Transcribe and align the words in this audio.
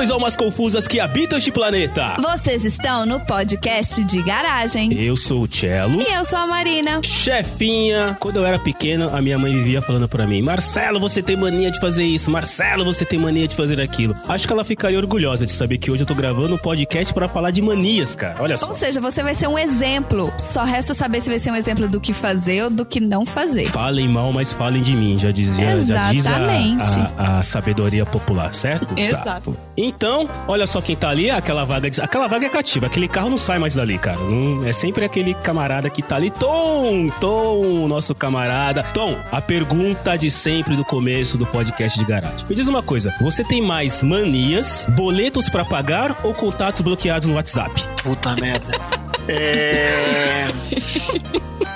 Saudações 0.00 0.10
almas 0.10 0.36
confusas 0.36 0.88
que 0.88 0.98
habitam 0.98 1.36
este 1.36 1.52
planeta. 1.52 2.16
Vocês 2.22 2.64
estão 2.64 3.04
no 3.04 3.20
podcast 3.20 4.02
de 4.04 4.22
garagem. 4.22 4.92
Eu 4.94 5.14
sou 5.14 5.42
o 5.42 5.48
Cello. 5.52 6.00
E 6.00 6.12
eu 6.12 6.24
sou 6.24 6.38
a 6.38 6.46
Marina. 6.46 7.02
Chefinha, 7.02 8.16
quando 8.18 8.36
eu 8.36 8.46
era 8.46 8.58
pequeno, 8.58 9.14
a 9.14 9.20
minha 9.20 9.38
mãe 9.38 9.52
vivia 9.52 9.82
falando 9.82 10.08
pra 10.08 10.26
mim: 10.26 10.40
Marcelo, 10.40 10.98
você 10.98 11.22
tem 11.22 11.36
mania 11.36 11.70
de 11.70 11.78
fazer 11.80 12.04
isso. 12.04 12.30
Marcelo, 12.30 12.84
você 12.84 13.04
tem 13.04 13.18
mania 13.18 13.46
de 13.46 13.54
fazer 13.54 13.80
aquilo. 13.80 14.14
Acho 14.28 14.46
que 14.46 14.52
ela 14.52 14.64
ficaria 14.64 14.98
orgulhosa 14.98 15.44
de 15.44 15.52
saber 15.52 15.76
que 15.76 15.90
hoje 15.90 16.02
eu 16.02 16.06
tô 16.06 16.14
gravando 16.14 16.54
um 16.54 16.58
podcast 16.58 17.12
para 17.12 17.28
falar 17.28 17.50
de 17.50 17.60
manias, 17.60 18.14
cara. 18.14 18.36
Olha 18.40 18.56
só. 18.56 18.68
Ou 18.68 18.74
seja, 18.74 19.00
você 19.00 19.22
vai 19.22 19.34
ser 19.34 19.48
um 19.48 19.58
exemplo. 19.58 20.32
Só 20.38 20.64
resta 20.64 20.94
saber 20.94 21.20
se 21.20 21.28
vai 21.28 21.38
ser 21.38 21.50
um 21.50 21.56
exemplo 21.56 21.86
do 21.86 22.00
que 22.00 22.14
fazer 22.14 22.64
ou 22.64 22.70
do 22.70 22.86
que 22.86 23.00
não 23.00 23.26
fazer. 23.26 23.66
Falem 23.66 24.08
mal, 24.08 24.32
mas 24.32 24.52
falem 24.52 24.82
de 24.82 24.92
mim, 24.92 25.18
já 25.18 25.30
dizia. 25.30 25.72
Exatamente. 25.72 26.88
Já 26.88 26.94
diz 26.94 26.96
a, 26.96 27.22
a, 27.22 27.38
a 27.40 27.42
sabedoria 27.42 28.06
popular, 28.06 28.54
certo? 28.54 28.88
Exato. 28.96 29.52
Tá. 29.52 29.58
Então, 29.90 30.28
olha 30.46 30.66
só 30.68 30.80
quem 30.80 30.94
tá 30.94 31.10
ali, 31.10 31.30
aquela 31.30 31.64
vaga 31.64 31.90
aquela 32.00 32.28
vaga 32.28 32.46
é 32.46 32.48
cativa, 32.48 32.86
aquele 32.86 33.08
carro 33.08 33.28
não 33.28 33.36
sai 33.36 33.58
mais 33.58 33.74
dali, 33.74 33.98
cara. 33.98 34.18
Não, 34.18 34.64
é 34.64 34.72
sempre 34.72 35.04
aquele 35.04 35.34
camarada 35.34 35.90
que 35.90 36.00
tá 36.00 36.14
ali. 36.16 36.30
Tom, 36.30 37.08
Tom, 37.20 37.88
nosso 37.88 38.14
camarada. 38.14 38.84
Tom, 38.94 39.18
a 39.32 39.40
pergunta 39.40 40.16
de 40.16 40.30
sempre 40.30 40.76
do 40.76 40.84
começo 40.84 41.36
do 41.36 41.44
podcast 41.44 41.98
de 41.98 42.04
garagem. 42.04 42.46
Me 42.48 42.54
diz 42.54 42.68
uma 42.68 42.82
coisa, 42.82 43.12
você 43.20 43.42
tem 43.42 43.60
mais 43.60 44.00
manias, 44.00 44.86
boletos 44.90 45.48
para 45.48 45.64
pagar 45.64 46.16
ou 46.22 46.32
contatos 46.32 46.80
bloqueados 46.80 47.28
no 47.28 47.34
WhatsApp? 47.34 47.82
Puta 48.02 48.34
merda. 48.36 49.09
É. 49.28 50.48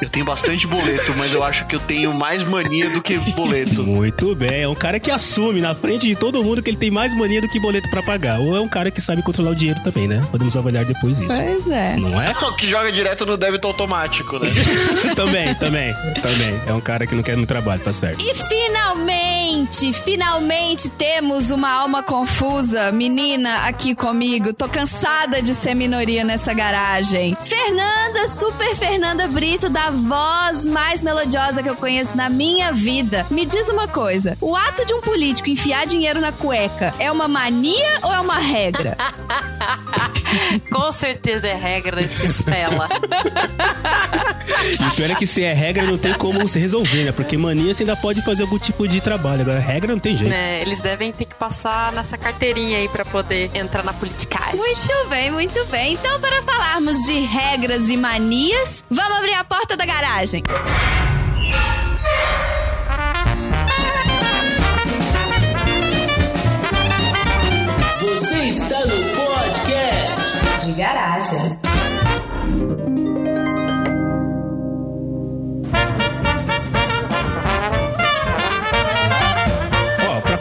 Eu 0.02 0.08
tenho 0.08 0.24
bastante 0.24 0.66
boleto, 0.66 1.14
mas 1.16 1.32
eu 1.32 1.42
acho 1.42 1.66
que 1.66 1.76
eu 1.76 1.80
tenho 1.80 2.12
mais 2.12 2.42
mania 2.42 2.90
do 2.90 3.00
que 3.00 3.16
boleto. 3.32 3.82
Muito 3.84 4.34
bem, 4.34 4.62
é 4.62 4.68
um 4.68 4.74
cara 4.74 4.98
que 5.00 5.10
assume 5.10 5.60
na 5.60 5.74
frente 5.74 6.06
de 6.06 6.14
todo 6.14 6.42
mundo 6.42 6.62
que 6.62 6.70
ele 6.70 6.76
tem 6.76 6.90
mais 6.90 7.14
mania 7.14 7.40
do 7.40 7.48
que 7.48 7.58
boleto 7.60 7.88
para 7.88 8.02
pagar. 8.02 8.38
Ou 8.40 8.56
é 8.56 8.60
um 8.60 8.68
cara 8.68 8.90
que 8.90 9.00
sabe 9.00 9.22
controlar 9.22 9.52
o 9.52 9.54
dinheiro 9.54 9.80
também, 9.82 10.06
né? 10.06 10.20
Podemos 10.30 10.56
avaliar 10.56 10.84
depois 10.84 11.20
isso. 11.20 11.28
Pois 11.28 11.70
é. 11.70 11.96
Não 11.96 12.20
é? 12.20 12.34
que 12.58 12.68
joga 12.68 12.92
direto 12.92 13.24
no 13.24 13.36
débito 13.36 13.66
automático, 13.66 14.38
né? 14.38 14.50
também, 15.16 15.54
também, 15.54 15.94
também. 16.20 16.60
É 16.66 16.72
um 16.72 16.80
cara 16.80 17.06
que 17.06 17.14
não 17.14 17.22
quer 17.22 17.36
no 17.36 17.46
trabalho, 17.46 17.80
tá 17.80 17.92
certo. 17.92 18.22
E 18.22 18.34
finalmente, 18.34 19.92
finalmente 19.92 20.88
temos 20.90 21.50
uma 21.50 21.70
alma 21.70 22.02
confusa, 22.02 22.92
menina 22.92 23.66
aqui 23.66 23.94
comigo. 23.94 24.52
Tô 24.52 24.68
cansada 24.68 25.40
de 25.40 25.54
ser 25.54 25.74
minoria 25.74 26.24
nessa 26.24 26.52
garagem. 26.52 27.33
Fernanda, 27.44 28.28
super 28.28 28.74
Fernanda 28.76 29.26
Brito, 29.28 29.68
da 29.68 29.90
voz 29.90 30.64
mais 30.64 31.02
melodiosa 31.02 31.62
que 31.62 31.68
eu 31.68 31.76
conheço 31.76 32.16
na 32.16 32.28
minha 32.28 32.72
vida. 32.72 33.26
Me 33.30 33.44
diz 33.44 33.68
uma 33.68 33.88
coisa: 33.88 34.36
o 34.40 34.54
ato 34.54 34.84
de 34.84 34.94
um 34.94 35.00
político 35.00 35.48
enfiar 35.48 35.86
dinheiro 35.86 36.20
na 36.20 36.32
cueca 36.32 36.94
é 36.98 37.10
uma 37.10 37.26
mania 37.26 37.98
ou 38.02 38.12
é 38.12 38.20
uma 38.20 38.38
regra? 38.38 38.96
Com 40.70 40.90
certeza 40.90 41.46
é 41.46 41.54
regra 41.54 42.00
nesse 42.00 42.26
espela. 42.26 42.88
E 44.64 44.96
pior 44.96 45.10
é 45.10 45.14
que 45.14 45.26
se 45.26 45.42
é 45.42 45.52
regra, 45.52 45.84
não 45.84 45.98
tem 45.98 46.12
como 46.14 46.48
se 46.48 46.58
resolver, 46.58 47.04
né? 47.04 47.12
Porque 47.12 47.36
mania 47.36 47.74
você 47.74 47.82
ainda 47.82 47.96
pode 47.96 48.22
fazer 48.22 48.42
algum 48.42 48.58
tipo 48.58 48.86
de 48.88 49.00
trabalho. 49.00 49.42
Agora, 49.42 49.58
regra 49.58 49.92
não 49.92 50.00
tem 50.00 50.16
jeito. 50.16 50.32
É, 50.32 50.62
eles 50.62 50.80
devem 50.80 51.12
ter 51.12 51.24
que 51.26 51.34
passar 51.34 51.92
nessa 51.92 52.16
carteirinha 52.16 52.78
aí 52.78 52.88
pra 52.88 53.04
poder 53.04 53.50
entrar 53.54 53.84
na 53.84 53.92
politicagem. 53.92 54.56
Muito 54.56 55.08
bem, 55.08 55.30
muito 55.30 55.64
bem. 55.66 55.94
Então, 55.94 56.20
para 56.20 56.42
falarmos 56.42 56.98
de 57.04 57.23
regras 57.24 57.88
e 57.90 57.96
manias, 57.96 58.84
vamos 58.90 59.18
abrir 59.18 59.34
a 59.34 59.44
porta 59.44 59.76
da 59.76 59.84
garagem. 59.84 60.42
Você 68.00 68.48
está 68.48 68.80
no 68.86 69.04
podcast 69.16 70.66
De 70.66 70.72
garagem. 70.72 71.73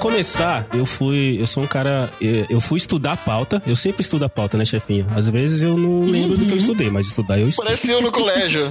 Começar, 0.03 0.68
eu 0.74 0.86
fui. 0.86 1.38
Eu 1.40 1.47
sou 1.47 1.64
um 1.64 1.68
cara. 1.68 2.12
Eu, 2.19 2.59
fui 2.59 2.78
estudar 2.78 3.14
a 3.14 3.18
pauta. 3.18 3.64
Eu 3.66 3.75
sempre 3.75 4.02
estudo 4.02 4.25
a 4.25 4.30
pauta, 4.30 4.58
né, 4.58 4.66
chefinha? 4.66 5.08
Às 5.16 5.30
vezes 5.30 5.62
eu 5.62 5.78
não 5.78 6.03
lembro 6.03 6.38
do 6.38 6.46
que 6.46 6.52
eu 6.52 6.58
estudei, 6.58 6.90
mas 6.90 7.08
estudar 7.08 7.40
eu 7.40 7.47
estudo. 7.47 7.66
Parece 7.66 7.90
eu 7.90 8.02
no 8.02 8.12
colégio. 8.12 8.69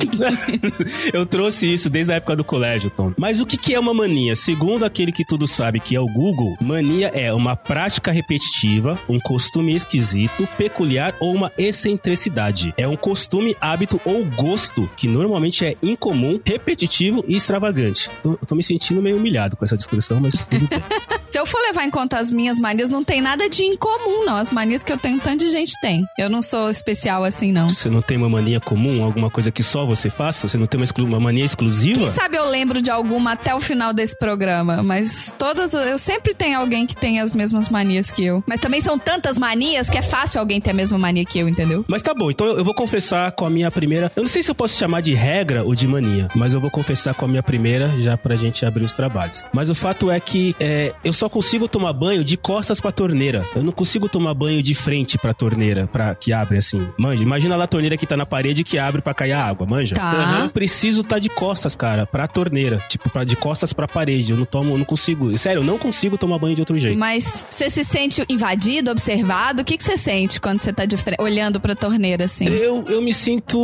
eu 1.10 1.25
trouxe 1.25 1.72
isso 1.72 1.88
desde 1.88 2.12
a 2.12 2.16
época 2.16 2.37
do 2.37 2.44
colégio, 2.44 2.91
Tom. 2.91 3.15
Mas 3.16 3.41
o 3.41 3.47
que, 3.47 3.56
que 3.56 3.75
é 3.75 3.81
uma 3.81 3.94
mania? 3.94 4.37
Segundo 4.37 4.84
aquele 4.84 5.10
que 5.10 5.25
tudo 5.25 5.47
sabe, 5.47 5.81
que 5.81 5.97
é 5.97 6.00
o 6.00 6.06
Google, 6.06 6.54
mania 6.60 7.09
é 7.15 7.32
uma 7.32 7.56
prática 7.56 8.12
repetitiva, 8.12 8.98
um 9.09 9.19
costume 9.19 9.75
esquisito, 9.75 10.47
peculiar 10.59 11.15
ou 11.19 11.34
uma 11.34 11.50
excentricidade. 11.56 12.75
É 12.76 12.87
um 12.87 12.97
costume, 12.97 13.56
hábito 13.59 13.98
ou 14.04 14.22
gosto 14.26 14.88
que 14.98 15.09
normalmente 15.09 15.65
é 15.65 15.76
incomum, 15.82 16.38
repetitivo 16.44 17.25
e 17.26 17.37
extravagante. 17.37 18.10
Eu 18.22 18.38
tô 18.47 18.54
me 18.54 18.62
sentindo 18.62 19.00
meio 19.00 19.16
humilhado 19.16 19.56
com 19.56 19.65
essa 19.65 19.78
descrição, 19.78 20.21
mas 20.21 20.34
tudo 20.42 20.69
bem. 20.69 20.82
Se 21.32 21.38
eu 21.38 21.47
for 21.47 21.59
levar 21.62 21.84
em 21.84 21.91
conta 21.91 22.19
as 22.19 22.31
minhas 22.31 22.59
manias, 22.59 22.91
não 22.91 23.03
tem 23.03 23.22
nada 23.22 23.48
de 23.48 23.62
incomum, 23.65 24.25
não. 24.26 24.37
As 24.37 24.50
manias 24.50 24.84
que 24.84 24.93
eu 24.93 24.98
tenho, 24.98 25.19
tanto 25.19 25.38
de 25.38 25.48
gente 25.50 25.72
tem. 25.81 26.04
Eu 26.19 26.28
não 26.28 26.43
sou 26.43 26.69
especial 26.69 27.25
assim, 27.25 27.50
não. 27.50 27.70
Você 27.70 27.88
não 27.88 28.03
tem 28.03 28.19
uma 28.19 28.28
mania 28.28 28.60
comum, 28.60 29.03
alguma 29.03 29.31
coisa 29.31 29.50
que 29.50 29.62
só 29.62 29.87
você 29.87 30.10
faça? 30.10 30.47
Você 30.47 30.59
não 30.59 30.66
tem 30.66 30.78
uma, 30.78 30.84
exclu- 30.84 31.06
uma 31.06 31.19
mania 31.19 31.44
exclusiva? 31.44 32.00
Quem 32.00 32.09
sabe 32.09 32.37
eu 32.37 32.48
lembro 32.48 32.82
de 32.82 32.91
alguma 32.91 33.32
até 33.32 33.54
o 33.54 33.60
final 33.60 33.92
desse 33.94 34.16
programa, 34.19 34.82
mas 34.82 35.34
todas. 35.38 35.72
Eu 35.72 35.97
sempre 35.98 36.34
tenho 36.34 36.59
alguém 36.59 36.87
que 36.87 36.94
tem 36.94 37.19
as 37.21 37.32
mesmas 37.32 37.69
manias 37.71 38.10
que 38.10 38.22
eu. 38.25 38.44
Mas 38.47 38.60
também 38.60 38.81
são 38.82 38.98
tantas 38.98 39.38
manias 39.38 39.88
que 39.88 39.97
é 39.97 40.03
fácil 40.03 40.38
alguém 40.38 40.60
ter 40.60 40.71
a 40.72 40.75
mesma 40.75 40.98
mania 40.98 41.25
que 41.25 41.38
eu, 41.38 41.48
entendeu? 41.48 41.82
Mas 41.88 42.03
tá 42.03 42.12
bom, 42.15 42.31
então 42.31 42.47
eu 42.47 42.62
eu 42.62 42.65
vou 42.65 42.75
confessar 42.75 43.32
com 43.32 43.44
a 43.44 43.50
minha 43.50 43.71
primeira. 43.72 44.12
Eu 44.15 44.22
não 44.22 44.28
sei 44.28 44.41
se 44.42 44.48
eu 44.50 44.54
posso 44.54 44.78
chamar 44.78 45.00
de 45.00 45.15
regra 45.15 45.65
ou 45.65 45.75
de 45.75 45.88
mania, 45.88 46.28
mas 46.34 46.54
eu 46.54 46.60
vou 46.60 46.71
confessar 46.71 47.12
com 47.15 47.25
a 47.25 47.28
minha 47.28 47.42
primeira 47.42 47.88
já 48.00 48.16
pra 48.16 48.37
gente 48.37 48.65
abrir 48.65 48.84
os 48.84 48.94
trabalhos. 48.94 49.42
Mas 49.53 49.69
o 49.69 49.75
fato 49.75 50.09
é 50.10 50.21
que 50.21 50.54
é, 50.60 50.92
eu 51.03 51.12
só 51.22 51.28
consigo 51.28 51.69
tomar 51.69 51.93
banho 51.93 52.25
de 52.25 52.37
costas 52.37 52.81
pra 52.81 52.91
torneira. 52.91 53.47
Eu 53.55 53.62
não 53.62 53.71
consigo 53.71 54.09
tomar 54.09 54.34
banho 54.34 54.60
de 54.60 54.75
frente 54.75 55.16
pra 55.16 55.33
torneira, 55.33 55.87
pra, 55.87 56.16
que 56.16 56.33
abre 56.33 56.59
assim. 56.59 56.88
Manja, 56.99 57.22
imagina 57.22 57.55
lá 57.55 57.62
a 57.62 57.66
torneira 57.69 57.97
que 57.97 58.05
tá 58.05 58.16
na 58.16 58.27
parede 58.27 58.65
que 58.65 58.77
abre 58.77 59.00
pra 59.00 59.15
cair 59.15 59.31
a 59.31 59.44
água, 59.44 59.65
manja? 59.65 59.94
Tá. 59.94 60.41
Eu 60.43 60.50
preciso 60.50 61.05
tá 61.05 61.21
de 61.21 61.28
costas, 61.28 61.77
cara, 61.77 62.05
pra 62.06 62.27
torneira. 62.27 62.78
Tipo, 62.88 63.09
pra, 63.09 63.22
de 63.22 63.37
costas 63.37 63.72
pra 63.72 63.87
parede. 63.87 64.33
Eu 64.33 64.37
não 64.37 64.44
tomo, 64.44 64.75
eu 64.75 64.78
não 64.78 64.84
consigo. 64.84 65.38
Sério, 65.38 65.60
eu 65.60 65.65
não 65.65 65.78
consigo 65.78 66.19
tomar 66.19 66.41
banho 66.41 66.56
de 66.56 66.60
outro 66.62 66.77
jeito. 66.77 66.99
Mas 66.99 67.47
você 67.49 67.71
se 67.71 67.84
sente 67.84 68.25
invadido, 68.28 68.91
observado? 68.91 69.62
O 69.62 69.65
que 69.65 69.77
que 69.77 69.84
você 69.84 69.97
sente 69.97 70.41
quando 70.41 70.60
você 70.60 70.72
tá 70.72 70.84
de 70.87 70.97
fre- 70.97 71.15
olhando 71.21 71.60
pra 71.60 71.77
torneira 71.77 72.25
assim? 72.25 72.47
Eu, 72.49 72.84
eu 72.89 73.00
me 73.00 73.15
sinto 73.15 73.56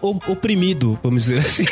oprimido, 0.00 0.98
vamos 1.02 1.24
dizer 1.24 1.40
assim. 1.44 1.64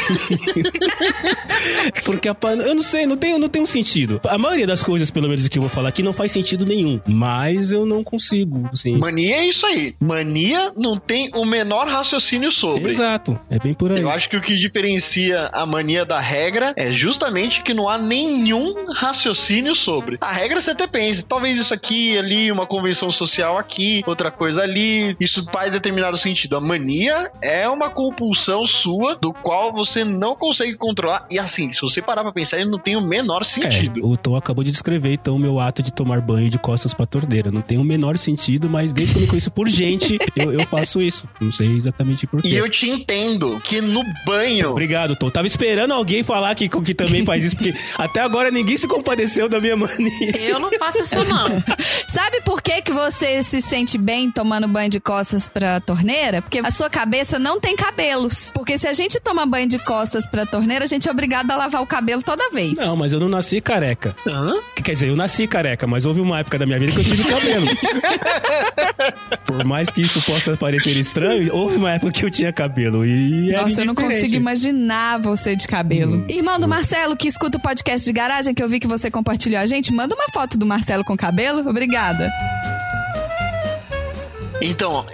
Porque 2.05 2.29
a 2.29 2.35
pan... 2.35 2.57
eu 2.57 2.75
não 2.75 2.83
sei, 2.83 3.07
não 3.07 3.17
tem, 3.17 3.39
não 3.39 3.49
tem 3.49 3.63
um 3.63 3.67
sentido. 3.67 4.21
A 4.25 4.37
maioria 4.37 4.67
das 4.67 4.83
coisas, 4.83 5.11
pelo 5.15 5.29
menos 5.29 5.47
que 5.49 5.57
eu 5.57 5.63
vou 5.63 5.71
falar 5.71 5.89
aqui, 5.89 6.03
não 6.03 6.13
faz 6.13 6.33
sentido 6.33 6.67
nenhum. 6.67 7.01
Mas 7.07 7.71
eu 7.71 7.87
não 7.87 8.03
consigo, 8.03 8.69
assim. 8.73 8.99
Mania 8.99 9.37
é 9.37 9.49
isso 9.49 9.65
aí. 9.65 9.95
Mania 10.01 10.73
não 10.77 10.99
tem 10.99 11.31
o 11.35 11.47
menor 11.47 11.87
raciocínio 11.87 12.51
sobre. 12.51 12.91
Exato, 12.91 13.39
é 13.49 13.59
bem 13.59 13.73
por 13.73 13.93
aí. 13.93 14.03
Eu 14.03 14.11
acho 14.11 14.29
que 14.29 14.37
o 14.37 14.43
que 14.43 14.57
diferencia 14.57 15.49
a 15.53 15.65
mania 15.65 16.05
da 16.05 16.19
regra 16.19 16.75
é 16.77 16.93
justamente 16.93 17.63
que 17.63 17.73
não 17.73 17.89
há 17.89 17.97
nenhum 17.97 18.87
raciocínio 18.93 19.75
sobre. 19.75 20.19
A 20.21 20.33
regra 20.33 20.61
você 20.61 20.73
até 20.73 20.87
pensa, 20.87 21.25
talvez 21.27 21.59
isso 21.59 21.73
aqui, 21.73 22.19
ali, 22.19 22.51
uma 22.51 22.67
convenção 22.67 23.11
social 23.13 23.57
aqui, 23.57 24.03
outra 24.07 24.31
coisa 24.31 24.63
ali, 24.63 25.17
isso 25.21 25.47
faz 25.53 25.71
determinado 25.71 26.17
sentido. 26.19 26.57
A 26.57 26.61
mania 26.61 27.31
é 27.41 27.69
uma 27.69 27.89
compulsão 27.89 28.67
sua 28.67 29.15
do 29.15 29.33
qual 29.33 29.73
você 29.73 30.05
não 30.05 30.35
consegue 30.35 30.77
controlar. 30.77 31.27
E 31.31 31.39
assim, 31.39 31.71
se 31.71 31.81
você 31.81 32.03
parar 32.03 32.23
pra 32.23 32.33
pensar, 32.33 32.59
ele 32.59 32.71
não 32.71 32.79
tem 32.79 32.97
o 32.97 33.01
menor 33.01 33.45
sentido. 33.45 34.01
É, 34.01 34.05
o 34.05 34.17
Tom 34.17 34.37
acabou 34.37 34.65
de 34.65 34.71
descrever, 34.71 35.04
então, 35.13 35.37
o 35.37 35.39
meu 35.39 35.61
ato 35.61 35.83
de 35.83 35.93
tomar 35.93 36.21
banho 36.21 36.49
de 36.49 36.59
costas 36.59 36.95
pra 36.95 37.07
torneira. 37.07 37.51
Não 37.51 37.61
tem 37.61 37.79
o 37.79 37.85
menor 37.85 38.17
sentido, 38.19 38.69
mas 38.69 38.93
desde 38.93 39.15
que 39.15 39.19
eu 39.19 39.23
me 39.23 39.29
conheço 39.29 39.51
por 39.51 39.69
gente, 39.69 40.19
eu, 40.37 40.53
eu 40.53 40.67
faço 40.67 41.01
isso. 41.01 41.29
Não 41.41 41.53
sei 41.53 41.77
exatamente 41.77 42.27
por 42.27 42.41
quê. 42.41 42.49
E 42.49 42.57
eu 42.57 42.69
te 42.69 42.89
entendo 42.89 43.61
que 43.61 43.81
no 43.81 44.03
banho. 44.25 44.71
Obrigado, 44.71 45.17
Tom. 45.17 45.31
Tava 45.31 45.47
esperando 45.47 45.93
alguém 45.93 46.23
falar 46.23 46.55
que, 46.55 46.69
que 46.69 46.95
também 46.95 47.25
faz 47.25 47.45
isso, 47.45 47.57
porque 47.57 47.75
até 47.97 48.21
agora 48.21 48.51
ninguém 48.51 48.77
se 48.77 48.87
compadeceu 48.87 49.49
da 49.49 49.61
minha 49.61 49.77
mania. 49.77 50.37
Eu 50.37 50.59
não 50.59 50.71
faço 50.79 51.03
isso, 51.03 51.25
não. 51.25 51.63
Sabe 52.09 52.41
por 52.43 52.63
que, 52.63 52.83
que 52.83 52.93
você 52.93 53.43
se 53.43 53.61
sente 53.61 53.99
bem 53.99 54.31
tomando 54.31 54.69
banho 54.69 54.89
de 54.91 55.01
costas 55.01 55.49
pra 55.49 55.81
torneira? 55.81 56.43
Porque 56.43 56.59
a 56.59 56.71
sua 56.71 56.89
cabeça 56.89 57.39
não 57.39 57.61
tem 57.61 57.77
cabelos. 57.77 58.51
Porque 58.55 58.79
se 58.79 58.87
a 58.87 58.93
gente 58.93 59.21
toma 59.21 59.47
banho 59.47 59.69
de 59.69 59.79
costas 59.79 60.27
pra 60.27 60.47
torneira, 60.47 60.85
a 60.85 60.89
gente 60.89 61.09
é 61.09 61.11
obrigado 61.11 61.51
a 61.51 61.57
lavar 61.57 61.83
o 61.83 61.87
cabelo 61.87 62.23
toda 62.23 62.51
vez. 62.51 62.77
Não, 62.77 62.97
mas 62.97 63.13
eu 63.13 63.21
não 63.21 63.29
nasci 63.29 63.61
careca. 63.61 64.15
Hã? 64.27 64.55
Que 64.77 64.83
Quer 64.95 64.99
dizer, 64.99 65.09
eu 65.09 65.17
nasci 65.17 65.49
careca, 65.49 65.89
mas 65.89 66.07
houve 66.07 66.21
uma 66.21 66.39
época 66.39 66.57
da 66.57 66.65
minha 66.65 66.79
vida 66.79 66.93
que 66.93 67.01
eu 67.01 67.05
tive 67.05 67.25
cabelo. 67.25 67.67
Por 69.45 69.65
mais 69.65 69.91
que 69.91 70.03
isso 70.03 70.23
possa 70.23 70.57
parecer 70.57 70.97
estranho, 70.97 71.53
houve 71.53 71.79
uma 71.79 71.91
época 71.91 72.13
que 72.13 72.25
eu 72.25 72.31
tinha 72.31 72.53
cabelo. 72.53 73.05
E 73.05 73.53
era 73.53 73.63
Nossa, 73.63 73.81
eu 73.81 73.87
não 73.87 73.95
consigo 73.97 74.37
imaginar 74.37 75.19
você 75.19 75.57
de 75.57 75.67
cabelo. 75.67 76.19
Hum. 76.19 76.27
Irmão 76.29 76.61
do 76.61 76.69
Marcelo, 76.69 77.17
que 77.17 77.27
escuta 77.27 77.59
o 77.59 77.61
podcast 77.61 78.07
de 78.07 78.13
garagem, 78.13 78.55
que 78.55 78.63
eu 78.63 78.69
vi 78.69 78.79
que 78.79 78.87
você 78.87 79.11
compartilhou 79.11 79.61
a 79.61 79.67
gente, 79.67 79.93
manda 79.93 80.15
uma 80.15 80.29
foto 80.33 80.57
do 80.57 80.65
Marcelo 80.65 81.05
com 81.05 81.17
cabelo. 81.17 81.69
Obrigada. 81.69 82.31
Então, 84.65 85.05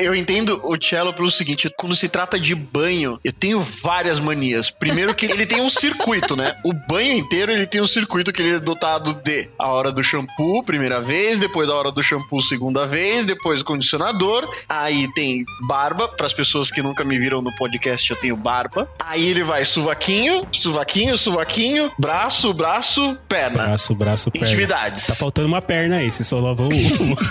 eu 0.00 0.14
entendo 0.14 0.60
o 0.64 0.76
Cello 0.76 1.14
pelo 1.14 1.30
seguinte: 1.30 1.70
quando 1.76 1.94
se 1.94 2.08
trata 2.08 2.38
de 2.40 2.54
banho, 2.54 3.20
eu 3.24 3.32
tenho 3.32 3.60
várias 3.60 4.18
manias. 4.18 4.68
Primeiro 4.68 5.14
que 5.14 5.26
ele 5.26 5.46
tem 5.46 5.60
um 5.60 5.70
circuito, 5.70 6.36
né? 6.36 6.56
O 6.64 6.72
banho 6.72 7.12
inteiro 7.12 7.52
ele 7.52 7.66
tem 7.66 7.80
um 7.80 7.86
circuito 7.86 8.32
que 8.32 8.42
ele 8.42 8.56
é 8.56 8.58
dotado 8.58 9.14
de 9.14 9.48
a 9.58 9.68
hora 9.68 9.92
do 9.92 10.02
shampoo, 10.02 10.62
primeira 10.64 11.00
vez, 11.00 11.38
depois 11.38 11.68
a 11.68 11.74
hora 11.74 11.92
do 11.92 12.02
shampoo, 12.02 12.40
segunda 12.42 12.84
vez, 12.84 13.24
depois 13.24 13.60
o 13.60 13.64
condicionador. 13.64 14.50
Aí 14.68 15.06
tem 15.14 15.44
barba, 15.68 16.08
para 16.08 16.26
as 16.26 16.32
pessoas 16.32 16.70
que 16.70 16.82
nunca 16.82 17.04
me 17.04 17.16
viram 17.16 17.40
no 17.40 17.54
podcast, 17.54 18.10
eu 18.10 18.16
tenho 18.16 18.36
barba. 18.36 18.88
Aí 18.98 19.28
ele 19.28 19.44
vai 19.44 19.64
suvaquinho, 19.64 20.42
suvaquinho, 20.50 21.16
suvaquinho, 21.16 21.92
braço, 21.96 22.52
braço, 22.52 23.16
perna. 23.28 23.66
Braço, 23.66 23.94
braço, 23.94 24.30
perna. 24.32 24.48
Intimidades. 24.48 25.06
Tá 25.06 25.14
faltando 25.14 25.46
uma 25.46 25.62
perna 25.62 25.98
aí, 25.98 26.10
você 26.10 26.24
só 26.24 26.40
lavou 26.40 26.68
uma. 26.68 27.16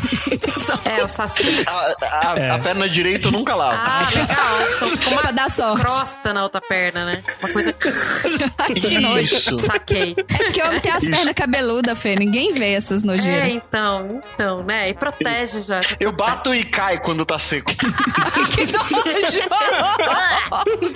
É, 0.86 1.04
o 1.04 1.08
saci. 1.08 1.65
A, 1.68 2.32
a- 2.32 2.36
É. 2.38 2.50
a 2.52 2.60
perna 2.60 2.90
direita 2.90 3.28
eu 3.28 3.32
nunca 3.32 3.56
lavo. 3.56 3.76
Ah, 3.76 4.10
legal. 4.14 4.62
Então 4.76 4.90
ficou 4.98 5.14
uma 5.14 5.32
dar 5.32 5.50
sorte. 5.50 5.82
crosta 5.86 6.34
na 6.34 6.44
outra 6.44 6.62
perna, 6.62 7.06
né? 7.06 7.24
Uma 7.42 7.52
coisa 7.54 7.74
que 7.74 7.90
que 8.80 9.00
nojo. 9.00 9.60
Saquei. 9.60 10.16
É 10.18 10.24
porque 10.44 10.62
homem 10.62 10.80
tem 10.80 10.92
as 10.92 11.04
Isso. 11.04 11.12
pernas 11.16 11.34
cabeludas, 11.34 11.98
Fê. 12.00 12.16
Ninguém 12.16 12.54
vê 12.54 12.74
essas 12.74 13.04
É, 13.04 13.06
nojeiras. 13.06 13.50
então, 13.50 14.22
então, 14.34 14.64
né? 14.64 14.90
E 14.90 14.94
protege 14.94 15.62
já. 15.62 15.82
Eu 16.00 16.12
bato 16.12 16.54
e 16.54 16.64
cai 16.64 17.00
quando 17.02 17.26
tá 17.26 17.38
seco. 17.40 17.72
que 17.76 18.66
nojo! 18.72 19.46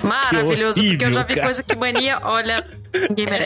Maravilhoso, 0.03 0.81
Que 0.81 0.89
porque 0.89 1.05
eu 1.05 1.13
já 1.13 1.23
vi 1.23 1.33
horrível, 1.33 1.35
cara. 1.35 1.47
coisa 1.47 1.63
que 1.63 1.75
mania, 1.75 2.19
olha. 2.23 2.65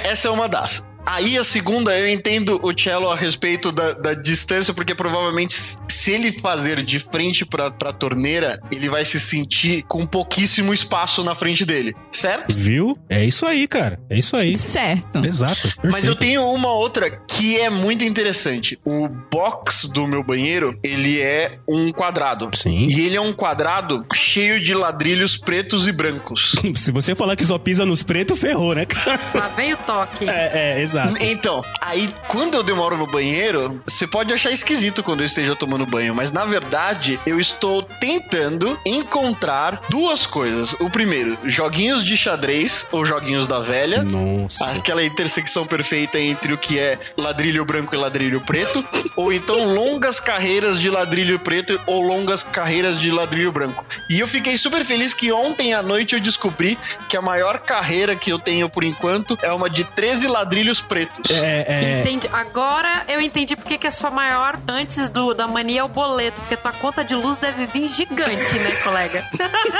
Essa 0.04 0.28
é 0.28 0.32
uma 0.32 0.48
das. 0.48 0.86
Aí 1.06 1.38
a 1.38 1.44
segunda, 1.44 1.98
eu 1.98 2.08
entendo 2.08 2.60
o 2.64 2.74
Cello 2.78 3.10
a 3.10 3.16
respeito 3.16 3.72
da, 3.72 3.92
da 3.94 4.14
distância, 4.14 4.74
porque 4.74 4.96
provavelmente 4.96 5.56
se 5.88 6.12
ele 6.12 6.32
fazer 6.32 6.82
de 6.82 7.00
frente 7.00 7.46
pra, 7.46 7.70
pra 7.70 7.92
torneira, 7.92 8.60
ele 8.72 8.90
vai 8.90 9.04
se 9.04 9.20
sentir 9.20 9.84
com 9.84 10.06
pouquíssimo 10.06 10.74
espaço 10.74 11.24
na 11.24 11.36
frente 11.36 11.66
dele, 11.66 11.94
certo? 12.12 12.56
Viu? 12.56 12.98
É 13.10 13.24
isso 13.24 13.46
aí, 13.46 13.68
cara. 13.68 14.00
É 14.10 14.18
isso 14.18 14.36
aí. 14.36 14.56
certo. 14.56 15.24
Exato. 15.26 15.74
Mas 15.84 16.08
eu 16.08 16.16
perfeito. 16.16 16.18
tenho 16.18 16.42
uma 16.44 16.74
outra 16.74 17.10
que 17.28 17.60
é 17.60 17.70
muito 17.70 18.06
interessante. 18.06 18.80
O 18.86 19.10
box 19.10 19.90
do 19.90 20.08
meu 20.08 20.24
banheiro, 20.24 20.78
ele 20.82 21.20
é 21.20 21.60
um 21.68 21.92
quadrado. 21.92 22.50
Sim. 22.54 22.86
E 22.90 23.02
ele 23.02 23.18
é 23.18 23.22
um 23.22 23.34
quadrado 23.34 24.06
cheio 24.14 24.64
de 24.64 24.74
ladrilhos 24.74 25.38
pretos 25.38 25.88
e 25.88 25.92
brancos. 25.92 26.56
Se 26.76 26.92
você 26.92 27.14
falar 27.14 27.36
que 27.36 27.46
só 27.46 27.58
pisa 27.58 27.86
nos 27.86 28.04
pretos, 28.04 28.40
ferrou, 28.40 28.74
né, 28.74 28.86
cara? 28.86 29.20
Lá 29.34 29.48
vem 29.50 29.74
o 29.74 29.78
toque. 29.78 30.30
É, 30.30 30.78
é, 30.78 30.82
exato. 30.82 31.14
Então, 31.20 31.64
aí 31.82 32.14
quando 32.28 32.56
eu 32.56 32.64
demoro 32.64 32.98
no 32.98 33.08
banheiro, 33.08 33.82
você 33.86 34.06
pode 34.06 34.34
achar 34.34 34.52
esquisito 34.52 35.04
quando 35.04 35.22
eu 35.22 35.26
esteja 35.26 35.56
tomando 35.56 35.86
banho, 35.86 36.14
mas 36.14 36.32
na 36.32 36.46
verdade 36.46 37.20
eu 37.26 37.40
estou 37.40 37.84
tentando 37.84 38.80
encontrar 38.86 39.82
duas 39.90 40.26
coisas. 40.26 40.74
O 40.74 40.90
primeiro, 40.90 41.38
joguinhos 41.46 42.04
de 42.04 42.16
xadrez 42.16 42.88
ou 42.92 43.06
joguinhos 43.06 43.48
da 43.48 43.60
velha. 43.60 44.04
Nossa. 44.04 44.72
Aquela 44.72 45.04
intersecção 45.04 45.66
perfeita 45.66 46.20
entre 46.20 46.54
o 46.54 46.58
que 46.58 46.80
é 46.80 46.98
ladrilho 47.18 47.66
branco 47.66 47.96
e 47.96 47.98
ladrilho 47.98 48.42
preto, 48.42 48.86
ou 49.16 49.32
então 49.32 49.74
longas 49.74 50.20
carreiras 50.20 50.80
de 50.80 50.90
ladrilho 50.90 51.40
preto 51.40 51.80
ou 51.86 52.02
longas 52.02 52.44
carreiras 52.44 53.00
de 53.00 53.10
ladrilho 53.12 53.52
branco. 53.52 53.86
E 54.10 54.20
eu 54.20 54.28
fiquei 54.28 54.58
super 54.58 54.84
feliz 54.86 55.14
que 55.14 55.32
ontem 55.32 55.74
à 55.74 55.82
noite 55.82 56.16
eu 56.16 56.22
descobri 56.22 56.78
que 57.08 57.18
a 57.18 57.22
maior 57.22 57.60
carreira 57.60 58.16
que 58.16 58.32
eu 58.32 58.40
tenho 58.40 58.70
por 58.70 58.84
enquanto 58.84 59.23
é 59.42 59.52
uma 59.52 59.70
de 59.70 59.84
13 59.84 60.28
ladrilhos 60.28 60.82
pretos. 60.82 61.30
É, 61.32 61.66
é, 61.68 62.00
Entendi. 62.02 62.28
Agora 62.32 63.04
eu 63.08 63.22
entendi 63.22 63.56
porque 63.56 63.78
que 63.78 63.88
é 63.88 63.92
sua 63.92 64.12
maior 64.12 64.60
antes 64.68 65.10
do, 65.10 65.34
da 65.34 65.48
mania 65.48 65.82
é 65.82 65.84
o 65.84 65.88
boleto, 65.88 66.42
porque 66.42 66.56
tua 66.58 66.72
conta 66.74 67.04
de 67.04 67.16
luz 67.16 67.38
deve 67.38 67.66
vir 67.68 67.88
gigante, 67.90 68.32
né, 68.60 68.72
colega? 68.84 69.24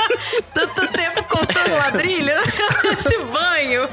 Tanto 0.54 0.86
tempo 0.88 1.24
contando 1.24 1.76
ladrilho, 1.78 2.32
esse 2.92 3.18
banho. 3.18 3.88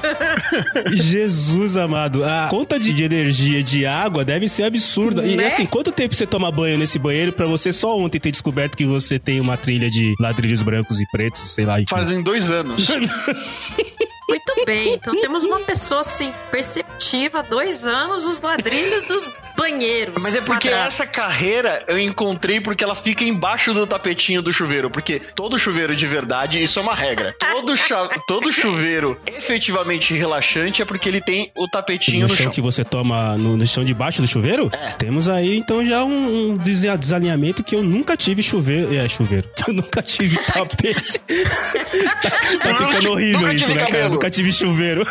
Jesus 0.90 1.76
amado, 1.76 2.24
a 2.24 2.48
conta 2.50 2.80
de, 2.80 2.94
de 2.94 3.04
energia 3.04 3.64
de 3.64 3.86
água 3.86 4.24
deve 4.24 4.48
ser 4.50 4.64
absurda. 4.64 5.26
E 5.26 5.36
Né? 5.36 5.48
assim, 5.48 5.66
quanto 5.66 5.92
tempo 5.92 6.16
você 6.16 6.26
toma 6.26 6.52
banho 6.52 6.78
nesse 6.78 6.98
banheiro 7.00 7.34
pra 7.34 7.46
você 7.46 7.72
só 7.72 7.98
ontem 7.98 8.20
ter 8.20 8.32
descoberto 8.32 8.76
que 8.78 8.86
você 8.86 9.18
tem 9.20 9.40
uma 9.40 9.58
trilha 9.58 9.90
de 9.90 10.14
ladrilhos 10.20 10.62
brancos 10.62 11.00
e 11.00 11.06
pretos, 11.12 11.42
sei 11.52 11.66
lá. 11.66 11.76
Fazem 11.90 12.22
dois 12.22 12.50
anos. 12.50 12.88
Muito 14.32 14.66
bem, 14.66 14.94
então 14.94 15.20
temos 15.20 15.44
uma 15.44 15.60
pessoa 15.60 16.02
assim, 16.02 16.34
perceptiva, 16.50 17.44
dois 17.44 17.86
anos, 17.86 18.26
os 18.26 18.42
ladrilhos 18.42 19.04
dos 19.04 19.28
banheiros. 19.62 20.16
Mas 20.24 20.36
é 20.36 20.42
porque 20.42 20.68
quadrados. 20.70 20.88
essa 21.00 21.06
carreira 21.06 21.84
eu 21.88 21.98
encontrei 22.00 22.60
porque 22.60 22.84
ela 22.84 22.96
fica 22.96 23.24
embaixo 23.24 23.74
do 23.74 23.86
tapetinho 23.86 24.42
do 24.42 24.52
chuveiro. 24.52 24.90
Porque 24.90 25.20
todo 25.36 25.58
chuveiro 25.60 25.96
de 25.96 26.06
verdade, 26.08 26.62
isso 26.62 26.80
é 26.80 26.82
uma 26.82 26.96
regra. 26.96 27.36
Todo, 27.40 27.74
todo 28.28 28.52
chuveiro 28.52 29.18
efetivamente 29.28 30.14
relaxante 30.14 30.82
é 30.82 30.86
porque 30.86 31.08
ele 31.08 31.22
tem 31.22 31.52
o 31.56 31.68
tapetinho 31.68 32.22
no 32.22 32.28
no 32.28 32.36
chão 32.36 32.44
chão. 32.46 32.52
que 32.52 32.62
você 32.62 32.84
toma 32.84 33.38
no, 33.38 33.56
no 33.58 33.66
chão 33.68 33.84
debaixo 33.84 34.22
do 34.22 34.28
chuveiro? 34.28 34.70
É. 34.74 34.92
Temos 34.92 35.30
aí 35.30 35.58
então 35.58 35.86
já 35.86 36.04
um, 36.04 36.52
um 36.54 36.58
desa- 36.58 36.98
desalinhamento 36.98 37.64
que 37.64 37.76
eu 37.76 37.84
nunca 37.84 38.18
tive 38.18 38.42
chuveiro. 38.42 38.94
É, 38.96 39.08
chuveiro. 39.08 39.48
Eu 39.68 39.74
nunca 39.76 40.02
tive 40.02 40.38
tapete. 40.52 41.20
tá, 41.20 42.30
tá 42.60 42.76
ficando 42.76 43.12
horrível 43.12 43.42
Nunca 43.42 43.54
isso, 43.54 43.68
né, 43.70 43.76
cara? 43.76 43.92
cabelo. 43.92 44.14
Nunca 44.16 44.30
tive 44.30 44.52
chuveiro. 44.52 45.06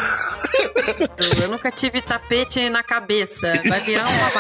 Eu 1.19 1.49
nunca 1.49 1.71
tive 1.71 2.01
tapete 2.01 2.69
na 2.69 2.83
cabeça. 2.83 3.61
Vai 3.69 3.81
virar 3.81 4.07
uma 4.09 4.31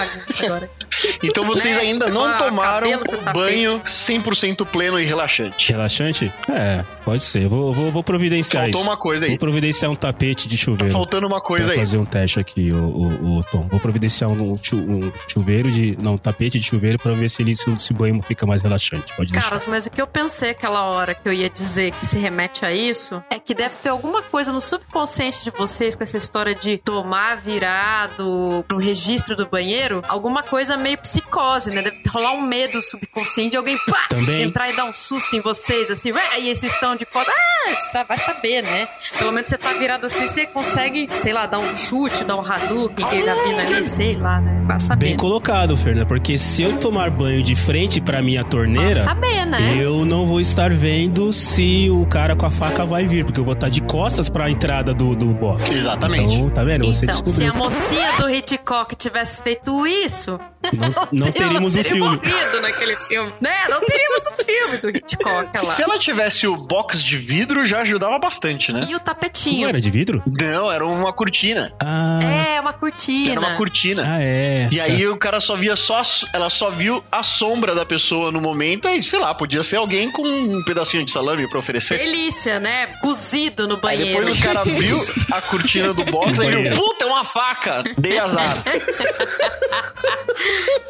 agora. 0.45 0.71
Então 1.23 1.45
vocês 1.45 1.75
Né? 1.77 1.81
ainda 1.83 2.09
não 2.09 2.27
Ah, 2.27 2.35
tomaram 2.39 2.89
o 2.91 3.33
banho 3.33 3.81
100% 3.81 4.67
pleno 4.67 5.01
e 5.01 5.05
relaxante. 5.05 5.71
Relaxante? 5.73 6.31
É, 6.51 6.85
pode 7.01 7.23
ser. 7.23 7.49
Vou, 7.49 7.73
vou, 7.75 7.91
vou 7.91 8.03
providenciar 8.05 8.65
Faltou 8.65 8.81
isso. 8.81 8.91
uma 8.91 8.97
coisa 8.97 9.25
aí. 9.27 9.31
Vou 9.31 9.39
providenciar 9.39 9.91
um 9.91 9.95
tapete 9.97 10.47
de 10.49 10.57
chuveiro. 10.57 10.93
Faltando 10.93 11.27
uma 11.27 11.41
coisa 11.41 11.65
Pra 11.65 11.73
aí. 11.73 11.79
fazer 11.79 11.99
um 11.99 12.05
teste 12.05 12.39
aqui, 12.41 12.73
o, 12.73 12.77
o, 12.77 13.39
o 13.39 13.45
Tom. 13.45 13.67
Vou 13.69 13.81
providenciar 13.81 14.31
um, 14.31 14.53
um 14.55 15.13
chuveiro 15.29 15.71
de. 15.71 15.97
Não, 16.03 16.15
um 16.15 16.19
tapete 16.19 16.59
de 16.59 16.67
chuveiro 16.67 16.99
pra 16.99 17.13
ver 17.15 17.29
se 17.29 17.43
ele 17.43 17.55
se, 17.57 17.93
banho 17.93 18.21
fica 18.23 18.47
mais 18.47 18.63
relaxante. 18.63 19.15
Pode 19.17 19.33
deixar. 19.33 19.49
Caras, 19.49 19.67
mas 19.67 19.87
o 19.87 19.91
que 19.91 20.01
eu 20.01 20.07
pensei 20.07 20.51
aquela 20.51 20.85
hora 20.85 21.15
que 21.15 21.29
eu 21.29 21.33
ia 21.33 21.49
dizer 21.51 21.93
que 21.93 22.07
se 22.07 22.19
remete 22.19 22.65
a 22.65 22.73
isso 22.73 23.23
é 23.31 23.39
que 23.39 23.55
deve 23.55 23.77
ter 23.77 23.89
alguma 23.89 24.23
coisa 24.23 24.53
no 24.53 24.61
subconsciente 24.61 25.45
de 25.45 25.51
vocês 25.51 25.95
com 25.95 26.03
essa 26.03 26.17
história 26.19 26.55
de 26.55 26.79
tomar 26.79 27.37
virado 27.37 28.65
pro 28.69 28.79
registro 28.79 29.37
do 29.37 29.47
banheiro, 29.47 30.03
alguma 30.09 30.43
coisa 30.43 30.77
meio 30.77 30.99
psicose, 30.99 31.71
né? 31.71 31.83
Deve 31.83 32.01
rolar 32.09 32.33
um 32.33 32.43
medo 32.43 32.81
subconsciente 32.83 33.51
de 33.51 33.57
alguém 33.57 33.77
pá, 33.87 34.07
Também. 34.09 34.43
entrar 34.43 34.71
e 34.71 34.77
dar 34.77 34.85
um 34.85 34.93
susto 34.93 35.35
em 35.37 35.41
vocês, 35.41 35.91
assim, 35.91 36.13
ué, 36.13 36.41
e 36.41 36.55
vocês 36.55 36.73
estão 36.73 36.90
de 36.97 37.07
costas. 37.07 37.35
Ah, 37.37 37.75
você 37.79 38.05
vai 38.05 38.17
saber, 38.19 38.63
né? 38.63 38.89
Pelo 39.19 39.33
menos 39.33 39.49
você 39.49 39.59
tá 39.59 39.73
virado 39.75 40.07
assim, 40.07 40.27
você 40.27 40.47
consegue, 40.47 41.09
sei 41.15 41.33
lá, 41.33 41.47
dar 41.47 41.59
um 41.59 41.77
chute, 41.77 42.25
dar 42.25 42.37
um 42.37 42.41
Hadouken, 42.41 43.05
tá 43.07 43.35
vindo 43.35 43.61
ali, 43.61 43.87
sei 43.87 44.17
lá, 44.17 44.41
né? 44.41 44.63
Vai 44.67 44.81
saber. 44.81 45.07
Bem 45.07 45.17
colocado, 45.17 45.77
Fernanda, 45.77 46.07
porque 46.07 46.39
se 46.39 46.63
eu 46.63 46.77
tomar 46.79 47.11
banho 47.11 47.43
de 47.43 47.55
frente 47.55 48.01
pra 48.01 48.23
minha 48.23 48.43
Vai 48.43 48.51
torneira. 48.51 48.95
saber, 48.95 49.45
né? 49.47 49.77
Eu 49.81 50.05
não 50.05 50.27
vou 50.27 50.41
estar 50.41 50.71
vendo 50.73 51.33
se 51.33 51.89
o 51.91 52.07
cara 52.07 52.35
com 52.37 52.47
a 52.47 52.51
faca 52.51 52.85
vai 52.87 53.07
vir, 53.07 53.25
porque 53.25 53.41
eu 53.41 53.45
vou 53.45 53.55
estar 53.55 53.69
de 53.69 53.81
costas 53.83 54.29
pra 54.29 54.51
entrada 54.51 54.95
do, 54.95 55.15
do 55.15 55.27
box. 55.27 55.79
Exatamente. 55.79 56.35
Então, 56.37 56.51
tá 56.51 56.65
vendo? 56.65 56.87
Você 56.87 57.05
Então, 57.05 57.17
se 57.17 57.23
descobriu. 57.23 57.53
a 57.53 57.57
mocinha 57.57 58.13
do 58.13 58.31
Hitchcock 58.31 58.95
tivesse 58.97 59.43
feito 59.43 59.87
isso, 59.87 60.39
Não, 60.73 60.95
não 61.13 61.31
teríamos 61.33 61.75
um 61.75 61.83
teria 61.83 61.93
filme. 61.93 62.17
morrido 62.17 62.61
naquele 62.63 62.97
filme. 62.97 63.33
Né? 63.41 63.53
Não 63.69 63.81
teríamos 63.81 64.27
um 64.29 64.45
filme 64.45 64.77
do 64.79 64.97
Hitchcock 64.97 65.49
lá. 65.57 65.73
Se 65.73 65.83
ela 65.83 65.99
tivesse 65.99 66.47
o 66.47 66.57
box 66.57 66.80
de 66.89 67.17
vidro, 67.17 67.65
já 67.67 67.81
ajudava 67.81 68.19
bastante, 68.19 68.73
né? 68.73 68.87
E 68.89 68.95
o 68.95 69.01
tapetinho. 69.01 69.63
Não 69.63 69.69
era 69.69 69.81
de 69.81 69.91
vidro? 69.91 70.23
Não, 70.27 70.71
era 70.71 70.85
uma 70.87 71.13
cortina. 71.13 71.73
Ah, 71.81 72.21
É, 72.23 72.61
uma 72.61 72.73
cortina. 72.73 73.31
Era 73.33 73.41
uma 73.41 73.57
cortina. 73.57 74.03
ah 74.07 74.23
é. 74.23 74.69
E 74.73 74.81
aí 74.81 75.07
o 75.09 75.17
cara 75.17 75.41
só 75.41 75.55
via 75.57 75.77
só. 75.77 76.01
Ela 76.33 76.49
só 76.51 76.71
viu 76.71 77.03
a 77.11 77.23
sombra 77.23 77.75
da 77.75 77.85
pessoa 77.85 78.31
no 78.33 78.41
momento. 78.41 78.89
Aí, 78.89 79.03
sei 79.03 79.19
lá, 79.19 79.35
podia 79.35 79.63
ser 79.63 79.77
alguém 79.77 80.11
com 80.11 80.23
um 80.23 80.63
pedacinho 80.65 81.05
de 81.05 81.11
salame 81.11 81.49
pra 81.49 81.59
oferecer. 81.59 81.99
Delícia, 81.99 82.59
né? 82.59 82.89
Cozido 83.01 83.67
no 83.69 83.75
Aí 83.75 83.81
banheiro. 83.81 84.19
depois 84.27 84.39
o 84.39 84.43
cara 84.43 84.61
abriu 84.63 85.01
a 85.33 85.43
cortina 85.43 85.93
do 85.95 86.05
box 86.05 86.39
e 86.41 86.47
viu, 86.49 86.77
puta, 86.81 87.05
é 87.05 87.07
uma 87.07 87.33
faca. 87.33 87.83
Dei 87.99 88.19
azar. 88.19 88.57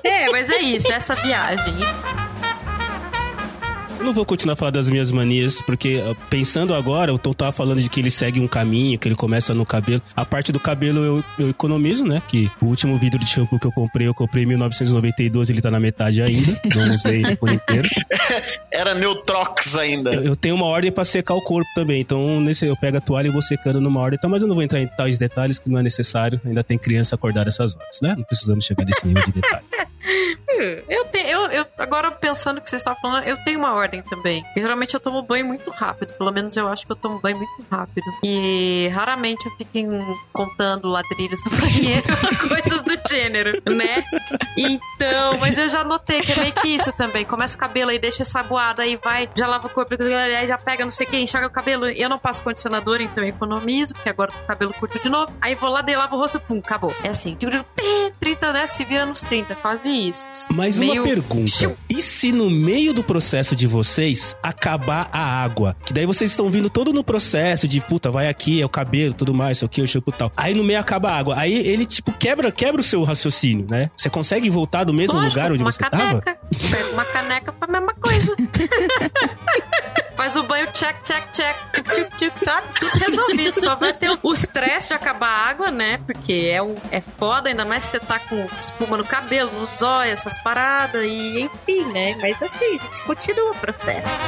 É, 0.03 0.29
mas 0.31 0.49
é 0.49 0.61
isso, 0.61 0.91
essa 0.93 1.15
viagem. 1.15 1.75
Eu 4.01 4.07
não 4.07 4.15
vou 4.15 4.25
continuar 4.25 4.55
a 4.55 4.57
falar 4.57 4.71
das 4.71 4.89
minhas 4.89 5.13
manias, 5.13 5.61
porque 5.61 5.97
uh, 5.97 6.17
pensando 6.31 6.75
agora, 6.75 7.13
o 7.13 7.19
Tom 7.19 7.35
tava 7.35 7.53
falando 7.53 7.83
de 7.83 7.91
que 7.91 8.01
ele 8.01 8.11
segue 8.11 8.41
um 8.41 8.49
caminho, 8.49 8.99
que 8.99 9.07
ele 9.07 9.15
começa 9.15 9.53
no 9.53 9.67
cabelo. 9.67 10.01
A 10.17 10.25
parte 10.25 10.51
do 10.51 10.59
cabelo 10.59 11.05
eu, 11.05 11.25
eu 11.39 11.51
economizo, 11.51 12.07
né? 12.07 12.23
Que 12.27 12.51
o 12.63 12.65
último 12.65 12.97
vidro 12.97 13.21
de 13.21 13.27
shampoo 13.27 13.59
que 13.59 13.67
eu 13.67 13.73
comprei, 13.73 14.07
eu 14.09 14.15
comprei 14.15 14.45
em 14.45 14.47
1992, 14.47 15.51
ele 15.51 15.61
tá 15.61 15.71
na 15.71 15.79
metade 15.79 16.23
ainda. 16.23 16.59
Não 16.75 16.95
usei 16.95 17.17
ele 17.17 17.37
por 17.37 17.51
inteiro. 17.51 17.87
Era 18.73 18.95
Neutrox 18.95 19.77
ainda. 19.77 20.15
Eu, 20.15 20.23
eu 20.23 20.37
tenho 20.37 20.55
uma 20.55 20.65
ordem 20.65 20.91
pra 20.91 21.05
secar 21.05 21.35
o 21.35 21.43
corpo 21.43 21.69
também, 21.75 22.01
então 22.01 22.41
nesse, 22.41 22.65
eu 22.65 22.77
pego 22.79 22.97
a 22.97 23.01
toalha 23.03 23.29
e 23.29 23.31
vou 23.31 23.43
secando 23.43 23.83
numa 23.83 24.01
ordem. 24.01 24.17
Então, 24.17 24.31
mas 24.31 24.41
eu 24.41 24.49
não 24.49 24.55
vou 24.55 24.65
entrar 24.65 24.81
em 24.81 24.87
tais 24.87 25.19
detalhes 25.19 25.59
que 25.59 25.69
não 25.69 25.79
é 25.79 25.83
necessário. 25.83 26.41
Ainda 26.43 26.65
tem 26.65 26.79
criança 26.79 27.17
acordada 27.17 27.51
essas 27.51 27.77
horas, 27.77 28.01
né? 28.01 28.15
Não 28.17 28.25
precisamos 28.25 28.65
chegar 28.65 28.87
nesse 28.87 29.07
nível 29.07 29.23
de 29.27 29.33
detalhe. 29.33 29.65
Eu, 30.89 31.05
te- 31.07 31.19
eu, 31.27 31.41
eu 31.51 31.67
agora 31.79 32.11
pensando 32.11 32.61
que 32.61 32.69
vocês 32.69 32.81
estavam 32.81 33.01
falando, 33.01 33.25
eu 33.25 33.37
tenho 33.45 33.59
uma 33.59 33.73
ordem 33.75 34.03
também. 34.03 34.45
E, 34.57 34.61
geralmente 34.61 34.95
eu 34.95 35.01
tomo 35.01 35.23
banho 35.23 35.45
muito 35.47 35.71
rápido. 35.71 36.13
Pelo 36.15 36.31
menos 36.33 36.57
eu 36.57 36.69
acho 36.69 36.87
que 36.87 36.93
eu 36.93 36.97
tomo 36.97 37.19
banho 37.21 37.37
muito 37.39 37.65
rápido. 37.71 38.05
E 38.23 38.89
raramente 38.93 39.47
eu 39.47 39.53
fico 39.57 39.71
contando 40.33 40.89
ladrilhos 40.89 41.43
do 41.43 41.51
banheiro, 41.51 42.05
coisas 42.49 42.83
do 42.83 42.99
gênero, 43.09 43.61
né? 43.67 44.05
Então, 44.57 45.39
mas 45.41 45.59
eu 45.59 45.69
já 45.69 45.85
notei 45.85 46.21
que 46.21 46.33
é 46.33 46.37
meio 46.37 46.53
que 46.53 46.69
isso 46.69 46.93
também. 46.93 47.25
Começa 47.25 47.57
o 47.57 47.59
cabelo 47.59 47.91
aí, 47.91 47.99
deixa 47.99 48.25
saboado, 48.25 48.81
aí 48.83 48.97
vai, 49.03 49.29
já 49.35 49.47
lava 49.47 49.67
o 49.67 49.71
corpo, 49.71 49.95
aí 50.01 50.47
já 50.47 50.59
pega 50.59 50.85
não 50.85 50.91
sei 50.91 51.07
o 51.07 51.11
que, 51.11 51.17
enxaga 51.19 51.47
o 51.47 51.51
cabelo. 51.51 51.87
Eu 51.87 52.09
não 52.09 52.19
passo 52.19 52.43
condicionador, 52.43 53.01
então 53.01 53.23
eu 53.25 53.31
economizo, 53.31 53.95
porque 53.95 54.09
agora 54.09 54.31
o 54.31 54.47
cabelo 54.47 54.73
curto 54.75 54.99
de 54.99 55.09
novo. 55.09 55.33
Aí 55.41 55.55
vou 55.55 55.71
lá, 55.71 55.81
dei, 55.83 55.97
lavo 55.97 56.17
o 56.17 56.19
rosto, 56.19 56.41
pum, 56.41 56.59
acabou. 56.59 56.95
É 57.03 57.09
assim, 57.09 57.35
tipo, 57.35 57.53
30, 58.19 58.53
né? 58.53 58.67
Se 58.67 58.85
vira 58.85 59.07
nos 59.07 59.21
30, 59.23 59.55
quase 59.57 59.89
isso. 60.09 60.29
Mas 60.53 60.77
uma 60.79 60.87
Meio- 60.93 61.05
pergunta. 61.05 61.51
Xiu. 61.51 61.77
E 61.89 62.03
se 62.03 62.33
no 62.33 62.51
meio 62.51 62.93
do 62.93 63.03
processo 63.05 63.55
de 63.55 63.67
vocês 63.67 64.37
acabar 64.43 65.09
a 65.13 65.43
água? 65.43 65.77
Que 65.85 65.93
daí 65.93 66.05
vocês 66.07 66.31
estão 66.31 66.51
vindo 66.51 66.69
todo 66.69 66.93
no 66.93 67.05
processo 67.05 67.69
de 67.69 67.81
puta, 67.81 68.11
vai 68.11 68.29
aqui, 68.29 68.61
é 68.61 68.65
o 68.65 68.69
cabelo, 68.69 69.15
tudo 69.15 69.33
mais, 69.33 69.59
sei 69.59 69.67
o 69.67 69.69
que, 69.69 69.81
o 69.81 69.87
shampoo 69.89 70.13
tal. 70.13 70.33
Aí 70.37 70.55
no 70.55 70.65
meio 70.65 70.79
acaba 70.81 71.11
a 71.11 71.17
água. 71.19 71.35
Aí 71.39 71.55
ele, 71.67 71.87
tipo, 71.87 72.13
quebra, 72.13 72.51
quebra 72.51 72.81
o 72.81 72.85
seu 72.85 73.03
raciocínio, 73.05 73.67
né? 73.71 73.91
Você 73.97 74.11
consegue 74.11 74.51
voltar 74.51 74.85
do 74.85 74.93
mesmo 74.93 75.15
Lógico, 75.17 75.35
lugar 75.39 75.53
onde 75.53 75.63
uma 75.63 75.71
você 75.73 75.79
tava? 75.79 75.97
caneca. 76.21 76.39
Pega 76.71 76.89
uma 76.93 77.05
caneca 77.05 77.53
faz 77.53 77.69
a 77.69 77.73
mesma 77.81 77.95
coisa. 77.95 78.37
Faz 80.21 80.37
o 80.37 80.43
banho, 80.43 80.71
check, 80.75 81.03
check, 81.03 81.33
check, 81.33 81.57
tchuc, 81.73 82.15
tchuc, 82.15 82.45
sabe? 82.45 82.67
Tudo 82.79 82.99
resolvido. 82.99 83.59
Só 83.59 83.75
vai 83.75 83.95
ter 83.95 84.11
o 84.23 84.33
estresse 84.35 84.89
de 84.89 84.93
acabar 84.93 85.27
a 85.27 85.49
água, 85.49 85.71
né? 85.71 85.99
Porque 86.05 86.53
é, 86.53 86.59
é 86.95 87.01
foda, 87.01 87.49
ainda 87.49 87.65
mais 87.65 87.85
se 87.85 87.93
você 87.93 88.01
tá 88.01 88.19
com 88.19 88.47
espuma 88.61 88.99
no 88.99 89.05
cabelo, 89.05 89.51
no 89.51 89.65
zóio, 89.65 90.13
essas 90.13 90.39
paradas, 90.43 91.03
e 91.07 91.41
enfim, 91.41 91.87
né? 91.87 92.19
Mas 92.21 92.37
assim, 92.43 92.77
a 92.77 92.79
gente 92.83 93.03
continua 93.05 93.53
o 93.53 93.55
processo. 93.55 94.21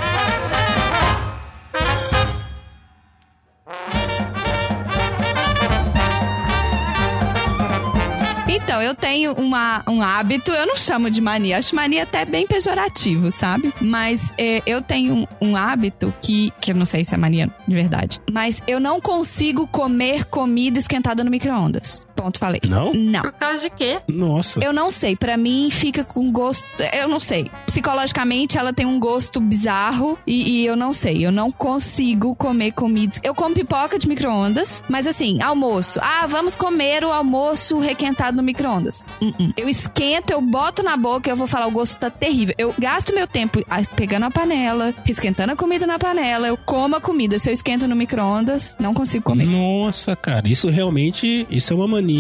Então, 8.55 8.83
eu 8.83 8.95
tenho 8.95 9.33
uma, 9.33 9.83
um 9.89 10.03
hábito, 10.03 10.53
eu 10.53 10.67
não 10.67 10.77
chamo 10.77 11.09
de 11.09 11.23
mania, 11.23 11.57
acho 11.57 11.75
mania 11.75 12.03
até 12.03 12.27
bem 12.27 12.47
pejorativo, 12.47 13.33
sabe? 13.33 13.73
Mas 13.81 14.31
é, 14.37 14.63
eu 14.67 14.83
tenho 14.83 15.15
um, 15.15 15.27
um 15.41 15.57
hábito 15.57 16.13
que, 16.21 16.53
que 16.61 16.71
eu 16.71 16.77
não 16.77 16.85
sei 16.85 17.03
se 17.03 17.15
é 17.15 17.17
mania 17.17 17.51
de 17.67 17.75
verdade, 17.75 18.21
mas 18.31 18.63
eu 18.67 18.79
não 18.79 19.01
consigo 19.01 19.67
comer 19.67 20.27
comida 20.27 20.79
esquentada 20.79 21.25
no 21.25 21.31
micro-ondas. 21.31 22.07
Ponto, 22.23 22.39
falei. 22.39 22.61
Não? 22.69 22.93
Não. 22.93 23.23
Por 23.23 23.33
causa 23.33 23.63
de 23.63 23.71
quê? 23.71 24.01
Nossa. 24.07 24.61
Eu 24.63 24.73
não 24.73 24.93
sei, 24.93 25.17
pra 25.17 25.37
mim 25.37 25.69
fica 25.73 26.05
com 26.05 26.31
gosto. 26.31 26.65
Eu 26.93 27.09
não 27.09 27.19
sei. 27.19 27.51
Psicologicamente 27.67 28.57
ela 28.57 28.73
tem 28.73 28.87
um 28.87 29.01
gosto 29.01 29.41
bizarro 29.41 30.17
e, 30.25 30.61
e 30.61 30.67
eu 30.67 30.77
não 30.77 30.93
sei. 30.93 31.27
Eu 31.27 31.33
não 31.33 31.51
consigo 31.51 32.33
comer 32.37 32.71
comidas. 32.73 33.19
Eu 33.25 33.35
como 33.35 33.57
pipoca 33.57 33.99
de 33.99 34.07
micro-ondas, 34.07 34.85
mas 34.89 35.09
assim, 35.09 35.43
almoço. 35.43 35.99
Ah, 36.01 36.29
vamos 36.29 36.55
comer 36.55 37.05
o 37.05 37.11
almoço 37.11 37.81
requentado 37.81 38.37
no 38.37 38.43
micro-ondas. 38.43 39.05
Uh-uh. 39.21 39.53
Eu 39.57 39.69
esquento, 39.69 40.33
eu 40.33 40.41
boto 40.41 40.85
na 40.85 40.97
boca 40.97 41.29
e 41.29 41.33
eu 41.33 41.37
vou 41.37 41.49
falar, 41.49 41.67
o 41.67 41.73
gosto 41.73 41.99
tá 41.99 42.09
terrível. 42.09 42.55
Eu 42.57 42.73
gasto 42.79 43.13
meu 43.13 43.27
tempo 43.27 43.59
pegando 43.97 44.27
a 44.27 44.31
panela, 44.31 44.95
esquentando 45.09 45.53
a 45.53 45.57
comida 45.57 45.89
na 45.89 45.99
panela, 45.99 46.47
eu 46.47 46.57
como 46.57 46.95
a 46.95 47.01
comida. 47.01 47.37
Se 47.41 47.51
eu 47.51 47.53
esquento 47.53 47.89
no 47.89 47.97
micro-ondas, 47.97 48.77
não 48.79 48.95
consigo 48.95 49.25
comer. 49.25 49.49
Nossa, 49.49 50.15
cara, 50.15 50.49
isso 50.49 50.71
realmente, 50.71 51.49
isso 51.51 51.73
é 51.73 51.77
uma 51.77 51.89
mania, 51.89 52.12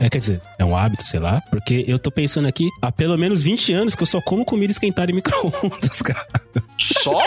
é, 0.00 0.08
quer 0.10 0.18
dizer, 0.18 0.40
é 0.58 0.64
um 0.64 0.76
hábito, 0.76 1.06
sei 1.06 1.20
lá, 1.20 1.42
porque 1.50 1.84
eu 1.86 1.98
tô 1.98 2.10
pensando 2.10 2.46
aqui 2.46 2.68
há 2.80 2.90
pelo 2.90 3.16
menos 3.16 3.42
20 3.42 3.72
anos 3.72 3.94
que 3.94 4.02
eu 4.02 4.06
só 4.06 4.20
como 4.20 4.44
comida 4.44 4.70
esquentada 4.70 5.10
em 5.10 5.14
micro-ondas, 5.14 6.00
cara. 6.02 6.26
Só? 6.78 7.18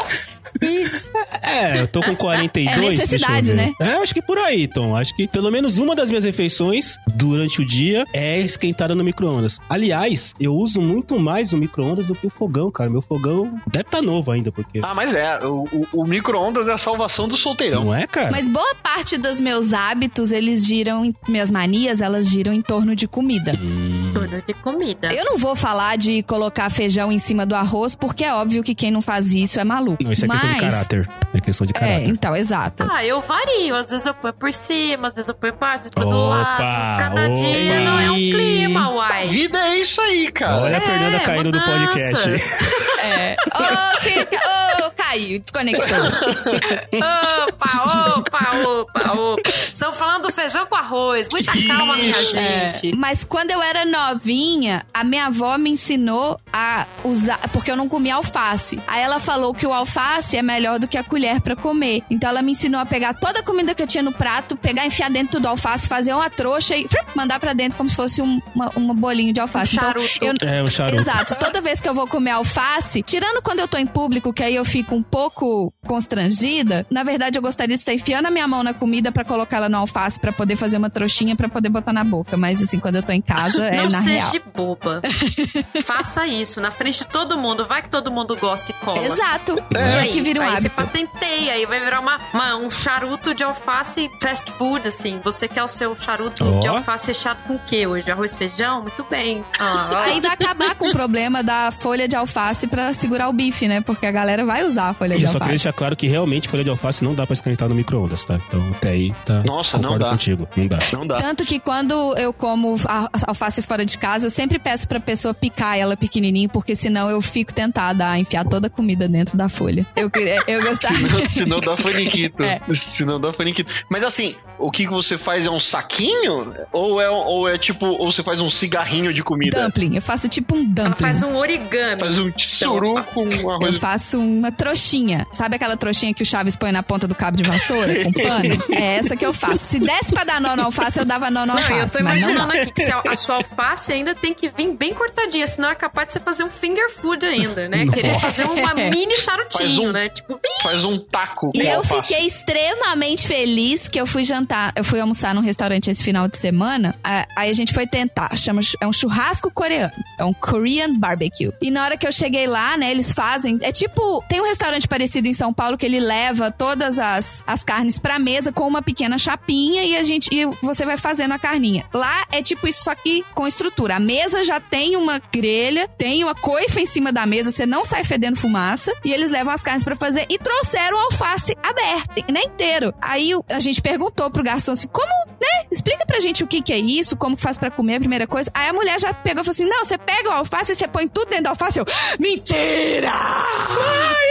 Isso. 0.62 1.12
É, 1.42 1.80
eu 1.82 1.88
tô 1.88 2.02
com 2.02 2.16
42. 2.16 2.78
É 2.78 2.90
necessidade, 2.90 3.52
ver. 3.54 3.74
É, 3.80 3.94
acho 3.98 4.14
que 4.14 4.22
por 4.22 4.38
aí, 4.38 4.68
Tom. 4.68 4.96
Acho 4.96 5.16
que 5.16 5.28
pelo 5.28 5.50
menos 5.52 5.78
uma 5.78 5.96
das 5.96 6.10
minhas 6.10 6.24
refeições 6.24 6.98
durante 7.16 7.62
o 7.62 7.66
dia 7.66 8.06
é 8.14 8.40
esquentada 8.40 8.94
no 8.96 9.04
micro-ondas. 9.04 9.60
Aliás, 9.70 10.34
eu 10.40 10.54
uso 10.54 10.82
muito 10.82 11.20
mais 11.20 11.54
o 11.54 11.58
micro-ondas 11.58 12.08
do 12.08 12.16
que 12.16 12.28
o 12.28 12.30
fogão, 12.30 12.72
cara. 12.72 12.90
Meu 12.90 13.02
fogão 13.02 13.52
deve 13.68 13.86
estar 13.88 14.02
novo 14.02 14.32
ainda, 14.32 14.52
porque. 14.52 14.80
Ah, 14.84 14.94
mas 14.94 15.16
é. 15.16 15.40
O, 15.46 15.64
o- 15.72 15.88
o 16.02 16.04
micro-ondas 16.06 16.68
é 16.68 16.74
a 16.74 16.78
salvação 16.78 17.28
do 17.28 17.38
solteirão. 17.38 17.86
Não 17.86 17.96
é, 17.96 18.06
cara? 18.08 18.32
Mas 18.32 18.48
boa 18.48 18.76
parte 18.76 19.18
dos 19.18 19.40
meus 19.40 19.74
hábitos, 19.74 20.32
eles 20.32 20.66
giram, 20.66 21.06
em- 21.06 21.16
minhas 21.28 21.52
manias, 21.52 22.02
elas 22.02 22.28
giram 22.30 22.54
em 22.54 22.62
torno 22.62 22.96
de 22.96 23.08
comida. 23.08 23.54
Hum, 23.62 23.99
Tudo 24.28 24.42
de 24.46 24.54
comida. 24.56 25.10
Eu 25.14 25.26
não 25.26 25.38
vou 25.38 25.56
falar 25.56 25.98
de 25.98 26.22
colocar 26.24 26.70
feijão 26.70 27.12
em 27.12 27.20
cima 27.20 27.46
do 27.46 27.56
arroz, 27.56 27.96
porque 27.96 28.24
é 28.24 28.34
óbvio 28.34 28.64
que 28.64 28.76
quem 28.76 28.92
não 28.92 29.02
faz 29.02 29.34
isso 29.34 29.60
é 29.60 29.64
maluco. 29.64 30.04
Não, 30.04 30.12
isso 30.12 30.26
é 30.26 30.28
Mas, 30.28 30.42
questão 30.42 30.54
de 30.60 30.60
caráter. 30.70 31.10
É 31.34 31.42
questão 31.42 31.68
de 31.68 31.74
É, 31.76 31.80
caráter. 31.80 32.08
então, 32.10 32.36
exato. 32.36 32.88
Ah, 32.90 33.06
eu 33.06 33.22
vario. 33.22 33.76
Às 33.76 33.90
vezes 33.90 34.06
eu 34.06 34.14
ponho 34.14 34.34
por 34.34 34.54
cima, 34.54 35.08
às 35.08 35.16
vezes 35.16 35.30
eu 35.30 35.36
ponho 35.36 35.54
embaixo, 35.54 35.86
depois 35.86 36.08
do 36.10 36.18
lado. 36.30 37.00
Cada 37.00 37.28
dia 37.30 37.76
opa. 37.76 37.80
não 37.86 38.00
é 38.00 38.12
um 38.12 38.16
clima, 38.16 38.86
A 38.86 38.90
uai. 38.90 39.28
vida 39.30 39.58
é 39.58 39.78
isso 39.78 40.02
aí, 40.02 40.32
cara. 40.32 40.62
Olha 40.64 40.78
a 40.78 40.82
Fernanda 40.82 41.18
É, 41.18 41.20
caindo 41.20 41.52
do 41.52 41.60
mudanças. 41.60 42.20
podcast. 42.24 42.70
É. 43.02 43.36
Ô, 43.56 44.02
que, 44.02 44.26
que- 44.26 44.36
ô, 44.36 44.69
caiu, 45.10 45.40
desconectou. 45.40 45.86
Opa, 47.50 48.16
opa, 48.18 48.58
opa, 48.58 49.12
opa. 49.14 49.50
Estamos 49.50 49.98
falando 49.98 50.24
do 50.24 50.32
feijão 50.32 50.66
com 50.66 50.76
arroz. 50.76 51.28
Muita 51.30 51.52
calma, 51.68 51.96
minha 51.96 52.18
É, 52.20 52.72
gente. 52.72 52.96
mas 52.96 53.24
quando 53.24 53.52
eu 53.52 53.62
era 53.62 53.86
novinha, 53.86 54.86
a 54.94 55.04
minha 55.04 55.26
avó 55.28 55.58
me 55.58 55.70
ensinou 55.72 56.40
a 56.52 56.86
usar. 57.04 57.40
Porque 57.52 57.72
eu 57.72 57.76
não 57.76 57.88
comia 57.90 58.16
alface. 58.16 58.80
Aí 58.88 59.02
ela 59.02 59.20
falou 59.20 59.54
que 59.54 59.66
o 59.66 59.74
alface 59.74 60.38
é 60.38 60.42
melhor 60.42 60.80
do 60.80 60.88
que 60.88 60.98
a 60.98 61.04
colher 61.04 61.42
pra 61.42 61.56
comer. 61.56 62.04
Então 62.10 62.30
ela 62.30 62.42
me 62.42 62.52
ensinou 62.52 62.80
a 62.80 62.86
pegar 62.86 63.14
toda 63.14 63.40
a 63.40 63.44
comida 63.44 63.74
que 63.74 63.82
eu 63.82 63.88
tinha 63.88 64.04
no 64.04 64.12
prato, 64.12 64.56
pegar, 64.58 64.86
enfiar 64.86 65.10
dentro 65.10 65.40
do 65.40 65.48
alface, 65.48 65.88
fazer 65.88 66.14
uma 66.14 66.30
trouxa 66.30 66.76
e 66.76 66.88
mandar 67.16 67.40
pra 67.40 67.54
dentro 67.54 67.78
como 67.78 67.90
se 67.90 67.96
fosse 67.96 68.22
um 68.22 68.40
uma, 68.54 68.70
uma 68.76 68.94
bolinho 68.94 69.34
de 69.34 69.40
alface. 69.40 69.76
Um 69.76 69.80
Então, 69.80 69.94
charuto. 69.94 70.26
eu, 70.44 70.50
É, 70.50 70.64
o 70.64 70.68
charuto. 70.68 71.02
Exato. 71.02 71.36
Toda 71.36 71.62
vez 71.62 71.80
que 71.82 71.88
eu 71.90 71.94
vou 71.94 72.08
comer 72.08 72.32
alface, 72.32 73.02
tirando 73.04 73.42
quando 73.42 73.60
eu 73.60 73.68
tô 73.68 73.78
em 73.78 73.86
público, 73.88 74.32
que 74.34 74.44
aí 74.44 74.56
eu 74.56 74.66
fico 74.66 74.99
um 75.00 75.04
pouco 75.04 75.74
constrangida, 75.88 76.86
na 76.90 77.04
verdade 77.04 77.38
eu 77.38 77.42
gostaria 77.42 77.76
de 77.76 77.80
estar 77.82 77.94
enfiando 77.94 78.26
a 78.28 78.32
minha 78.32 78.48
mão 78.48 78.64
na 78.64 78.74
comida 78.74 79.12
pra 79.12 79.24
colocar 79.24 79.58
ela 79.58 79.70
no 79.70 79.78
alface 79.78 80.20
pra 80.20 80.32
poder 80.32 80.56
fazer 80.56 80.78
uma 80.78 80.90
trouxinha 80.90 81.36
pra 81.36 81.48
poder 81.50 81.70
botar 81.70 81.94
na 81.94 82.04
boca. 82.04 82.36
Mas 82.38 82.62
assim, 82.62 82.80
quando 82.80 82.98
eu 82.98 83.04
tô 83.04 83.12
em 83.12 83.22
casa, 83.22 83.64
é 83.68 83.78
Não 83.78 83.90
na 83.90 84.02
seja 84.02 84.32
real. 84.32 84.44
boba. 84.54 85.02
Faça 85.86 86.28
isso 86.28 86.60
na 86.62 86.72
frente 86.72 87.00
de 87.00 87.08
todo 87.08 87.38
mundo. 87.38 87.66
Vai 87.66 87.82
que 87.82 87.90
todo 87.90 88.12
mundo 88.12 88.36
gosta 88.38 88.72
e 88.72 88.74
cola. 88.76 89.06
Exato. 89.06 89.58
E 89.72 89.76
E 89.76 89.78
aí, 89.78 90.12
que 90.12 90.22
vira 90.22 90.40
um 90.42 90.44
aí 90.44 90.52
você 90.52 90.68
hábito. 90.68 90.76
patenteia, 90.76 91.54
aí 91.54 91.66
vai 91.66 91.80
virar 91.80 92.00
uma, 92.00 92.20
uma- 92.34 92.56
um 92.58 92.70
charuto 92.70 93.34
de 93.34 93.44
alface 93.44 94.10
fast 94.22 94.52
food, 94.54 94.88
assim. 94.88 95.20
Você 95.24 95.48
quer 95.48 95.64
o 95.64 95.68
seu 95.68 95.96
charuto 95.96 96.46
Ó. 96.46 96.60
de 96.60 96.68
alface 96.68 97.08
recheado 97.08 97.44
com 97.44 97.56
o 97.56 97.60
quê 97.60 97.88
hoje? 97.88 98.10
Arroz 98.12 98.34
e 98.34 98.38
feijão? 98.38 98.82
Muito 98.82 99.06
bem. 99.10 99.44
Ah. 99.60 100.04
Aí 100.06 100.20
vai 100.22 100.32
acabar 100.34 100.76
com 100.76 100.88
o 100.90 100.92
problema 100.92 101.42
da 101.44 101.72
folha 101.72 102.08
de 102.08 102.16
alface 102.16 102.68
pra 102.68 102.94
segurar 102.94 103.30
o 103.30 103.34
bife, 103.34 103.68
né? 103.68 103.82
Porque 103.82 104.06
a 104.06 104.12
galera 104.12 104.46
vai 104.46 104.64
usar 104.64 104.89
a 104.90 104.94
folha 104.94 105.18
de 105.18 105.24
eu 105.24 105.28
só 105.28 105.34
queria 105.34 105.54
alface. 105.54 105.64
deixar 105.64 105.74
claro 105.74 105.96
que 105.96 106.08
realmente 106.08 106.48
folha 106.48 106.64
de 106.64 106.70
alface 106.70 107.04
não 107.04 107.14
dá 107.14 107.26
pra 107.26 107.34
esquentar 107.34 107.68
no 107.70 107.76
micro-ondas, 107.76 108.26
tá? 108.26 108.40
Então 108.48 108.62
até 108.76 108.90
aí 108.90 109.14
tá. 109.26 109.44
Nossa, 109.46 109.78
não 109.78 109.98
dá. 109.98 110.10
contigo. 110.12 110.48
Não 110.56 110.68
dá. 110.68 110.80
Não 110.94 111.08
dá. 111.08 111.18
Tanto 111.18 111.46
que 111.46 111.60
quando 111.60 111.94
eu 112.18 112.34
como 112.34 112.76
a 112.86 113.10
alface 113.28 113.62
fora 113.62 113.86
de 113.86 113.98
casa, 113.98 114.26
eu 114.28 114.30
sempre 114.30 114.60
peço 114.60 114.88
pra 114.88 115.00
pessoa 115.00 115.34
picar 115.34 115.78
ela 115.78 115.96
pequenininho, 115.98 116.50
porque 116.50 116.76
senão 116.76 117.10
eu 117.10 117.22
fico 117.22 117.54
tentada 117.54 118.10
a 118.10 118.20
enfiar 118.20 118.46
toda 118.46 118.68
a 118.68 118.70
comida 118.70 119.08
dentro 119.08 119.38
da 119.38 119.50
folha. 119.50 119.86
Eu, 119.96 120.10
eu 120.48 120.62
gostaria. 120.68 121.30
Se 121.30 121.46
não 121.46 121.60
dá 121.60 121.76
faniquito. 121.78 122.44
É. 122.50 122.60
Se 122.82 123.06
não 123.06 123.20
dá 123.20 123.34
faniquito. 123.34 123.72
Mas 123.90 124.04
assim, 124.04 124.36
o 124.60 124.70
que 124.72 124.86
você 124.88 125.18
faz 125.18 125.46
é 125.46 125.50
um 125.50 125.60
saquinho? 125.60 126.54
Ou 126.72 127.02
é, 127.02 127.10
ou 127.10 127.48
é 127.50 127.58
tipo, 127.58 127.86
ou 127.86 128.12
você 128.12 128.22
faz 128.24 128.40
um 128.42 128.50
cigarrinho 128.50 129.14
de 129.14 129.24
comida? 129.24 129.64
dumpling. 129.64 129.96
Eu 129.96 130.02
faço 130.02 130.28
tipo 130.28 130.56
um 130.56 130.60
Ela 130.60 130.90
dumpling. 130.90 130.96
faz 131.08 131.24
um 131.24 131.36
origami. 131.36 132.00
Faz 132.00 132.20
um 132.20 132.32
suru 132.44 133.04
com 133.14 133.24
um 133.26 133.50
arroz. 133.50 133.74
Eu 133.76 133.80
faço 133.80 134.20
uma 134.20 134.52
trouxinha. 134.52 135.26
Sabe 135.32 135.56
aquela 135.56 135.78
trouxinha 135.78 136.14
que 136.14 136.24
o 136.24 136.26
Chaves 136.26 136.56
põe 136.56 136.72
na 136.72 136.84
ponta 136.84 137.08
do 137.08 137.16
cabo 137.16 137.38
de 137.38 137.44
vassoura 137.44 138.04
com 138.04 138.12
pano? 138.14 138.64
É 138.72 138.98
essa 138.98 139.16
que 139.16 139.26
eu 139.26 139.34
faço. 139.34 139.66
Se 139.66 139.80
desse 139.80 140.12
pra 140.14 140.24
dar 140.24 140.42
nó 140.42 140.56
na 140.56 140.64
alface, 140.66 141.00
eu 141.00 141.06
dava 141.06 141.30
nó 141.32 141.46
na 141.46 141.54
Não, 141.56 141.62
eu 141.62 141.68
alface. 141.76 141.98
tô 141.98 142.04
mas 142.04 142.22
não 142.22 142.30
imaginando 142.32 142.54
dá. 142.56 142.62
aqui 142.62 142.72
que 142.74 142.84
se 142.84 142.92
a, 142.92 143.02
a 143.08 143.16
sua 143.16 143.36
alface 143.36 143.92
ainda 143.94 144.14
tem 144.14 144.34
que 144.34 144.50
vir 144.50 144.70
bem 144.74 144.94
cortadinha, 144.94 145.48
senão 145.48 145.70
é 145.70 145.76
capaz 145.76 146.08
de 146.08 146.14
você 146.14 146.20
fazer 146.20 146.44
um 146.44 146.50
finger 146.50 146.90
food 146.90 147.26
ainda, 147.26 147.70
né? 147.70 147.86
Querer 147.88 148.20
fazer 148.20 148.46
uma 148.46 148.74
mini 148.76 149.18
charutinho, 149.18 149.60
Faz 149.60 149.78
um- 149.80 149.92
né? 149.92 150.10
Tipo, 150.10 150.40
Faz 150.64 150.86
um 150.86 151.00
taco 151.00 151.52
E 151.54 151.60
com 151.60 151.66
eu 151.66 151.78
alface. 151.78 152.02
fiquei 152.02 152.26
extremamente 152.26 153.28
feliz 153.28 153.88
que 153.88 154.00
eu 154.00 154.06
fui 154.06 154.24
jantar 154.24 154.49
jantar, 154.50 154.74
eu 154.76 154.84
fui 154.84 155.00
almoçar 155.00 155.36
num 155.36 155.42
restaurante 155.42 155.90
esse 155.90 156.04
final 156.04 156.28
de 156.28 156.38
semana. 156.38 156.96
Aí 157.36 157.50
a 157.50 157.54
gente 157.54 157.74
foi 157.74 157.86
tentar. 157.86 158.36
Chama, 158.36 158.62
é 158.82 158.88
um 158.88 158.94
churrasco 158.94 159.52
coreano. 159.52 159.94
É 160.18 160.24
um 160.24 160.34
Korean 160.34 160.94
barbecue. 160.94 161.52
E 161.62 161.70
na 161.70 161.84
hora 161.84 161.98
que 161.98 162.08
eu 162.08 162.12
cheguei 162.12 162.48
lá, 162.48 162.76
né, 162.76 162.90
eles 162.90 163.12
fazem. 163.12 163.60
É 163.62 163.72
tipo. 163.72 164.24
Tem 164.28 164.42
um 164.42 164.46
restaurante 164.46 164.88
parecido 164.88 165.28
em 165.28 165.34
São 165.34 165.54
Paulo 165.54 165.78
que 165.78 165.86
ele 165.86 166.00
leva 166.00 166.52
todas 166.52 166.98
as, 166.98 167.44
as 167.46 167.64
carnes 167.64 168.00
pra 168.00 168.18
mesa 168.18 168.52
com 168.52 168.68
uma 168.68 168.82
pequena 168.82 169.18
chapinha 169.18 169.84
e 169.84 169.96
a 169.96 170.04
gente. 170.04 170.30
E 170.32 170.46
você 170.62 170.86
vai 170.86 170.98
fazendo 170.98 171.34
a 171.34 171.40
carninha. 171.40 171.86
Lá 171.94 172.26
é 172.32 172.42
tipo 172.42 172.68
isso, 172.68 172.84
só 172.84 172.96
que 172.96 173.24
com 173.36 173.48
estrutura. 173.48 173.98
A 173.98 174.00
mesa 174.00 174.44
já 174.44 174.60
tem 174.60 174.96
uma 174.96 175.22
grelha, 175.32 175.88
tem 175.88 176.24
uma 176.24 176.36
coifa 176.36 176.80
em 176.80 176.86
cima 176.86 177.12
da 177.12 177.26
mesa, 177.26 177.52
você 177.52 177.66
não 177.66 177.86
sai 177.86 178.04
fedendo 178.04 178.38
fumaça. 178.38 178.92
E 179.04 179.14
eles 179.14 179.30
levam 179.30 179.54
as 179.54 179.64
carnes 179.64 179.84
pra 179.84 179.96
fazer 179.96 180.26
e 180.30 180.38
trouxeram 180.38 180.98
o 180.98 181.00
alface 181.02 181.56
aberto, 181.62 182.32
né, 182.32 182.42
inteiro. 182.44 182.94
Aí 183.02 183.32
a 183.52 183.60
gente 183.60 183.82
perguntou 183.82 184.30
pro 184.30 184.39
garçom 184.44 184.72
assim, 184.72 184.88
como, 184.88 185.08
né? 185.42 185.48
Explica 185.72 186.06
pra 186.06 186.20
gente 186.20 186.44
o 186.44 186.48
que 186.48 186.62
que 186.62 186.74
é 186.74 186.78
isso, 186.78 187.16
como 187.16 187.36
que 187.36 187.42
faz 187.42 187.58
pra 187.58 187.70
comer 187.70 187.96
a 187.96 188.00
primeira 188.00 188.26
coisa. 188.28 188.50
Aí 188.54 188.70
a 188.70 188.74
mulher 188.74 189.00
já 189.00 189.14
pegou 189.14 189.42
e 189.42 189.46
falou 189.46 189.52
assim: 189.52 189.66
não, 189.66 189.84
você 189.86 189.98
pega 189.98 190.30
o 190.30 190.32
alface 190.34 190.72
e 190.72 190.76
você 190.76 190.88
põe 190.88 191.08
tudo 191.08 191.30
dentro 191.30 191.46
do 191.46 191.50
alface. 191.50 191.80
Eu, 191.80 191.86
mentira! 192.20 193.12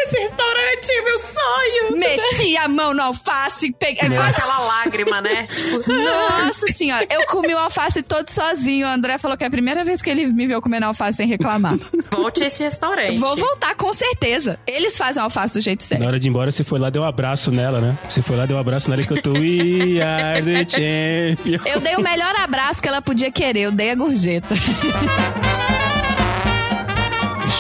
Esse 0.07 0.17
restaurante, 0.19 1.03
meu 1.05 1.19
sonho! 1.19 1.99
Meti 1.99 2.57
a 2.57 2.67
mão 2.69 2.95
no 2.95 3.03
alface, 3.03 3.73
peguei. 3.79 4.09
É 4.09 4.15
quase 4.17 4.31
aquela 4.39 4.59
lágrima, 4.59 5.21
né? 5.21 5.47
Tipo, 5.47 5.93
Nossa 5.93 6.67
senhora, 6.69 7.07
eu 7.11 7.27
comi 7.27 7.55
o 7.55 7.59
alface 7.59 8.03
todo 8.03 8.29
sozinho. 8.31 8.87
O 8.87 8.91
André 8.91 9.19
falou 9.19 9.37
que 9.37 9.45
é 9.45 9.47
a 9.47 9.51
primeira 9.51 9.85
vez 9.85 10.01
que 10.01 10.09
ele 10.11 10.27
me 10.27 10.47
viu 10.47 10.61
comendo 10.63 10.87
alface 10.87 11.19
sem 11.19 11.27
reclamar. 11.29 11.75
volte 12.11 12.43
a 12.43 12.47
esse 12.47 12.63
restaurante. 12.63 13.19
Vou 13.19 13.37
voltar 13.37 13.75
com 13.77 13.93
certeza. 13.93 14.59
Eles 14.67 14.97
fazem 14.97 15.21
o 15.23 15.25
alface 15.25 15.55
do 15.55 15.61
jeito 15.61 15.81
Na 15.83 15.87
certo. 15.87 16.07
hora 16.07 16.19
de 16.19 16.27
ir 16.27 16.31
embora, 16.31 16.51
você 16.51 16.65
foi 16.65 16.79
lá, 16.79 16.89
deu 16.91 17.03
um 17.03 17.07
abraço 17.07 17.51
nela, 17.51 17.81
né? 17.81 17.99
Você 18.09 18.23
foi 18.23 18.37
lá, 18.37 18.47
deu 18.47 18.57
um 18.57 18.61
abraço 18.61 18.89
nela 18.89 19.03
e 19.03 19.07
cantou 19.07 19.37
We 19.99 20.05
are 20.05 20.43
the 20.43 20.65
champion. 20.71 21.61
Eu 21.67 21.81
dei 21.81 21.97
o 21.97 22.03
melhor 22.03 22.35
abraço 22.37 22.81
que 22.81 22.89
ela 22.89 23.03
podia 23.03 23.33
querer, 23.33 23.63
eu 23.63 23.73
dei 23.73 23.91
a 23.91 23.95
gorjeta. 23.95 24.55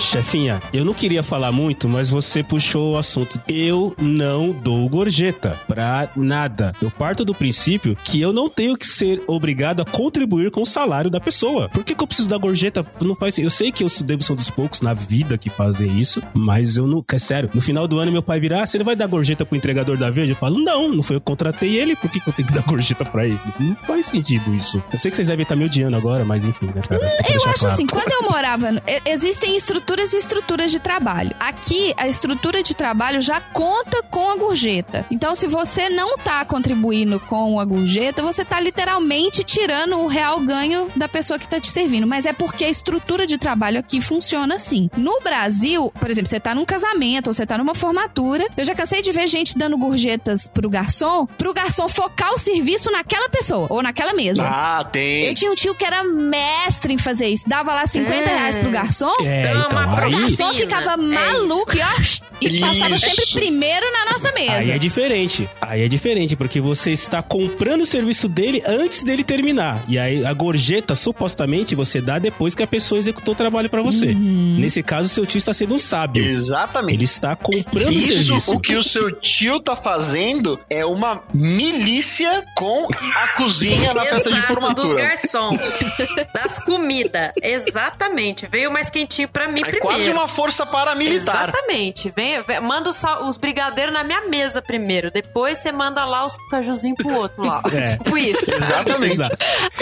Chefinha, 0.09 0.59
eu 0.73 0.87
não 0.87 0.95
queria 0.95 1.23
falar 1.23 1.53
muito, 1.53 1.87
mas 1.87 2.09
você 2.09 2.43
puxou 2.43 2.95
o 2.95 2.97
assunto. 2.97 3.39
Eu 3.47 3.95
não 4.01 4.53
dou 4.53 4.89
gorjeta 4.89 5.55
pra 5.69 6.09
nada. 6.17 6.73
Eu 6.81 6.91
parto 6.91 7.27
do 7.27 7.35
princípio 7.35 7.95
que 7.95 8.19
eu 8.19 8.33
não 8.33 8.49
tenho 8.49 8.75
que 8.75 8.87
ser 8.87 9.23
obrigado 9.27 9.83
a 9.83 9.85
contribuir 9.85 10.51
com 10.51 10.63
o 10.63 10.67
salário 10.67 11.11
da 11.11 11.21
pessoa. 11.21 11.69
Por 11.69 11.85
que, 11.85 11.95
que 11.95 12.03
eu 12.03 12.07
preciso 12.07 12.27
dar 12.27 12.39
gorjeta? 12.39 12.87
Não 13.03 13.15
faz 13.15 13.37
Eu 13.37 13.51
sei 13.51 13.71
que 13.71 13.85
eu 13.85 13.89
devo 14.03 14.23
ser 14.23 14.33
um 14.33 14.37
dos 14.37 14.49
poucos 14.49 14.81
na 14.81 14.95
vida 14.95 15.37
que 15.37 15.51
fazem 15.51 16.01
isso, 16.01 16.23
mas 16.33 16.79
eu 16.79 16.87
não. 16.87 17.05
É 17.13 17.19
sério. 17.19 17.51
No 17.53 17.61
final 17.61 17.87
do 17.87 17.99
ano, 17.99 18.11
meu 18.11 18.23
pai 18.23 18.41
virar, 18.41 18.63
ah, 18.63 18.67
você 18.67 18.79
não 18.79 18.87
vai 18.87 18.97
dar 18.97 19.07
gorjeta 19.07 19.45
pro 19.45 19.57
entregador 19.57 19.99
da 19.99 20.09
verde? 20.11 20.33
Eu 20.33 20.37
falo, 20.37 20.59
não, 20.59 20.89
não 20.89 21.03
foi 21.03 21.17
eu 21.17 21.21
que 21.21 21.27
contratei 21.27 21.77
ele, 21.77 21.95
por 21.95 22.11
que, 22.11 22.19
que 22.19 22.29
eu 22.29 22.33
tenho 22.33 22.49
que 22.49 22.55
dar 22.55 22.63
gorjeta 22.63 23.05
pra 23.05 23.27
ele? 23.27 23.39
Não 23.61 23.77
faz 23.77 24.07
sentido 24.07 24.55
isso. 24.55 24.83
Eu 24.91 24.99
sei 24.99 25.11
que 25.11 25.17
vocês 25.19 25.29
devem 25.29 25.43
estar 25.43 25.55
me 25.55 25.67
odiando 25.67 25.97
agora, 25.99 26.25
mas 26.25 26.43
enfim, 26.45 26.67
né, 26.67 26.81
cara? 26.89 27.07
Que 27.23 27.33
Eu 27.33 27.37
acho 27.45 27.61
claro. 27.61 27.75
assim, 27.75 27.87
quando 27.87 28.11
eu 28.11 28.31
morava. 28.31 28.69
Existem 29.05 29.55
estruturas 29.55 29.98
e 29.99 30.17
estruturas 30.17 30.71
de 30.71 30.79
trabalho. 30.79 31.35
Aqui, 31.41 31.93
a 31.97 32.07
estrutura 32.07 32.63
de 32.63 32.75
trabalho 32.75 33.21
já 33.21 33.41
conta 33.41 34.03
com 34.05 34.31
a 34.31 34.37
gorjeta. 34.37 35.05
Então, 35.11 35.35
se 35.35 35.47
você 35.47 35.89
não 35.89 36.17
tá 36.19 36.45
contribuindo 36.45 37.19
com 37.21 37.59
a 37.59 37.65
gorjeta, 37.65 38.23
você 38.23 38.45
tá 38.45 38.61
literalmente 38.61 39.43
tirando 39.43 39.97
o 39.99 40.07
real 40.07 40.39
ganho 40.41 40.89
da 40.95 41.09
pessoa 41.09 41.39
que 41.39 41.49
tá 41.49 41.59
te 41.61 41.69
servindo. 41.71 42.07
Mas 42.07 42.27
é 42.27 42.33
porque 42.33 42.65
a 42.65 42.69
estrutura 42.69 43.27
de 43.27 43.37
trabalho 43.39 43.81
aqui 43.81 44.01
funciona 44.01 44.55
assim. 44.55 44.89
No 44.97 45.21
Brasil, 45.21 45.93
por 46.01 46.11
exemplo, 46.11 46.29
você 46.29 46.39
tá 46.41 46.55
num 46.55 46.65
casamento 46.65 47.29
ou 47.29 47.33
você 47.35 47.45
tá 47.45 47.59
numa 47.59 47.75
formatura. 47.75 48.47
Eu 48.57 48.65
já 48.65 48.75
cansei 48.75 49.03
de 49.03 49.11
ver 49.13 49.27
gente 49.27 49.59
dando 49.59 49.77
gorjetas 49.77 50.47
pro 50.49 50.71
garçom, 50.71 51.27
pro 51.27 51.53
garçom 51.53 51.89
focar 51.89 52.33
o 52.33 52.39
serviço 52.39 52.91
naquela 52.93 53.29
pessoa 53.29 53.67
ou 53.71 53.83
naquela 53.83 54.13
mesa. 54.15 54.45
Ah, 54.47 54.85
tem. 54.85 55.25
Eu 55.27 55.35
tinha 55.35 55.51
um 55.51 55.55
tio 55.55 55.75
que 55.75 55.85
era 55.85 56.05
mestre 56.05 56.93
em 56.95 56.99
fazer 56.99 57.29
isso. 57.29 57.49
Dava 57.49 57.73
lá 57.75 57.87
50 57.87 58.19
Hum. 58.19 58.35
reais 58.35 58.57
pro 58.57 58.71
garçom. 58.71 59.13
É, 59.23 59.41
então, 59.41 59.69
aí, 59.97 60.11
garçom 60.13 60.37
Fina, 60.37 60.55
ficava 60.55 60.93
é 60.93 60.97
maluco 60.97 61.77
e, 61.77 61.81
ó, 61.81 62.19
e 62.41 62.61
passava 62.61 62.95
Isso. 62.95 63.05
sempre 63.05 63.27
primeiro 63.33 63.87
na 63.93 64.13
nossa 64.13 64.29
Aí 64.29 64.49
mesa. 64.49 64.73
é 64.73 64.79
diferente. 64.79 65.49
Aí 65.61 65.83
é 65.83 65.89
diferente, 65.89 66.37
porque 66.37 66.61
você 66.61 66.93
está 66.93 67.21
comprando 67.23 67.83
o 67.83 67.87
serviço 67.87 68.29
dele 68.29 68.63
antes 68.67 69.03
dele 69.03 69.25
terminar. 69.25 69.83
E 69.89 69.99
aí 69.99 70.25
a 70.25 70.33
gorjeta, 70.33 70.95
supostamente, 70.95 71.75
você 71.75 72.01
dá 72.01 72.19
depois 72.19 72.55
que 72.55 72.63
a 72.63 72.67
pessoa 72.67 72.99
executou 72.99 73.35
o 73.35 73.37
trabalho 73.37 73.69
pra 73.69 73.83
você. 73.83 74.07
Uhum. 74.07 74.57
Nesse 74.61 74.83
caso, 74.83 75.09
seu 75.09 75.27
tio 75.27 75.39
está 75.39 75.53
sendo 75.53 75.75
um 75.75 75.79
sábio. 75.79 76.25
Exatamente. 76.33 76.95
Ele 76.97 77.05
está 77.05 77.35
comprando 77.35 77.89
o 77.89 77.93
Isso, 77.93 78.25
serviço. 78.25 78.53
o 78.55 78.61
que 78.61 78.77
o 78.77 78.85
seu 78.85 79.11
tio 79.21 79.61
tá 79.61 79.75
fazendo 79.75 80.59
é 80.71 80.85
uma 80.87 81.23
milícia 81.35 82.45
com 82.57 82.85
a 83.17 83.29
cozinha 83.37 83.93
na 83.95 84.03
festa 84.05 84.31
de 84.31 84.37
Exato, 84.39 84.39
dos 84.39 84.47
formatura. 84.47 85.03
garçons. 85.03 85.59
das 86.35 86.59
comidas. 86.61 87.33
Exatamente. 87.43 88.47
Veio 88.51 88.73
mais 88.73 88.91
quentinho 88.91 89.29
pra 89.29 89.49
mim 89.49 89.63
É 89.65 89.71
primeiro. 89.81 90.13
quase 90.15 90.27
uma 90.27 90.37
força 90.37 90.67
paramilitar. 90.67 91.49
Exatamente. 91.49 92.13
Vem, 92.15 92.43
vem- 92.43 92.61
manda 92.61 92.91
os, 92.91 93.03
os 93.27 93.37
brigadeiros 93.37 93.93
na 93.93 94.03
minha 94.05 94.23
mesa 94.29 94.61
primeiro. 94.63 95.11
Depois 95.11 95.59
você 95.59 95.73
manda 95.73 96.05
lá 96.05 96.27
os 96.27 96.37
cajuzinhos 96.51 96.97
pro 96.97 97.15
outro 97.15 97.45
lá. 97.45 97.63
É. 97.73 97.85
Tipo 97.85 98.17
isso, 98.19 98.51
sabe? 98.51 98.73
Exatamente. 98.73 99.17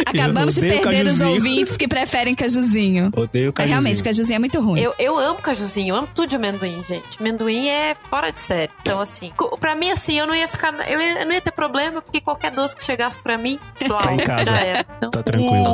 Acabamos 0.07 0.55
de 0.55 0.61
perder 0.61 0.79
os 1.07 1.19
cajuzinho. 1.19 1.31
ouvintes 1.35 1.77
que 1.77 1.89
preferem 1.89 2.35
cajuzinho. 2.35 3.11
Odeio 3.17 3.49
É, 3.49 3.53
cajuzinho. 3.53 3.69
realmente, 3.81 4.03
cajuzinho 4.03 4.37
é 4.37 4.39
muito 4.39 4.61
ruim. 4.61 4.81
Eu, 4.81 4.95
eu 4.99 5.19
amo 5.19 5.39
cajuzinho, 5.41 5.89
eu 5.95 5.97
amo 5.97 6.09
tudo 6.15 6.29
de 6.29 6.37
amendoim, 6.37 6.83
gente. 6.89 7.19
Amendoim 7.21 7.69
é 7.69 7.97
fora 8.09 8.31
de 8.31 8.41
série. 8.41 8.71
Então, 8.81 9.01
assim, 9.01 9.33
pra 9.61 9.75
mim, 9.75 9.91
assim, 9.91 10.19
eu 10.19 10.27
não 10.27 10.35
ia 10.35 10.49
ficar. 10.49 10.73
Eu, 10.89 11.01
ia- 11.01 11.21
eu 11.21 11.27
não 11.27 11.33
ia 11.33 11.41
ter 11.41 11.51
problema, 11.53 12.01
porque 12.01 12.21
qualquer 12.21 12.51
doce 12.51 12.75
que 12.77 12.85
chegasse 12.85 13.19
pra 13.19 13.37
mim, 13.37 13.59
blau, 13.87 14.01
Tá 14.07 14.13
em 14.13 14.19
casa. 14.19 14.45
já 14.51 14.59
era. 14.59 14.87
Então, 14.99 15.11
Tá 15.11 15.23
tranquilo. 15.23 15.65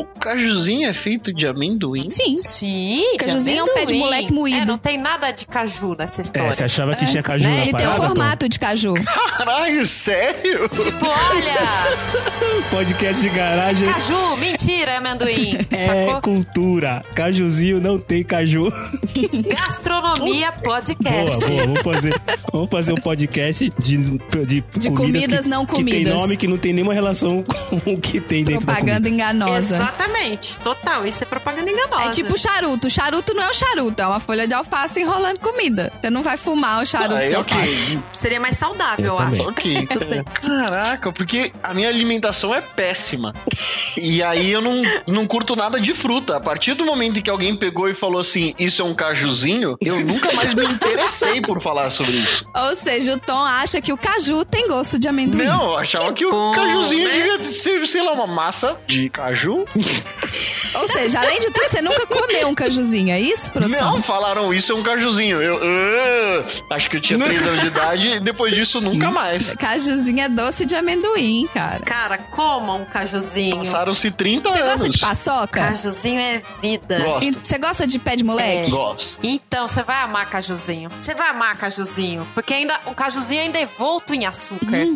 O 0.00 0.04
cajuzinho 0.20 0.88
é 0.88 0.92
feito 0.92 1.32
de 1.32 1.46
amendoim? 1.46 2.08
Sim. 2.08 2.36
Sim, 2.36 3.04
de 3.12 3.16
Cajuzinho 3.34 3.58
é 3.58 3.64
um 3.64 3.74
pé 3.74 3.84
de 3.84 3.94
moleque 3.94 4.32
moído. 4.32 4.58
É, 4.60 4.64
não 4.64 4.78
tem 4.78 4.96
nada 4.98 5.30
de 5.32 5.46
caju 5.46 5.96
nessa 5.98 6.20
É, 6.20 6.22
história. 6.22 6.52
você 6.52 6.64
achava 6.64 6.94
que 6.94 7.04
tinha 7.06 7.22
caju 7.22 7.44
Né? 7.44 7.50
na 7.50 7.62
Ele 7.62 7.72
tem 7.72 7.74
o 7.74 7.78
parada, 7.90 7.96
Tom? 8.00 8.06
formato 8.06 8.48
de 8.48 8.58
caju. 8.58 8.94
Caralho, 9.36 9.86
sério? 9.86 10.68
Tipo, 10.68 11.06
olha, 11.06 11.54
Podcast 12.70 13.20
de 13.22 13.28
garagem 13.28 13.86
caju, 13.92 14.36
mentira, 14.36 14.92
é 14.92 14.96
amendoim. 14.96 15.58
é 15.70 15.76
Sacou? 16.06 16.20
cultura. 16.22 17.02
Cajuzinho 17.14 17.80
não 17.80 17.98
tem 17.98 18.22
caju. 18.24 18.72
Gastronomia 19.52 20.52
podcast. 20.52 21.36
Boa, 21.46 21.48
boa. 21.48 21.64
Vamos 21.64 21.82
fazer, 21.82 22.20
vamos 22.52 22.70
fazer 22.70 22.92
um 22.92 22.96
podcast 22.96 23.70
de, 23.78 23.96
de, 23.96 24.64
De 24.78 24.90
comidas 24.90 25.40
que, 25.44 25.48
não 25.48 25.66
Que 25.66 25.74
tem 25.76 25.84
comidas. 25.84 26.14
nome 26.14 26.36
que 26.36 26.46
não 26.48 26.56
tem 26.56 26.72
nenhuma 26.72 26.94
relação 26.94 27.42
com 27.42 27.92
o 27.92 28.00
que 28.00 28.20
tem 28.20 28.44
dentro 28.44 28.64
Propaganda 28.64 29.00
da 29.00 29.08
enganosa. 29.08 29.74
Exatamente, 29.74 30.58
total. 30.58 31.06
Isso 31.06 31.22
é 31.22 31.26
propaganda 31.26 31.70
enganosa. 31.70 32.04
É 32.04 32.10
tipo 32.10 32.36
charuto. 32.38 32.88
Charuto 32.88 33.23
não 33.32 33.42
é 33.42 33.48
um 33.48 33.54
charuto, 33.54 34.02
é 34.02 34.06
uma 34.06 34.20
folha 34.20 34.46
de 34.46 34.54
alface 34.54 35.00
enrolando 35.00 35.38
comida. 35.38 35.92
Você 36.00 36.10
não 36.10 36.22
vai 36.22 36.36
fumar 36.36 36.82
o 36.82 36.86
charuto 36.86 37.20
Aí, 37.20 37.28
de 37.30 37.36
ok. 37.36 37.56
alface. 37.56 38.02
Seria 38.12 38.40
mais 38.40 38.58
saudável, 38.58 39.04
Eu 39.06 39.12
eu, 39.12 39.18
acho. 39.18 39.48
Ok. 39.48 39.86
Caraca, 40.44 41.12
porque 41.12 41.52
a 41.62 41.72
minha 41.72 41.88
alimentação 41.88 42.54
é 42.54 42.60
péssima. 42.60 43.34
E 43.96 44.22
aí 44.22 44.50
eu 44.50 44.60
não, 44.60 44.82
não 45.06 45.26
curto 45.26 45.54
nada 45.54 45.80
de 45.80 45.94
fruta. 45.94 46.36
A 46.36 46.40
partir 46.40 46.74
do 46.74 46.84
momento 46.84 47.18
em 47.18 47.22
que 47.22 47.30
alguém 47.30 47.54
pegou 47.54 47.88
e 47.88 47.94
falou 47.94 48.20
assim, 48.20 48.54
isso 48.58 48.82
é 48.82 48.84
um 48.84 48.94
cajuzinho, 48.94 49.76
eu 49.80 50.00
nunca 50.00 50.32
mais 50.32 50.54
me 50.54 50.64
interessei 50.64 51.40
por 51.40 51.60
falar 51.60 51.90
sobre 51.90 52.12
isso. 52.12 52.44
Ou 52.54 52.74
seja, 52.76 53.14
o 53.14 53.18
Tom 53.18 53.42
acha 53.42 53.80
que 53.80 53.92
o 53.92 53.96
caju 53.96 54.44
tem 54.44 54.66
gosto 54.68 54.98
de 54.98 55.06
amendoim. 55.08 55.44
Não, 55.44 55.64
eu 55.70 55.78
achava 55.78 56.12
que 56.12 56.26
o 56.26 56.30
bom, 56.30 56.54
cajuzinho 56.54 57.08
né? 57.08 57.14
devia 57.14 57.44
ser, 57.44 57.86
sei 57.86 58.02
lá, 58.02 58.12
uma 58.12 58.26
massa 58.26 58.76
de 58.86 59.08
caju. 59.08 59.64
Ou 60.74 60.88
seja, 60.88 61.20
além 61.20 61.38
de 61.38 61.46
tudo, 61.46 61.68
você 61.68 61.80
nunca 61.80 62.06
comeu 62.06 62.48
um 62.48 62.54
cajuzinho, 62.54 63.13
é 63.14 63.20
isso, 63.20 63.50
produção? 63.50 63.94
Não, 63.94 64.02
falaram 64.02 64.52
isso 64.52 64.72
é 64.72 64.74
um 64.74 64.82
cajuzinho. 64.82 65.40
Eu 65.40 65.60
ah, 65.62 66.74
acho 66.74 66.90
que 66.90 66.96
eu 66.96 67.00
tinha 67.00 67.18
3 67.18 67.46
anos 67.46 67.60
de 67.60 67.66
idade 67.66 68.06
e 68.06 68.20
depois 68.24 68.54
disso 68.54 68.80
nunca 68.80 69.10
mais. 69.10 69.54
Cajuzinho 69.54 70.20
é 70.20 70.28
doce 70.28 70.66
de 70.66 70.74
amendoim, 70.74 71.48
cara. 71.52 71.80
Cara, 71.80 72.18
coma 72.18 72.74
um 72.74 72.84
cajuzinho. 72.84 73.58
Passaram-se 73.58 74.10
30 74.10 74.48
Você 74.48 74.58
anos. 74.58 74.70
gosta 74.70 74.88
de 74.88 74.98
paçoca? 74.98 75.60
Cajuzinho 75.60 76.20
é 76.20 76.42
vida. 76.62 76.98
Gosto. 76.98 77.38
Você 77.42 77.58
gosta 77.58 77.86
de 77.86 77.98
pé 77.98 78.16
de 78.16 78.24
moleque? 78.24 78.70
Gosto. 78.70 79.18
Então, 79.22 79.68
você 79.68 79.82
vai 79.82 80.02
amar 80.02 80.28
cajuzinho. 80.28 80.90
Você 81.00 81.14
vai 81.14 81.30
amar 81.30 81.56
cajuzinho. 81.56 82.26
Porque 82.34 82.52
ainda 82.52 82.78
o 82.86 82.94
cajuzinho 82.94 83.40
ainda 83.40 83.58
é 83.58 83.66
volto 83.66 84.14
em 84.14 84.26
açúcar. 84.26 84.86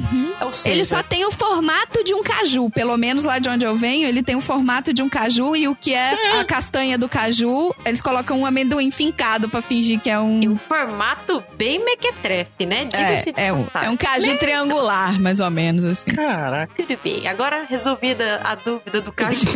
Ou 0.40 0.52
seja, 0.52 0.74
Ele 0.74 0.84
só 0.84 1.02
tem 1.02 1.24
o 1.24 1.30
formato 1.30 2.02
de 2.04 2.14
um 2.14 2.22
caju. 2.22 2.70
Pelo 2.70 2.96
menos 2.96 3.24
lá 3.24 3.38
de 3.38 3.48
onde 3.48 3.64
eu 3.64 3.76
venho, 3.76 4.06
ele 4.08 4.22
tem 4.22 4.36
o 4.36 4.40
formato 4.40 4.92
de 4.92 5.02
um 5.02 5.08
caju 5.08 5.54
e 5.56 5.68
o 5.68 5.74
que 5.74 5.94
é 5.94 6.40
a 6.40 6.44
castanha 6.44 6.98
do 6.98 7.08
caju, 7.08 7.74
eles 7.84 8.00
colocam 8.08 8.40
um 8.40 8.46
amendoim 8.46 8.90
fincado 8.90 9.48
pra 9.50 9.60
fingir 9.60 10.00
que 10.00 10.08
é 10.08 10.18
um. 10.18 10.40
E 10.42 10.48
um 10.48 10.56
formato 10.56 11.42
bem 11.58 11.84
mequetrefe, 11.84 12.64
né? 12.64 12.86
Diga-se 12.86 13.34
É, 13.36 13.48
é, 13.48 13.52
um, 13.52 13.66
é 13.82 13.90
um 13.90 13.96
caju 13.96 14.38
triangular, 14.38 15.20
mais 15.20 15.40
ou 15.40 15.50
menos 15.50 15.84
assim. 15.84 16.12
Caraca. 16.12 16.72
Tudo 16.76 16.98
bem. 17.04 17.26
Agora, 17.28 17.66
resolvida 17.68 18.40
a 18.42 18.54
dúvida 18.54 19.02
do 19.02 19.12
caju. 19.12 19.46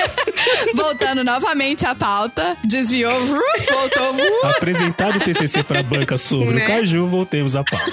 Voltando 0.74 1.22
novamente 1.22 1.86
à 1.86 1.94
pauta, 1.94 2.56
desviou, 2.64 3.12
voltou. 3.12 4.50
Apresentado 4.56 5.16
o 5.16 5.20
TCC 5.20 5.62
pra 5.62 5.82
banca 5.82 6.16
sobre 6.16 6.54
Né? 6.56 6.64
o 6.64 6.66
caju, 6.68 7.06
voltemos 7.06 7.54
à 7.54 7.62
pauta. 7.62 7.92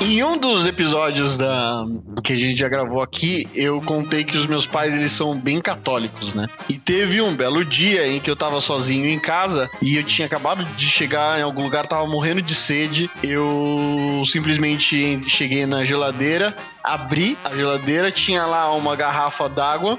Em 0.00 0.22
um 0.24 0.38
dos 0.38 0.66
episódios 0.66 1.36
da 1.36 1.84
que 2.24 2.32
a 2.32 2.36
gente 2.36 2.58
já 2.58 2.68
gravou 2.70 3.02
aqui, 3.02 3.46
eu 3.54 3.80
contei 3.82 4.24
que 4.24 4.36
os 4.36 4.46
meus 4.46 4.66
pais 4.66 4.94
eles 4.94 5.12
são 5.12 5.38
bem 5.38 5.60
católicos, 5.60 6.34
né? 6.34 6.48
E 6.70 6.78
teve 6.78 7.19
um 7.22 7.34
belo 7.34 7.64
dia 7.64 8.06
em 8.06 8.20
que 8.20 8.30
eu 8.30 8.36
tava 8.36 8.60
sozinho 8.60 9.06
em 9.06 9.18
casa 9.18 9.70
e 9.82 9.96
eu 9.96 10.02
tinha 10.02 10.26
acabado 10.26 10.64
de 10.76 10.86
chegar 10.86 11.38
em 11.38 11.42
algum 11.42 11.62
lugar, 11.62 11.86
tava 11.86 12.06
morrendo 12.06 12.42
de 12.42 12.54
sede. 12.54 13.10
Eu 13.22 14.22
simplesmente 14.26 15.28
cheguei 15.28 15.66
na 15.66 15.84
geladeira, 15.84 16.56
abri 16.82 17.36
a 17.44 17.50
geladeira, 17.54 18.10
tinha 18.10 18.44
lá 18.46 18.72
uma 18.74 18.96
garrafa 18.96 19.48
d'água 19.48 19.98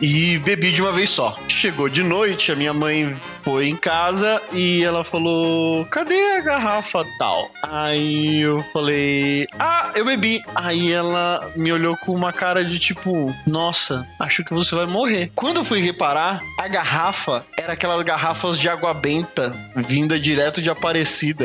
e 0.00 0.38
bebi 0.38 0.72
de 0.72 0.82
uma 0.82 0.92
vez 0.92 1.10
só. 1.10 1.36
Chegou 1.48 1.88
de 1.88 2.02
noite, 2.02 2.52
a 2.52 2.56
minha 2.56 2.72
mãe 2.74 3.16
foi 3.44 3.68
em 3.68 3.76
casa 3.76 4.40
e 4.52 4.82
ela 4.82 5.04
falou: 5.04 5.84
Cadê 5.86 6.36
a 6.36 6.40
garrafa 6.40 7.04
tal? 7.18 7.50
Aí 7.62 8.40
eu 8.40 8.64
falei: 8.72 9.46
Ah, 9.58 9.90
eu 9.94 10.04
bebi. 10.04 10.42
Aí 10.54 10.92
ela 10.92 11.50
me 11.56 11.72
olhou 11.72 11.96
com 11.96 12.12
uma 12.12 12.32
cara 12.32 12.64
de 12.64 12.78
tipo: 12.78 13.34
Nossa, 13.46 14.06
acho 14.20 14.44
que 14.44 14.52
você 14.52 14.74
vai 14.74 14.86
morrer. 14.86 15.30
Quando 15.34 15.56
eu 15.58 15.64
fui 15.64 15.80
reparar, 15.80 16.40
a 16.58 16.68
garrafa 16.68 17.44
era 17.56 17.72
aquelas 17.72 18.02
garrafas 18.02 18.58
de 18.58 18.68
água 18.68 18.92
benta 18.92 19.54
vinda 19.76 20.18
direto 20.18 20.60
de 20.60 20.68
Aparecida. 20.70 21.44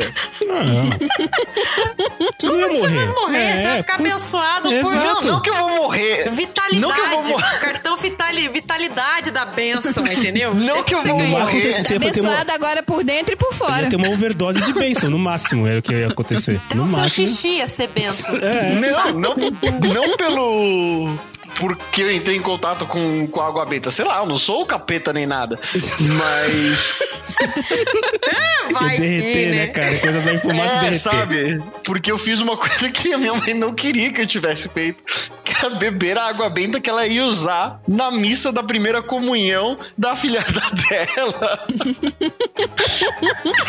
Tu 2.38 2.46
não 2.46 2.60
ia 2.60 2.80
Você 2.80 2.88
vai 2.88 3.06
morrer. 3.06 3.20
morrer, 3.20 3.56
você 3.58 3.62
vai 3.68 3.74
É, 3.74 3.78
ficar 3.78 3.96
com- 3.96 4.02
abençoado 4.02 4.71
Exato. 4.80 5.24
Não, 5.24 5.32
não 5.32 5.40
que 5.42 5.50
eu 5.50 5.54
vou 5.54 5.68
morrer. 5.76 6.30
vitalidade. 6.30 6.80
Não 6.80 6.90
que 6.92 7.00
eu 7.00 7.08
vou 7.08 7.28
morrer. 7.30 7.58
Cartão 7.60 7.96
vitali, 7.96 8.48
vitalidade 8.48 9.30
da 9.30 9.44
benção, 9.44 10.06
entendeu? 10.06 10.54
Não 10.54 10.82
que 10.82 10.94
eu 10.94 11.02
vou 11.02 11.12
Você 11.12 11.24
ganhou. 11.24 11.38
máximo 11.38 11.60
morrer. 11.60 11.60
você- 11.76 11.82
você 11.84 11.98
ter 11.98 11.98
uma, 11.98 12.08
Abençoada 12.10 12.52
agora 12.52 12.82
por 12.82 13.04
dentro 13.04 13.32
e 13.32 13.36
por 13.36 13.52
fora. 13.54 13.82
ia 13.84 13.90
ter 13.90 13.96
uma 13.96 14.08
overdose 14.08 14.60
de 14.60 14.72
bênção, 14.74 15.10
no 15.10 15.18
máximo, 15.18 15.66
era 15.66 15.78
o 15.78 15.82
que 15.82 15.92
ia 15.92 16.08
acontecer. 16.08 16.60
No 16.74 16.84
O 16.84 16.86
seu 16.86 16.98
máximo. 16.98 17.26
xixi 17.26 17.48
ia 17.58 17.68
ser 17.68 17.88
benção. 17.88 18.34
É. 18.36 18.74
Não, 18.74 19.12
não, 19.12 19.34
não 19.34 20.16
pelo. 20.16 21.18
Porque 21.58 22.02
eu 22.02 22.12
entrei 22.12 22.36
em 22.36 22.42
contato 22.42 22.86
com, 22.86 23.26
com 23.26 23.40
a 23.40 23.46
água 23.46 23.64
benta. 23.66 23.90
Sei 23.90 24.04
lá, 24.04 24.18
eu 24.18 24.26
não 24.26 24.38
sou 24.38 24.62
o 24.62 24.66
capeta 24.66 25.12
nem 25.12 25.26
nada. 25.26 25.58
Mas. 26.00 27.22
Vai 28.72 28.98
derreter, 28.98 29.32
que, 29.32 29.46
né, 29.56 29.66
cara? 29.68 29.98
Coisas 29.98 30.26
aí 30.26 30.38
fumaça 30.38 30.74
É, 30.74 30.80
derreter. 30.80 30.98
sabe? 30.98 31.62
Porque 31.84 32.10
eu 32.10 32.18
fiz 32.18 32.40
uma 32.40 32.56
coisa 32.58 32.90
que 32.90 33.12
a 33.12 33.18
minha 33.18 33.34
mãe 33.34 33.54
não 33.54 33.74
queria 33.74 34.12
que 34.12 34.20
eu 34.22 34.26
tivesse 34.26 34.68
feito. 34.68 35.04
Que 35.44 35.54
era 35.56 35.70
beber 35.74 36.16
a 36.18 36.24
água 36.28 36.48
benta 36.48 36.80
que 36.80 36.88
ela 36.88 37.06
ia 37.06 37.24
usar 37.24 37.80
na 37.86 38.10
missa 38.10 38.50
da 38.52 38.62
primeira 38.62 39.02
comunhão 39.02 39.76
da 39.96 40.16
filhada 40.16 40.46
dela. 40.88 41.66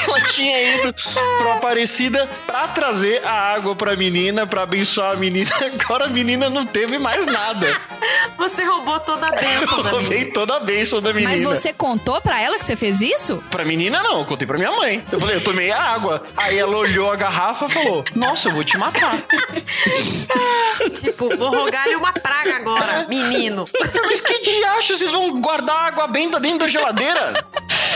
ela 0.07 0.21
tinha 0.29 0.75
ido 0.75 0.93
pra 1.39 1.53
Aparecida 1.53 2.29
pra 2.45 2.67
trazer 2.67 3.21
a 3.25 3.53
água 3.53 3.75
pra 3.75 3.95
menina, 3.95 4.45
pra 4.45 4.63
abençoar 4.63 5.11
a 5.13 5.15
menina. 5.15 5.49
Agora 5.81 6.05
a 6.05 6.09
menina 6.09 6.49
não 6.49 6.65
teve 6.65 6.97
mais 6.97 7.25
nada. 7.25 7.72
Você 8.37 8.63
roubou 8.63 8.99
toda 8.99 9.27
a 9.27 9.29
Eu 9.35 9.39
benção 9.39 9.81
da 9.83 9.89
roubei 9.91 10.09
menina. 10.19 10.33
toda 10.33 10.55
a 10.57 10.59
bênção 10.59 11.01
da 11.01 11.13
menina. 11.13 11.31
Mas 11.31 11.41
você 11.41 11.71
contou 11.71 12.19
pra 12.21 12.41
ela 12.41 12.57
que 12.59 12.65
você 12.65 12.75
fez 12.75 12.99
isso? 13.01 13.41
Pra 13.49 13.63
menina, 13.63 14.01
não, 14.03 14.19
eu 14.19 14.25
contei 14.25 14.45
pra 14.47 14.57
minha 14.57 14.71
mãe. 14.71 15.03
Eu 15.11 15.19
falei, 15.19 15.37
eu 15.37 15.43
tomei 15.43 15.71
a 15.71 15.81
água. 15.81 16.23
Aí 16.35 16.57
ela 16.57 16.75
olhou 16.75 17.11
a 17.11 17.15
garrafa 17.15 17.65
e 17.67 17.69
falou: 17.69 18.03
Nossa, 18.15 18.49
eu 18.49 18.53
vou 18.53 18.63
te 18.63 18.77
matar. 18.77 19.17
Tipo, 20.93 21.35
vou 21.37 21.49
rogar-lhe 21.51 21.95
uma 21.95 22.11
praga 22.13 22.57
agora, 22.57 23.05
menino. 23.07 23.67
Mas 24.05 24.21
que 24.21 24.39
diacho, 24.41 24.97
vocês 24.97 25.11
vão 25.11 25.39
guardar 25.39 25.75
água 25.87 26.07
benta 26.07 26.39
dentro 26.39 26.59
da 26.59 26.67
geladeira? 26.67 27.33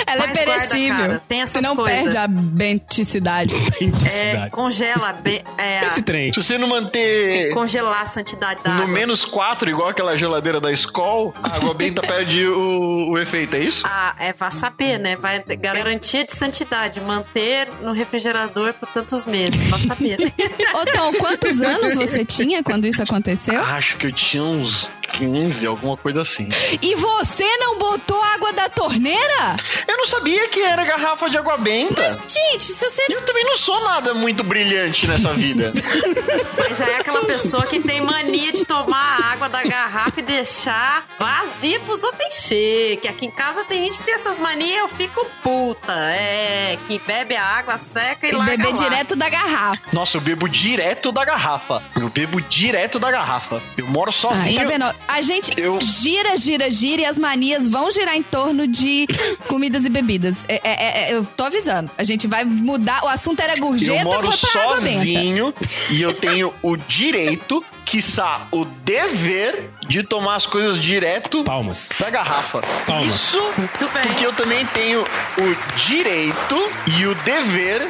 Ela 0.05 0.27
Mas 0.27 0.37
é 0.37 0.45
guarda, 0.45 0.67
perecível. 0.67 0.97
cara, 0.97 1.21
tem 1.27 1.41
essas 1.41 1.61
Você 1.61 1.67
não 1.67 1.75
coisas. 1.75 2.01
perde 2.03 2.17
a 2.17 2.27
benticidade. 2.27 3.55
É, 3.55 3.83
Intensidade. 3.83 4.49
congela 4.51 5.13
be- 5.13 5.43
é, 5.57 5.85
Esse 5.87 6.01
trem. 6.01 6.33
Se 6.33 6.41
você 6.41 6.57
não 6.57 6.67
manter 6.67 7.51
congelar 7.53 8.01
a 8.01 8.05
santidade 8.05 8.61
da 8.63 8.69
no 8.71 8.81
água. 8.83 8.87
menos 8.93 9.25
4, 9.25 9.66
igual 9.69 9.89
aquela 9.89 10.17
geladeira 10.17 10.59
da 10.59 10.71
Skol, 10.71 11.33
a 11.41 11.55
água 11.55 11.73
benta 11.73 12.01
perde 12.05 12.45
o, 12.45 13.11
o 13.11 13.17
efeito, 13.17 13.55
é 13.55 13.59
isso? 13.59 13.83
Ah, 13.85 14.15
é, 14.19 14.33
vá 14.33 14.51
saber, 14.51 14.97
né? 14.97 15.15
Vai 15.15 15.43
garantia 15.57 16.25
de 16.25 16.33
santidade, 16.33 16.99
manter 17.01 17.69
no 17.81 17.91
refrigerador 17.91 18.73
por 18.73 18.87
tantos 18.89 19.25
meses. 19.25 19.55
Vá 19.69 19.77
saber. 19.79 20.17
Ô, 20.73 20.85
Tom, 20.85 21.11
quantos 21.19 21.61
anos 21.61 21.95
você 21.95 22.23
tinha 22.25 22.63
quando 22.63 22.85
isso 22.85 23.01
aconteceu? 23.01 23.59
Acho 23.63 23.97
que 23.97 24.07
eu 24.07 24.11
tinha 24.11 24.43
uns 24.43 24.89
15, 25.07 25.65
alguma 25.65 25.95
coisa 25.97 26.21
assim. 26.21 26.49
E 26.81 26.95
você 26.95 27.45
não 27.57 27.77
botou 27.77 28.21
água 28.21 28.53
da 28.53 28.69
torneira? 28.69 29.55
Eu 29.87 29.97
não 29.97 30.05
sabia 30.05 30.47
que 30.49 30.61
era 30.61 30.83
garrafa 30.83 31.29
de 31.29 31.37
água 31.37 31.57
benta. 31.57 32.19
Gente, 32.27 32.63
se 32.63 32.89
você. 32.89 33.03
Eu 33.09 33.25
também 33.25 33.43
não 33.43 33.57
sou 33.57 33.79
nada 33.85 34.13
muito 34.13 34.43
brilhante 34.43 35.07
nessa 35.07 35.33
vida. 35.33 35.73
Mas 36.57 36.77
já 36.77 36.87
é 36.89 36.95
aquela 36.97 37.25
pessoa 37.25 37.65
que 37.65 37.79
tem 37.79 38.01
mania 38.01 38.51
de 38.51 38.65
tomar 38.65 39.31
água 39.33 39.49
da 39.49 39.56
garrafa 39.63 40.19
e 40.19 40.23
deixar 40.23 41.05
vazia 41.19 41.79
pros 41.81 42.03
outros 42.03 42.25
encher. 42.27 42.97
Que 42.97 43.07
aqui 43.07 43.25
em 43.25 43.31
casa 43.31 43.63
tem 43.65 43.83
gente 43.85 43.99
que 43.99 44.05
tem 44.05 44.13
essas 44.15 44.39
manias 44.39 44.79
eu 44.79 44.87
fico 44.87 45.25
puta. 45.43 45.93
É, 45.93 46.77
que 46.87 46.99
bebe 46.99 47.35
a 47.35 47.43
água 47.43 47.77
seca 47.77 48.27
e 48.27 48.31
larga 48.31 48.57
Beber 48.57 48.73
direto 48.73 49.15
da 49.15 49.29
garrafa. 49.29 49.81
Nossa, 49.93 50.17
eu 50.17 50.21
bebo 50.21 50.47
direto 50.47 51.11
da 51.11 51.23
garrafa. 51.25 51.81
Eu 51.99 52.09
bebo 52.09 52.41
direto 52.41 52.99
da 52.99 53.11
garrafa. 53.11 53.61
Eu 53.77 53.87
moro 53.87 54.09
Ai, 54.09 54.13
sozinho. 54.13 54.55
tá 54.57 54.65
vendo? 54.65 54.85
A 55.07 55.21
gente 55.21 55.53
Eu- 55.59 55.79
gira, 55.81 56.35
gira, 56.37 56.69
gira 56.71 57.01
e 57.01 57.05
as 57.05 57.17
manias 57.17 57.67
vão 57.67 57.89
girar 57.91 58.15
em 58.15 58.23
torno 58.23 58.67
de 58.67 59.07
comidas 59.47 59.85
e 59.85 59.89
bebidas. 59.89 60.43
É, 60.47 60.61
é, 60.63 61.09
é, 61.11 61.13
eu 61.13 61.25
tô 61.25 61.43
avisando. 61.45 61.89
A 61.97 62.03
gente 62.03 62.27
vai 62.27 62.43
mudar. 62.45 63.03
O 63.03 63.07
assunto 63.07 63.39
era 63.39 63.53
Eu 63.55 63.59
gorjeta, 63.59 64.03
moro 64.03 64.31
foi 64.33 64.37
pra 64.51 64.61
água 64.63 64.81
benta. 64.81 64.89
sozinho 64.97 65.53
e 65.91 66.01
eu 66.01 66.13
tenho 66.13 66.53
o 66.61 66.75
direito, 66.77 67.63
quiçá 67.87 68.47
o 68.51 68.65
dever, 68.65 69.69
de 69.87 70.03
tomar 70.03 70.35
as 70.35 70.45
coisas 70.45 70.77
direto 70.77 71.43
Palmas. 71.45 71.89
da 71.97 72.09
garrafa. 72.09 72.59
Palmas. 72.85 73.05
Isso 73.05 73.41
Muito 73.57 73.87
porque 73.89 74.25
eu 74.25 74.33
também 74.33 74.65
tenho 74.67 75.01
o 75.01 75.81
direito 75.81 76.69
e 76.85 77.07
o 77.07 77.15
dever 77.15 77.87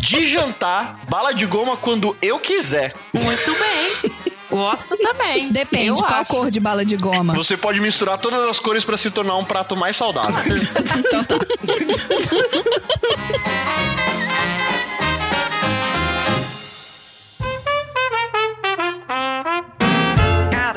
de 0.00 0.30
jantar 0.30 1.00
bala 1.08 1.34
de 1.34 1.44
goma 1.46 1.76
quando 1.76 2.16
eu 2.22 2.38
quiser. 2.38 2.94
Muito 3.12 3.52
bem. 3.52 4.12
Gosto 4.48 4.96
também. 4.96 5.50
Depende, 5.50 5.88
Eu 5.88 5.94
qual 5.96 6.22
acho. 6.22 6.30
cor 6.30 6.50
de 6.50 6.60
bala 6.60 6.84
de 6.84 6.96
goma? 6.96 7.34
Você 7.34 7.56
pode 7.56 7.80
misturar 7.80 8.18
todas 8.18 8.44
as 8.44 8.60
cores 8.60 8.84
para 8.84 8.96
se 8.96 9.10
tornar 9.10 9.36
um 9.36 9.44
prato 9.44 9.76
mais 9.76 9.96
saudável. 9.96 10.38
então 10.96 11.24
tá. 11.24 11.34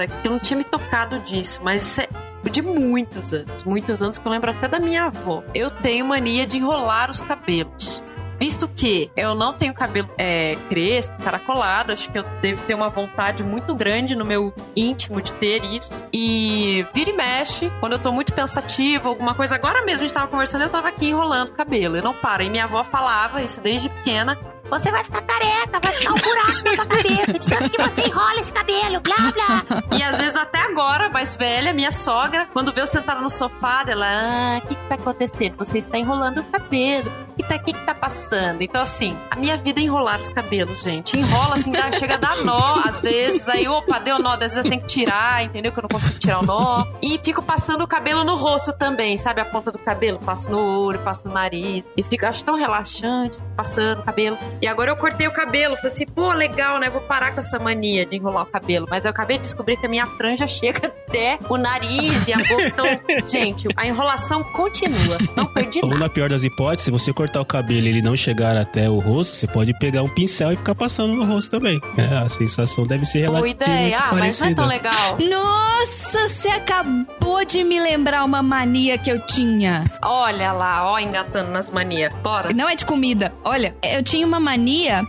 Cara, 0.01 0.07
que 0.07 0.27
eu 0.27 0.31
não 0.31 0.39
tinha 0.39 0.57
me 0.57 0.63
tocado 0.63 1.19
disso, 1.19 1.59
mas 1.63 1.83
isso 1.83 2.01
é 2.01 2.07
de 2.49 2.61
muitos 2.61 3.33
anos. 3.33 3.63
Muitos 3.63 4.01
anos 4.01 4.17
que 4.17 4.27
eu 4.27 4.31
lembro 4.31 4.49
até 4.49 4.67
da 4.67 4.79
minha 4.79 5.05
avó. 5.05 5.43
Eu 5.53 5.69
tenho 5.69 6.05
mania 6.05 6.45
de 6.45 6.57
enrolar 6.57 7.11
os 7.11 7.21
cabelos. 7.21 8.03
Visto 8.39 8.67
que 8.67 9.11
eu 9.15 9.35
não 9.35 9.53
tenho 9.53 9.71
cabelo 9.71 10.09
é, 10.17 10.55
crespo, 10.67 11.15
caracolado, 11.21 11.93
acho 11.93 12.09
que 12.09 12.17
eu 12.17 12.23
devo 12.41 12.63
ter 12.63 12.73
uma 12.73 12.89
vontade 12.89 13.43
muito 13.43 13.75
grande 13.75 14.15
no 14.15 14.25
meu 14.25 14.51
íntimo 14.75 15.21
de 15.21 15.31
ter 15.33 15.63
isso. 15.63 15.93
E 16.11 16.83
vira 16.91 17.11
e 17.11 17.13
mexe, 17.13 17.71
quando 17.79 17.93
eu 17.93 17.99
tô 17.99 18.11
muito 18.11 18.33
pensativa, 18.33 19.07
alguma 19.07 19.35
coisa. 19.35 19.53
Agora 19.53 19.85
mesmo 19.85 19.99
a 19.99 20.07
gente 20.07 20.13
tava 20.15 20.27
conversando, 20.27 20.63
eu 20.63 20.69
tava 20.69 20.87
aqui 20.87 21.09
enrolando 21.09 21.49
o 21.49 21.53
cabelo. 21.53 21.95
Eu 21.95 22.03
não 22.03 22.15
paro. 22.15 22.41
E 22.41 22.49
minha 22.49 22.63
avó 22.63 22.83
falava 22.83 23.43
isso 23.43 23.61
desde 23.61 23.87
pequena. 23.89 24.35
Você 24.71 24.89
vai 24.89 25.03
ficar 25.03 25.21
careca, 25.21 25.79
vai 25.83 25.91
ficar 25.91 26.11
um 26.11 26.21
buraco 26.21 26.63
na 26.63 26.75
tua 26.77 26.85
cabeça, 26.85 27.33
de 27.33 27.49
tanto 27.49 27.69
que 27.69 27.81
você 27.81 28.07
enrola 28.07 28.35
esse 28.35 28.53
cabelo, 28.53 29.01
blá 29.01 29.31
blá. 29.33 29.81
E 29.97 30.01
às 30.01 30.17
vezes 30.17 30.37
até 30.37 30.59
agora, 30.59 31.09
mais 31.09 31.35
velha, 31.35 31.73
minha 31.73 31.91
sogra, 31.91 32.47
quando 32.53 32.71
vê 32.71 32.79
eu 32.81 32.87
sentada 32.87 33.19
no 33.19 33.29
sofá, 33.29 33.83
ela, 33.85 34.05
ah, 34.07 34.61
o 34.63 34.67
que 34.67 34.75
que 34.75 34.87
tá 34.87 34.95
acontecendo? 34.95 35.57
Você 35.57 35.79
está 35.79 35.97
enrolando 35.97 36.39
o 36.39 36.43
cabelo. 36.45 37.11
O 37.31 37.33
que 37.33 37.43
tá, 37.43 37.57
que 37.57 37.73
que 37.73 37.85
tá 37.85 37.95
passando? 37.95 38.61
Então, 38.61 38.81
assim, 38.81 39.17
a 39.29 39.35
minha 39.35 39.57
vida 39.57 39.79
é 39.79 39.83
enrolar 39.83 40.21
os 40.21 40.29
cabelos, 40.29 40.81
gente. 40.83 41.17
Enrola, 41.17 41.55
assim, 41.55 41.71
dá, 41.71 41.91
chega 41.91 42.15
a 42.15 42.17
dar 42.17 42.37
nó, 42.37 42.75
às 42.85 43.01
vezes. 43.01 43.49
Aí, 43.49 43.67
opa, 43.67 43.99
deu 43.99 44.19
nó, 44.19 44.33
às 44.33 44.39
vezes 44.39 44.61
tenho 44.63 44.79
que 44.81 44.87
tirar, 44.87 45.43
entendeu? 45.43 45.71
Que 45.71 45.79
eu 45.79 45.83
não 45.83 45.89
consigo 45.89 46.19
tirar 46.19 46.39
o 46.39 46.45
nó. 46.45 46.85
E 47.01 47.19
fico 47.23 47.41
passando 47.41 47.83
o 47.83 47.87
cabelo 47.87 48.23
no 48.23 48.35
rosto 48.35 48.73
também, 48.73 49.17
sabe? 49.17 49.41
A 49.41 49.45
ponta 49.45 49.71
do 49.71 49.79
cabelo, 49.79 50.19
passo 50.19 50.49
no 50.51 50.59
olho, 50.59 50.99
passo 50.99 51.27
no 51.27 51.33
nariz. 51.33 51.87
E 51.97 52.03
fico, 52.03 52.25
acho 52.25 52.43
tão 52.43 52.55
relaxante, 52.55 53.37
passando 53.55 53.99
o 53.99 54.03
cabelo. 54.03 54.37
E 54.61 54.67
agora 54.67 54.91
eu 54.91 54.95
cortei 54.95 55.27
o 55.27 55.31
cabelo, 55.31 55.75
falei 55.75 55.91
assim, 55.91 56.05
pô, 56.05 56.31
legal, 56.33 56.79
né? 56.79 56.89
Vou 56.89 57.01
parar 57.01 57.31
com 57.31 57.39
essa 57.39 57.57
mania 57.57 58.05
de 58.05 58.17
enrolar 58.17 58.43
o 58.43 58.45
cabelo. 58.45 58.85
Mas 58.89 59.05
eu 59.05 59.11
acabei 59.11 59.37
de 59.37 59.43
descobrir 59.43 59.77
que 59.77 59.87
a 59.87 59.89
minha 59.89 60.05
franja 60.05 60.45
chega 60.47 60.87
até 60.87 61.39
o 61.49 61.57
nariz 61.57 62.27
e 62.27 62.33
a 62.33 62.37
boca. 62.37 62.67
Então, 62.67 62.85
gente, 63.27 63.67
a 63.75 63.87
enrolação 63.87 64.43
continua. 64.43 65.17
Não 65.35 65.45
perdi 65.47 65.79
Ou 65.81 65.89
nada. 65.89 66.01
na 66.01 66.09
pior 66.09 66.29
das 66.29 66.43
hipóteses, 66.43 66.85
se 66.85 66.91
você 66.91 67.11
cortar 67.11 67.41
o 67.41 67.45
cabelo 67.45 67.87
e 67.87 67.89
ele 67.89 68.01
não 68.01 68.15
chegar 68.15 68.55
até 68.55 68.87
o 68.89 68.99
rosto, 68.99 69.35
você 69.35 69.47
pode 69.47 69.77
pegar 69.79 70.03
um 70.03 70.09
pincel 70.09 70.51
e 70.51 70.55
ficar 70.55 70.75
passando 70.75 71.13
no 71.13 71.25
rosto 71.25 71.49
também. 71.49 71.81
É, 71.97 72.17
a 72.17 72.29
sensação 72.29 72.85
deve 72.85 73.05
ser 73.05 73.25
Boa 73.25 73.39
relativamente 73.39 73.63
ideia. 73.63 73.99
Ah, 73.99 74.13
mas 74.13 74.39
não 74.39 74.47
é 74.47 74.53
tão 74.53 74.65
legal. 74.67 75.17
Nossa, 75.27 76.29
você 76.29 76.49
acabou 76.49 77.43
de 77.45 77.63
me 77.63 77.79
lembrar 77.79 78.23
uma 78.23 78.43
mania 78.43 78.97
que 78.97 79.11
eu 79.11 79.19
tinha. 79.25 79.89
Olha 80.03 80.51
lá, 80.51 80.89
ó, 80.91 80.99
engatando 80.99 81.49
nas 81.49 81.69
manias. 81.69 82.13
Bora. 82.21 82.53
Não 82.53 82.69
é 82.69 82.75
de 82.75 82.85
comida. 82.85 83.33
Olha, 83.43 83.75
eu 83.83 84.03
tinha 84.03 84.25
uma 84.25 84.39
mania 84.39 84.50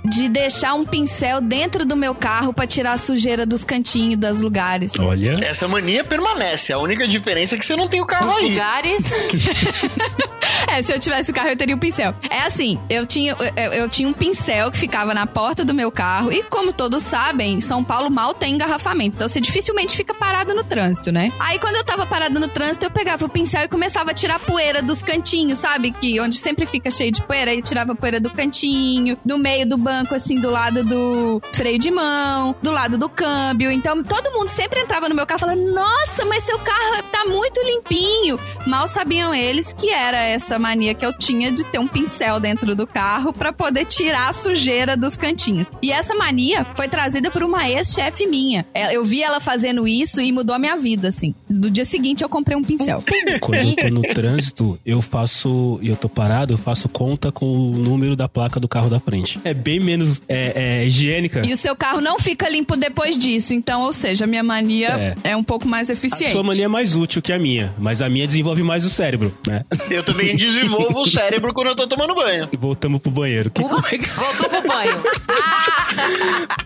de 0.04 0.28
deixar 0.28 0.74
um 0.74 0.84
pincel 0.84 1.40
dentro 1.40 1.84
do 1.84 1.96
meu 1.96 2.14
carro 2.14 2.52
pra 2.52 2.66
tirar 2.66 2.92
a 2.92 2.96
sujeira 2.98 3.44
dos 3.44 3.64
cantinhos, 3.64 4.16
dos 4.16 4.42
lugares. 4.42 4.92
Olha, 4.98 5.32
Essa 5.42 5.66
mania 5.68 6.04
permanece. 6.04 6.72
A 6.72 6.78
única 6.78 7.06
diferença 7.08 7.54
é 7.54 7.58
que 7.58 7.64
você 7.66 7.76
não 7.76 7.88
tem 7.88 8.00
o 8.00 8.06
carro 8.06 8.26
Dos 8.26 8.36
aí. 8.36 8.50
lugares. 8.50 9.12
É, 10.72 10.80
se 10.80 10.90
eu 10.92 10.98
tivesse 10.98 11.30
o 11.30 11.34
carro, 11.34 11.50
eu 11.50 11.56
teria 11.56 11.74
o 11.74 11.78
pincel. 11.78 12.14
É 12.30 12.40
assim, 12.40 12.78
eu 12.88 13.04
tinha, 13.04 13.36
eu, 13.56 13.72
eu 13.72 13.88
tinha 13.88 14.08
um 14.08 14.12
pincel 14.12 14.70
que 14.70 14.78
ficava 14.78 15.12
na 15.12 15.26
porta 15.26 15.64
do 15.64 15.74
meu 15.74 15.90
carro. 15.90 16.32
E 16.32 16.42
como 16.44 16.72
todos 16.72 17.02
sabem, 17.02 17.60
São 17.60 17.84
Paulo 17.84 18.10
mal 18.10 18.32
tem 18.32 18.54
engarrafamento. 18.54 19.16
Então 19.16 19.28
você 19.28 19.40
dificilmente 19.40 19.94
fica 19.94 20.14
parado 20.14 20.54
no 20.54 20.64
trânsito, 20.64 21.12
né? 21.12 21.30
Aí 21.38 21.58
quando 21.58 21.76
eu 21.76 21.84
tava 21.84 22.06
parada 22.06 22.40
no 22.40 22.48
trânsito, 22.48 22.86
eu 22.86 22.90
pegava 22.90 23.26
o 23.26 23.28
pincel 23.28 23.64
e 23.64 23.68
começava 23.68 24.12
a 24.12 24.14
tirar 24.14 24.38
poeira 24.38 24.82
dos 24.82 25.02
cantinhos, 25.02 25.58
sabe? 25.58 25.90
Que 25.90 26.18
onde 26.20 26.38
sempre 26.38 26.64
fica 26.64 26.90
cheio 26.90 27.12
de 27.12 27.20
poeira. 27.22 27.50
Aí 27.50 27.60
tirava 27.60 27.94
poeira 27.94 28.18
do 28.18 28.30
cantinho, 28.30 29.18
do 29.24 29.38
meio 29.38 29.68
do 29.68 29.76
banco, 29.76 30.14
assim, 30.14 30.40
do 30.40 30.50
lado 30.50 30.82
do 30.82 31.42
freio 31.52 31.78
de 31.78 31.90
mão, 31.90 32.56
do 32.62 32.70
lado 32.70 32.96
do 32.96 33.08
câmbio. 33.08 33.70
Então 33.70 34.02
todo 34.02 34.32
mundo 34.32 34.48
sempre 34.48 34.80
entrava 34.80 35.08
no 35.08 35.14
meu 35.14 35.26
carro 35.26 35.40
falando: 35.40 35.72
Nossa, 35.72 36.24
mas 36.24 36.44
seu 36.44 36.58
carro 36.60 37.02
tá 37.10 37.26
muito 37.26 37.60
limpinho. 37.60 38.40
Mal 38.66 38.88
sabiam 38.88 39.34
eles 39.34 39.72
que 39.72 39.90
era 39.90 40.31
essa 40.32 40.58
mania 40.58 40.94
que 40.94 41.04
eu 41.04 41.12
tinha 41.12 41.52
de 41.52 41.64
ter 41.64 41.78
um 41.78 41.86
pincel 41.86 42.40
dentro 42.40 42.74
do 42.74 42.86
carro 42.86 43.32
pra 43.32 43.52
poder 43.52 43.84
tirar 43.84 44.28
a 44.28 44.32
sujeira 44.32 44.96
dos 44.96 45.16
cantinhos. 45.16 45.70
E 45.82 45.90
essa 45.92 46.14
mania 46.14 46.66
foi 46.76 46.88
trazida 46.88 47.30
por 47.30 47.42
uma 47.42 47.68
ex-chefe 47.68 48.26
minha. 48.26 48.64
É, 48.74 48.94
Eu 48.94 49.04
vi 49.04 49.22
ela 49.22 49.40
fazendo 49.40 49.86
isso 49.86 50.20
e 50.20 50.32
mudou 50.32 50.54
a 50.56 50.58
minha 50.58 50.76
vida, 50.76 51.08
assim. 51.08 51.34
No 51.48 51.70
dia 51.70 51.84
seguinte 51.84 52.22
eu 52.22 52.28
comprei 52.28 52.56
um 52.56 52.62
pincel. 52.62 53.02
quando 53.40 53.56
eu 53.58 53.76
tô 53.76 53.88
no 53.90 54.02
trânsito, 54.02 54.78
eu 54.84 55.00
faço. 55.02 55.78
E 55.82 55.88
eu 55.88 55.96
tô 55.96 56.08
parado, 56.08 56.52
eu 56.54 56.58
faço 56.58 56.88
conta 56.88 57.30
com 57.30 57.50
o 57.52 57.70
número 57.72 58.16
da 58.16 58.28
placa 58.28 58.58
do 58.58 58.68
carro 58.68 58.88
da 58.88 59.00
frente. 59.00 59.40
É 59.44 59.54
bem 59.54 59.80
menos 59.80 60.22
é, 60.28 60.80
é, 60.80 60.86
higiênica. 60.86 61.42
E 61.44 61.52
o 61.52 61.56
seu 61.56 61.74
carro 61.76 62.00
não 62.00 62.18
fica 62.18 62.48
limpo 62.48 62.76
depois 62.76 63.18
disso. 63.18 63.54
Então, 63.54 63.82
ou 63.82 63.92
seja, 63.92 64.24
a 64.24 64.26
minha 64.26 64.42
mania 64.42 65.16
é, 65.22 65.36
um 65.36 65.42
pouco 65.44 65.68
mais 65.68 65.90
A 65.90 65.92
eficiente. 65.92 66.32
sua 66.32 66.42
mania 66.42 66.64
é 66.64 66.68
mais 66.68 66.94
útil 66.94 67.20
que 67.20 67.32
a 67.32 67.38
minha, 67.38 67.72
mas 67.78 68.00
a 68.00 68.08
minha 68.08 68.26
desenvolve 68.26 68.62
mais 68.62 68.84
o 68.84 68.90
cérebro, 68.90 69.32
né? 69.46 69.64
Eu 69.90 70.02
também 70.02 70.21
desenvolvo 70.36 71.02
o 71.02 71.10
cérebro 71.10 71.52
quando 71.52 71.68
eu 71.68 71.74
tô 71.76 71.86
tomando 71.86 72.14
banho. 72.14 72.48
E 72.52 72.56
voltamos 72.56 73.00
pro 73.00 73.10
banheiro. 73.10 73.50
Que- 73.50 73.62
como, 73.62 73.78
é 73.86 73.98
que, 73.98 74.08
Voltou 74.08 74.48
pro 74.48 74.62
banho. 74.68 75.02
Ah! 75.44 76.56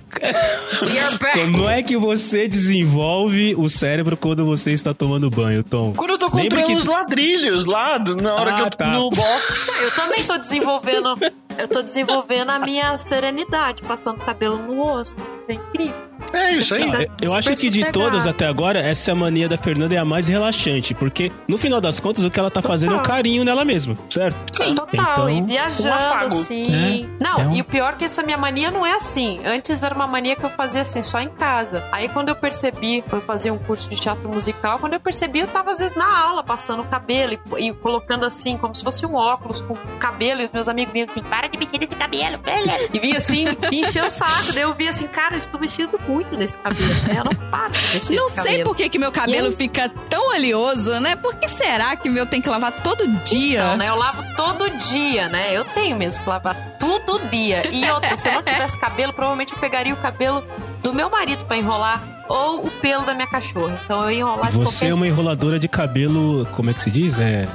Como 1.35 1.69
é 1.69 1.83
que 1.83 1.97
você 1.97 2.49
desenvolve 2.49 3.55
o 3.57 3.69
cérebro 3.69 4.17
quando 4.17 4.47
você 4.47 4.71
está 4.73 4.95
tomando 4.95 5.29
banho, 5.31 5.63
Tom? 5.63 5.93
Quando 5.95 6.11
eu 6.13 6.19
tô 6.19 6.31
comprando 6.31 6.65
que- 6.67 6.75
os 6.75 6.85
ladrilhos 6.87 7.67
lá, 7.67 7.99
do- 7.99 8.17
na 8.17 8.35
hora 8.35 8.51
Ah, 8.51 8.55
que 8.57 8.61
eu 8.63 8.71
tô 8.71 8.77
tá. 8.79 8.87
no 8.93 9.11
box. 9.11 9.71
Eu 9.83 9.91
também 9.95 10.25
tô 10.25 10.39
desenvolvendo. 10.39 11.15
Eu 11.59 11.69
tô 11.69 11.83
desenvolvendo 11.83 12.51
a 12.51 12.59
minha 12.59 12.97
serenidade, 12.99 13.83
passando 13.83 14.19
cabelo 14.19 14.57
no 14.57 14.83
rosto. 14.83 15.21
É 15.49 15.55
incrível. 15.55 15.95
É 16.33 16.53
isso 16.53 16.75
aí. 16.75 16.87
Não, 16.87 16.95
eu- 17.01 17.01
eu 17.23 17.29
Super 17.29 17.39
acho 17.39 17.57
que 17.57 17.69
de 17.69 17.85
todas 17.93 18.27
até 18.27 18.47
agora, 18.47 18.79
essa 18.81 19.15
mania 19.15 19.49
da 19.49 19.57
Fernanda 19.57 19.95
é 19.95 19.99
a 19.99 20.05
mais 20.05 20.29
relaxante, 20.29 20.95
porque 20.95 21.31
no 21.49 21.57
final 21.59 21.81
das 21.81 21.99
contas 22.01 22.25
o 22.25 22.31
que 22.31 22.39
ela 22.39 22.51
tá 22.51 22.61
fazendo 22.63 22.95
é 22.95 22.97
um 22.97 23.03
carinho 23.03 23.45
nela 23.45 23.65
mesma, 23.65 23.95
certo? 24.11 24.37
Sim, 24.57 24.75
total. 24.75 24.93
Então, 25.13 25.31
e 25.31 25.41
um 25.43 25.47
viajando, 25.47 25.89
afago. 25.95 26.35
assim. 26.35 26.75
É, 26.75 27.23
Não, 27.23 27.41
é 27.41 27.47
um- 27.47 27.53
e 27.55 27.61
o 27.61 27.65
pior 27.65 27.93
é 27.95 27.97
que 27.97 28.05
essa 28.05 28.23
minha 28.23 28.37
mania 28.39 28.71
não 28.71 28.85
é 28.85 28.93
assim. 28.95 29.41
Antes 29.45 29.83
era 29.83 29.95
uma 29.95 30.07
mania 30.07 30.37
que 30.37 30.45
eu 30.45 30.51
fazia 30.51 30.83
assim, 30.83 31.03
só 31.03 31.21
em 31.21 31.29
casa. 31.29 31.85
Aí 31.93 32.09
quando 32.09 32.29
eu 32.29 32.37
percebi, 32.37 33.03
eu 33.11 33.21
fazia 33.21 33.53
um 33.53 33.59
curso 33.59 33.89
de 33.89 33.97
teatro 33.97 34.29
musical, 34.29 34.79
quando 34.79 34.93
eu 34.95 35.01
percebi, 35.01 35.41
eu 35.41 35.47
tava 35.47 35.71
às 35.71 35.79
vezes 35.79 35.97
na 35.97 36.19
aula, 36.21 36.43
passando 36.43 36.81
o 36.81 36.85
cabelo 36.87 37.39
e, 37.59 37.67
e 37.69 37.73
colocando 37.73 38.25
assim, 38.25 38.57
como 38.57 38.75
se 38.75 38.83
fosse 38.83 39.05
um 39.07 39.15
óculos 39.15 39.61
com 39.61 39.75
cabelo, 39.99 40.41
e 40.41 40.45
os 40.45 40.51
meus 40.51 40.69
amigos 40.69 40.93
vinham 40.93 41.07
assim, 41.11 41.23
Para 41.23 41.47
de 41.49 41.59
mexer 41.59 41.79
nesse 41.79 41.97
cabelo, 41.97 42.39
velho. 42.43 42.71
e 42.93 42.99
vinha 42.99 43.19
assim, 43.19 43.45
me 43.71 43.81
encheu 43.81 44.05
o 44.05 44.09
saco. 44.09 44.53
Daí 44.55 44.63
eu 44.63 44.75
vi 44.75 44.89
assim, 44.89 45.07
cara, 45.07 45.35
eu 45.35 45.39
estou 45.39 45.61
mexendo 45.61 45.99
muito 46.09 46.16
nesse 46.37 46.59
cabelo. 46.59 46.89
né? 47.09 47.15
Eu 47.19 47.25
não 47.25 47.35
paro 47.51 47.73
de 47.73 47.95
mexer 47.95 48.15
Não 48.15 48.29
sei 48.29 48.45
cabelo. 48.45 48.65
por 48.65 48.77
que, 48.77 48.89
que 48.89 48.99
meu 48.99 49.13
cabelo 49.13 49.49
E 49.49 49.51
aí? 49.51 49.57
fica 49.57 49.89
tão 50.09 50.31
oleoso, 50.31 50.99
né? 51.01 51.17
Por 51.17 51.35
que 51.37 51.49
será 51.49 51.95
que 51.97 52.09
o 52.09 52.13
meu 52.13 52.27
tem 52.27 52.41
que 52.41 52.49
lavar 52.49 52.73
todo 52.83 53.07
dia? 53.25 53.59
Então, 53.65 53.77
né? 53.77 53.89
Eu 53.89 53.97
lavo 53.97 54.23
todo 54.37 54.71
dia, 54.71 55.29
né? 55.29 55.55
Eu 55.57 55.65
tenho 55.65 55.97
mesmo 55.97 56.23
que 56.25 56.29
lavar 56.31 56.55
todo 56.79 57.19
dia. 57.31 57.67
E 57.71 57.89
outra, 57.91 58.17
se 58.17 58.29
eu 58.29 58.35
não 58.35 58.43
tivesse 58.43 58.79
cabelo, 58.79 59.13
provavelmente 59.13 59.53
eu 59.53 59.59
pegaria 59.59 59.93
o 59.93 59.97
cabelo 59.97 60.43
do 60.83 60.93
meu 60.95 61.11
marido 61.11 61.45
pra 61.45 61.57
enrolar 61.57 62.01
ou 62.29 62.67
o 62.67 62.71
pelo 62.71 63.05
da 63.05 63.15
minha 63.15 63.27
cachorra. 63.27 63.79
Então 63.85 64.03
eu 64.05 64.11
ia 64.11 64.21
enrolar 64.21 64.51
de 64.51 64.57
Você 64.57 64.65
qualquer 64.73 64.91
é 64.91 64.95
uma 64.95 65.07
enroladora 65.07 65.59
de 65.59 65.69
cabelo, 65.69 66.47
como 66.53 66.71
é 66.71 66.75
que 66.75 66.83
se 66.83 66.91
diz? 66.91 67.19
É. 67.19 67.47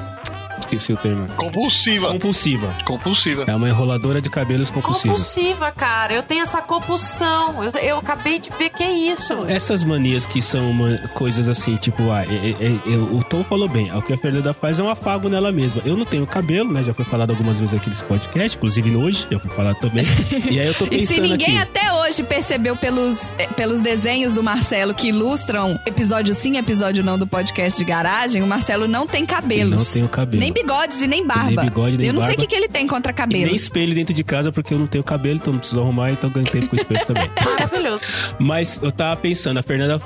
Esqueci 0.62 0.93
o 0.93 0.97
termo. 0.97 1.28
Compulsiva. 1.36 2.08
Compulsiva. 2.08 2.74
Compulsiva. 2.86 3.43
É 3.47 3.56
uma 3.56 3.67
enroladora 3.69 4.21
de 4.21 4.30
cabelos 4.30 4.69
compulsivos. 4.69 5.19
compulsiva, 5.34 5.71
cara. 5.71 6.13
Eu 6.13 6.24
tenho 6.24 6.41
essa 6.41 6.62
compulsão. 6.62 7.63
Eu, 7.63 7.71
eu 7.82 7.97
acabei 7.97 8.39
de 8.39 8.50
ver 8.58 8.69
que 8.69 8.84
é 8.84 8.91
isso. 8.91 9.34
Essas 9.47 9.84
manias 9.84 10.26
que 10.26 10.41
são 10.41 10.69
uma- 10.71 10.97
coisas 11.13 11.47
assim, 11.47 11.76
tipo, 11.76 12.10
ah, 12.12 12.24
é- 12.26 12.52
é- 12.63 12.93
é- 12.93 12.97
o 12.97 13.24
Tom 13.24 13.43
falou 13.43 13.67
bem, 13.67 13.91
o 13.93 14.02
que 14.02 14.13
a 14.13 14.17
Fernanda 14.17 14.54
faz 14.54 14.80
é 14.80 14.84
um 14.84 14.89
afago 14.89 15.28
nela 15.30 15.52
mesma. 15.52 15.82
Eu 15.86 15.97
não 15.97 16.06
tenho 16.06 16.26
cabelo, 16.26 16.71
né? 16.71 16.84
Já 16.84 16.93
foi 16.93 17.04
falado 17.06 17.32
algumas 17.32 17.60
vezes 17.60 17.76
aqui 17.76 17.89
nesse 17.89 18.04
podcast, 18.04 18.58
inclusive 18.58 18.95
hoje, 18.95 19.28
já 19.30 19.39
foi 19.39 19.52
falado 19.52 19.78
também. 19.80 20.06
E 20.50 20.60
aí 20.60 20.67
eu 20.67 20.74
tô 20.74 20.86
E 20.91 21.00
pensando 21.00 21.08
se 21.08 21.19
ninguém 21.21 21.60
aqui. 21.60 21.78
até 21.78 21.91
hoje 21.93 22.24
percebeu 22.24 22.76
pelos, 22.76 23.34
eh, 23.38 23.47
pelos 23.47 23.82
desenhos 23.82 24.34
do 24.34 24.43
Marcelo 24.43 24.93
que 24.93 25.08
ilustram 25.10 25.80
episódio 25.86 26.34
sim, 26.34 26.58
episódio 26.58 27.04
não 27.04 27.17
do 27.17 27.26
podcast 27.28 27.78
de 27.78 27.86
garagem, 27.86 28.41
o 28.41 28.47
Marcelo 28.47 28.88
não 28.88 29.08
tem 29.08 29.26
cabelos. 29.26 29.62
Ele 29.62 29.76
não 29.76 29.86
tem 29.86 30.04
o 30.04 30.10
cabelo. 30.10 30.39
Nem 30.41 30.51
bigodes 30.54 31.02
e 31.02 31.08
nem 31.08 31.26
barba. 31.26 31.50
Nem 31.50 31.70
bigode, 31.70 31.98
nem 31.98 32.08
Eu 32.08 32.14
não 32.14 32.20
sei 32.20 32.30
o 32.30 32.32
barba. 32.32 32.42
que, 32.42 32.48
que 32.48 32.56
ele 32.56 32.68
tem 32.68 32.88
contra 32.88 33.14
E 33.30 33.46
nem 33.46 33.56
espelho 33.56 33.94
dentro 33.94 34.14
de 34.14 34.24
casa, 34.24 34.52
porque 34.52 34.74
eu 34.74 34.80
não 34.80 34.88
tenho 34.88 35.04
cabelo, 35.04 35.38
então 35.38 35.54
não 35.54 35.60
preciso 35.60 35.82
arrumar, 35.82 36.12
então 36.12 36.30
ganho 36.30 36.46
tempo 36.46 36.68
com 36.68 36.76
o 36.76 36.80
espelho 36.80 37.06
também. 37.06 37.30
Maravilhoso. 37.44 38.02
Mas 38.40 38.80
eu 38.82 38.92
tava 38.92 39.16
pensando, 39.18 39.58
a 39.58 39.64
Fernanda, 39.64 40.00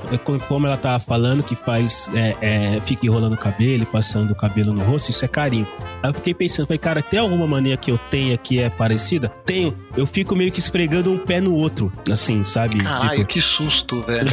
como 0.48 0.68
ela 0.68 0.78
tava 0.78 1.00
falando 1.00 1.44
que 1.44 1.56
faz, 1.56 2.10
é, 2.14 2.36
é, 2.42 2.82
fica 2.82 3.06
enrolando 3.06 3.34
o 3.34 3.38
cabelo 3.38 3.84
e 3.84 3.86
passando 3.86 4.32
o 4.32 4.36
cabelo 4.36 4.74
no 4.74 4.84
rosto, 4.84 5.10
isso 5.10 5.24
é 5.24 5.28
carinho. 5.28 5.68
Aí 6.04 6.10
eu 6.10 6.14
fiquei 6.14 6.34
pensando, 6.34 6.68
falei, 6.68 6.80
cara, 6.80 7.02
tem 7.02 7.20
alguma 7.20 7.48
mania 7.48 7.78
que 7.78 7.92
eu 7.92 7.98
tenha 8.10 8.38
que 8.38 8.60
é 8.60 8.70
parecida? 8.70 9.30
Tenho. 9.46 9.76
Eu 9.96 10.06
fico 10.06 10.36
meio 10.36 10.52
que 10.52 10.60
esfregando 10.60 11.12
um 11.12 11.18
pé 11.18 11.40
no 11.40 11.54
outro, 11.56 11.92
assim, 12.12 12.44
sabe? 12.44 12.78
Caralho, 12.78 13.26
que 13.26 13.42
susto, 13.44 14.02
velho. 14.02 14.30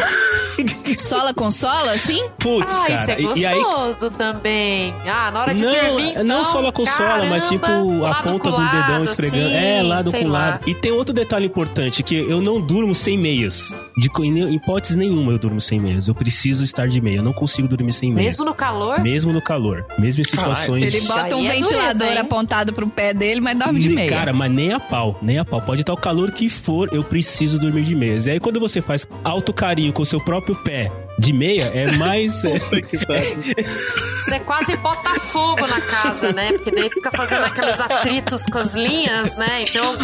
Sola 1.01 1.33
com 1.33 1.51
sola, 1.51 1.93
assim? 1.93 2.29
putz, 2.39 2.75
ah, 2.75 2.87
cara. 2.87 2.95
isso 2.95 3.11
é 3.11 3.21
e, 3.21 3.41
e 3.41 3.47
aí, 3.47 3.63
gostoso 3.63 4.11
também. 4.11 4.95
Ah, 5.07 5.31
na 5.31 5.41
hora 5.41 5.55
de 5.55 5.65
não, 5.65 5.73
dormir, 5.73 6.02
então, 6.11 6.25
não 6.25 6.45
só 6.45 6.61
lá 6.61 6.73
com 6.73 6.85
sola, 6.85 7.27
mas 7.27 7.49
tipo 7.49 7.67
caramba, 7.67 8.07
a 8.07 8.11
lado 8.11 8.29
ponta 8.29 8.51
do 8.51 8.57
dedão 8.57 8.91
lado, 8.91 9.05
esfregando. 9.05 9.49
sim, 9.49 9.55
é, 9.55 9.83
lado 9.83 10.13
com 10.13 10.29
lá. 10.29 10.39
lado. 10.39 10.69
E 10.69 10.75
tem 10.75 10.93
outro 10.93 11.15
detalhe 11.15 11.47
importante, 11.47 12.03
que 12.03 12.17
eu 12.17 12.41
não 12.41 12.61
durmo 12.61 12.95
sem 12.95 13.19
meias. 13.19 13.77
De, 13.97 14.11
em 14.23 14.55
hipótese 14.55 14.97
nenhuma 14.97 15.33
eu 15.33 15.39
durmo 15.39 15.61
sem 15.61 15.79
meias. 15.79 16.09
Eu 16.09 16.15
preciso 16.15 16.65
estar 16.65 16.89
de 16.89 17.01
meia. 17.01 17.19
Eu 17.19 17.23
não 17.23 17.33
consigo 17.33 17.69
dormir 17.69 17.93
sem 17.93 18.11
meias. 18.11 18.37
Mesmo 18.37 18.45
no 18.45 18.55
calor? 18.55 19.01
Mesmo 19.01 19.33
no 19.33 19.43
calor. 19.43 19.85
Mesmo 19.99 20.23
em 20.23 20.25
situações. 20.25 20.95
Ele 20.95 21.07
bota 21.07 21.37
um 21.37 21.45
é 21.45 21.53
ventilador 21.53 21.99
dureza, 21.99 22.21
apontado 22.21 22.73
pro 22.73 22.87
pé 22.89 23.13
dele, 23.13 23.41
mas 23.41 23.59
dorme 23.59 23.81
de 23.81 23.89
meia. 23.89 24.09
Cara, 24.09 24.33
mas 24.33 24.51
nem 24.51 24.73
a 24.73 24.81
pau, 24.81 25.19
nem 25.21 25.39
a 25.39 25.45
pau. 25.45 25.61
Pode 25.61 25.83
estar 25.83 25.93
o 25.93 25.97
calor 25.97 26.31
que 26.33 26.49
for, 26.49 26.89
eu 26.93 27.05
preciso 27.05 27.59
dormir 27.59 27.83
de 27.83 27.95
meias. 27.95 28.27
E 28.27 28.31
aí, 28.31 28.41
quando 28.41 28.59
você 28.59 28.81
faz 28.81 29.07
alto 29.23 29.53
carinho 29.53 29.93
com 29.93 30.03
o 30.03 30.07
seu 30.07 30.21
próprio 30.21 30.55
pé 30.57 30.91
de 31.19 31.33
meia, 31.33 31.71
é 31.73 31.97
mais. 31.99 32.45
é, 32.45 32.53
Você 34.23 34.39
quase 34.41 34.77
bota 34.77 35.19
fogo 35.21 35.67
na 35.67 35.81
casa, 35.81 36.33
né? 36.33 36.53
Porque 36.53 36.71
daí 36.71 36.89
fica 36.89 37.11
fazendo 37.11 37.45
aqueles 37.45 37.81
atritos 37.81 38.47
com 38.47 38.59
as 38.59 38.75
linhas, 38.75 39.35
né? 39.37 39.63
Então 39.63 39.97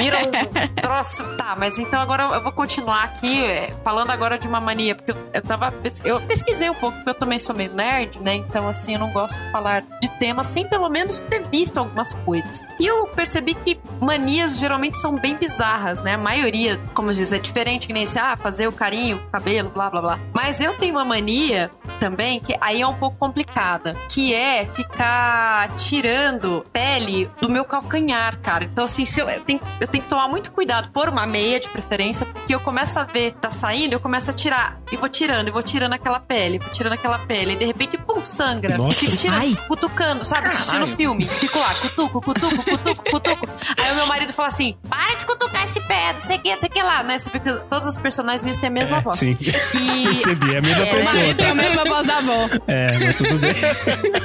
vira 0.00 0.18
um 0.20 0.74
troço. 0.80 1.24
Tá, 1.36 1.56
mas 1.58 1.78
então 1.78 2.00
agora 2.00 2.22
eu 2.22 2.40
vou 2.40 2.52
continuar 2.52 3.02
aqui 3.02 3.44
é, 3.44 3.74
falando 3.82 4.10
agora 4.10 4.38
de 4.38 4.46
uma 4.46 4.60
mania, 4.60 4.94
porque 4.94 5.10
eu, 5.10 5.42
tava. 5.42 5.74
Eu 6.04 6.20
pesquisei 6.20 6.70
um 6.70 6.74
pouco, 6.74 6.96
porque 6.98 7.10
eu 7.10 7.14
também 7.14 7.38
sou 7.38 7.54
meio 7.54 7.74
nerd, 7.74 8.20
né? 8.20 8.34
Então, 8.34 8.68
assim, 8.68 8.94
eu 8.94 9.00
não 9.00 9.10
gosto 9.10 9.36
de 9.36 9.50
falar 9.50 9.82
de 10.00 10.08
temas 10.18 10.46
sem 10.46 10.66
pelo 10.68 10.88
menos 10.88 11.20
ter 11.22 11.42
visto 11.48 11.78
algumas 11.78 12.14
coisas. 12.14 12.62
E 12.78 12.86
eu 12.86 13.06
percebi 13.08 13.54
que 13.54 13.78
manias 14.00 14.58
geralmente 14.58 14.98
são 14.98 15.18
bem 15.18 15.34
bizarras, 15.34 16.00
né? 16.00 16.14
A 16.14 16.18
maioria, 16.18 16.80
como 16.94 17.12
diz, 17.12 17.32
é 17.32 17.38
diferente, 17.38 17.88
que 17.88 17.92
nem 17.92 18.04
esse, 18.04 18.18
ah, 18.18 18.36
fazer 18.36 18.68
o 18.68 18.72
carinho, 18.72 19.16
o 19.16 19.30
cabelo, 19.30 19.70
blá 19.70 19.90
blá 19.90 20.00
blá. 20.00 20.18
Mas 20.32 20.53
eu 20.60 20.74
tenho 20.74 20.94
uma 20.94 21.04
mania 21.04 21.70
também, 22.00 22.40
que 22.40 22.56
aí 22.60 22.80
é 22.80 22.86
um 22.86 22.94
pouco 22.94 23.16
complicada, 23.18 23.96
que 24.10 24.34
é 24.34 24.66
ficar 24.66 25.68
tirando 25.76 26.64
pele 26.72 27.30
do 27.40 27.48
meu 27.48 27.64
calcanhar, 27.64 28.38
cara. 28.40 28.64
Então, 28.64 28.84
assim, 28.84 29.04
se 29.04 29.20
eu, 29.20 29.28
eu, 29.28 29.40
tenho, 29.42 29.60
eu 29.80 29.86
tenho 29.86 30.02
que 30.02 30.08
tomar 30.10 30.28
muito 30.28 30.50
cuidado, 30.52 30.88
pôr 30.90 31.08
uma 31.08 31.26
meia 31.26 31.60
de 31.60 31.68
preferência, 31.68 32.24
porque 32.26 32.54
eu 32.54 32.60
começo 32.60 32.98
a 32.98 33.04
ver, 33.04 33.32
tá 33.40 33.50
saindo, 33.50 33.92
eu 33.92 34.00
começo 34.00 34.30
a 34.30 34.34
tirar, 34.34 34.78
e 34.90 34.96
vou 34.96 35.08
tirando, 35.08 35.48
e 35.48 35.50
vou 35.50 35.62
tirando 35.62 35.92
aquela 35.92 36.20
pele, 36.20 36.58
vou 36.58 36.70
tirando 36.70 36.92
aquela 36.94 37.18
pele, 37.18 37.52
e 37.52 37.56
de 37.56 37.64
repente, 37.64 37.98
pum, 37.98 38.24
sangra. 38.24 38.78
Nossa. 38.78 38.96
Fico 38.96 39.16
tirando, 39.16 39.40
Ai. 39.40 39.58
cutucando, 39.68 40.24
sabe? 40.24 40.46
Assistindo 40.46 40.86
filme. 40.96 41.24
Fico 41.24 41.58
lá, 41.58 41.74
cutuco, 41.74 42.20
cutuco, 42.20 42.64
cutuco, 42.64 43.04
cutuco. 43.10 43.48
Aí 43.82 43.92
o 43.92 43.94
meu 43.96 44.06
marido 44.06 44.32
fala 44.32 44.48
assim, 44.48 44.76
Para 44.88 45.14
de 45.16 45.26
cutucar 45.26 45.64
esse 45.64 45.80
pé, 45.80 46.12
não 46.12 46.20
sei 46.20 46.36
o 46.36 46.40
que, 46.40 46.52
não 46.52 46.60
sei 46.60 46.68
o 46.68 46.72
que 46.72 46.82
lá. 46.82 46.94
lá, 46.94 47.02
né? 47.02 47.18
Você 47.18 47.30
vê 47.30 47.40
que 47.40 47.52
todos 47.68 47.88
os 47.88 47.96
personagens 47.98 48.42
minhas 48.42 48.56
têm 48.58 48.68
a 48.68 48.70
mesma 48.72 48.98
É, 48.98 49.00
voz. 49.00 49.18
Sim. 49.18 49.36
E, 49.40 50.14
É 50.52 50.58
a 50.58 50.62
mesma 50.62 50.84
É, 50.84 50.90
pessoa, 50.94 51.34
Tem 51.34 51.46
a 51.46 51.48
tá? 51.48 51.54
mesma 51.54 51.84
voz 51.84 52.06
da 52.06 52.18
avó. 52.18 52.48
É, 52.66 52.92
mas 52.98 53.16
tudo 53.16 53.38
bem. 53.38 53.54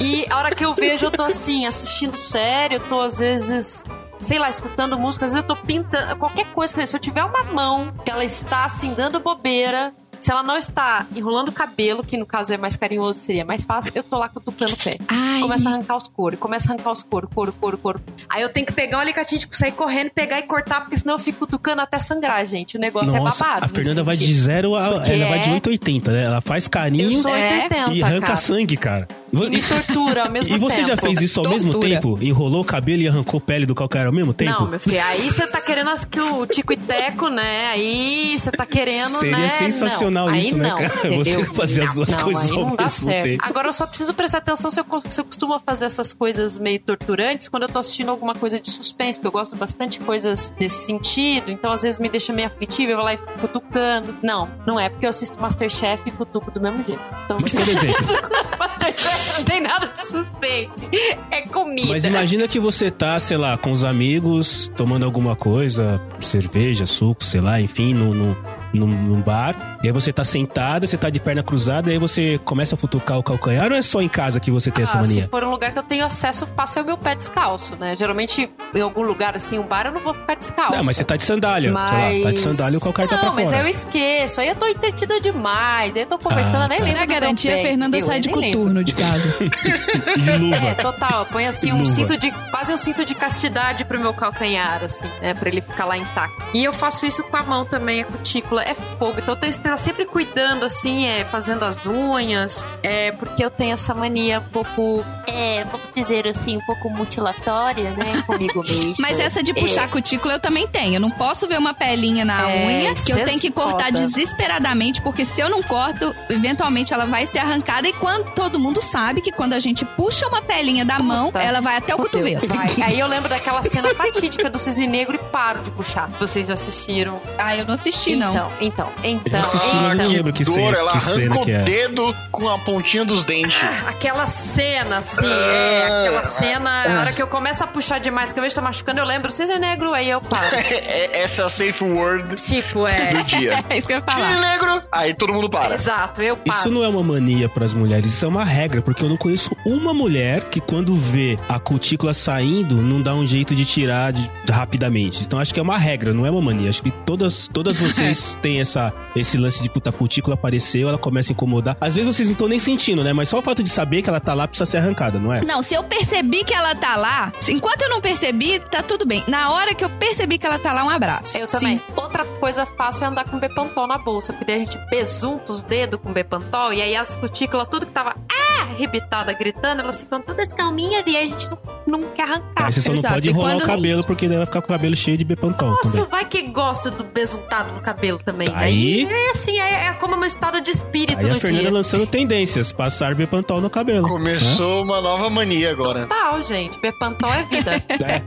e 0.00 0.26
a 0.28 0.38
hora 0.38 0.54
que 0.54 0.64
eu 0.64 0.74
vejo, 0.74 1.06
eu 1.06 1.10
tô 1.10 1.22
assim, 1.22 1.66
assistindo 1.66 2.16
série, 2.16 2.74
eu 2.76 2.80
tô 2.80 3.00
às 3.00 3.18
vezes. 3.18 3.82
Sei 4.18 4.38
lá, 4.38 4.50
escutando 4.50 4.98
música, 4.98 5.24
às 5.24 5.32
vezes 5.32 5.48
eu 5.48 5.54
tô 5.56 5.62
pintando. 5.62 6.16
Qualquer 6.16 6.46
coisa. 6.46 6.86
Se 6.86 6.94
eu 6.94 7.00
tiver 7.00 7.24
uma 7.24 7.44
mão 7.44 7.92
que 8.04 8.10
ela 8.10 8.24
está 8.24 8.64
assim, 8.66 8.92
dando 8.92 9.18
bobeira, 9.18 9.92
se 10.20 10.30
ela 10.30 10.42
não 10.42 10.56
está 10.56 11.06
enrolando 11.14 11.48
o 11.48 11.52
cabelo, 11.52 12.04
que 12.04 12.16
no 12.16 12.26
caso 12.26 12.52
é 12.52 12.56
mais 12.58 12.76
carinhoso, 12.76 13.18
seria 13.18 13.44
mais 13.44 13.64
fácil, 13.64 13.92
eu 13.94 14.02
tô 14.02 14.18
lá 14.18 14.28
cutucando 14.28 14.72
o 14.74 14.76
pé. 14.76 14.96
Ai. 15.08 15.40
Começa 15.40 15.68
a 15.68 15.72
arrancar 15.72 15.96
os 15.96 16.06
couro, 16.08 16.36
começa 16.36 16.68
a 16.70 16.74
arrancar 16.74 16.92
os 16.92 17.02
couro, 17.02 17.28
couro, 17.34 17.52
couro, 17.52 17.78
couro. 17.78 18.00
Aí 18.28 18.42
eu 18.42 18.48
tenho 18.48 18.66
que 18.66 18.72
pegar 18.72 18.98
um 18.98 19.00
alicatinho, 19.00 19.40
tipo, 19.40 19.56
sair 19.56 19.72
correndo, 19.72 20.10
pegar 20.10 20.38
e 20.38 20.42
cortar, 20.42 20.80
porque 20.82 20.96
senão 20.98 21.14
eu 21.14 21.18
fico 21.18 21.40
cutucando 21.40 21.80
até 21.82 21.98
sangrar, 21.98 22.44
gente. 22.44 22.76
O 22.76 22.80
negócio 22.80 23.16
Nossa, 23.16 23.44
é 23.44 23.46
babado. 23.46 23.64
a 23.66 23.68
Fernanda 23.68 24.02
vai 24.02 24.16
de 24.16 24.34
zero 24.34 24.74
a. 24.76 24.90
Porque 25.00 25.12
Ela 25.12 25.28
vai 25.28 25.38
de 25.40 25.48
é- 25.50 25.54
880, 25.54 26.12
né? 26.12 26.24
Ela 26.24 26.40
faz 26.40 26.68
carinho 26.68 27.04
Eu 27.06 27.10
sou 27.12 27.30
É, 27.34 27.52
880, 27.64 27.92
e 27.92 28.02
arranca 28.02 28.26
cara. 28.26 28.36
sangue, 28.36 28.76
cara. 28.76 29.08
E 29.32 29.36
me 29.48 29.62
tortura 29.62 30.24
ao 30.24 30.30
mesmo 30.30 30.54
E 30.54 30.58
você 30.58 30.76
tempo. 30.76 30.88
já 30.88 30.96
fez 30.96 31.20
isso 31.20 31.40
ao 31.40 31.48
mesmo 31.48 31.70
Tortura. 31.70 31.94
tempo? 31.94 32.18
Enrolou 32.20 32.62
o 32.62 32.64
cabelo 32.64 33.00
e 33.02 33.08
arrancou 33.08 33.40
pele 33.40 33.64
do 33.64 33.74
calcanhar 33.76 34.08
ao 34.08 34.12
mesmo 34.12 34.34
tempo? 34.34 34.50
Não, 34.60 34.68
meu 34.68 34.80
filho, 34.80 35.00
aí 35.02 35.30
você 35.30 35.46
tá 35.46 35.60
querendo 35.60 35.90
que 36.08 36.20
o 36.20 36.44
Tico 36.46 36.72
e 36.72 36.76
Teco, 36.76 37.28
né? 37.28 37.68
Aí 37.68 38.36
você 38.36 38.50
tá 38.50 38.66
querendo, 38.66 39.18
Seria 39.20 39.36
né? 39.38 39.48
sensacional 39.50 40.09
isso, 40.10 40.54
aí 40.54 40.60
né, 40.60 40.68
não, 40.68 40.76
cara? 40.76 40.94
entendeu? 40.98 41.24
Você 41.24 41.54
fazer 41.54 41.82
as 41.82 41.92
duas 41.92 42.10
não, 42.10 42.22
coisas 42.22 42.50
ao 42.50 42.76
mesmo 42.76 43.10
tempo. 43.10 43.44
Agora 43.46 43.68
eu 43.68 43.72
só 43.72 43.86
preciso 43.86 44.14
prestar 44.14 44.38
atenção 44.38 44.70
se 44.70 44.80
eu, 44.80 44.84
se 45.08 45.20
eu 45.20 45.24
costumo 45.24 45.58
fazer 45.60 45.86
essas 45.86 46.12
coisas 46.12 46.58
meio 46.58 46.80
torturantes 46.80 47.48
quando 47.48 47.64
eu 47.64 47.68
tô 47.68 47.78
assistindo 47.78 48.10
alguma 48.10 48.34
coisa 48.34 48.60
de 48.60 48.70
suspense, 48.70 49.18
porque 49.18 49.28
eu 49.28 49.32
gosto 49.32 49.56
bastante 49.56 49.98
de 49.98 50.04
coisas 50.04 50.52
nesse 50.58 50.84
sentido, 50.84 51.50
então 51.50 51.72
às 51.72 51.82
vezes 51.82 51.98
me 51.98 52.08
deixa 52.08 52.32
meio 52.32 52.48
aflitiva, 52.48 52.92
eu 52.92 52.96
vou 52.96 53.04
lá 53.04 53.14
e 53.14 53.16
fico 53.16 53.38
cutucando. 53.38 54.16
Não, 54.22 54.48
não 54.66 54.78
é 54.78 54.88
porque 54.88 55.06
eu 55.06 55.10
assisto 55.10 55.40
Masterchef 55.40 56.02
e 56.06 56.10
cutuco 56.10 56.50
do 56.50 56.60
mesmo 56.60 56.84
jeito. 56.84 57.02
Então, 57.24 57.38
Mas, 57.40 57.50
por 57.52 57.68
exemplo, 57.68 58.06
Masterchef 58.58 59.38
não 59.38 59.44
tem 59.44 59.60
nada 59.60 59.86
de 59.86 60.00
suspense. 60.00 60.88
É 61.30 61.42
comida. 61.42 61.88
mas 61.88 62.04
imagina 62.04 62.48
que 62.48 62.58
você 62.58 62.90
tá, 62.90 63.18
sei 63.20 63.36
lá, 63.36 63.56
com 63.56 63.70
os 63.70 63.84
amigos, 63.84 64.70
tomando 64.76 65.04
alguma 65.04 65.36
coisa, 65.36 66.00
cerveja, 66.18 66.86
suco, 66.86 67.24
sei 67.24 67.40
lá, 67.40 67.60
enfim, 67.60 67.94
no, 67.94 68.14
no, 68.14 68.36
num, 68.72 68.86
num 68.86 69.20
bar. 69.20 69.69
E 69.82 69.86
aí 69.86 69.92
você 69.92 70.12
tá 70.12 70.22
sentada, 70.24 70.86
você 70.86 70.96
tá 70.96 71.08
de 71.08 71.18
perna 71.18 71.42
cruzada, 71.42 71.88
e 71.88 71.94
aí 71.94 71.98
você 71.98 72.38
começa 72.44 72.74
a 72.74 72.78
futucar 72.78 73.18
o 73.18 73.22
calcanhar, 73.22 73.70
ou 73.70 73.76
é 73.78 73.80
só 73.82 74.02
em 74.02 74.08
casa 74.08 74.38
que 74.38 74.50
você 74.50 74.70
tem 74.70 74.82
essa 74.82 74.98
Ah, 74.98 75.00
mania? 75.00 75.22
se 75.22 75.28
for 75.28 75.42
um 75.42 75.50
lugar 75.50 75.72
que 75.72 75.78
eu 75.78 75.82
tenho 75.82 76.04
acesso 76.04 76.46
fácil, 76.54 76.80
é 76.80 76.82
o 76.82 76.86
meu 76.86 76.98
pé 76.98 77.14
descalço, 77.14 77.74
né? 77.76 77.96
Geralmente, 77.96 78.50
em 78.74 78.80
algum 78.80 79.00
lugar, 79.02 79.34
assim, 79.34 79.58
um 79.58 79.62
bar, 79.62 79.86
eu 79.86 79.92
não 79.92 80.00
vou 80.02 80.12
ficar 80.12 80.34
descalço. 80.36 80.76
Não, 80.76 80.84
mas 80.84 80.96
você 80.96 81.04
tá 81.04 81.16
de 81.16 81.24
sandália, 81.24 81.70
sei 81.70 81.74
lá, 81.74 82.24
tá 82.24 82.30
de 82.32 82.40
sandália 82.40 82.74
e 82.74 82.76
o 82.76 82.80
calcanhar 82.80 83.08
tá 83.10 83.16
não, 83.16 83.22
pra 83.24 83.32
mas 83.32 83.50
fora. 83.50 83.62
eu 83.62 83.68
esqueço. 83.68 84.40
Aí 84.40 84.48
eu 84.48 84.56
tô 84.56 84.66
entretida 84.66 85.18
demais. 85.20 85.96
Aí 85.96 86.02
eu 86.02 86.06
tô 86.06 86.18
conversando, 86.18 86.62
Ah, 86.62 86.64
eu 86.64 86.68
nem 86.68 86.78
tá. 86.78 86.84
lembro. 86.84 87.00
Na 87.00 87.06
meu 87.06 87.14
garantia, 87.20 87.50
pé, 87.52 87.58
a 87.60 87.62
Fernanda 87.62 87.96
entendeu? 87.96 88.06
sai 88.06 88.16
Eu 88.18 88.20
de 88.22 88.28
coturno 88.28 88.84
de 88.84 88.94
casa. 88.94 89.34
De 90.20 90.30
luva. 90.38 90.56
É, 90.56 90.74
total. 90.74 91.26
Põe 91.26 91.46
assim 91.46 91.72
um 91.72 91.78
Luva. 91.80 91.90
cinto 91.90 92.16
de. 92.16 92.30
Quase 92.50 92.72
um 92.72 92.76
cinto 92.76 93.04
de 93.04 93.14
castidade 93.14 93.84
pro 93.84 93.98
meu 93.98 94.12
calcanhar, 94.12 94.82
assim, 94.84 95.06
né? 95.22 95.32
Pra 95.34 95.48
ele 95.48 95.60
ficar 95.60 95.84
lá 95.86 95.96
intacto. 95.96 96.42
E 96.52 96.64
eu 96.64 96.72
faço 96.72 97.06
isso 97.06 97.22
com 97.24 97.36
a 97.36 97.42
mão 97.42 97.64
também, 97.64 98.02
a 98.02 98.04
cutícula. 98.04 98.62
É 98.62 98.74
fogo. 98.74 99.14
Então 99.18 99.34
eu 99.34 99.40
tenho 99.40 99.50
que 99.70 99.74
estar 99.74 99.76
sempre 99.78 100.04
cuidando, 100.04 100.64
assim, 100.64 101.06
é, 101.06 101.24
fazendo 101.24 101.64
as 101.64 101.84
unhas. 101.86 102.66
É, 102.82 103.12
porque 103.12 103.44
eu 103.44 103.50
tenho 103.50 103.72
essa 103.74 103.94
mania 103.94 104.40
um 104.40 104.50
pouco. 104.50 105.04
É, 105.26 105.64
vamos 105.64 105.88
dizer 105.90 106.26
assim, 106.26 106.56
um 106.56 106.60
pouco 106.66 106.88
mutilatória, 106.90 107.90
né? 107.90 108.22
Comigo 108.26 108.62
mesmo. 108.62 108.94
Mas 108.98 109.18
essa 109.20 109.42
de 109.42 109.54
puxar 109.54 109.84
É. 109.84 109.88
cutícula 109.88 110.34
eu 110.34 110.40
também 110.40 110.66
tenho. 110.66 110.94
Eu 110.94 111.00
não 111.00 111.10
posso 111.10 111.46
ver 111.46 111.58
uma 111.58 111.72
pelinha 111.74 112.24
na 112.24 112.50
É, 112.50 112.66
unha 112.66 112.94
que 112.94 113.12
eu 113.12 113.24
tenho 113.24 113.40
que 113.40 113.50
cortar 113.50 113.86
foda. 113.86 113.92
desesperadamente, 113.92 115.00
porque 115.02 115.24
se 115.24 115.40
eu 115.40 115.48
não 115.48 115.62
corto, 115.62 116.14
eventualmente 116.28 116.92
ela 116.92 117.06
vai 117.06 117.26
ser 117.26 117.38
arrancada. 117.38 117.88
E 117.88 117.92
quando 117.92 118.30
todo 118.32 118.58
mundo 118.58 118.82
sabe 118.82 119.20
que 119.20 119.30
quando 119.32 119.52
a 119.52 119.60
gente 119.60 119.84
puxa 119.84 120.26
uma 120.26 120.42
pelinha 120.42 120.84
da 120.84 120.98
mão, 120.98 121.30
ela 121.34 121.60
vai 121.60 121.76
até 121.76 121.94
o 121.94 121.98
cotovelo. 121.98 122.40
Vai. 122.50 122.74
Aí 122.82 122.98
eu 122.98 123.06
lembro 123.06 123.28
daquela 123.28 123.62
cena 123.62 123.94
fatídica 123.94 124.50
do 124.50 124.58
cisne 124.58 124.86
negro 124.86 125.14
e 125.14 125.18
paro 125.18 125.60
de 125.62 125.70
puxar. 125.70 126.08
Vocês 126.18 126.46
já 126.46 126.54
assistiram? 126.54 127.20
Ah, 127.38 127.54
eu 127.54 127.64
não 127.64 127.74
assisti, 127.74 128.16
não. 128.16 128.30
Então, 128.60 128.90
então, 129.02 129.40
então. 129.66 129.80
Eu 129.80 129.86
assisti, 129.86 129.88
mas 129.90 129.98
eu 129.98 130.04
não 130.04 130.12
lembro 130.12 130.32
que 130.32 130.44
Dor, 130.44 130.54
cena, 130.54 130.78
ela 130.78 130.90
que 130.92 130.96
arranca 130.98 131.14
cena 131.14 131.36
o 131.36 131.40
que 131.44 131.50
é. 131.52 131.62
dedo 131.62 132.16
com 132.30 132.48
a 132.48 132.58
pontinha 132.58 133.04
dos 133.04 133.24
dentes. 133.24 133.60
Aquela 133.86 134.26
cena, 134.26 134.98
assim, 134.98 135.26
é, 135.30 135.86
aquela 136.06 136.24
cena, 136.24 136.70
a 136.96 137.00
hora 137.00 137.12
que 137.12 137.22
eu 137.22 137.26
começo 137.26 137.62
a 137.64 137.66
puxar 137.66 137.98
demais, 137.98 138.32
que 138.32 138.38
eu 138.38 138.42
vejo 138.42 138.54
que 138.54 138.60
tá 138.60 138.66
machucando, 138.66 139.00
eu 139.00 139.04
lembro, 139.04 139.30
cisne 139.30 139.58
negro, 139.58 139.92
aí 139.92 140.08
eu 140.10 140.20
paro. 140.20 140.46
É- 140.90 141.20
Essa 141.22 141.42
é 141.42 141.44
a 141.44 141.48
safe 141.48 141.84
word 141.84 142.34
tipo, 142.36 142.86
é. 142.86 143.08
do 143.10 143.24
dia. 143.24 143.64
É 143.70 143.76
isso 143.78 143.86
que 143.86 143.92
eu 143.94 143.98
ia 143.98 144.02
falar. 144.04 144.26
Cisne 144.26 144.40
negro, 144.40 144.82
aí 144.92 145.14
todo 145.14 145.32
mundo 145.32 145.48
para. 145.48 145.74
Exato, 145.74 146.22
eu 146.22 146.36
paro. 146.36 146.58
Isso 146.58 146.70
não 146.70 146.82
é 146.84 146.88
uma 146.88 147.02
mania 147.02 147.48
pras 147.48 147.72
mulheres, 147.74 148.12
isso 148.12 148.24
é 148.24 148.28
uma 148.28 148.44
regra, 148.44 148.80
porque 148.82 149.04
eu 149.04 149.08
não 149.08 149.16
conheço 149.16 149.50
uma 149.66 149.92
mulher 149.94 150.44
que 150.50 150.60
quando 150.60 150.94
vê 150.94 151.36
a 151.48 151.58
cutícula 151.58 152.14
saindo, 152.14 152.76
não 152.76 153.00
dá 153.02 153.14
um 153.14 153.26
jeito 153.26 153.54
de 153.54 153.64
tirar 153.64 154.12
de- 154.12 154.30
rapidamente. 154.50 155.22
Então 155.22 155.38
acho 155.38 155.52
que 155.52 155.58
é 155.60 155.62
uma 155.62 155.78
regra, 155.78 156.12
não 156.14 156.24
é 156.26 156.30
uma 156.30 156.40
mania. 156.40 156.70
Acho 156.70 156.82
que 156.82 156.90
todas, 156.90 157.48
todas 157.52 157.76
vocês 157.78 158.38
têm 158.40 158.60
essa, 158.60 158.92
esse 159.16 159.36
lance 159.38 159.49
de 159.58 159.68
puta, 159.68 159.90
a 159.90 159.92
cutícula 159.92 160.34
apareceu, 160.34 160.88
ela 160.88 160.98
começa 160.98 161.32
a 161.32 161.34
incomodar. 161.34 161.76
Às 161.80 161.94
vezes 161.94 162.14
vocês 162.14 162.28
não 162.28 162.34
estão 162.34 162.48
nem 162.48 162.58
sentindo, 162.58 163.02
né? 163.02 163.12
Mas 163.12 163.28
só 163.28 163.38
o 163.38 163.42
fato 163.42 163.62
de 163.62 163.70
saber 163.70 164.02
que 164.02 164.08
ela 164.08 164.20
tá 164.20 164.34
lá 164.34 164.46
precisa 164.46 164.66
ser 164.66 164.78
arrancada, 164.78 165.18
não 165.18 165.32
é? 165.32 165.42
Não, 165.44 165.62
se 165.62 165.74
eu 165.74 165.82
percebi 165.84 166.44
que 166.44 166.54
ela 166.54 166.74
tá 166.74 166.96
lá, 166.96 167.32
enquanto 167.48 167.82
eu 167.82 167.90
não 167.90 168.00
percebi, 168.00 168.60
tá 168.60 168.82
tudo 168.82 169.06
bem. 169.06 169.24
Na 169.26 169.50
hora 169.50 169.74
que 169.74 169.84
eu 169.84 169.90
percebi 169.90 170.38
que 170.38 170.46
ela 170.46 170.58
tá 170.58 170.72
lá, 170.72 170.84
um 170.84 170.90
abraço. 170.90 171.36
Eu 171.36 171.46
também. 171.46 171.80
Outra 172.20 172.38
coisa 172.38 172.66
fácil 172.66 173.04
é 173.04 173.06
andar 173.08 173.24
com 173.24 173.38
Bepantol 173.38 173.86
na 173.86 173.96
bolsa, 173.96 174.32
porque 174.34 174.44
daí 174.44 174.56
a 174.56 174.58
gente 174.64 174.78
besunta 174.90 175.52
os 175.52 175.62
dedos 175.62 175.98
com 176.02 176.12
Bepantol 176.12 176.70
e 176.72 176.82
aí 176.82 176.94
as 176.94 177.16
cutículas, 177.16 177.66
tudo 177.70 177.86
que 177.86 177.92
tava 177.92 178.14
ah, 178.30 178.62
arrebitada, 178.62 179.32
gritando, 179.32 179.80
elas 179.80 180.00
ficam 180.02 180.20
todas 180.20 180.48
calminhas 180.48 181.02
e 181.06 181.16
aí 181.16 181.26
a 181.26 181.28
gente 181.30 181.48
não, 181.48 181.58
não 181.86 182.02
quer 182.10 182.24
arrancar. 182.24 182.66
Aí 182.66 182.72
você 182.72 182.82
só 182.82 182.92
exato. 182.92 183.06
não 183.06 183.14
pode 183.14 183.28
enrolar 183.30 183.52
quando- 183.54 183.62
o 183.62 183.66
cabelo, 183.66 184.04
porque 184.04 184.28
daí 184.28 184.36
vai 184.36 184.44
ficar 184.46 184.60
com 184.60 184.66
o 184.66 184.68
cabelo 184.68 184.94
cheio 184.96 185.16
de 185.16 185.24
bepantol 185.24 185.70
Nossa, 185.70 185.92
também. 185.92 186.10
vai 186.10 186.24
que 186.26 186.42
gosta 186.42 186.90
do 186.90 187.04
besuntado 187.04 187.72
no 187.72 187.80
cabelo 187.80 188.18
também. 188.18 188.48
Aí- 188.54 189.06
é 189.10 189.30
assim, 189.30 189.58
é, 189.58 189.86
é 189.86 189.92
como 189.94 190.14
meu 190.16 190.26
estado 190.26 190.60
de 190.60 190.70
espírito 190.70 191.24
Aí 191.24 191.30
a 191.30 191.34
no 191.34 191.40
Fernanda 191.40 191.62
dia. 191.62 191.72
lançando 191.72 192.06
tendências, 192.06 192.70
passar 192.70 193.14
bepantol 193.14 193.62
no 193.62 193.70
cabelo. 193.70 194.06
Começou 194.06 194.82
uma 194.82 195.00
nova 195.00 195.30
mania 195.30 195.70
agora. 195.70 196.02
Total, 196.06 196.42
gente. 196.42 196.78
Bepantol 196.80 197.32
é 197.32 197.42
vida. 197.44 197.82
É. 198.10 198.22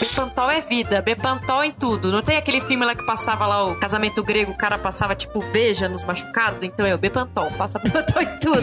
Bepantol 0.00 0.50
é 0.50 0.60
vida. 0.60 1.00
Bepantol 1.02 1.64
em 1.64 1.70
tudo. 1.72 2.10
Não 2.10 2.22
tem 2.22 2.36
aquele 2.36 2.60
filme 2.60 2.84
lá 2.84 2.94
que 2.94 3.04
passava 3.04 3.46
lá 3.46 3.64
o 3.66 3.74
casamento 3.76 4.22
grego, 4.22 4.52
o 4.52 4.56
cara 4.56 4.76
passava 4.78 5.14
tipo 5.14 5.40
veja 5.52 5.88
nos 5.88 6.02
machucados? 6.04 6.62
Então 6.62 6.84
é 6.86 6.94
o 6.94 6.98
Bepantol. 6.98 7.50
Passa 7.52 7.78
Bepantol 7.82 8.22
em 8.22 8.38
tudo. 8.38 8.60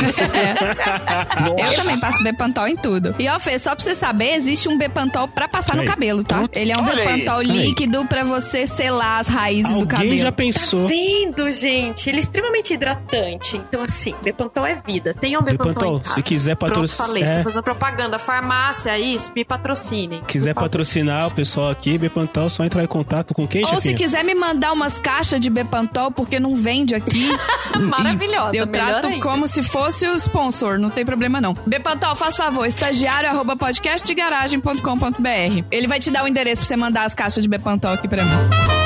Eu 1.58 1.76
também 1.76 2.00
passo 2.00 2.24
Bepantol 2.24 2.67
em 2.67 2.76
tudo. 2.76 3.15
E 3.19 3.28
ó, 3.30 3.39
Fê, 3.39 3.58
só 3.60 3.76
pra 3.76 3.84
você 3.84 3.95
saber, 3.95 4.34
existe 4.36 4.67
um 4.69 4.78
Bepantol 4.78 5.28
pra 5.28 5.48
passar 5.48 5.76
no 5.76 5.86
cabelo, 5.86 6.24
tá? 6.24 6.48
Ele 6.52 6.71
é 6.71 6.78
um 6.78 6.84
Olha. 6.86 6.95
Bepantol 6.95 7.39
Aí. 7.39 7.45
líquido 7.48 8.06
pra 8.06 8.24
você 8.24 8.65
selar 8.67 9.19
as 9.19 9.28
raízes 9.28 9.71
do 9.71 9.80
Alguém 9.82 9.88
cabelo. 9.98 10.17
já 10.19 10.32
pensou. 10.32 10.88
Vendo, 10.88 11.50
gente. 11.52 12.10
Ele 12.10 12.17
é 12.17 12.21
extremamente 12.21 12.74
hidratante. 12.74 13.58
Então, 13.58 13.82
assim, 13.82 14.13
Bepantol 14.24 14.65
é 14.65 14.76
vida. 14.76 15.13
Tenham 15.13 15.41
Bepantol, 15.41 15.67
Bepantol, 15.74 15.95
em 15.98 16.02
casa. 16.02 16.15
se 16.15 16.24
quiser 16.24 16.56
Pronto, 16.56 16.71
patrocinar. 16.74 17.08
falei. 17.08 17.24
Estou 17.24 17.43
fazendo 17.43 17.63
propaganda. 17.63 18.19
Farmácia, 18.19 18.98
isso, 18.98 19.32
me 19.36 19.43
patrocinem. 19.45 20.21
Quiser 20.28 20.54
favor. 20.54 20.65
Patrocinar 20.76 21.28
o 21.28 21.32
pessoal 21.32 21.70
aqui, 21.70 21.98
Bepantol, 21.98 22.50
só 22.50 22.66
entrar 22.66 22.84
em 22.84 22.88
contato 22.88 23.34
com 23.34 23.48
quem, 23.48 23.62
Ou 23.62 23.70
se 23.70 23.76
chefinha? 23.76 23.96
quiser 23.96 24.26
me 24.26 24.36
mandar 24.36 24.74
umas 24.74 25.00
caixas 25.00 25.40
de 25.40 25.50
Bepantol, 25.50 26.12
porque 26.12 26.38
não 26.38 26.54
vende 26.54 26.94
aqui. 26.94 27.30
Maravilhosa. 27.80 28.58
Eu 28.58 28.68
trato 28.68 29.08
ainda. 29.08 29.22
como 29.22 29.48
se 29.48 29.64
fosse 29.64 30.06
o 30.06 30.16
sponsor, 30.16 30.78
não 30.78 30.90
tem 30.90 31.06
problema 31.06 31.40
não. 31.40 31.54
Bepantol, 31.66 32.14
faz 32.16 32.36
favor, 32.36 32.66
estagiário 32.66 33.30
arroba 33.30 33.56
podcastdegaragem.com.br. 33.56 35.64
Ele 35.72 35.88
vai 35.88 36.00
te 36.00 36.12
dar 36.12 36.26
o 36.26 36.28
endereço 36.28 36.62
pra 36.62 36.68
você 36.68 36.76
mandar 36.76 37.06
as 37.06 37.16
caixas 37.16 37.42
de 37.42 37.48
Bepantol 37.48 37.94
aqui 37.94 38.10
pra 38.10 38.26
mim. 38.26 38.85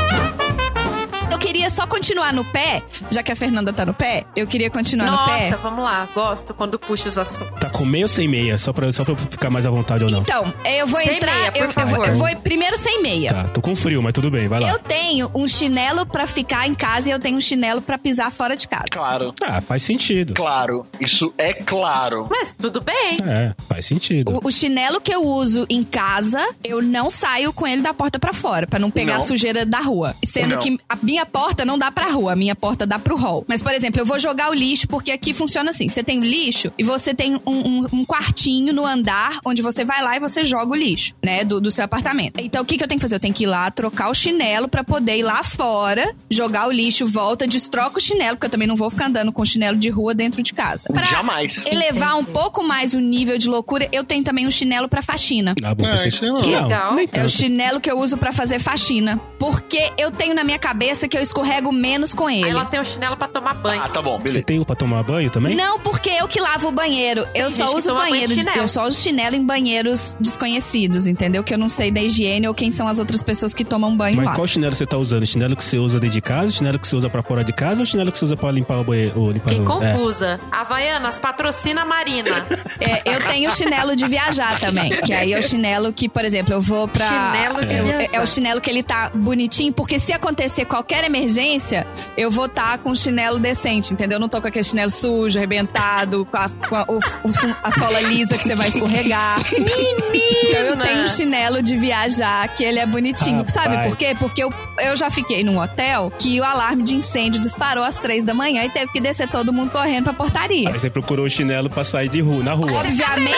Eu 1.31 1.37
queria 1.37 1.69
só 1.69 1.85
continuar 1.87 2.33
no 2.33 2.43
pé, 2.43 2.81
já 3.11 3.21
que 3.23 3.31
a 3.31 3.35
Fernanda 3.35 3.71
tá 3.71 3.85
no 3.85 3.93
pé, 3.93 4.25
eu 4.35 4.47
queria 4.47 4.69
continuar 4.69 5.11
no 5.11 5.25
pé. 5.25 5.43
Nossa, 5.49 5.57
vamos 5.57 5.83
lá. 5.83 6.07
Gosto 6.13 6.53
quando 6.53 6.77
puxa 6.79 7.07
os 7.09 7.17
assuntos. 7.17 7.59
Tá 7.59 7.69
com 7.69 7.85
meia 7.85 8.05
ou 8.05 8.09
sem 8.09 8.27
meia? 8.27 8.57
Só 8.57 8.73
pra, 8.73 8.91
só 8.91 9.03
pra 9.03 9.13
eu 9.13 9.17
ficar 9.17 9.49
mais 9.49 9.65
à 9.65 9.69
vontade 9.69 10.03
ou 10.03 10.09
não? 10.09 10.21
Então, 10.21 10.51
eu 10.65 10.87
vou 10.87 10.99
Sem 10.99 11.15
entrar. 11.17 11.33
meia, 11.33 11.51
por 11.51 11.57
eu, 11.59 11.63
eu 11.65 11.69
vou- 11.71 11.83
favor. 11.89 12.07
eu 12.07 12.15
vou 12.15 12.35
primeiro 12.37 12.75
sem 12.77 13.01
meia. 13.01 13.29
Tá, 13.31 13.43
tô 13.45 13.61
com 13.61 13.75
frio, 13.75 14.01
mas 14.01 14.13
tudo 14.13 14.29
bem, 14.31 14.47
vai 14.47 14.59
lá. 14.59 14.69
Eu 14.69 14.79
tenho 14.79 15.29
um 15.35 15.47
chinelo 15.47 16.05
pra 16.05 16.25
ficar 16.27 16.67
em 16.67 16.73
casa 16.73 17.09
e 17.09 17.11
eu 17.11 17.19
tenho 17.19 17.37
um 17.37 17.41
chinelo 17.41 17.81
pra 17.81 17.97
pisar 17.97 18.31
fora 18.31 18.55
de 18.57 18.67
casa. 18.67 18.85
Claro, 18.91 19.33
Ah, 19.43 19.61
faz 19.61 19.83
sentido. 19.83 20.33
claro. 20.33 20.85
Isso 20.99 21.33
é 21.37 21.53
claro. 21.53 22.27
Mas 22.29 22.55
tudo 22.59 22.81
bem. 22.81 23.17
É, 23.25 23.53
faz 23.67 23.85
sentido. 23.85 24.31
O, 24.43 24.47
o 24.47 24.51
chinelo 24.51 24.99
que 24.99 25.13
eu 25.13 25.23
uso 25.23 25.65
em 25.69 25.83
casa, 25.83 26.43
eu 26.63 26.81
não 26.81 27.09
saio 27.09 27.53
com 27.53 27.67
ele 27.67 27.81
da 27.81 27.93
porta 27.93 28.17
pra 28.19 28.33
fora, 28.33 28.65
pra 28.67 28.79
não 28.79 28.89
pegar 28.91 29.13
Não. 29.13 29.21
a 29.21 29.25
sujeira 29.25 29.65
da 29.65 29.79
rua. 29.79 30.15
Sendo 30.25 30.55
Não. 30.55 30.59
que 30.59 30.77
a 30.89 30.95
minha 31.01 31.18
porta 31.25 31.65
não 31.65 31.77
dá 31.77 31.91
pra 31.91 32.09
rua, 32.09 32.33
a 32.33 32.35
minha 32.35 32.55
porta 32.55 32.85
dá 32.85 32.97
pro 32.99 33.15
hall. 33.15 33.45
Mas, 33.47 33.61
por 33.61 33.71
exemplo, 33.73 33.99
eu 34.01 34.05
vou 34.05 34.19
jogar 34.19 34.49
o 34.49 34.53
lixo, 34.53 34.87
porque 34.87 35.11
aqui 35.11 35.33
funciona 35.33 35.69
assim: 35.71 35.87
você 35.89 36.03
tem 36.03 36.19
o 36.19 36.23
lixo 36.23 36.71
e 36.77 36.83
você 36.83 37.13
tem 37.13 37.35
um, 37.35 37.41
um- 37.45 37.81
um 37.93 38.05
quartinho 38.05 38.73
no 38.73 38.85
andar 38.85 39.39
onde 39.45 39.61
você 39.61 39.83
vai 39.85 40.01
lá 40.03 40.15
e 40.15 40.19
você 40.19 40.43
joga 40.43 40.71
o 40.71 40.75
lixo, 40.75 41.13
né? 41.23 41.43
Do, 41.43 41.59
do 41.59 41.71
seu 41.71 41.83
apartamento. 41.83 42.39
Então, 42.39 42.61
o 42.61 42.65
que, 42.65 42.77
que 42.77 42.83
eu 42.83 42.87
tenho 42.87 42.99
que 42.99 43.03
fazer? 43.03 43.15
Eu 43.15 43.19
tenho 43.19 43.33
que 43.33 43.43
ir 43.43 43.47
lá, 43.47 43.69
trocar 43.71 44.09
o 44.09 44.13
chinelo 44.13 44.67
pra 44.67 44.83
poder 44.83 45.17
ir 45.17 45.23
lá 45.23 45.43
fora, 45.43 46.13
jogar 46.29 46.67
o 46.67 46.71
lixo, 46.71 47.05
volta, 47.05 47.47
destroca 47.47 47.97
o 47.97 48.01
chinelo, 48.01 48.35
porque 48.37 48.45
eu 48.47 48.51
também 48.51 48.67
não 48.67 48.75
vou 48.75 48.89
ficar 48.89 49.07
andando 49.07 49.31
com 49.31 49.43
chinelo 49.45 49.77
de 49.77 49.89
rua 49.89 50.13
dentro 50.13 50.41
de 50.43 50.53
casa. 50.53 50.85
Pra 50.91 51.07
Jamais. 51.07 51.65
elevar 51.65 52.17
um 52.17 52.23
pouco 52.23 52.63
mais 52.63 52.93
o 52.93 52.99
nível 52.99 53.37
de 53.37 53.47
loucura, 53.49 53.87
eu 53.91 54.03
tenho 54.03 54.23
também 54.23 54.47
um 54.47 54.51
chinelo 54.51 54.87
pra 54.87 55.01
faxina. 55.01 55.53
Ah, 55.63 55.75
bom, 55.75 55.85
Ah, 55.85 55.91
pensei- 55.91 56.29
não. 56.29 56.37
Que 56.37 56.45
legal. 56.47 56.95
É 57.11 57.23
o 57.25 57.29
chinelo 57.29 57.79
que 57.81 57.89
eu 57.91 57.97
uso 57.99 58.17
pra 58.17 58.31
fazer 58.31 58.59
faxina. 58.59 59.19
Porque 59.37 59.91
eu 59.97 60.11
tenho 60.11 60.33
na 60.35 60.43
minha 60.43 60.59
cabeça 60.59 61.07
que 61.09 61.17
eu 61.17 61.21
escorrego 61.21 61.71
menos 61.71 62.13
com 62.13 62.27
Aí 62.27 62.41
ele. 62.41 62.51
ela 62.51 62.65
tem 62.65 62.79
um 62.79 62.83
chinelo 62.83 63.17
pra 63.17 63.27
tomar 63.27 63.55
banho. 63.55 63.81
Ah, 63.83 63.89
tá 63.89 64.01
bom, 64.01 64.17
Você 64.17 64.23
beleza. 64.23 64.43
tem 64.45 64.59
um 64.59 64.63
pra 64.63 64.75
tomar 64.75 65.03
banho 65.03 65.29
também? 65.29 65.55
Não, 65.55 65.79
porque 65.79 66.09
eu 66.09 66.27
que 66.27 66.39
lavo 66.39 66.69
o 66.69 66.71
banheiro. 66.71 67.21
Eu 67.35 67.47
Tem 67.47 67.49
só 67.49 67.63
gente 67.65 67.71
que 67.73 67.77
uso 67.79 67.87
toma 67.89 67.99
banho 68.01 68.05
de 68.05 68.11
banheiro. 68.11 68.33
de- 68.33 68.39
chinelo. 68.41 68.57
eu 68.59 68.67
só 68.67 68.87
uso 68.87 68.97
chinelo 69.01 69.35
em 69.35 69.43
banheiros 69.45 70.15
desconhecidos, 70.19 71.07
entendeu? 71.07 71.43
Que 71.43 71.53
eu 71.53 71.57
não 71.57 71.69
sei 71.69 71.91
da 71.91 72.01
higiene 72.01 72.47
ou 72.47 72.53
quem 72.53 72.71
são 72.71 72.87
as 72.87 72.99
outras 72.99 73.21
pessoas 73.21 73.53
que 73.53 73.65
tomam 73.65 73.95
banho 73.97 74.17
Mas 74.17 74.25
lá. 74.27 74.35
qual 74.35 74.47
chinelo 74.47 74.73
você 74.75 74.85
tá 74.85 74.97
usando? 74.97 75.25
Chinelo 75.25 75.55
que 75.55 75.63
você 75.63 75.77
usa 75.77 75.99
dentro 75.99 76.13
de 76.13 76.21
casa? 76.21 76.51
Chinelo 76.51 76.79
que 76.79 76.87
você 76.87 76.95
usa 76.95 77.09
pra 77.09 77.21
fora 77.21 77.43
de 77.43 77.51
casa? 77.51 77.81
Ou 77.81 77.85
chinelo 77.85 78.11
que 78.11 78.17
você 78.17 78.25
usa 78.25 78.37
pra 78.37 78.51
limpar 78.51 78.77
o 78.79 78.83
banheiro? 78.83 79.19
Ou 79.19 79.31
limpar 79.31 79.49
Fiquei 79.49 79.65
o... 79.65 79.83
É. 79.83 79.91
confusa. 79.93 80.39
Havaianas, 80.51 81.19
patrocina 81.19 81.81
a 81.81 81.85
Marina. 81.85 82.29
É, 82.81 83.01
eu 83.13 83.21
tenho 83.27 83.51
chinelo 83.51 83.93
de 83.93 84.07
viajar 84.07 84.57
também. 84.57 84.89
Que 85.01 85.11
aí 85.13 85.33
é 85.33 85.39
o 85.39 85.43
chinelo 85.43 85.91
que, 85.91 86.07
por 86.07 86.23
exemplo, 86.23 86.53
eu 86.53 86.61
vou 86.61 86.87
pra. 86.87 87.05
Chinelo 87.05 87.65
de 87.65 87.75
eu- 87.75 87.85
viajar. 87.85 88.09
é 88.13 88.21
o 88.21 88.25
chinelo 88.25 88.61
que 88.61 88.69
ele 88.69 88.81
tá 88.81 89.11
bonitinho, 89.13 89.73
porque 89.73 89.99
se 89.99 90.13
acontecer 90.13 90.63
qualquer 90.65 90.98
emergência, 91.03 91.85
eu 92.17 92.29
vou 92.31 92.45
estar 92.45 92.77
com 92.79 92.91
um 92.91 92.95
chinelo 92.95 93.39
decente, 93.39 93.93
entendeu? 93.93 94.17
Eu 94.17 94.19
não 94.19 94.29
tô 94.29 94.41
com 94.41 94.47
aquele 94.47 94.63
chinelo 94.63 94.89
sujo, 94.89 95.37
arrebentado, 95.37 96.25
com 96.25 96.37
a, 96.37 96.49
com 96.67 96.75
a, 96.75 96.83
o- 96.87 96.97
o- 96.99 97.55
a 97.63 97.71
sola 97.71 97.99
lisa 98.01 98.37
que 98.37 98.43
você 98.47 98.55
vai 98.55 98.67
escorregar. 98.69 99.39
Então 99.53 100.61
eu 100.61 100.77
tenho 100.77 101.03
um 101.03 101.07
chinelo 101.07 101.61
de 101.61 101.77
viajar 101.77 102.47
que 102.55 102.63
ele 102.63 102.79
é 102.79 102.85
bonitinho. 102.85 103.37
Rapaz. 103.37 103.53
Sabe 103.53 103.87
por 103.87 103.95
quê? 103.97 104.15
Porque 104.19 104.43
eu, 104.43 104.53
eu 104.79 104.95
já 104.95 105.09
fiquei 105.09 105.43
num 105.43 105.59
hotel 105.59 106.11
que 106.17 106.39
o 106.39 106.43
alarme 106.43 106.83
de 106.83 106.95
incêndio 106.95 107.39
disparou 107.41 107.83
às 107.83 107.99
três 107.99 108.23
da 108.23 108.33
manhã 108.33 108.63
e 108.65 108.69
teve 108.69 108.91
que 108.91 108.99
descer 108.99 109.27
todo 109.29 109.51
mundo 109.53 109.71
correndo 109.71 110.05
pra 110.05 110.13
portaria. 110.13 110.69
Aí 110.69 110.79
você 110.79 110.89
procurou 110.89 111.25
o 111.25 111.29
chinelo 111.29 111.69
pra 111.69 111.83
sair 111.83 112.09
de 112.09 112.21
rua, 112.21 112.43
na 112.43 112.53
rua. 112.53 112.71
Obviamente. 112.71 113.37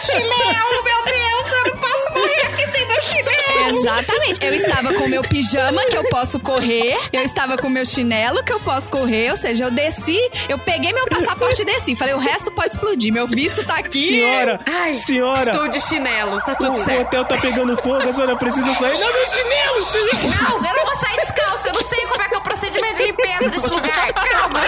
Chinelo, 0.00 0.84
meu 0.84 1.04
Deus, 1.04 1.52
eu 1.52 1.72
não 1.72 1.76
posso 1.80 2.12
morrer 2.14 2.46
aqui 2.46 2.66
sem 2.72 2.86
meu 2.86 3.00
chinelo. 3.00 3.41
Exatamente. 3.70 4.44
Eu 4.44 4.54
estava 4.54 4.92
com 4.94 5.08
meu 5.08 5.22
pijama, 5.22 5.84
que 5.86 5.96
eu 5.96 6.04
posso 6.04 6.38
correr. 6.40 6.96
Eu 7.12 7.22
estava 7.22 7.56
com 7.56 7.68
meu 7.68 7.84
chinelo, 7.84 8.42
que 8.42 8.52
eu 8.52 8.60
posso 8.60 8.90
correr. 8.90 9.30
Ou 9.30 9.36
seja, 9.36 9.64
eu 9.64 9.70
desci, 9.70 10.18
eu 10.48 10.58
peguei 10.58 10.92
meu 10.92 11.06
passaporte 11.06 11.62
e 11.62 11.64
desci. 11.64 11.94
Falei, 11.96 12.14
o 12.14 12.18
resto 12.18 12.50
pode 12.50 12.74
explodir. 12.74 13.12
Meu 13.12 13.26
visto 13.26 13.64
tá 13.66 13.78
aqui. 13.78 14.08
Senhora! 14.08 14.60
Ai, 14.66 14.94
senhora! 14.94 15.50
Estou 15.50 15.68
de 15.68 15.80
chinelo, 15.80 16.38
tá 16.40 16.52
O, 16.52 16.56
tudo 16.56 16.72
o 16.72 16.76
certo. 16.76 17.00
hotel 17.02 17.24
tá 17.24 17.36
pegando 17.38 17.76
fogo, 17.76 18.08
a 18.08 18.12
senhora 18.12 18.36
precisa 18.36 18.74
sair. 18.74 18.98
Não, 18.98 19.12
meu 19.12 19.26
chinelo, 19.26 19.82
chinelo! 19.82 20.42
Não, 20.42 20.56
eu 20.68 20.76
não 20.76 20.84
vou 20.86 20.96
sair 20.96 21.16
descalço, 21.16 21.68
eu 21.68 21.72
não 21.74 21.82
sei 21.82 22.00
como 22.06 22.22
é 22.22 22.28
que 22.28 22.34
é 22.34 22.38
o 22.38 22.42
procedimento 22.42 22.94
de 22.96 23.02
limpeza 23.04 23.48
desse 23.50 23.68
lugar. 23.70 24.12
Calma. 24.12 24.60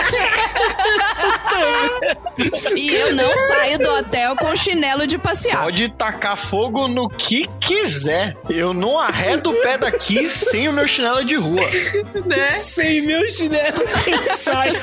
E 2.77 2.95
eu 2.95 3.15
não 3.15 3.37
saio 3.49 3.79
do 3.79 3.89
hotel 3.91 4.37
com 4.37 4.55
chinelo 4.57 5.07
de 5.07 5.17
passear. 5.19 5.63
Pode 5.63 5.89
tacar 5.97 6.51
fogo 6.51 6.89
no 6.89 7.09
que 7.09 7.45
quiser. 7.67 8.35
Eu 8.51 8.75
não 8.75 8.84
arredo 8.99 9.51
o 9.51 9.55
pé 9.63 9.79
daqui 9.79 10.29
sem 10.29 10.69
o 10.69 10.73
meu 10.73 10.87
chinelo 10.87 11.25
de 11.25 11.35
rua. 11.37 11.61
Né? 12.27 12.47
Sem 12.47 13.03
meu 13.03 13.27
chinelo, 13.29 13.77
eu 14.07 14.37
saio. 14.37 14.81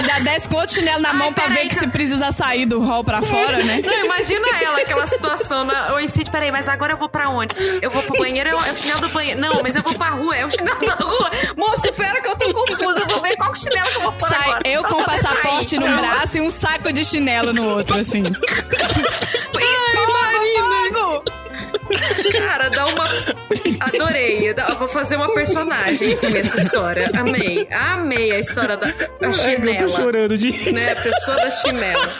Já 0.00 0.18
desce 0.20 0.48
com 0.48 0.56
outro 0.56 0.74
chinelo 0.74 1.00
na 1.02 1.12
mão 1.12 1.32
pra 1.32 1.48
ver 1.48 1.62
que 1.62 1.68
que- 1.70 1.74
se 1.78 1.86
precisa 1.88 2.30
sair 2.32 2.66
do 2.66 2.80
hall 2.80 3.02
pra 3.02 3.20
fora, 3.22 3.62
né? 3.64 3.80
Não, 3.84 4.04
imagina 4.04 4.46
ela, 4.62 4.78
aquela 4.80 5.06
situação. 5.06 5.64
Na... 5.64 5.94
Oi, 5.94 6.08
Cid, 6.08 6.30
peraí, 6.30 6.50
mas 6.52 6.68
agora 6.68 6.92
eu 6.92 6.96
vou 6.96 7.08
pra 7.08 7.28
onde? 7.28 7.54
Eu 7.82 7.90
vou 7.90 8.02
pro 8.02 8.18
banheiro, 8.18 8.48
é 8.50 8.54
o 8.54 8.58
é 8.64 8.72
o 8.72 8.76
chinelo 8.76 9.00
do 9.00 9.08
banheiro. 9.10 9.40
Não, 9.40 9.62
mas 9.62 9.74
eu 9.76 9.82
vou 9.82 9.94
pra 9.94 10.08
rua, 10.10 10.36
é 10.36 10.46
o 10.46 10.50
chinelo 10.50 10.80
da 10.86 10.94
rua. 10.94 11.30
Moço, 11.56 11.92
pera 11.94 12.20
que 12.20 12.28
eu 12.28 12.36
tô 12.36 12.52
confusa, 12.52 13.00
eu 13.00 13.06
vou 13.08 13.20
ver 13.20 13.36
qual 13.36 13.54
chinelo 13.54 13.88
que 13.90 13.96
eu 13.96 14.02
vou 14.02 14.12
pôr 14.12 14.28
Sai, 14.28 14.42
agora. 14.42 14.60
eu 14.68 14.82
com 14.84 14.96
o 14.96 15.04
passaporte 15.04 15.70
sair. 15.70 15.78
num 15.80 15.96
braço 15.96 16.38
e 16.38 16.40
um 16.40 16.50
saco 16.50 16.92
de 16.92 17.04
chinelo 17.04 17.52
no 17.52 17.68
outro, 17.76 17.98
assim. 18.00 18.22
Fogo, 19.88 20.92
fogo! 20.92 21.24
Cara, 22.32 22.68
dá 22.70 22.86
uma. 22.86 23.04
Adorei. 23.80 24.52
Dá- 24.54 24.68
Eu 24.70 24.76
vou 24.78 24.88
fazer 24.88 25.16
uma 25.16 25.32
personagem 25.34 26.16
com 26.16 26.26
essa 26.26 26.56
história. 26.56 27.10
Amei. 27.14 27.66
Amei 27.70 28.32
a 28.32 28.38
história 28.38 28.76
da 28.76 28.86
da 28.88 28.92
Ai, 28.92 29.06
eu 29.22 29.32
tô 29.32 29.34
chinela. 29.38 29.88
chorando 29.88 30.36
de. 30.38 30.72
Né? 30.72 30.92
A 30.92 30.96
pessoa 30.96 31.36
da 31.36 31.50
chinela. 31.50 32.12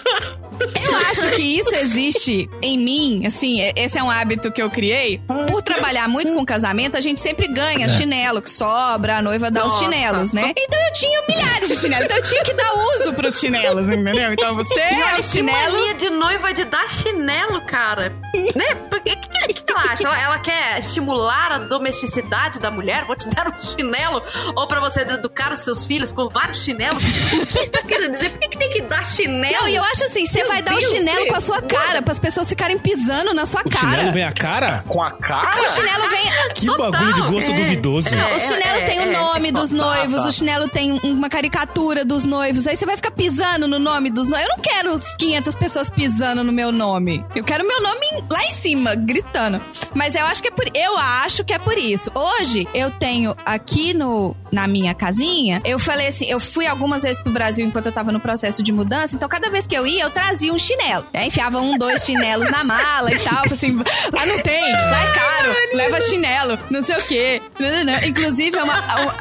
Eu 0.60 0.96
acho 1.10 1.30
que 1.36 1.42
isso 1.42 1.72
existe 1.76 2.50
em 2.60 2.76
mim, 2.78 3.24
assim, 3.26 3.60
é- 3.60 3.72
esse 3.76 3.96
é 3.96 4.02
um 4.02 4.10
hábito 4.10 4.50
que 4.50 4.60
eu 4.60 4.68
criei. 4.68 5.20
Por 5.48 5.62
trabalhar 5.62 6.08
muito 6.08 6.32
com 6.32 6.44
casamento, 6.44 6.96
a 6.96 7.00
gente 7.00 7.20
sempre 7.20 7.46
ganha 7.46 7.88
chinelo 7.88 8.42
que 8.42 8.50
sobra, 8.50 9.18
a 9.18 9.22
noiva 9.22 9.50
dá 9.52 9.64
os 9.64 9.72
Nossa. 9.74 9.84
chinelos, 9.84 10.32
né? 10.32 10.52
Então 10.56 10.80
eu 10.86 10.92
tinha 10.94 11.22
milhares 11.28 11.68
de 11.68 11.76
chinelos, 11.76 12.04
então 12.06 12.16
eu 12.16 12.22
tinha 12.24 12.42
que 12.42 12.54
dar 12.54 12.72
uso 12.96 13.12
pros 13.12 13.38
chinelos, 13.38 13.86
entendeu? 13.88 14.32
Então 14.32 14.54
você 14.56 14.80
E 14.80 14.82
é 14.82 15.04
olha 15.04 15.12
o 15.12 15.16
que 15.18 15.22
chinelo. 15.22 15.72
mania 15.78 15.94
de 15.94 16.10
noiva 16.10 16.52
de 16.52 16.64
dar 16.64 16.88
chinelo, 16.88 17.60
cara. 17.60 18.12
né? 18.56 18.64
O 18.92 19.00
que, 19.00 19.14
que, 19.16 19.52
que 19.54 19.57
acha? 20.06 20.16
Ela, 20.18 20.22
ela 20.22 20.38
quer 20.38 20.78
estimular 20.78 21.52
a 21.52 21.58
domesticidade 21.58 22.58
da 22.58 22.70
mulher? 22.70 23.04
Vou 23.04 23.16
te 23.16 23.28
dar 23.28 23.48
um 23.48 23.58
chinelo? 23.58 24.22
Ou 24.56 24.66
pra 24.66 24.80
você 24.80 25.00
educar 25.00 25.52
os 25.52 25.60
seus 25.60 25.86
filhos 25.86 26.12
com 26.12 26.28
vários 26.28 26.62
chinelos? 26.64 27.02
O 27.02 27.46
que 27.46 27.52
você 27.64 27.70
tá 27.70 27.82
querendo 27.82 28.10
dizer? 28.12 28.30
Por 28.30 28.40
que, 28.40 28.48
que 28.48 28.58
tem 28.58 28.70
que 28.70 28.82
dar 28.82 29.04
chinelo? 29.04 29.56
Não, 29.60 29.68
e 29.68 29.74
eu 29.76 29.82
acho 29.84 30.04
assim, 30.04 30.26
você 30.26 30.44
vai 30.44 30.62
dar 30.62 30.74
o 30.74 30.78
Deus, 30.78 30.90
chinelo 30.90 31.24
Fê. 31.24 31.26
com 31.28 31.36
a 31.36 31.40
sua 31.40 31.62
cara, 31.62 32.02
para 32.02 32.12
as 32.12 32.18
pessoas 32.18 32.48
ficarem 32.48 32.78
pisando 32.78 33.32
na 33.34 33.46
sua 33.46 33.62
O 33.64 33.70
cara. 33.70 33.88
chinelo 33.88 34.12
vem 34.12 34.24
a 34.24 34.32
cara? 34.32 34.84
Com 34.86 35.02
a 35.02 35.10
cara? 35.12 35.62
O 35.62 35.68
chinelo 35.68 36.08
vem. 36.08 36.28
Que 36.54 36.66
bagulho 36.66 37.12
de 37.14 37.20
gosto 37.22 37.50
é. 37.52 37.56
duvidoso. 37.56 38.10
Não, 38.14 38.18
É, 38.28 38.34
o 38.34 38.40
chinelo 38.40 38.78
é, 38.78 38.82
tem 38.82 38.98
o 38.98 39.02
é. 39.02 39.06
nome 39.12 39.52
dos 39.52 39.70
noivos, 39.70 40.22
tá. 40.22 40.28
o 40.28 40.32
chinelo 40.32 40.68
tem 40.68 40.92
um- 40.92 40.98
uma 41.12 41.28
caricatura 41.28 42.04
dos 42.04 42.24
noivos. 42.24 42.66
Aí 42.66 42.76
você 42.76 42.84
vai 42.86 42.96
ficar 42.96 43.10
pisando 43.12 43.66
no 43.68 43.78
nome 43.78 44.10
dos 44.10 44.26
noivos. 44.26 44.48
Eu 44.50 44.56
não 44.56 44.62
quero 44.62 44.92
os 44.92 45.14
500 45.16 45.54
pessoas 45.56 45.88
pisando 45.90 46.42
no 46.42 46.52
meu 46.52 46.72
nome. 46.72 47.24
Eu 47.34 47.44
quero 47.44 47.64
o 47.64 47.68
meu 47.68 47.80
nome 47.80 48.06
lá 48.30 48.44
em 48.44 48.50
cima, 48.50 48.94
gritando. 48.94 49.60
Mas 49.94 50.14
eu 50.14 50.24
acho 50.26 50.42
que 50.42 50.48
é 50.48 50.50
por 50.50 50.64
eu 50.74 50.98
acho 50.98 51.44
que 51.44 51.52
é 51.52 51.58
por 51.58 51.76
isso. 51.76 52.10
Hoje 52.14 52.66
eu 52.74 52.90
tenho 52.90 53.34
aqui 53.44 53.92
no 53.94 54.36
na 54.50 54.66
minha 54.66 54.94
casinha, 54.94 55.60
eu 55.64 55.78
falei 55.78 56.06
assim, 56.08 56.24
eu 56.26 56.40
fui 56.40 56.66
algumas 56.66 57.02
vezes 57.02 57.22
pro 57.22 57.30
Brasil 57.30 57.66
enquanto 57.66 57.84
eu 57.86 57.92
tava 57.92 58.10
no 58.10 58.18
processo 58.18 58.62
de 58.62 58.72
mudança, 58.72 59.14
então 59.14 59.28
cada 59.28 59.50
vez 59.50 59.66
que 59.66 59.74
eu 59.76 59.86
ia, 59.86 60.04
eu 60.04 60.10
trazia 60.10 60.50
um 60.52 60.58
chinelo. 60.58 61.04
Aí 61.12 61.28
enfiava 61.28 61.60
um, 61.60 61.76
dois 61.76 62.02
chinelos 62.04 62.50
na 62.50 62.64
mala 62.64 63.12
e 63.12 63.18
tal, 63.24 63.44
assim, 63.50 63.76
lá 63.76 64.24
não 64.26 64.38
tem, 64.40 64.62
lá 64.72 65.02
é 65.02 65.12
caro, 65.18 65.54
leva 65.74 66.00
chinelo, 66.00 66.58
não 66.70 66.82
sei 66.82 66.96
o 66.96 67.02
quê. 67.06 67.42
Não, 67.58 67.70
não, 67.70 67.84
não. 67.84 68.04
Inclusive, 68.04 68.56
é 68.56 68.62
uma- 68.62 68.80
uma- 69.02 69.14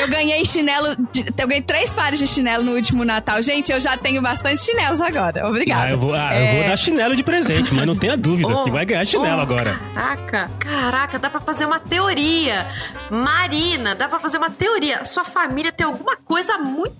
eu 0.00 0.08
ganhei 0.08 0.44
chinelo, 0.44 0.94
de- 1.10 1.24
eu 1.38 1.48
ganhei 1.48 1.62
três 1.62 1.92
pares 1.94 2.18
de 2.18 2.26
chinelo 2.26 2.62
no 2.62 2.72
último 2.74 3.02
Natal. 3.04 3.40
Gente, 3.40 3.72
eu 3.72 3.80
já 3.80 3.96
tenho 3.96 4.20
bastante 4.20 4.60
chinelos 4.60 5.00
agora. 5.00 5.48
Obrigada. 5.48 5.86
Ah, 5.86 5.90
eu 5.90 5.98
vou, 5.98 6.12
ah, 6.14 6.34
eu 6.34 6.44
É, 6.44 6.56
vou 6.58 6.68
dar 6.68 6.76
chinelo 6.76 7.16
de 7.16 7.22
presente, 7.22 7.72
mas 7.72 7.86
não 7.86 7.96
tenha 7.96 8.16
dúvida 8.16 8.46
Oh, 8.56 8.64
que 8.64 8.70
vai 8.70 8.84
ganhar 8.84 9.06
chinelo 9.06 9.38
oh, 9.38 9.40
agora. 9.42 9.80
Caraca, 9.96 10.50
caraca, 10.58 11.18
dá 11.18 11.30
pra 11.30 11.40
fazer 11.40 11.64
uma 11.64 11.80
teoria. 11.80 12.66
Marina, 13.10 13.94
dá 13.94 14.06
pra 14.06 14.20
fazer 14.20 14.36
uma 14.36 14.50
teoria. 14.50 15.02
Sua 15.06 15.24
família 15.24 15.72
tem 15.72 15.86
alguma 15.86 16.16
coisa 16.16 16.58
muito, 16.58 16.92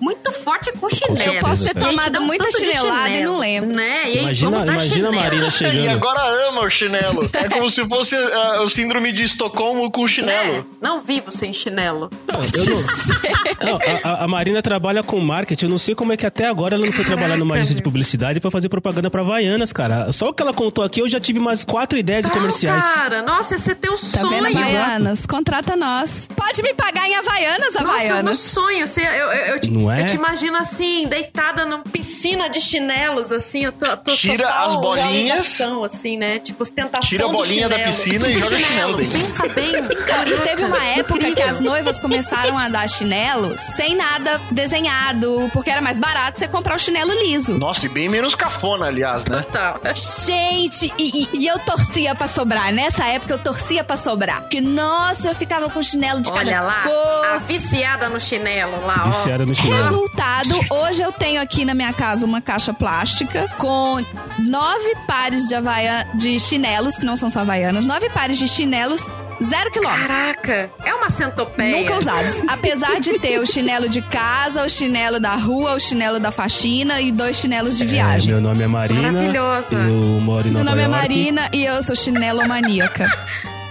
muito 0.00 0.32
forte 0.32 0.72
com 0.72 0.88
chinelo. 0.88 1.16
Com 1.32 1.36
Eu 1.36 1.40
posso 1.40 1.64
ter 1.66 1.74
tomado 1.78 2.18
um 2.18 2.26
muita 2.26 2.50
chinelada 2.50 3.10
e 3.10 3.12
chinelo, 3.12 3.32
não 3.32 3.38
lembro. 3.40 3.76
Né? 3.76 4.00
E 4.06 4.06
aí, 4.06 4.18
Imagina, 4.22 4.50
vamos 4.50 4.64
dar 4.64 4.72
imagina 4.72 4.94
a 4.94 5.12
chinelo. 5.12 5.14
Marina 5.24 5.46
E 5.46 5.50
chegando. 5.50 5.88
agora 5.90 6.48
ama 6.48 6.60
o 6.64 6.70
chinelo. 6.70 7.30
É 7.34 7.48
como 7.50 7.70
se 7.70 7.84
fosse 7.86 8.16
ah, 8.16 8.62
o 8.62 8.72
síndrome 8.72 9.12
de 9.12 9.22
Estocolmo 9.24 9.90
com 9.92 10.00
o 10.02 10.06
É, 10.06 10.08
chinelo. 10.08 10.66
não 10.80 10.98
vivo 10.98 11.30
sem 11.30 11.52
chinelo. 11.52 12.08
Não, 12.26 12.40
eu 12.40 12.74
não- 12.74 12.80
Não, 13.60 13.78
a, 14.02 14.24
a- 14.24 14.28
Marina 14.28 14.62
trabalha 14.62 15.02
com 15.02 15.20
marketing. 15.20 15.66
Eu 15.66 15.70
não 15.72 15.78
sei 15.78 15.94
como 15.94 16.14
é 16.14 16.16
que 16.16 16.24
até 16.24 16.46
agora 16.46 16.74
ela 16.76 16.86
não 16.86 16.92
foi 16.92 17.04
trabalhar 17.04 17.36
numa 17.36 17.56
agência 17.56 17.74
de 17.74 17.82
publicidade 17.82 18.40
pra 18.40 18.50
fazer 18.50 18.70
propaganda 18.70 19.10
pra 19.10 19.20
Havaianas, 19.20 19.72
cara. 19.74 20.10
Só 20.12 20.28
o 20.30 20.32
que 20.32 20.42
ela 20.42 20.54
contou 20.54 20.82
aqui, 20.82 21.00
eu 21.00 21.08
já 21.08 21.20
tive 21.20 21.38
umas 21.38 21.64
quatro 21.66 21.98
ideias 21.98 22.29
de 22.32 22.38
comerciais. 22.38 22.84
Cara, 22.84 23.22
nossa, 23.22 23.54
esse 23.56 23.70
é 23.70 23.74
teu 23.74 23.92
Tá 23.92 23.98
sonho. 23.98 24.30
vendo, 24.42 24.46
Havaianas? 24.56 25.26
Contrata 25.26 25.76
nós. 25.76 26.28
Pode 26.34 26.62
me 26.62 26.72
pagar 26.74 27.08
em 27.08 27.14
Havaianas, 27.16 27.74
Nossa, 27.74 27.78
é 27.78 27.82
o 27.82 27.84
meu 27.84 27.92
Havaianas. 27.94 28.40
sonho. 28.40 28.88
Você, 28.88 29.00
eu, 29.02 29.06
eu, 29.06 29.30
eu, 29.54 29.60
te- 29.60 29.70
Não 29.70 29.90
é? 29.92 30.02
eu 30.02 30.06
te 30.06 30.16
imagino 30.16 30.56
assim, 30.56 31.06
deitada 31.06 31.64
numa 31.64 31.82
piscina 31.82 32.48
de 32.48 32.60
chinelos, 32.60 33.32
assim, 33.32 33.64
eu 33.64 33.72
tô, 33.72 33.96
tô 33.98 34.12
Tira 34.12 34.44
total 34.44 34.66
as 34.68 34.74
bolinhas. 34.76 35.60
assim, 35.84 36.16
né? 36.16 36.38
Tipo, 36.38 36.62
ostentação 36.62 37.08
Tira 37.08 37.24
a 37.24 37.26
do 37.28 37.32
bolinha 37.32 37.68
da 37.68 37.78
piscina 37.80 38.28
e 38.28 38.40
joga 38.40 38.56
chinelo 38.58 38.96
dentro. 38.96 39.18
Pensa 39.20 39.48
bem. 39.48 39.70
E 40.30 40.34
teve 40.42 40.64
uma 40.64 40.84
época 40.84 41.32
que 41.32 41.42
as 41.42 41.60
noivas 41.60 41.98
começaram 41.98 42.56
a 42.58 42.68
dar 42.68 42.88
chinelo 42.88 43.56
sem 43.58 43.94
nada 43.96 44.40
desenhado, 44.50 45.50
porque 45.52 45.70
era 45.70 45.80
mais 45.80 45.98
barato 45.98 46.38
você 46.38 46.48
comprar 46.48 46.76
o 46.76 46.78
chinelo 46.78 47.12
liso. 47.24 47.56
Nossa, 47.58 47.86
e 47.86 47.88
bem 47.88 48.08
menos 48.08 48.34
cafona, 48.34 48.86
aliás, 48.86 49.22
né? 49.28 49.42
Total. 49.42 49.80
Gente, 49.94 50.92
e, 50.98 51.22
e- 51.22 51.38
e 51.40 51.46
eu 51.46 51.58
torcia 51.60 52.14
pra 52.20 52.28
sobrar. 52.28 52.70
Nessa 52.70 53.06
época 53.06 53.32
eu 53.32 53.38
torcia 53.38 53.82
pra 53.82 53.96
sobrar. 53.96 54.42
Porque, 54.42 54.60
nossa, 54.60 55.28
eu 55.28 55.34
ficava 55.34 55.70
com 55.70 55.82
chinelo 55.82 56.20
de 56.20 56.30
Olha 56.30 56.56
cada 56.56 56.66
lá, 56.66 56.82
cor. 56.82 57.24
a 57.34 57.38
viciada 57.38 58.10
no 58.10 58.20
chinelo 58.20 58.84
lá, 58.84 59.04
ó. 59.06 59.10
Viciada 59.10 59.46
no 59.46 59.54
chinelo. 59.54 59.82
Resultado, 59.82 60.60
hoje 60.70 61.00
eu 61.00 61.12
tenho 61.12 61.40
aqui 61.40 61.64
na 61.64 61.72
minha 61.72 61.94
casa 61.94 62.26
uma 62.26 62.42
caixa 62.42 62.74
plástica 62.74 63.48
com 63.56 64.04
nove 64.38 64.94
pares 65.06 65.48
de, 65.48 65.54
havaia, 65.54 66.06
de 66.12 66.38
chinelos, 66.38 66.96
que 66.96 67.06
não 67.06 67.16
são 67.16 67.30
só 67.30 67.40
havaianas, 67.40 67.86
nove 67.86 68.10
pares 68.10 68.36
de 68.36 68.46
chinelos, 68.46 69.08
zero 69.42 69.70
quilômetro. 69.70 70.06
Caraca, 70.06 70.70
é 70.84 70.94
uma 70.94 71.10
centopeia. 71.10 71.78
Nunca 71.80 71.98
usados. 71.98 72.42
Apesar 72.48 73.00
de 73.00 73.18
ter 73.18 73.38
o 73.38 73.46
chinelo 73.46 73.88
de 73.88 74.02
casa, 74.02 74.64
o 74.64 74.68
chinelo 74.68 75.18
da 75.20 75.34
rua, 75.36 75.74
o 75.74 75.80
chinelo 75.80 76.18
da 76.20 76.30
faxina 76.30 77.00
e 77.00 77.10
dois 77.12 77.36
chinelos 77.36 77.76
de 77.78 77.84
É, 77.84 77.86
viagem. 77.86 78.32
meu 78.32 78.40
nome 78.40 78.62
é 78.62 78.66
Marina. 78.66 79.12
Maravilhosa. 79.12 79.74
Eu 79.76 80.20
moro 80.20 80.48
em 80.48 80.50
Meu 80.50 80.64
Nova 80.64 80.76
nome 80.76 80.82
é 80.82 80.84
York. 80.86 81.00
Marina 81.00 81.48
e 81.52 81.64
eu 81.64 81.82
sou 81.82 81.94
chinelomaníaca. 81.96 83.06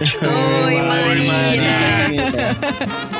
Oi, 0.00 0.82
Marina. 0.82 1.72
Mas 2.08 3.19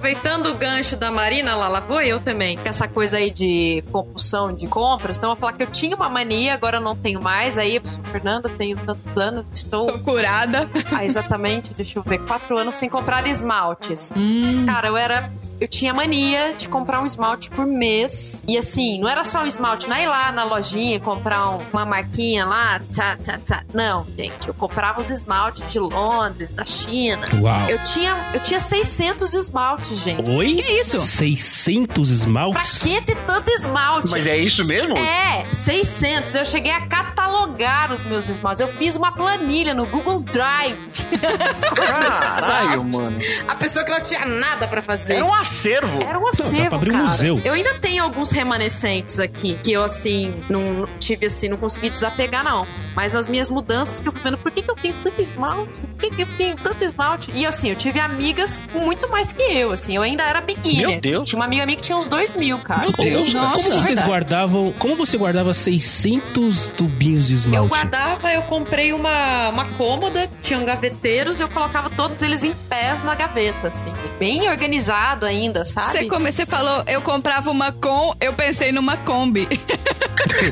aproveitando 0.00 0.46
o 0.46 0.54
gancho 0.54 0.96
da 0.96 1.10
Marina, 1.10 1.54
lá, 1.54 1.68
lá 1.68 1.80
vou 1.80 2.00
eu 2.00 2.18
também. 2.18 2.56
Com 2.56 2.66
essa 2.66 2.88
coisa 2.88 3.18
aí 3.18 3.30
de 3.30 3.84
compulsão 3.92 4.50
de 4.50 4.66
compras. 4.66 5.18
Então, 5.18 5.28
eu 5.28 5.36
vou 5.36 5.40
falar 5.40 5.52
que 5.52 5.62
eu 5.62 5.66
tinha 5.66 5.94
uma 5.94 6.08
mania, 6.08 6.54
agora 6.54 6.78
eu 6.78 6.80
não 6.80 6.96
tenho 6.96 7.20
mais. 7.20 7.58
Aí, 7.58 7.76
eu 7.76 7.82
sou 7.84 8.02
Fernanda, 8.04 8.48
tenho 8.48 8.78
tantos 8.78 9.16
anos, 9.18 9.46
estou 9.52 9.98
Curada. 9.98 10.70
há 10.90 11.04
exatamente, 11.04 11.74
deixa 11.74 11.98
eu 11.98 12.02
ver, 12.02 12.18
quatro 12.24 12.56
anos 12.56 12.78
sem 12.78 12.88
comprar 12.88 13.26
esmaltes. 13.26 14.10
Hum. 14.16 14.64
Cara, 14.64 14.88
eu 14.88 14.96
era. 14.96 15.30
Eu 15.60 15.68
tinha 15.68 15.92
mania 15.92 16.54
de 16.56 16.68
comprar 16.68 17.00
um 17.02 17.06
esmalte 17.06 17.50
por 17.50 17.66
mês. 17.66 18.42
E 18.48 18.56
assim, 18.56 18.98
não 19.00 19.08
era 19.08 19.22
só 19.22 19.42
um 19.42 19.46
esmalte, 19.46 19.86
não 19.88 19.94
é 19.96 20.04
ir 20.04 20.06
lá 20.06 20.32
na 20.32 20.42
lojinha 20.44 20.96
e 20.96 21.00
comprar 21.00 21.50
um- 21.50 21.60
uma 21.72 21.84
marquinha 21.84 22.46
lá, 22.46 22.80
tchá, 22.90 23.16
tchá, 23.22 23.38
tchá. 23.44 23.62
Não, 23.74 24.06
gente, 24.16 24.48
eu 24.48 24.54
comprava 24.54 25.00
os 25.00 25.10
esmaltes 25.10 25.70
de 25.70 25.78
Londres, 25.78 26.50
da 26.50 26.64
China. 26.64 27.26
Uau. 27.40 27.68
Eu 27.68 27.78
tinha, 27.84 28.30
eu 28.32 28.40
tinha 28.40 28.58
600 28.58 29.34
esmaltes, 29.34 29.98
gente. 29.98 30.28
Oi? 30.30 30.54
Que 30.54 30.72
isso? 30.80 30.98
600 31.00 32.08
Pra 32.08 32.14
esmaltes? 32.16 32.82
que 32.82 33.00
ter 33.02 33.16
tanto 33.26 33.50
esmalte? 33.50 34.10
Mas 34.10 34.26
é 34.26 34.36
isso 34.38 34.64
mesmo? 34.66 34.96
É, 34.96 35.44
600. 35.52 36.34
Eu 36.34 36.44
cheguei 36.44 36.72
a 36.72 36.86
catalogar 36.86 37.92
os 37.92 38.04
meus 38.04 38.28
esmaltes. 38.28 38.60
Eu 38.60 38.68
fiz 38.68 38.96
uma 38.96 39.12
planilha 39.12 39.74
no 39.74 39.86
Google 39.86 40.20
Drive. 40.20 40.78
Caralho, 42.34 42.84
mano. 42.84 43.18
A 43.48 43.54
pessoa 43.54 43.84
que 43.84 43.90
não 43.90 44.00
tinha 44.00 44.24
nada 44.24 44.66
pra 44.68 44.80
fazer. 44.82 45.14
Era 45.16 45.24
um 45.24 45.34
acervo. 45.50 45.98
Era 46.02 46.18
um 46.18 46.26
acervo, 46.28 46.76
abrir 46.76 46.90
um 46.90 46.92
cara. 46.92 47.04
museu. 47.04 47.40
Eu 47.44 47.52
ainda 47.52 47.74
tenho 47.74 48.02
alguns 48.02 48.30
remanescentes 48.30 49.18
aqui, 49.18 49.58
que 49.62 49.72
eu, 49.72 49.82
assim, 49.82 50.32
não 50.48 50.88
tive, 50.98 51.26
assim, 51.26 51.48
não 51.48 51.56
consegui 51.56 51.90
desapegar, 51.90 52.44
não. 52.44 52.66
Mas 52.94 53.14
as 53.14 53.28
minhas 53.28 53.50
mudanças 53.50 54.00
que 54.00 54.08
eu 54.08 54.12
fui 54.12 54.22
vendo, 54.22 54.38
por 54.38 54.50
que, 54.50 54.62
que 54.62 54.70
eu 54.70 54.74
tenho 54.76 54.94
tanto 55.02 55.20
esmalte? 55.20 55.80
Por 55.80 55.98
que, 55.98 56.10
que 56.10 56.22
eu 56.22 56.28
tenho 56.36 56.56
tanto 56.56 56.84
esmalte? 56.84 57.30
E, 57.34 57.46
assim, 57.46 57.70
eu 57.70 57.76
tive 57.76 58.00
amigas 58.00 58.62
com 58.72 58.80
muito 58.80 59.08
mais 59.08 59.32
que 59.32 59.42
eu, 59.42 59.72
assim. 59.72 59.96
Eu 59.96 60.02
ainda 60.02 60.22
era 60.22 60.40
pequena. 60.42 60.88
Meu 60.88 61.00
Deus. 61.00 61.28
Tinha 61.28 61.38
uma 61.38 61.44
amiga 61.46 61.64
minha 61.66 61.76
que 61.76 61.82
tinha 61.82 61.96
uns 61.96 62.06
dois 62.06 62.34
mil, 62.34 62.58
cara. 62.58 62.82
Meu 62.82 62.92
Deus. 62.92 63.32
Nossa, 63.32 63.56
como 63.56 63.72
vocês 63.72 63.86
verdade. 63.86 64.08
guardavam. 64.08 64.72
Como 64.78 64.96
você 64.96 65.16
guardava 65.16 65.52
600 65.54 66.68
tubinhos 66.68 67.26
de 67.28 67.34
Eu 67.34 67.38
esmalte? 67.38 67.68
guardava, 67.68 68.32
eu 68.32 68.42
comprei 68.42 68.92
uma, 68.92 69.48
uma 69.50 69.64
cômoda, 69.72 70.28
tinham 70.42 70.64
gaveteiros, 70.64 71.40
eu 71.40 71.48
colocava 71.48 71.90
todos 71.90 72.20
eles 72.22 72.44
em 72.44 72.52
pés 72.68 73.02
na 73.02 73.14
gaveta, 73.14 73.68
assim. 73.68 73.92
Bem 74.18 74.48
organizado 74.48 75.24
ainda, 75.26 75.39
sabe? 75.64 75.86
Você, 75.86 76.04
come- 76.06 76.30
você 76.32 76.46
falou, 76.46 76.82
eu 76.86 77.00
comprava 77.02 77.50
uma 77.50 77.72
com, 77.72 78.14
eu 78.20 78.32
pensei 78.32 78.72
numa 78.72 78.96
Kombi. 78.98 79.48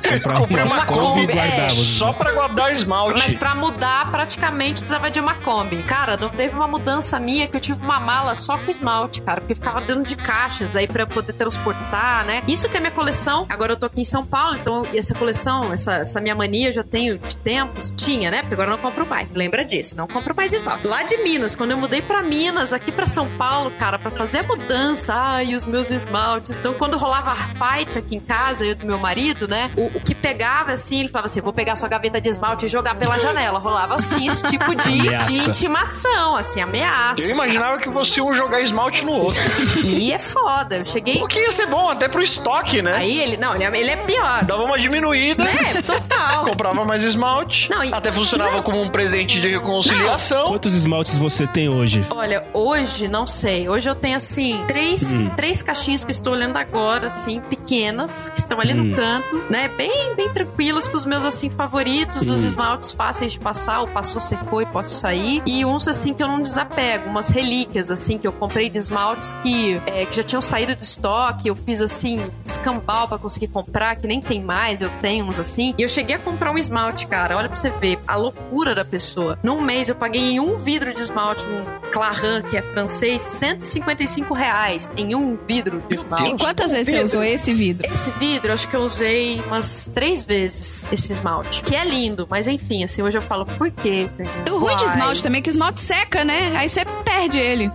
Comprava 0.09 0.45
uma 0.45 0.64
uma 0.64 0.86
Kombi 0.86 1.22
e 1.22 1.26
Kombi, 1.26 1.39
é, 1.39 1.70
Só 1.72 2.12
pra 2.12 2.32
guardar 2.32 2.74
esmalte. 2.76 3.18
Mas 3.18 3.34
pra 3.34 3.55
mudar, 3.55 4.11
praticamente 4.11 4.80
precisava 4.80 5.11
de 5.11 5.20
uma 5.20 5.34
Kombi. 5.34 5.82
Cara, 5.84 6.16
não 6.16 6.28
teve 6.28 6.55
uma 6.55 6.66
mudança 6.66 7.18
minha 7.18 7.47
que 7.47 7.57
eu 7.57 7.61
tive 7.61 7.80
uma 7.82 8.01
mala 8.01 8.34
só 8.34 8.57
com 8.59 8.70
esmalte, 8.70 9.22
cara. 9.22 9.41
Porque 9.41 9.55
ficava 9.55 9.80
dentro 9.80 10.05
de 10.05 10.16
caixas 10.16 10.74
aí 10.76 10.86
pra 10.86 11.03
eu 11.03 11.07
poder 11.07 11.32
transportar, 11.32 12.24
né? 12.24 12.43
Isso 12.49 12.68
que 12.68 12.76
é 12.76 12.80
minha 12.80 12.91
coleção. 12.93 13.47
Agora 13.49 13.72
eu 13.72 13.76
tô 13.76 13.86
aqui 13.86 14.01
em 14.01 14.05
São 14.05 14.24
Paulo, 14.24 14.57
então 14.57 14.86
essa 14.95 15.14
coleção, 15.14 15.72
essa, 15.72 15.95
essa 15.97 16.20
minha 16.20 16.34
mania 16.34 16.68
eu 16.68 16.72
já 16.72 16.82
tenho 16.82 17.18
de 17.18 17.36
tempos. 17.36 17.93
Tinha, 17.97 18.30
né? 18.30 18.41
Porque 18.41 18.55
agora 18.55 18.70
eu 18.70 18.76
não 18.76 18.82
compro 18.82 19.07
mais. 19.07 19.34
Lembra 19.34 19.64
disso? 19.64 19.97
Não 19.97 20.07
compro 20.07 20.34
mais 20.34 20.53
esmalte. 20.53 20.86
Lá 20.86 21.03
de 21.03 21.16
Minas, 21.18 21.55
quando 21.55 21.70
eu 21.72 21.78
mudei 21.78 22.03
pra 22.03 22.22
Minas, 22.22 22.72
aqui 22.72 22.91
pra 22.91 23.07
São 23.07 23.28
Paulo, 23.36 23.70
cara, 23.78 23.99
pra 23.99 24.11
fazer 24.11 24.39
a 24.39 24.43
mudança, 24.43 24.78
ai, 25.09 25.55
os 25.55 25.64
meus 25.64 25.91
esmaltes. 25.91 26.59
Então 26.59 26.74
quando 26.74 26.97
rolava 26.97 27.35
fight 27.35 27.99
aqui 27.99 28.16
em 28.16 28.20
casa, 28.20 28.64
eu 28.64 28.74
do 28.74 28.87
meu 28.87 28.99
marido, 28.99 29.47
né? 29.49 29.70
O, 29.76 29.87
o 29.87 30.01
que 30.01 30.14
pegava 30.14 30.72
assim, 30.72 31.01
ele 31.01 31.09
falava 31.09 31.26
assim: 31.26 31.41
vou 31.41 31.53
pegar 31.53 31.76
sua 31.76 31.89
gaveta 31.89 32.20
de 32.20 32.29
esmalte 32.29 32.66
e 32.66 32.68
jogar 32.68 32.95
pela 32.95 33.18
janela. 33.18 33.59
Rolava 33.59 33.95
assim, 33.95 34.29
esse 34.29 34.45
tipo 34.49 34.74
de, 34.74 35.26
de 35.26 35.49
intimação, 35.49 36.37
assim, 36.37 36.61
ameaça. 36.61 37.20
Eu 37.20 37.31
imaginava 37.31 37.79
que 37.79 37.89
você 37.89 38.20
ia 38.20 38.37
jogar 38.37 38.62
esmalte 38.62 39.05
no 39.05 39.12
outro. 39.12 39.41
E 39.85 40.12
é 40.12 40.18
foda. 40.18 40.79
Eu 40.79 40.85
cheguei. 40.85 41.22
O 41.22 41.26
que 41.26 41.39
ia 41.39 41.53
ser 41.53 41.66
bom, 41.66 41.89
até 41.89 42.09
pro 42.09 42.22
estoque, 42.22 42.83
né? 42.83 42.93
Aí 42.95 43.18
ele. 43.18 43.37
Não, 43.37 43.55
ele 43.55 43.64
é, 43.64 43.81
ele 43.81 43.91
é 43.91 43.97
pior. 43.97 44.45
Dava 44.45 44.62
uma 44.62 44.79
diminuída. 44.79 45.45
Né? 45.45 45.83
Total. 45.83 46.18
Comprava 46.45 46.84
mais 46.84 47.05
esmalte. 47.05 47.70
Não, 47.70 47.82
e- 47.84 47.93
Até 47.93 48.11
funcionava 48.12 48.62
como 48.62 48.80
um 48.80 48.89
presente 48.89 49.41
de 49.41 49.49
reconciliação. 49.49 50.47
Quantos 50.49 50.74
esmaltes 50.74 51.16
você 51.16 51.47
tem 51.47 51.68
hoje? 51.68 52.05
Olha, 52.11 52.47
hoje, 52.53 53.09
não 53.09 53.26
sei. 53.26 53.68
Hoje 53.68 53.89
eu 53.89 53.95
tenho, 53.95 54.16
assim, 54.16 54.62
três, 54.66 55.14
Hum. 55.14 55.28
três 55.36 55.62
caixinhas 55.62 56.05
que 56.05 56.11
estou 56.12 56.32
olhando 56.32 56.57
agora, 56.57 57.07
assim, 57.09 57.41
pequenas, 57.41 58.28
que 58.30 58.39
estão 58.39 58.61
ali 58.61 58.72
Hum. 58.72 58.84
no 58.84 58.97
canto, 58.97 59.43
né? 59.51 59.68
Bem, 59.76 60.14
bem 60.16 60.28
tranquilos, 60.30 60.89
com 60.89 60.97
os 60.97 61.05
meus, 61.05 61.24
assim, 61.24 61.51
favoritos, 61.51 62.24
dos 62.24 62.43
Hum. 62.43 62.47
esmaltes 62.47 62.93
fáceis 62.93 63.32
de 63.32 63.41
passar, 63.41 63.82
o 63.82 63.89
passou, 63.89 64.20
secou 64.20 64.62
e 64.62 64.66
posso 64.66 64.91
sair. 64.91 65.43
E 65.47 65.64
uns, 65.64 65.86
assim, 65.89 66.14
que 66.14 66.22
eu 66.22 66.28
não 66.28 66.41
desapego, 66.41 67.09
umas 67.11 67.28
relíquias, 67.30 67.91
assim, 67.91 68.18
que 68.18 68.26
eu 68.26 68.32
comprei 68.32 68.68
de 68.70 68.78
esmaltes 68.78 69.32
que, 69.43 69.80
é, 69.86 70.05
que 70.07 70.16
já 70.16 70.22
tinham 70.22 70.43
saído 70.43 70.74
do 70.74 70.82
estoque. 70.82 71.49
Eu 71.49 71.57
fiz, 71.57 71.80
assim, 71.80 72.20
escambau 72.45 73.09
pra 73.09 73.18
conseguir 73.18 73.49
comprar, 73.49 73.97
que 73.97 74.07
nem 74.07 74.20
tem 74.20 74.43
mais, 74.43 74.80
eu 74.82 74.91
tenho 75.01 75.24
uns 75.24 75.39
assim. 75.39 75.74
E 75.78 75.82
eu 75.82 75.89
cheguei 75.89 76.16
a 76.16 76.18
comprar 76.31 76.53
um 76.53 76.59
esmalte, 76.59 77.07
cara. 77.07 77.37
Olha 77.37 77.49
pra 77.49 77.57
você 77.57 77.70
ver 77.70 77.99
a 78.07 78.16
loucura 78.16 78.74
da 78.74 78.85
pessoa. 78.85 79.39
Num 79.43 79.61
mês 79.61 79.89
eu 79.89 79.95
paguei 79.95 80.33
em 80.33 80.41
um 80.41 80.57
vidro 80.57 80.93
de 80.93 81.01
esmalte, 81.01 81.45
um 81.47 81.91
Clarin, 81.91 82.43
que 82.49 82.57
é 82.57 82.62
francês, 82.62 83.22
155 83.22 84.35
reais 84.35 84.91
em 84.97 85.14
um 85.14 85.37
vidro 85.49 85.83
de 85.89 85.95
esmalte. 85.95 86.35
E 86.35 86.39
quantas 86.39 86.72
vezes 86.72 86.95
você 86.95 87.03
usou 87.03 87.22
esse 87.22 87.55
vidro? 87.55 87.91
Esse 87.91 88.11
vidro, 88.12 88.53
acho 88.53 88.68
que 88.68 88.76
eu 88.76 88.83
usei 88.83 89.41
umas 89.47 89.91
três 89.95 90.22
vezes 90.22 90.87
esse 90.93 91.12
esmalte. 91.12 91.62
Que 91.62 91.74
é 91.74 91.85
lindo, 91.85 92.26
mas 92.31 92.47
enfim, 92.47 92.85
assim, 92.85 93.03
hoje 93.03 93.16
eu 93.16 93.22
falo, 93.22 93.47
por 93.47 93.70
quê? 93.70 94.09
O 94.51 94.59
ruim 94.59 94.76
de 94.76 94.85
esmalte 94.85 95.22
também 95.22 95.39
é 95.39 95.43
que 95.43 95.51
esmalte 95.51 95.81
seca, 95.81 96.24
né? 96.24 96.55
Aí 96.57 96.68
você 96.68 96.85
perde 97.05 97.39
ele. 97.39 97.70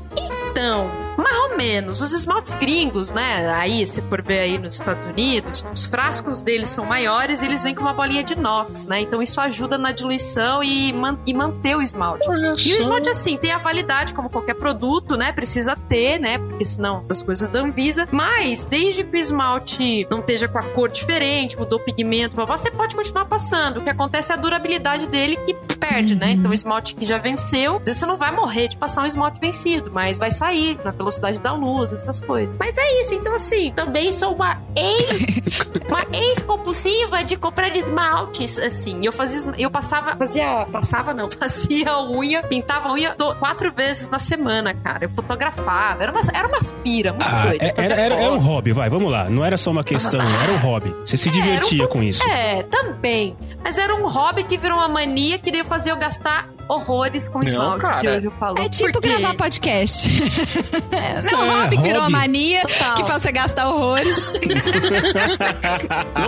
Então, 0.51 0.89
mais 1.17 1.37
ou 1.51 1.57
menos. 1.57 2.01
Os 2.01 2.11
esmaltes 2.11 2.53
gringos, 2.53 3.11
né? 3.11 3.49
Aí, 3.53 3.85
se 3.85 4.01
for 4.03 4.21
ver 4.21 4.39
aí 4.39 4.57
nos 4.57 4.75
Estados 4.75 5.05
Unidos, 5.05 5.65
os 5.73 5.85
frascos 5.85 6.41
deles 6.41 6.69
são 6.69 6.85
maiores 6.85 7.41
e 7.41 7.45
eles 7.45 7.63
vêm 7.63 7.75
com 7.75 7.81
uma 7.81 7.93
bolinha 7.93 8.23
de 8.23 8.33
inox, 8.33 8.85
né? 8.85 9.01
Então 9.01 9.21
isso 9.21 9.39
ajuda 9.41 9.77
na 9.77 9.91
diluição 9.91 10.63
e, 10.63 10.91
man- 10.93 11.19
e 11.25 11.33
manter 11.33 11.75
o 11.75 11.81
esmalte. 11.81 12.27
E 12.57 12.73
o 12.73 12.77
esmalte, 12.77 13.09
assim, 13.09 13.37
tem 13.37 13.51
a 13.51 13.57
validade 13.57 14.13
como 14.13 14.29
qualquer 14.29 14.55
produto, 14.55 15.15
né? 15.15 15.31
Precisa 15.31 15.75
ter, 15.75 16.19
né? 16.19 16.37
Porque 16.37 16.65
senão 16.65 17.05
as 17.09 17.21
coisas 17.21 17.49
da 17.49 17.59
Anvisa. 17.59 18.07
Mas, 18.11 18.65
desde 18.65 19.03
que 19.03 19.15
o 19.17 19.19
esmalte 19.19 20.07
não 20.09 20.19
esteja 20.19 20.47
com 20.47 20.57
a 20.57 20.63
cor 20.63 20.89
diferente, 20.89 21.57
mudou 21.57 21.79
o 21.79 21.81
pigmento, 21.83 22.35
você 22.45 22.71
pode 22.71 22.95
continuar 22.95 23.25
passando. 23.25 23.77
O 23.77 23.83
que 23.83 23.89
acontece 23.89 24.31
é 24.31 24.35
a 24.35 24.37
durabilidade 24.37 25.07
dele 25.07 25.35
que 25.37 25.53
perde, 25.77 26.15
né? 26.15 26.31
Então 26.31 26.51
o 26.51 26.53
esmalte 26.53 26.95
que 26.95 27.05
já 27.05 27.17
venceu, 27.17 27.81
você 27.85 28.05
não 28.05 28.17
vai 28.17 28.31
morrer 28.31 28.67
de 28.67 28.77
passar 28.77 29.01
um 29.03 29.05
esmalte 29.05 29.39
vencido, 29.39 29.91
mas 29.91 30.17
vai 30.17 30.31
sair 30.31 30.79
na 30.83 30.93
velocidade 31.03 31.41
da 31.41 31.53
luz, 31.53 31.93
essas 31.93 32.19
coisas. 32.21 32.55
Mas 32.59 32.77
é 32.77 33.01
isso, 33.01 33.13
então 33.13 33.33
assim, 33.35 33.71
também 33.75 34.11
sou 34.11 34.33
uma 34.33 34.57
ex. 34.75 35.21
uma 35.87 36.05
ex-compulsiva 36.11 37.23
de 37.23 37.35
comprar 37.37 37.75
esmaltes. 37.75 38.57
Assim, 38.59 39.05
eu 39.05 39.11
fazia, 39.11 39.51
eu 39.57 39.69
passava, 39.71 40.15
fazia, 40.15 40.65
passava 40.71 41.13
não, 41.13 41.29
fazia 41.31 41.99
unha, 42.01 42.41
pintava 42.43 42.89
a 42.89 42.93
unha 42.93 43.15
quatro 43.39 43.71
vezes 43.71 44.09
na 44.09 44.19
semana, 44.19 44.73
cara. 44.73 45.05
Eu 45.05 45.09
fotografava, 45.09 46.03
era 46.03 46.11
uma, 46.11 46.21
era 46.33 46.47
uma 46.47 46.57
aspira 46.57 47.11
muito 47.13 47.25
Ah, 47.27 47.45
doida. 47.47 47.65
é- 47.65 47.73
Fazia 47.73 47.95
era, 47.95 48.15
era, 48.15 48.23
era 48.23 48.33
um 48.33 48.39
hobby, 48.39 48.71
vai, 48.71 48.89
vamos 48.89 49.11
lá. 49.11 49.29
Não 49.29 49.43
era 49.43 49.57
só 49.57 49.71
uma 49.71 49.83
questão, 49.83 50.21
era 50.21 50.51
um 50.53 50.57
hobby. 50.57 50.95
Você 51.05 51.17
se 51.17 51.29
É, 51.29 51.31
um 51.31 51.35
divertia 51.35 51.77
pouco- 51.79 51.93
com 51.93 52.03
isso. 52.03 52.23
É, 52.29 52.63
também. 52.63 53.35
Mas 53.63 53.77
era 53.77 53.95
um 53.95 54.07
hobby 54.07 54.43
que 54.43 54.57
virou 54.57 54.77
uma 54.77 54.87
mania 54.87 55.37
que 55.39 55.49
ia 55.55 55.63
fazer 55.65 55.91
eu 55.91 55.97
gastar 55.97 56.47
horrores 56.67 57.27
com 57.27 57.41
esmalte. 57.43 57.83
cara. 57.85 57.99
que 58.01 58.09
hoje 58.09 58.25
eu 58.27 58.31
falo. 58.31 58.59
É 58.59 58.69
tipo 58.69 58.91
Por 58.91 59.01
quê? 59.01 59.09
gravar 59.09 59.35
podcast. 59.35 60.09
Não, 61.31 61.43
É, 61.43 61.61
hobby 61.63 61.77
que 61.77 61.83
virou 61.83 61.97
uma 61.99 62.03
hobby. 62.03 62.11
mania 62.13 62.61
Total. 62.61 62.95
que 62.95 63.03
faz 63.03 63.21
você 63.21 63.31
gastar 63.31 63.67
horrores. 63.69 64.33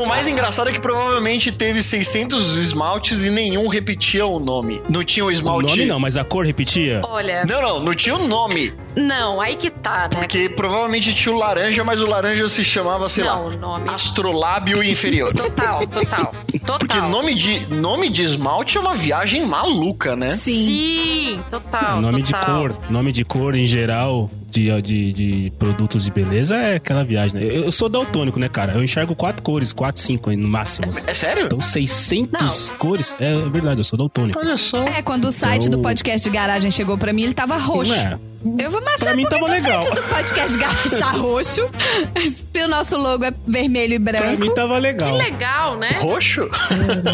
O 0.02 0.06
mais 0.08 0.28
engraçado 0.28 0.70
é 0.70 0.74
que 0.74 0.80
provavelmente 0.80 1.52
teve 1.52 1.82
600 1.82 2.56
esmaltes 2.58 3.24
e 3.24 3.30
nenhum 3.30 3.68
repetia 3.68 4.26
o 4.26 4.40
nome. 4.40 4.82
Não 4.90 5.04
tinha 5.04 5.24
o 5.24 5.28
O 5.28 5.32
esmalte. 5.32 5.68
nome 5.70 5.86
não, 5.86 6.00
mas 6.00 6.18
a 6.18 6.24
cor 6.24 6.46
repetia. 6.46 7.02
Olha, 7.04 7.46
Não, 7.46 7.62
não, 7.62 7.80
não 7.80 7.96
tinha 7.96 8.16
o 8.16 8.28
nome. 8.28 8.74
Não, 8.96 9.42
aí 9.42 9.56
que 9.56 9.70
tá, 9.70 10.10
né? 10.14 10.22
Porque 10.22 10.50
provavelmente 10.50 11.14
tinha 11.14 11.34
o 11.34 11.38
laranja, 11.38 11.84
mas 11.84 12.02
o 12.02 12.08
laranja 12.08 12.48
se 12.48 12.64
chamava, 12.64 13.10
sei 13.10 13.24
não, 13.24 13.44
lá, 13.44 13.48
o 13.48 13.58
nome. 13.58 13.90
astrolábio 13.90 14.84
inferior. 14.84 15.34
Total, 15.34 15.86
total. 15.88 16.32
Porque 16.32 16.60
Total. 16.60 17.10
nome 17.10 17.36
de, 17.36 17.66
nome 17.68 18.10
de 18.10 18.24
esmalte 18.24 18.78
é 18.78 18.82
uma 18.82 18.96
viagem 18.96 19.46
maluca, 19.46 20.16
né? 20.16 20.30
Sim, 20.30 21.44
total. 21.50 22.02
nome 22.02 22.24
de 22.24 22.34
total. 22.34 22.56
cor, 22.56 22.78
nome 22.90 23.12
de 23.12 23.26
cor 23.26 23.56
em 23.56 23.66
geral 23.66 24.30
de, 24.64 24.82
de, 24.82 25.14
de 25.14 25.54
produtos 25.60 26.06
de 26.06 26.12
beleza 26.12 26.56
é 26.56 26.76
aquela 26.76 27.04
viagem. 27.04 27.40
né? 27.40 27.46
Eu, 27.46 27.64
eu 27.66 27.72
sou 27.72 27.90
daltônico, 27.90 28.40
né, 28.40 28.48
cara? 28.48 28.74
Eu 28.74 28.84
enxergo 28.84 29.16
quatro 29.16 29.42
cores, 29.44 29.74
quatro, 29.74 30.02
cinco 30.02 30.30
aí 30.30 30.38
no 30.38 30.48
máximo. 30.48 30.94
É 31.06 31.14
sério? 31.14 31.46
Então 31.46 31.60
600 31.60 32.70
cores, 32.78 33.16
é 33.20 33.36
verdade, 33.50 33.80
eu 33.80 33.84
sou 33.84 33.98
daltônico. 33.98 34.40
Olha 34.40 34.56
só. 34.58 34.84
É, 34.84 35.02
quando 35.02 35.26
o 35.26 35.32
site 35.32 35.68
Então- 35.68 35.80
do 35.80 35.84
podcast 35.84 36.24
de 36.30 36.34
garagem 36.36 36.72
chegou 36.72 36.98
pra 36.98 37.12
mim, 37.12 37.24
ele 37.24 37.34
tava 37.34 37.58
roxo. 37.58 37.94
É. 37.94 38.18
Eu 38.60 38.70
vou 38.70 38.80
mas 38.86 39.00
Pra 39.00 39.16
mim 39.16 39.24
que 39.24 39.30
tava 39.32 39.46
que 39.46 39.52
legal. 39.52 39.80
O 39.80 39.84
site 39.84 39.96
do 39.96 40.04
podcast 40.04 40.52
de 40.52 40.58
garagem 40.60 41.00
tá 41.00 41.12
roxo. 41.12 41.68
Se 42.54 42.64
o 42.64 42.68
nosso 42.68 42.96
logo 42.96 43.24
é 43.26 43.34
vermelho 43.48 43.96
e 43.96 44.00
Pra 44.00 44.20
branco. 44.20 44.42
mim 44.46 44.54
tava 44.54 44.76
Que 44.76 44.82
legal. 44.82 45.18
legal, 45.18 45.78
né? 45.78 45.90
Roxo? 46.00 46.48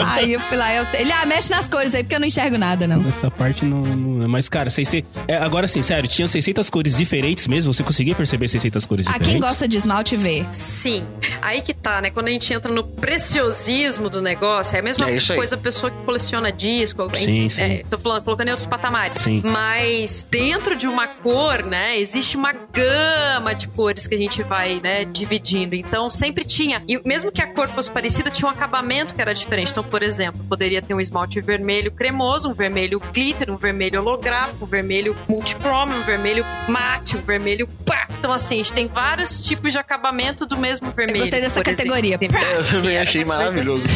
Aí 0.07 0.33
eu 0.33 0.39
fui 0.41 0.57
lá, 0.57 0.73
eu- 0.75 0.85
ele, 0.93 1.11
ah, 1.11 1.25
mexe 1.25 1.49
nas 1.49 1.69
cores 1.69 1.95
aí, 1.95 2.03
porque 2.03 2.15
eu 2.15 2.19
não 2.19 2.27
enxergo 2.27 2.57
nada, 2.57 2.85
não. 2.85 3.07
Essa 3.07 3.31
parte 3.31 3.63
não, 3.65 3.79
não 3.81 4.10
é. 4.25 4.27
Mas, 4.27 4.47
cara, 4.49 4.69
600, 4.69 5.09
é, 5.27 5.37
agora 5.37 5.67
sim, 5.67 5.81
sério, 5.81 6.07
tinha 6.09 6.27
600 6.27 6.69
cores 6.69 6.97
diferentes 6.97 7.47
mesmo? 7.47 7.73
Você 7.73 7.83
conseguia 7.83 8.15
perceber 8.15 8.47
600 8.47 8.85
cores 8.85 9.07
Ah, 9.07 9.11
diferentes? 9.13 9.31
quem 9.33 9.41
gosta 9.41 9.67
de 9.67 9.77
esmalte 9.77 10.15
vê. 10.15 10.45
Sim. 10.51 11.05
Aí 11.41 11.61
que 11.61 11.73
tá, 11.73 12.01
né? 12.01 12.09
Quando 12.11 12.27
a 12.27 12.31
gente 12.31 12.51
entra 12.53 12.71
no 12.71 12.83
preciosismo 12.83 14.09
do 14.09 14.21
negócio, 14.21 14.75
é 14.75 14.79
a 14.79 14.83
mesma 14.83 15.09
É 15.09 15.17
coisa 15.35 15.55
a 15.55 15.57
pessoa 15.57 15.91
que 15.91 15.97
coleciona 16.05 16.51
disco. 16.51 17.09
Sim, 17.13 17.47
sim. 17.49 17.61
É, 17.61 17.83
tô 17.89 17.97
falando, 17.97 18.23
colocando 18.23 18.47
em 18.47 18.51
outros 18.51 18.65
patamares. 18.67 19.17
Sim. 19.17 19.41
Mas 19.43 20.25
dentro 20.29 20.75
de 20.75 20.87
uma 20.87 21.07
cor, 21.07 21.63
né? 21.63 21.99
Existe 21.99 22.35
uma 22.37 22.53
gama 22.53 23.53
de 23.53 23.67
cores 23.67 24.07
que 24.07 24.15
a 24.15 24.17
gente 24.17 24.43
vai, 24.43 24.79
né, 24.81 25.05
dividindo. 25.05 25.75
Então 25.75 26.09
sempre 26.09 26.43
tinha. 26.43 26.83
E 26.87 26.99
mesmo 27.07 27.31
que 27.31 27.41
a 27.41 27.47
cor 27.47 27.67
fosse 27.67 27.89
parecida, 27.91 28.29
tinha 28.29 28.47
um 28.47 28.51
acabamento 28.51 29.13
que 29.15 29.21
era 29.21 29.33
diferente. 29.33 29.71
Então, 29.71 29.83
por 29.83 30.03
exemplo, 30.03 30.43
poderia 30.49 30.81
ter 30.81 30.93
um 30.93 30.99
esmalte 31.01 31.39
vermelho 31.41 31.91
cremoso, 31.91 32.49
um 32.49 32.53
vermelho 32.53 32.99
glitter, 33.13 33.51
um 33.51 33.57
vermelho 33.57 33.99
holográfico, 34.11 34.65
vermelho 34.65 35.15
multichrome, 35.27 35.93
vermelho 36.03 36.45
mate, 36.67 37.17
vermelho 37.17 37.67
pá. 37.85 38.07
Então, 38.19 38.31
assim, 38.31 38.55
a 38.55 38.57
gente 38.57 38.73
tem 38.73 38.87
vários 38.87 39.39
tipos 39.39 39.71
de 39.71 39.79
acabamento 39.79 40.45
do 40.45 40.57
mesmo 40.57 40.91
vermelho. 40.91 41.19
gostei 41.19 41.41
dessa 41.41 41.59
exemplo. 41.59 41.75
categoria. 41.75 42.15
Entendeu? 42.15 42.39
Eu 42.39 42.63
também 42.63 42.97
achei 42.97 43.25
maravilhoso. 43.25 43.83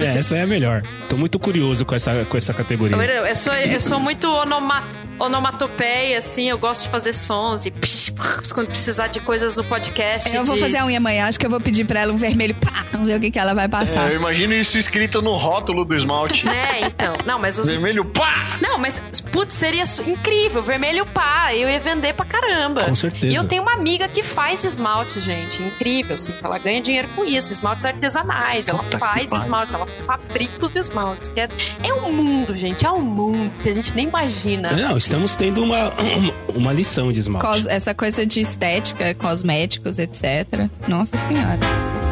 É, 0.00 0.18
essa 0.18 0.36
é 0.36 0.42
a 0.42 0.46
melhor. 0.46 0.82
Tô 1.08 1.16
muito 1.16 1.38
curioso 1.38 1.84
com 1.84 1.94
essa, 1.94 2.24
com 2.24 2.36
essa 2.36 2.52
categoria. 2.52 2.96
Eu 2.96 3.36
sou, 3.36 3.52
eu 3.52 3.80
sou 3.80 4.00
muito 4.00 4.28
onoma, 4.28 4.82
onomatopeia, 5.18 6.18
assim, 6.18 6.48
eu 6.48 6.58
gosto 6.58 6.84
de 6.84 6.88
fazer 6.90 7.12
sons 7.12 7.66
e 7.66 7.70
psh, 7.70 8.10
psh, 8.10 8.52
quando 8.52 8.68
precisar 8.68 9.08
de 9.08 9.20
coisas 9.20 9.56
no 9.56 9.64
podcast. 9.64 10.34
Eu 10.34 10.44
vou 10.44 10.54
de- 10.54 10.60
fazer 10.60 10.78
a 10.78 10.86
unha 10.86 10.98
amanhã, 10.98 11.26
acho 11.26 11.38
que 11.38 11.46
eu 11.46 11.50
vou 11.50 11.60
pedir 11.60 11.84
pra 11.84 12.00
ela 12.00 12.12
um 12.12 12.16
vermelho, 12.16 12.54
pá, 12.54 12.84
vamos 12.92 13.06
ver 13.06 13.16
o 13.16 13.20
que, 13.20 13.30
que 13.30 13.38
ela 13.38 13.54
vai 13.54 13.68
passar. 13.68 14.08
É, 14.10 14.12
eu 14.14 14.16
imagino 14.16 14.52
isso 14.54 14.76
escrito 14.78 15.22
no 15.22 15.36
rótulo 15.36 15.84
do 15.84 15.94
esmalte. 15.94 16.44
Né, 16.46 16.80
então. 16.86 17.14
Não, 17.24 17.38
mas 17.38 17.58
os. 17.58 17.68
Vermelho, 17.68 18.04
pá! 18.04 18.58
Não, 18.60 18.78
mas, 18.78 19.00
putz, 19.32 19.54
seria 19.54 19.84
incrível. 20.06 20.62
Vermelho 20.62 21.06
pá, 21.06 21.54
eu 21.54 21.68
ia 21.68 21.78
vender 21.80 22.14
pra 22.14 22.24
caramba. 22.24 22.84
Com 22.84 22.94
certeza. 22.94 23.26
E 23.26 23.34
eu 23.34 23.44
tenho 23.44 23.62
uma 23.62 23.72
amiga 23.74 24.08
que 24.08 24.22
faz 24.22 24.64
esmalte, 24.64 25.20
gente. 25.20 25.62
Incrível, 25.62 26.14
assim. 26.14 26.32
que 26.32 26.44
Ela 26.44 26.58
ganha 26.58 26.80
dinheiro 26.80 27.08
com 27.14 27.24
isso. 27.24 27.52
Esmaltes 27.52 27.84
artesanais. 27.86 28.68
Ela 28.68 28.82
Puta 28.82 28.98
faz 28.98 29.32
esmaltes, 29.32 29.74
ela 29.74 29.86
fabrica 30.06 30.64
os 30.64 30.74
esmaltes. 30.76 31.28
que 31.28 31.40
É, 31.40 31.48
é 31.82 31.94
um 31.94 32.12
mundo, 32.12 32.54
gente. 32.54 32.84
É 32.84 32.90
um 32.90 33.00
mundo 33.00 33.50
que 33.62 33.68
a 33.70 33.74
gente 33.74 33.94
nem 33.94 34.06
imagina. 34.08 34.72
Não, 34.72 34.96
estamos 35.04 35.36
tendo 35.36 35.62
uma, 35.62 35.92
uma 36.54 36.72
lição 36.72 37.12
de 37.12 37.20
esmalte. 37.20 37.68
Essa 37.68 37.94
coisa 37.94 38.26
de 38.26 38.40
estética, 38.40 39.14
cosméticos, 39.14 39.98
etc. 39.98 40.68
Nossa 40.88 41.16
senhora. 41.28 42.03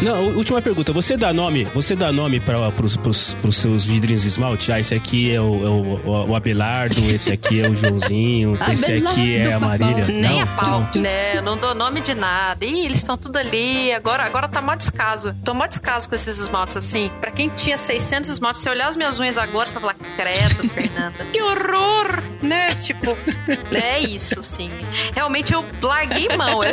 Não, 0.00 0.36
última 0.36 0.62
pergunta. 0.62 0.92
Você 0.92 1.16
dá 1.16 1.32
nome, 1.32 1.64
você 1.74 1.96
dá 1.96 2.12
nome 2.12 2.38
para 2.38 2.70
pros, 2.70 2.96
pros, 2.96 3.34
pros 3.34 3.56
seus 3.56 3.84
vidrinhos 3.84 4.22
de 4.22 4.28
esmalte? 4.28 4.70
Ah, 4.70 4.78
esse 4.78 4.94
aqui 4.94 5.32
é 5.34 5.40
o, 5.40 5.44
é 5.64 5.68
o, 6.08 6.28
o- 6.30 6.36
Abelardo, 6.36 7.04
esse 7.10 7.32
aqui 7.32 7.60
é 7.60 7.68
o 7.68 7.74
Joãozinho, 7.74 8.56
esse 8.72 8.92
aqui 8.92 9.36
é 9.38 9.52
a 9.52 9.58
Marília. 9.58 10.04
Nem 10.06 10.36
não, 10.36 10.40
a 10.42 10.46
pau. 10.46 10.88
não. 10.94 11.02
Né, 11.02 11.40
não 11.40 11.56
dou 11.56 11.74
nome 11.74 12.00
de 12.00 12.14
nada. 12.14 12.64
Ih, 12.64 12.84
eles 12.84 12.98
estão 12.98 13.18
tudo 13.18 13.36
ali. 13.38 13.92
Agora, 13.92 14.22
agora 14.22 14.46
tá 14.48 14.62
mó 14.62 14.74
descaso. 14.76 15.34
Tô 15.44 15.52
mó 15.52 15.66
descaso 15.66 16.08
com 16.08 16.14
esses 16.14 16.38
esmaltes 16.38 16.76
assim. 16.76 17.10
Pra 17.20 17.30
quem 17.32 17.48
tinha 17.48 17.76
600 17.76 18.30
esmaltes, 18.30 18.60
se 18.62 18.68
olhar 18.70 18.88
as 18.88 18.96
minhas 18.96 19.18
unhas 19.18 19.36
agora, 19.36 19.66
você 19.66 19.74
vai 19.74 19.80
falar, 19.82 19.96
credo, 20.16 20.68
Fernanda. 20.68 21.24
que 21.32 21.42
horror! 21.42 22.22
Né? 22.40 22.72
Tipo, 22.76 23.16
é 23.74 23.98
isso, 23.98 24.38
assim. 24.38 24.70
Realmente 25.14 25.52
eu 25.52 25.64
larguei 25.82 26.28
mão. 26.36 26.62
É, 26.62 26.72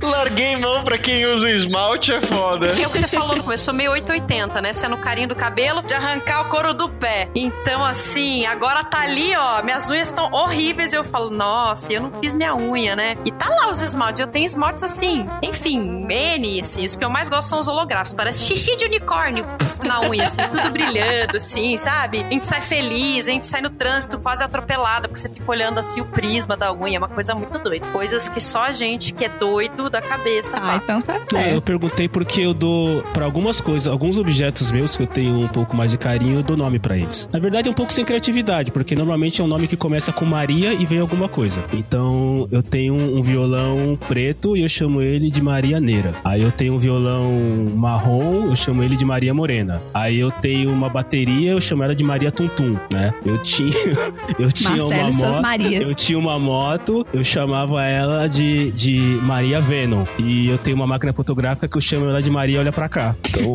Larguei 0.00 0.56
mão 0.56 0.82
pra 0.82 0.96
quem 0.98 1.26
usa 1.26 1.50
esmalte, 1.50 2.05
é 2.12 2.20
foda. 2.20 2.68
é 2.68 2.86
o 2.86 2.90
que 2.90 2.98
você 2.98 3.06
falou 3.06 3.36
no 3.36 3.42
começo, 3.42 3.64
sou 3.64 3.74
meio 3.74 3.92
880, 3.92 4.60
né? 4.60 4.72
Sendo 4.72 4.96
carinho 4.96 5.28
do 5.28 5.34
cabelo, 5.34 5.82
de 5.82 5.94
arrancar 5.94 6.42
o 6.42 6.44
couro 6.48 6.74
do 6.74 6.88
pé. 6.88 7.28
Então, 7.34 7.84
assim, 7.84 8.46
agora 8.46 8.84
tá 8.84 9.00
ali, 9.02 9.34
ó, 9.36 9.62
minhas 9.62 9.88
unhas 9.90 10.08
estão 10.08 10.30
horríveis. 10.32 10.92
E 10.92 10.96
eu 10.96 11.04
falo, 11.04 11.30
nossa, 11.30 11.92
eu 11.92 12.02
não 12.02 12.12
fiz 12.20 12.34
minha 12.34 12.54
unha, 12.54 12.94
né? 12.96 13.16
E 13.24 13.30
tá 13.30 13.48
lá 13.48 13.70
os 13.70 13.80
esmaltes. 13.80 14.20
Eu 14.20 14.26
tenho 14.26 14.46
esmaltes 14.46 14.82
assim, 14.82 15.28
enfim, 15.42 16.06
N, 16.08 16.60
assim. 16.60 16.84
Os 16.84 16.96
que 16.96 17.04
eu 17.04 17.10
mais 17.10 17.28
gosto 17.28 17.48
são 17.48 17.60
os 17.60 17.68
holográficos. 17.68 18.14
Parece 18.14 18.44
xixi 18.44 18.76
de 18.76 18.84
unicórnio 18.84 19.44
puf, 19.58 19.86
na 19.86 20.00
unha, 20.00 20.24
assim, 20.24 20.42
tudo 20.50 20.70
brilhando, 20.70 21.36
assim, 21.36 21.76
sabe? 21.76 22.22
A 22.24 22.28
gente 22.28 22.46
sai 22.46 22.60
feliz, 22.60 23.28
a 23.28 23.32
gente 23.32 23.46
sai 23.46 23.60
no 23.60 23.70
trânsito 23.70 24.18
quase 24.18 24.42
atropelada, 24.42 25.08
porque 25.08 25.20
você 25.20 25.28
fica 25.28 25.50
olhando 25.50 25.78
assim 25.78 26.00
o 26.00 26.04
prisma 26.06 26.56
da 26.56 26.72
unha. 26.72 26.96
É 26.96 26.98
uma 26.98 27.08
coisa 27.08 27.34
muito 27.34 27.58
doida. 27.58 27.86
Coisas 27.92 28.28
que 28.28 28.40
só 28.40 28.62
a 28.62 28.72
gente 28.72 29.12
que 29.12 29.24
é 29.24 29.28
doido 29.28 29.88
da 29.90 30.00
cabeça 30.00 30.56
Ah, 30.60 30.76
então 30.76 31.00
tá 31.00 31.14
Não, 31.32 31.40
eu 31.40 31.46
certo. 31.46 31.62
Perguntei 31.96 32.08
porque 32.08 32.40
eu 32.42 32.52
dou 32.52 33.02
pra 33.14 33.24
algumas 33.24 33.60
coisas, 33.60 33.86
alguns 33.86 34.18
objetos 34.18 34.70
meus 34.70 34.94
que 34.94 35.02
eu 35.02 35.06
tenho 35.06 35.40
um 35.40 35.48
pouco 35.48 35.74
mais 35.74 35.90
de 35.90 35.96
carinho, 35.96 36.40
eu 36.40 36.42
dou 36.42 36.56
nome 36.56 36.78
pra 36.78 36.96
eles. 36.96 37.28
Na 37.32 37.38
verdade 37.38 37.68
é 37.68 37.70
um 37.70 37.74
pouco 37.74 37.92
sem 37.92 38.04
criatividade, 38.04 38.70
porque 38.70 38.94
normalmente 38.94 39.40
é 39.40 39.44
um 39.44 39.46
nome 39.46 39.66
que 39.66 39.76
começa 39.76 40.12
com 40.12 40.24
Maria 40.26 40.74
e 40.74 40.84
vem 40.84 41.00
alguma 41.00 41.28
coisa. 41.28 41.64
Então 41.72 42.46
eu 42.50 42.62
tenho 42.62 42.94
um 42.94 43.22
violão 43.22 43.98
preto 44.08 44.56
e 44.56 44.62
eu 44.62 44.68
chamo 44.68 45.00
ele 45.00 45.30
de 45.30 45.40
Maria 45.40 45.80
Neira. 45.80 46.12
Aí 46.22 46.42
eu 46.42 46.52
tenho 46.52 46.74
um 46.74 46.78
violão 46.78 47.32
marrom, 47.74 48.46
eu 48.46 48.56
chamo 48.56 48.82
ele 48.82 48.96
de 48.96 49.04
Maria 49.04 49.32
Morena. 49.32 49.80
Aí 49.94 50.18
eu 50.18 50.30
tenho 50.30 50.70
uma 50.70 50.88
bateria, 50.88 51.52
eu 51.52 51.60
chamo 51.60 51.82
ela 51.82 51.94
de 51.94 52.04
Maria 52.04 52.30
Tuntum, 52.30 52.76
né? 52.92 53.14
Eu 53.24 53.38
tinha 53.42 53.72
eu 54.38 54.52
tinha 54.52 54.70
Marcelo 54.70 55.00
uma 55.00 55.10
e 55.10 55.14
suas 55.14 55.30
moto, 55.32 55.42
Marias. 55.42 55.88
eu 55.88 55.94
tinha 55.94 56.18
uma 56.18 56.38
moto, 56.38 57.06
eu 57.12 57.24
chamava 57.24 57.84
ela 57.84 58.26
de, 58.26 58.70
de 58.72 58.98
Maria 59.22 59.60
Venom. 59.60 60.04
E 60.18 60.48
eu 60.48 60.58
tenho 60.58 60.76
uma 60.76 60.86
máquina 60.86 61.12
fotográfica 61.12 61.66
que 61.66 61.76
eu 61.76 61.85
chamo 61.86 62.08
ela 62.08 62.20
de 62.22 62.30
Maria 62.30 62.60
Olha 62.60 62.72
Pra 62.72 62.88
Cá. 62.88 63.14
Então, 63.28 63.54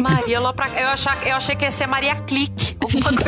Maria 0.00 0.40
lá 0.40 0.52
pra 0.52 0.68
Eu, 0.80 0.88
achar, 0.88 1.26
eu 1.26 1.34
achei 1.36 1.54
que 1.56 1.64
ia 1.64 1.70
ser 1.70 1.86
Maria 1.86 2.14
Clique. 2.16 2.76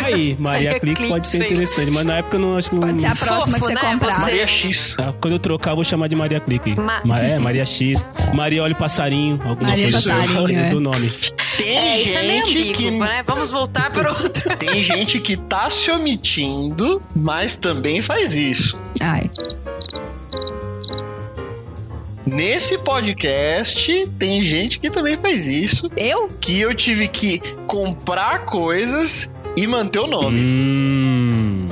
Aí, 0.04 0.12
assim. 0.14 0.36
Maria 0.38 0.78
Clique 0.78 1.08
pode 1.08 1.26
ser 1.26 1.38
sim. 1.38 1.44
interessante, 1.44 1.90
mas 1.90 2.04
na 2.04 2.18
época 2.18 2.36
eu 2.36 2.40
não 2.40 2.56
acho 2.56 2.70
que. 2.70 2.76
Pode 2.76 3.00
ser 3.00 3.06
a 3.06 3.16
próxima 3.16 3.58
Fofo, 3.58 3.60
que 3.60 3.60
você 3.60 3.74
né? 3.74 3.80
comprar. 3.80 4.20
Maria 4.20 4.46
X. 4.46 4.96
Ah, 5.00 5.12
Quando 5.20 5.34
eu 5.34 5.38
trocar, 5.38 5.70
eu 5.72 5.76
vou 5.76 5.84
chamar 5.84 6.08
de 6.08 6.16
Maria 6.16 6.40
Clique. 6.40 6.74
Ma- 6.78 7.02
é, 7.20 7.38
Maria 7.38 7.64
X. 7.64 8.04
Maria 8.34 8.62
Olha 8.62 8.74
Passarinho. 8.74 9.40
Alguma 9.44 9.70
Maria 9.70 9.84
coisa 9.90 9.98
assim. 9.98 10.08
Passarinho, 10.08 10.58
é. 10.58 10.70
dou 10.70 10.80
nome. 10.80 11.10
Tem 11.56 11.78
É, 11.78 12.02
isso 12.02 12.18
é 12.18 12.22
meio 12.22 12.46
gente 12.46 12.58
ambíguo, 12.58 12.74
que 12.76 12.90
né? 12.98 13.22
Vamos 13.26 13.50
voltar 13.50 13.90
para 13.90 14.10
outro. 14.10 14.56
Tem 14.56 14.82
gente 14.82 15.20
que 15.20 15.36
tá 15.36 15.70
se 15.70 15.90
omitindo, 15.90 17.02
mas 17.14 17.56
também 17.56 18.00
faz 18.02 18.34
isso. 18.34 18.76
Ai. 19.00 19.30
Nesse 22.26 22.76
podcast 22.78 24.06
tem 24.18 24.42
gente 24.42 24.80
que 24.80 24.90
também 24.90 25.16
faz 25.16 25.46
isso. 25.46 25.88
Eu? 25.96 26.28
Que 26.40 26.60
eu 26.60 26.74
tive 26.74 27.06
que 27.06 27.38
comprar 27.68 28.40
coisas 28.44 29.30
e 29.56 29.64
manter 29.66 30.00
o 30.00 30.06
nome. 30.08 30.40
Hum. 30.40 31.68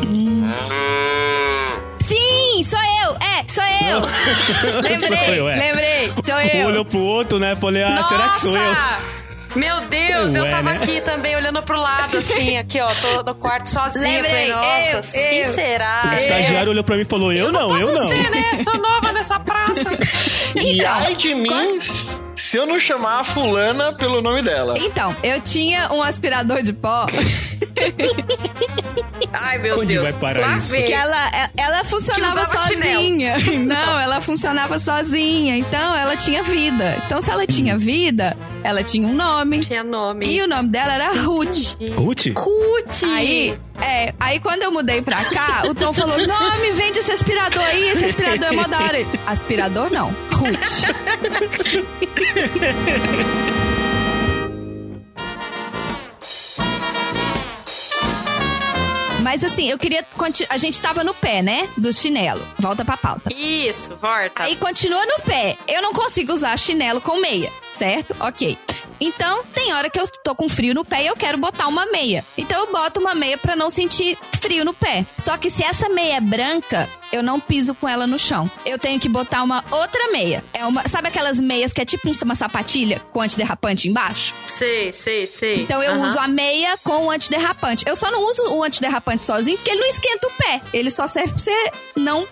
Sim, 1.99 2.63
sou 2.63 2.79
eu! 2.79 3.17
É, 3.17 3.45
sou 3.49 3.65
eu! 3.65 4.01
lembrei, 4.83 4.97
Sou 4.99 5.17
eu, 5.17 5.49
é. 5.49 5.55
lembrei, 5.57 6.13
sou 6.25 6.35
Um 6.37 6.61
eu. 6.61 6.67
olhou 6.69 6.85
pro 6.85 7.01
outro, 7.01 7.39
né? 7.41 7.57
Falei, 7.57 7.83
ah, 7.83 8.03
será 8.03 8.29
que 8.29 8.41
sou 8.41 8.57
eu? 8.57 8.63
Nossa! 8.63 9.15
Meu 9.57 9.81
Deus, 9.83 10.35
eu 10.35 10.43
Ué, 10.43 10.51
tava 10.51 10.73
né? 10.73 10.79
aqui 10.83 11.01
também 11.01 11.37
olhando 11.37 11.63
pro 11.63 11.79
lado, 11.81 12.19
assim, 12.19 12.59
aqui, 12.59 12.81
ó, 12.81 12.89
tô 12.89 13.23
no 13.23 13.37
quarto 13.37 13.69
sozinha. 13.71 14.21
Lembrei, 14.21 14.51
Falei, 14.51 14.93
nossa, 14.93 15.19
eu, 15.19 15.23
quem 15.23 15.39
eu. 15.39 15.45
será? 15.45 16.11
O 16.11 16.15
estagiário 16.17 16.71
olhou 16.73 16.83
pra 16.83 16.97
mim 16.97 17.03
e 17.03 17.05
falou, 17.05 17.33
eu, 17.33 17.53
não, 17.53 17.79
eu 17.79 17.87
posso 17.87 18.03
não. 18.03 18.09
ser, 18.09 18.31
né? 18.31 18.57
Sou 18.57 18.77
nova 18.79 19.13
nessa 19.13 19.39
praça. 19.39 19.91
E 20.55 20.77
Então, 20.79 20.93
ai 20.95 21.15
de 21.17 21.35
mim 21.35 21.49
se 22.37 22.57
eu 22.57 22.67
não 22.67 22.79
chamar 22.79 23.21
a 23.21 23.25
fulana 23.25 23.93
pelo 23.95 24.21
nome 24.21 24.43
dela. 24.43 24.77
Então, 24.79 25.17
eu 25.23 25.41
tinha 25.41 25.93
um 25.93 26.03
aspirador 26.03 26.63
de 26.63 26.73
pó 26.73 27.07
Ai, 29.33 29.59
meu 29.59 29.79
Onde 29.79 29.95
Deus. 29.95 30.03
vai 30.03 30.13
parar 30.13 30.41
Lá 30.41 30.57
isso? 30.57 30.71
vem. 30.73 30.87
que 30.87 30.93
ela, 30.93 31.51
ela 31.57 31.85
funcionava 31.85 32.45
sozinha. 32.47 33.35
Não, 33.59 34.01
ela 34.01 34.21
funcionava 34.21 34.79
sozinha. 34.79 35.57
Então, 35.57 35.97
ela 35.97 36.17
tinha 36.17 36.43
vida. 36.43 37.03
Então, 37.07 37.21
se 37.21 37.31
ela 37.31 37.47
tinha 37.47 37.77
vida, 37.77 38.37
ela 38.63 38.83
tinha 38.83 39.07
um 39.07 39.15
nome. 39.15 39.61
Tinha 39.61 39.83
nome. 39.83 40.27
E 40.27 40.43
o 40.43 40.47
nome 40.47 40.69
dela 40.69 40.95
era 40.95 41.13
Ruth. 41.13 41.77
Ruth? 41.97 42.27
Ruth. 42.37 43.03
Aí, 43.05 43.59
é, 43.81 44.15
aí 44.21 44.39
quando 44.41 44.63
eu 44.63 44.71
mudei 44.71 45.03
pra 45.03 45.23
cá, 45.25 45.63
o 45.69 45.75
Tom 45.75 45.93
falou: 45.93 46.17
Não, 46.27 46.59
me 46.61 46.71
vende 46.73 46.99
esse 47.01 47.13
aspirador 47.13 47.63
aí, 47.63 47.89
esse 47.89 48.05
aspirador 48.05 48.49
é 48.49 48.53
mó 48.53 48.63
da 48.65 48.79
hora. 48.79 48.99
Aspirador 49.27 49.91
não, 49.91 50.15
Ruth. 50.45 50.85
Mas 59.23 59.43
assim, 59.43 59.71
eu 59.71 59.79
queria. 59.79 60.05
A 60.51 60.59
gente 60.59 60.81
tava 60.83 61.03
no 61.03 61.15
pé, 61.15 61.41
né? 61.41 61.67
Do 61.79 61.91
chinelo. 61.93 62.47
Volta 62.59 62.85
pra 62.85 62.97
pauta. 62.97 63.33
Isso, 63.33 63.97
volta. 63.97 64.43
Aí 64.43 64.55
continua 64.57 65.05
no 65.07 65.21
pé. 65.23 65.57
Eu 65.67 65.81
não 65.81 65.95
consigo 65.95 66.33
usar 66.33 66.59
chinelo 66.59 67.01
com 67.01 67.19
meia, 67.21 67.51
certo? 67.73 68.15
Ok. 68.21 68.59
Então, 69.05 69.45
tem 69.53 69.73
hora 69.75 69.91
que 69.91 70.01
eu 70.01 70.07
tô 70.25 70.35
com 70.35 70.49
frio 70.49 70.75
no 70.75 70.85
pé 70.85 71.03
e 71.05 71.07
eu 71.07 71.17
quero 71.17 71.37
botar 71.37 71.69
uma 71.69 71.85
meia. 71.87 72.25
Então, 72.39 72.59
eu 72.65 72.73
boto 72.73 73.01
uma 73.01 73.15
meia 73.15 73.37
pra 73.37 73.55
não 73.55 73.69
sentir 73.69 74.17
frio 74.41 74.65
no 74.65 74.73
pé. 74.73 75.05
Só 75.17 75.37
que 75.37 75.51
se 75.51 75.63
essa 75.63 75.89
meia 75.89 76.17
é 76.17 76.21
branca, 76.21 76.89
eu 77.13 77.23
não 77.23 77.39
piso 77.39 77.75
com 77.75 77.89
ela 77.89 78.07
no 78.07 78.19
chão. 78.19 78.51
Eu 78.65 78.79
tenho 78.79 78.99
que 78.99 79.09
botar 79.09 79.43
uma 79.43 79.65
outra 79.71 80.11
meia. 80.11 80.43
É 80.53 80.65
uma, 80.65 80.87
sabe 80.89 81.09
aquelas 81.09 81.39
meias 81.39 81.73
que 81.73 81.81
é 81.81 81.85
tipo 81.85 82.11
uma 82.25 82.35
sapatilha 82.35 83.01
com 83.13 83.21
antiderrapante 83.21 83.89
embaixo? 83.89 84.35
Sei, 84.47 84.93
sei, 84.93 85.27
sei. 85.27 85.63
Então 85.63 85.83
eu 85.83 85.93
Aham. 85.93 86.09
uso 86.09 86.19
a 86.19 86.27
meia 86.29 86.77
com 86.79 87.07
o 87.07 87.11
antiderrapante. 87.11 87.85
Eu 87.87 87.95
só 87.97 88.11
não 88.11 88.23
uso 88.25 88.55
o 88.55 88.63
antiderrapante 88.63 89.25
sozinho 89.25 89.59
porque 89.59 89.71
ele 89.71 89.81
não 89.81 89.89
esquenta 89.89 90.27
o 90.27 90.31
pé. 90.31 90.61
Ele 90.73 90.91
só 90.91 91.07
serve 91.07 91.31
pra 91.31 91.39
você 91.39 91.71
não 91.97 92.27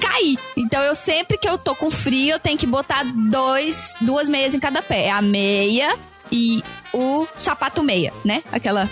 cair. 0.00 0.38
Então 0.56 0.82
eu 0.82 0.94
sempre 0.94 1.38
que 1.38 1.48
eu 1.48 1.58
tô 1.58 1.74
com 1.74 1.90
frio, 1.90 2.32
eu 2.32 2.38
tenho 2.38 2.58
que 2.58 2.66
botar 2.66 3.04
dois, 3.04 3.96
duas 4.00 4.28
meias 4.28 4.54
em 4.54 4.60
cada 4.60 4.82
pé. 4.82 5.06
É 5.06 5.10
a 5.10 5.22
meia 5.22 5.96
e 6.30 6.62
o 6.92 7.26
sapato 7.38 7.82
meia, 7.82 8.12
né? 8.24 8.42
Aquela 8.52 8.88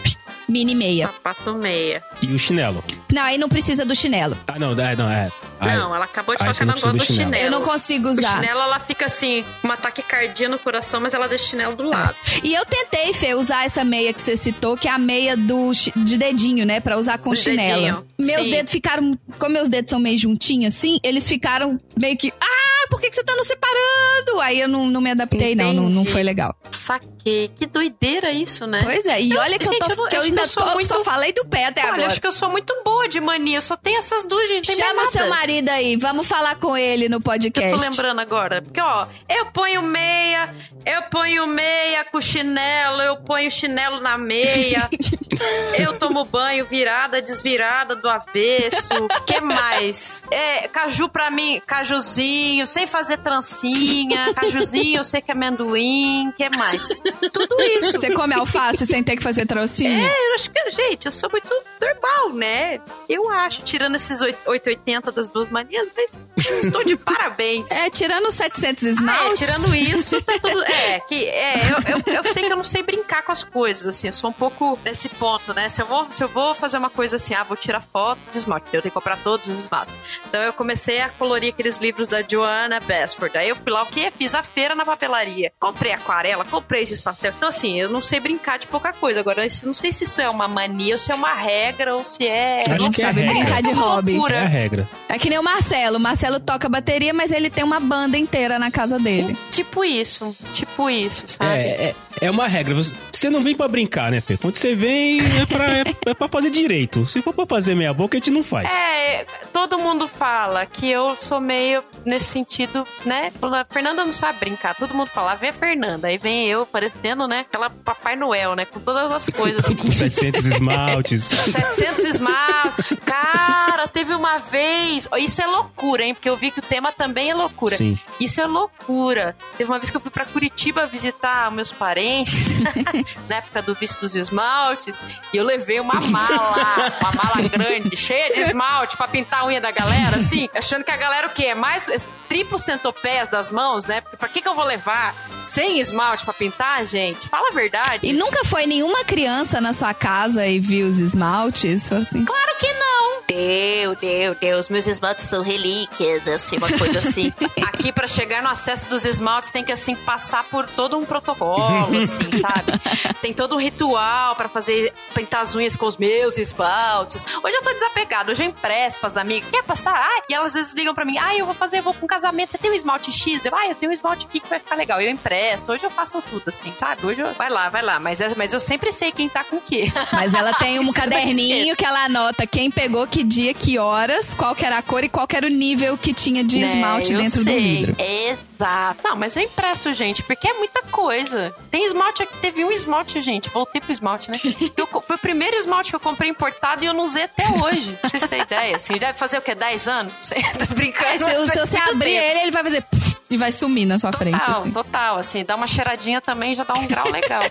mini 0.48 0.74
meia. 0.74 1.06
Sapato 1.08 1.54
meia. 1.54 2.02
E 2.22 2.26
o 2.26 2.38
chinelo. 2.38 2.82
Não, 3.12 3.22
aí 3.22 3.38
não 3.38 3.48
precisa 3.48 3.84
do 3.84 3.94
chinelo. 3.94 4.36
Ah, 4.46 4.58
não, 4.58 4.72
é, 4.72 4.96
não, 4.96 5.08
é. 5.08 5.30
Não, 5.60 5.94
ela 5.94 6.04
acabou 6.04 6.34
de 6.36 6.42
Ah, 6.42 6.52
falar 6.52 6.54
que 6.74 6.80
gosta 6.80 6.92
do 6.92 6.98
do 6.98 7.04
chinelo. 7.06 7.44
Eu 7.44 7.50
não 7.50 7.60
consigo 7.62 8.08
O 8.08 8.10
usar. 8.10 8.34
chinelo, 8.34 8.60
ela 8.60 8.78
fica 8.80 9.06
assim, 9.06 9.44
com 9.62 9.68
um 9.68 9.72
ataque 9.72 10.02
cardíaco 10.02 10.52
no 10.52 10.58
coração, 10.58 11.00
mas 11.00 11.14
ela 11.14 11.26
deixa 11.28 11.44
o 11.44 11.48
chinelo 11.48 11.76
do 11.76 11.84
lado. 11.88 12.14
E 12.42 12.52
eu 12.54 12.64
tentei, 12.66 13.12
Fê, 13.14 13.34
usar 13.34 13.64
essa 13.64 13.82
meia 13.84 14.12
que 14.12 14.20
você 14.20 14.36
citou, 14.36 14.76
que 14.76 14.86
é 14.88 14.90
a 14.90 14.98
meia 14.98 15.36
do, 15.36 15.72
de 15.96 16.16
dedinho, 16.16 16.66
né? 16.66 16.80
Pra 16.80 16.96
usar 16.98 17.18
com 17.18 17.30
Do 17.30 17.36
chinelo. 17.36 17.80
dedinho, 17.80 18.06
Meus 18.18 18.44
sim. 18.44 18.50
dedos 18.50 18.70
ficaram. 18.72 19.18
Como 19.38 19.52
meus 19.52 19.68
dedos 19.68 19.90
são 19.90 19.98
meio 19.98 20.18
juntinhos 20.18 20.74
assim, 20.74 20.98
eles 21.02 21.26
ficaram 21.28 21.78
meio 21.96 22.16
que. 22.16 22.32
Ah, 22.40 22.86
por 22.90 23.00
que, 23.00 23.08
que 23.10 23.16
você 23.16 23.24
tá 23.24 23.34
nos 23.34 23.46
separando? 23.46 24.40
Aí 24.40 24.60
eu 24.60 24.68
não, 24.68 24.86
não 24.86 25.00
me 25.00 25.10
adaptei, 25.10 25.54
não, 25.54 25.72
não. 25.72 25.88
Não 25.88 26.04
foi 26.04 26.22
legal. 26.22 26.54
Saquei. 26.70 27.50
Que 27.58 27.66
doideira 27.66 28.30
isso, 28.30 28.66
né? 28.66 28.80
Pois 28.82 29.04
é, 29.06 29.20
e 29.20 29.28
Não, 29.30 29.38
olha 29.40 29.58
que 29.58 29.64
gente, 29.64 29.74
eu, 29.74 29.88
tô, 29.88 29.92
eu 29.92 29.96
não- 29.96 30.08
que 30.08 30.16
eu 30.16 30.22
ainda 30.22 30.36
que 30.36 30.42
eu 30.44 30.48
sou 30.48 30.62
tô, 30.62 30.72
muito- 30.74 30.86
só 30.88 31.02
falei 31.02 31.32
do 31.32 31.44
pé 31.44 31.66
até 31.66 31.80
Olha, 31.82 31.92
agora. 31.94 32.06
acho 32.06 32.20
que 32.20 32.26
eu 32.26 32.32
sou 32.32 32.48
muito 32.50 32.72
boa 32.84 33.08
de 33.08 33.18
mania. 33.20 33.60
Só 33.60 33.76
tem 33.76 33.96
essas 33.96 34.24
duas, 34.24 34.48
gente. 34.48 34.72
Chama 34.74 35.02
o 35.02 35.06
seu 35.06 35.22
nada. 35.22 35.34
Marido 35.46 35.68
aí, 35.68 35.96
vamos 35.96 36.26
falar 36.26 36.56
com 36.56 36.76
ele 36.76 37.08
no 37.08 37.20
que 37.20 37.28
eu 37.28 37.32
podcast. 37.32 37.70
tô 37.70 37.76
lembrando 37.76 38.20
agora. 38.20 38.60
Porque, 38.60 38.80
ó, 38.80 39.06
eu 39.28 39.46
ponho 39.46 39.80
meia, 39.80 40.52
eu 40.84 41.02
ponho 41.02 41.46
meia 41.46 42.04
com 42.04 42.20
chinelo, 42.20 43.00
eu 43.00 43.16
ponho 43.18 43.48
chinelo 43.48 44.00
na 44.00 44.18
meia. 44.18 44.90
eu 45.78 45.96
tomo 46.00 46.24
banho 46.24 46.66
virada, 46.66 47.22
desvirada 47.22 47.94
do 47.94 48.08
avesso. 48.08 48.88
que 49.24 49.40
mais? 49.40 50.24
É, 50.32 50.66
caju 50.66 51.08
pra 51.08 51.30
mim, 51.30 51.62
cajuzinho, 51.64 52.66
sem 52.66 52.84
fazer 52.88 53.18
trancinha. 53.18 54.34
Cajuzinho, 54.34 54.98
eu 54.98 55.04
sei 55.04 55.20
que 55.20 55.30
é 55.30 55.34
amendoim. 55.34 56.32
que 56.36 56.48
mais? 56.50 56.84
Tudo 57.32 57.62
isso. 57.62 57.92
Você 57.92 58.10
come 58.10 58.34
alface 58.34 58.84
sem 58.84 59.04
ter 59.04 59.16
que 59.16 59.22
fazer 59.22 59.46
trocinho? 59.46 60.04
É, 60.04 60.28
eu 60.30 60.34
acho 60.34 60.50
que, 60.50 60.70
gente, 60.70 61.06
eu 61.06 61.12
sou 61.12 61.30
muito 61.30 61.48
normal, 61.80 62.32
né? 62.32 62.80
Eu 63.08 63.30
acho. 63.30 63.62
Tirando 63.62 63.94
esses 63.94 64.20
8- 64.20 64.34
880 64.46 65.12
das 65.12 65.28
duas 65.36 65.48
manias, 65.50 65.88
mas 65.96 66.18
estou 66.64 66.84
de 66.84 66.96
parabéns. 66.96 67.70
É, 67.70 67.90
tirando 67.90 68.26
os 68.26 68.34
700 68.34 68.82
Ah, 68.84 68.88
é, 68.88 68.90
esmaltes. 68.92 69.38
tirando 69.46 69.74
isso, 69.74 70.20
tá 70.22 70.32
tudo. 70.40 70.62
É, 70.64 71.00
que, 71.00 71.24
é 71.26 71.60
eu, 71.70 72.14
eu, 72.14 72.14
eu 72.24 72.32
sei 72.32 72.44
que 72.44 72.52
eu 72.52 72.56
não 72.56 72.64
sei 72.64 72.82
brincar 72.82 73.22
com 73.22 73.32
as 73.32 73.44
coisas, 73.44 73.86
assim, 73.86 74.06
eu 74.06 74.12
sou 74.12 74.30
um 74.30 74.32
pouco 74.32 74.78
nesse 74.84 75.08
ponto, 75.08 75.52
né? 75.54 75.68
Se 75.68 75.80
eu 75.82 75.86
vou, 75.86 76.06
se 76.10 76.22
eu 76.22 76.28
vou 76.28 76.54
fazer 76.54 76.78
uma 76.78 76.90
coisa 76.90 77.16
assim, 77.16 77.34
ah, 77.34 77.42
vou 77.44 77.56
tirar 77.56 77.80
foto 77.82 78.18
de 78.32 78.38
esmalte, 78.38 78.66
eu 78.72 78.80
tenho 78.82 78.90
que 78.90 78.94
comprar 78.94 79.16
todos 79.18 79.48
os 79.48 79.60
esmaltes. 79.60 79.96
Então 80.28 80.42
eu 80.42 80.52
comecei 80.52 81.00
a 81.00 81.08
colorir 81.08 81.50
aqueles 81.52 81.78
livros 81.78 82.08
da 82.08 82.22
Joanna 82.26 82.80
Basford. 82.80 83.36
Aí 83.36 83.48
eu 83.48 83.56
fui 83.56 83.70
lá, 83.72 83.82
o 83.82 83.86
quê? 83.86 84.10
Fiz 84.16 84.34
a 84.34 84.42
feira 84.42 84.74
na 84.74 84.84
papelaria. 84.84 85.52
Comprei 85.60 85.92
aquarela, 85.92 86.44
comprei 86.44 86.84
giz 86.86 87.00
pastel. 87.00 87.32
Então, 87.36 87.48
assim, 87.48 87.78
eu 87.80 87.88
não 87.90 88.00
sei 88.00 88.20
brincar 88.20 88.58
de 88.58 88.66
pouca 88.66 88.92
coisa. 88.92 89.20
Agora, 89.20 89.44
eu 89.44 89.50
não 89.64 89.74
sei 89.74 89.92
se 89.92 90.04
isso 90.04 90.20
é 90.20 90.28
uma 90.28 90.48
mania, 90.48 90.94
ou 90.94 90.98
se 90.98 91.10
é 91.12 91.14
uma 91.14 91.34
regra, 91.34 91.94
ou 91.94 92.04
se 92.04 92.26
é. 92.26 92.62
Acho 92.68 92.82
não 92.82 92.90
que 92.90 93.02
é 93.02 93.06
sabe 93.06 93.20
regra. 93.22 93.34
brincar 93.44 93.62
de 93.62 93.70
É 93.70 93.72
hobby. 93.74 94.12
loucura. 94.14 94.36
É 94.36 94.42
a 94.42 94.46
regra. 94.46 94.88
É 95.08 95.18
que 95.26 95.30
nem 95.30 95.40
o 95.40 95.42
Marcelo. 95.42 95.96
O 95.96 96.00
Marcelo 96.00 96.38
toca 96.38 96.68
bateria, 96.68 97.12
mas 97.12 97.32
ele 97.32 97.50
tem 97.50 97.64
uma 97.64 97.80
banda 97.80 98.16
inteira 98.16 98.60
na 98.60 98.70
casa 98.70 98.96
dele. 98.96 99.36
Tipo 99.50 99.84
isso, 99.84 100.36
tipo 100.52 100.88
isso, 100.88 101.24
sabe? 101.26 101.58
É, 101.58 101.94
é, 102.20 102.26
é 102.26 102.30
uma 102.30 102.46
regra. 102.46 102.74
Você- 102.76 103.28
não 103.28 103.42
vem 103.42 103.56
pra 103.56 103.66
brincar, 103.66 104.12
né, 104.12 104.20
Fê? 104.20 104.36
Quando 104.36 104.54
você 104.54 104.76
vem, 104.76 105.18
é 105.20 105.44
pra, 105.46 105.64
é, 105.64 105.84
é 106.10 106.14
pra 106.14 106.28
fazer 106.28 106.48
direito. 106.48 107.08
Se 107.08 107.20
for 107.22 107.34
pra 107.34 107.44
fazer 107.44 107.74
meia 107.74 107.92
boca, 107.92 108.16
a 108.16 108.18
gente 108.20 108.30
não 108.30 108.44
faz. 108.44 108.72
É, 108.72 109.26
todo 109.52 109.80
mundo 109.80 110.06
fala 110.06 110.64
que 110.64 110.88
eu 110.88 111.16
sou 111.16 111.40
meio 111.40 111.82
nesse 112.04 112.26
sentido, 112.26 112.86
né? 113.04 113.32
A 113.42 113.66
Fernanda 113.68 114.04
não 114.04 114.12
sabe 114.12 114.38
brincar. 114.38 114.76
Todo 114.76 114.94
mundo 114.94 115.08
fala, 115.08 115.32
"Ah, 115.32 115.34
vem 115.34 115.50
a 115.50 115.52
Fernanda. 115.52 116.06
Aí 116.06 116.18
vem 116.18 116.46
eu 116.46 116.64
parecendo, 116.64 117.26
né? 117.26 117.40
Aquela 117.40 117.68
Papai 117.68 118.14
Noel, 118.14 118.54
né? 118.54 118.64
Com 118.64 118.78
todas 118.78 119.10
as 119.10 119.28
coisas. 119.28 119.64
Assim. 119.64 119.74
Com 119.74 119.90
700 119.90 120.46
esmaltes. 120.46 121.24
700 121.24 122.04
esmaltes. 122.04 122.96
Cara, 123.04 123.88
teve 123.88 124.14
uma 124.14 124.38
vez. 124.38 125.08
Isso 125.18 125.40
é 125.42 125.46
loucura, 125.46 126.04
hein? 126.04 126.14
Porque 126.14 126.28
eu 126.28 126.36
vi 126.36 126.50
que 126.50 126.58
o 126.58 126.62
tema 126.62 126.92
também 126.92 127.30
é 127.30 127.34
loucura. 127.34 127.76
Sim. 127.76 127.98
Isso 128.20 128.40
é 128.40 128.46
loucura. 128.46 129.36
Teve 129.56 129.70
uma 129.70 129.78
vez 129.78 129.90
que 129.90 129.96
eu 129.96 130.00
fui 130.00 130.10
pra 130.10 130.24
Curitiba 130.24 130.86
visitar 130.86 131.50
meus 131.50 131.72
parentes, 131.72 132.54
na 133.28 133.36
época 133.36 133.62
do 133.62 133.74
vício 133.74 133.98
dos 134.00 134.14
esmaltes, 134.14 134.98
e 135.32 135.36
eu 135.36 135.44
levei 135.44 135.80
uma 135.80 136.00
mala, 136.00 136.92
uma 137.00 137.12
mala 137.12 137.48
grande, 137.48 137.96
cheia 137.96 138.32
de 138.32 138.40
esmalte 138.40 138.96
pra 138.96 139.08
pintar 139.08 139.40
a 139.40 139.46
unha 139.46 139.60
da 139.60 139.70
galera, 139.70 140.16
assim, 140.16 140.48
achando 140.54 140.84
que 140.84 140.90
a 140.90 140.96
galera 140.96 141.26
o 141.26 141.30
quê? 141.30 141.46
É 141.46 141.54
mais 141.54 141.88
é 141.88 141.98
triplo 142.28 142.58
centopés 142.58 143.28
das 143.28 143.50
mãos, 143.50 143.86
né? 143.86 144.00
Porque 144.00 144.16
pra 144.16 144.28
que 144.28 144.42
que 144.42 144.48
eu 144.48 144.54
vou 144.54 144.64
levar 144.64 145.14
sem 145.42 145.78
esmalte 145.80 146.24
pra 146.24 146.34
pintar, 146.34 146.84
gente? 146.84 147.28
Fala 147.28 147.48
a 147.50 147.54
verdade. 147.54 148.06
E 148.06 148.12
nunca 148.12 148.44
foi 148.44 148.66
nenhuma 148.66 149.04
criança 149.04 149.60
na 149.60 149.72
sua 149.72 149.94
casa 149.94 150.46
e 150.46 150.58
viu 150.58 150.88
os 150.88 150.98
esmaltes? 150.98 151.90
Assim, 151.92 152.24
Claro 152.24 152.52
que 152.58 152.72
não. 152.72 153.06
Deu, 153.28 153.96
deu, 153.96 154.34
Deus, 154.34 154.68
meus 154.68 154.86
esmaltes 154.86 155.05
são 155.14 155.42
relíquias, 155.42 156.26
assim, 156.28 156.56
uma 156.56 156.70
coisa 156.70 156.98
assim. 156.98 157.32
Aqui, 157.66 157.92
pra 157.92 158.06
chegar 158.06 158.42
no 158.42 158.48
acesso 158.48 158.88
dos 158.88 159.04
esmaltes, 159.04 159.50
tem 159.50 159.62
que, 159.64 159.70
assim, 159.72 159.94
passar 159.94 160.42
por 160.44 160.66
todo 160.66 160.96
um 160.98 161.04
protocolo, 161.04 161.96
assim, 161.98 162.30
sabe? 162.32 162.72
Tem 163.20 163.32
todo 163.32 163.56
um 163.56 163.58
ritual 163.58 164.34
pra 164.34 164.48
fazer, 164.48 164.92
pintar 165.14 165.42
as 165.42 165.54
unhas 165.54 165.76
com 165.76 165.86
os 165.86 165.96
meus 165.96 166.38
esmaltes. 166.38 167.24
Hoje 167.42 167.54
eu 167.56 167.62
tô 167.62 167.72
desapegado, 167.74 168.32
hoje 168.32 168.42
eu 168.42 168.48
empresto 168.48 169.00
pras 169.00 169.16
amigas. 169.16 169.50
Quer 169.50 169.62
passar? 169.62 169.94
Ai, 169.94 170.22
e 170.28 170.34
elas 170.34 170.46
às 170.48 170.54
vezes 170.54 170.74
ligam 170.74 170.94
pra 170.94 171.04
mim, 171.04 171.18
ai, 171.18 171.40
eu 171.40 171.46
vou 171.46 171.54
fazer, 171.54 171.78
eu 171.78 171.82
vou 171.82 171.92
com 171.94 172.06
casamento, 172.06 172.52
você 172.52 172.58
tem 172.58 172.70
um 172.70 172.74
esmalte 172.74 173.12
X? 173.12 173.44
Eu, 173.44 173.54
ai, 173.54 173.70
eu 173.70 173.74
tenho 173.74 173.90
um 173.90 173.94
esmalte 173.94 174.26
aqui 174.26 174.40
que 174.40 174.48
vai 174.48 174.58
ficar 174.58 174.74
legal. 174.74 175.00
Eu 175.00 175.10
empresto, 175.10 175.72
hoje 175.72 175.84
eu 175.84 175.90
faço 175.90 176.20
tudo, 176.22 176.48
assim, 176.48 176.72
sabe? 176.76 177.04
Hoje 177.06 177.20
eu, 177.20 177.32
vai 177.34 177.50
lá, 177.50 177.68
vai 177.68 177.82
lá. 177.82 178.00
Mas, 178.00 178.20
é- 178.20 178.32
mas 178.36 178.52
eu 178.52 178.60
sempre 178.60 178.90
sei 178.90 179.12
quem 179.12 179.28
tá 179.28 179.44
com 179.44 179.56
o 179.56 179.60
quê. 179.60 179.92
Mas 180.12 180.32
ela 180.32 180.54
tem 180.54 180.78
um 180.78 180.90
caderninho 180.94 181.76
que 181.76 181.84
ela 181.84 182.04
anota 182.04 182.46
quem 182.46 182.70
pegou 182.70 183.06
que 183.06 183.26
media 183.26 183.52
que 183.52 183.76
horas, 183.76 184.32
qual 184.34 184.54
que 184.54 184.64
era 184.64 184.78
a 184.78 184.82
cor 184.82 184.95
e 185.04 185.08
qual 185.08 185.26
era 185.34 185.46
o 185.46 185.50
nível 185.50 185.96
que 185.98 186.12
tinha 186.14 186.42
de 186.44 186.58
Né, 186.58 186.66
esmalte 186.74 187.14
dentro 187.14 187.38
do 187.38 187.44
sei. 187.44 187.60
vidro. 187.60 187.96
Exato. 187.98 189.00
Não, 189.04 189.16
mas 189.16 189.36
eu 189.36 189.42
empresto, 189.42 189.92
gente, 189.92 190.22
porque 190.22 190.48
é 190.48 190.54
muita 190.54 190.82
coisa. 190.90 191.54
Tem 191.70 191.84
esmalte 191.86 192.22
aqui, 192.22 192.36
teve 192.38 192.64
um 192.64 192.70
esmalte, 192.72 193.20
gente. 193.20 193.50
Voltei 193.50 193.80
pro 193.80 193.92
esmalte, 193.92 194.30
né? 194.30 194.38
Eu 194.76 194.86
foi 194.86 195.16
o 195.16 195.18
primeiro 195.18 195.56
esmalte 195.56 195.90
que 195.90 195.96
eu 195.96 196.00
comprei 196.00 196.30
importado 196.30 196.82
e 196.82 196.86
eu 196.86 196.94
não 196.94 197.04
usei 197.04 197.24
até 197.24 197.44
hoje. 197.62 197.92
Pra 198.00 198.08
vocês 198.08 198.26
terem 198.26 198.42
ideia, 198.44 198.76
assim. 198.76 198.94
Deve 198.98 199.18
fazer 199.18 199.38
o 199.38 199.42
quê? 199.42 199.54
10 199.54 199.88
anos? 199.88 200.14
Sei, 200.22 200.42
tô 200.58 200.74
brincando. 200.74 201.06
É, 201.08 201.18
se, 201.18 201.46
se 201.52 201.58
você 201.58 201.76
abrir 201.76 202.10
tempo. 202.10 202.24
ele, 202.24 202.38
ele 202.40 202.50
vai 202.50 202.62
fazer 202.62 202.84
e 203.28 203.36
vai 203.36 203.50
sumir 203.52 203.86
na 203.86 203.98
sua 203.98 204.12
frente. 204.12 204.38
Total, 204.38 204.60
assim. 204.62 204.70
total, 204.70 205.18
assim, 205.18 205.44
dá 205.44 205.56
uma 205.56 205.66
cheiradinha 205.66 206.20
também 206.20 206.54
já 206.54 206.62
dá 206.64 206.74
um 206.74 206.86
grau 206.86 207.10
legal. 207.10 207.42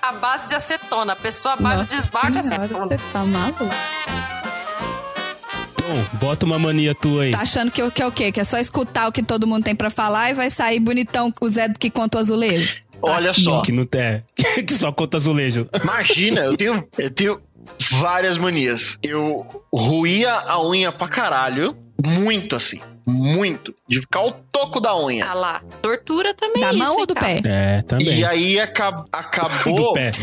a 0.00 0.12
base 0.12 0.48
de 0.48 0.54
acetona, 0.54 1.12
a 1.12 1.16
pessoa 1.16 1.54
abaixo 1.54 1.84
de 1.84 1.96
esmalte 1.96 2.36
é 2.38 2.40
acetona. 2.40 2.86
você 2.86 2.98
tá 3.12 3.24
maluco? 3.24 3.64
Tom, 5.82 6.18
bota 6.18 6.46
uma 6.46 6.58
mania 6.58 6.94
tua 6.94 7.24
aí. 7.24 7.30
Tá 7.32 7.40
achando 7.40 7.70
que, 7.70 7.82
o- 7.82 7.90
que 7.90 8.02
é 8.02 8.06
o 8.06 8.12
quê? 8.12 8.30
Que 8.32 8.40
é 8.40 8.44
só 8.44 8.58
escutar 8.58 9.08
o 9.08 9.12
que 9.12 9.22
todo 9.22 9.46
mundo 9.46 9.64
tem 9.64 9.74
pra 9.74 9.90
falar 9.90 10.30
e 10.30 10.34
vai 10.34 10.48
sair 10.50 10.78
bonitão 10.78 11.32
o 11.40 11.48
Zé 11.48 11.68
que 11.78 11.90
conta 11.90 12.18
o 12.18 12.20
azulejo? 12.20 12.76
Olha 13.02 13.32
só. 13.40 13.62
Que 13.62 13.72
não 13.72 13.84
tem. 13.84 14.22
que 14.66 14.74
só 14.74 14.92
conta 14.92 15.16
azulejo. 15.16 15.68
Imagina, 15.82 16.42
eu 16.42 16.56
tenho, 16.56 16.84
eu 16.96 17.10
tenho 17.12 17.40
várias 18.00 18.38
manias. 18.38 18.98
Eu 19.02 19.44
ruía 19.72 20.32
a 20.32 20.62
unha 20.64 20.92
pra 20.92 21.08
caralho. 21.08 21.76
Muito 22.04 22.56
assim. 22.56 22.80
Muito. 23.06 23.74
De 23.88 24.00
ficar 24.00 24.22
o 24.24 24.30
toco 24.52 24.80
da 24.80 24.96
unha. 24.96 25.24
Ah 25.28 25.34
lá, 25.34 25.62
tortura 25.82 26.32
também 26.34 26.62
Da 26.62 26.70
isso, 26.72 26.78
mão 26.78 26.96
ou 26.98 27.06
do 27.06 27.14
pé? 27.14 27.40
É, 27.44 27.82
também. 27.82 28.12
E 28.14 28.24
aí 28.24 28.58
aca- 28.60 29.04
acabou. 29.12 29.74
Do 29.74 29.92
pé. 29.94 30.10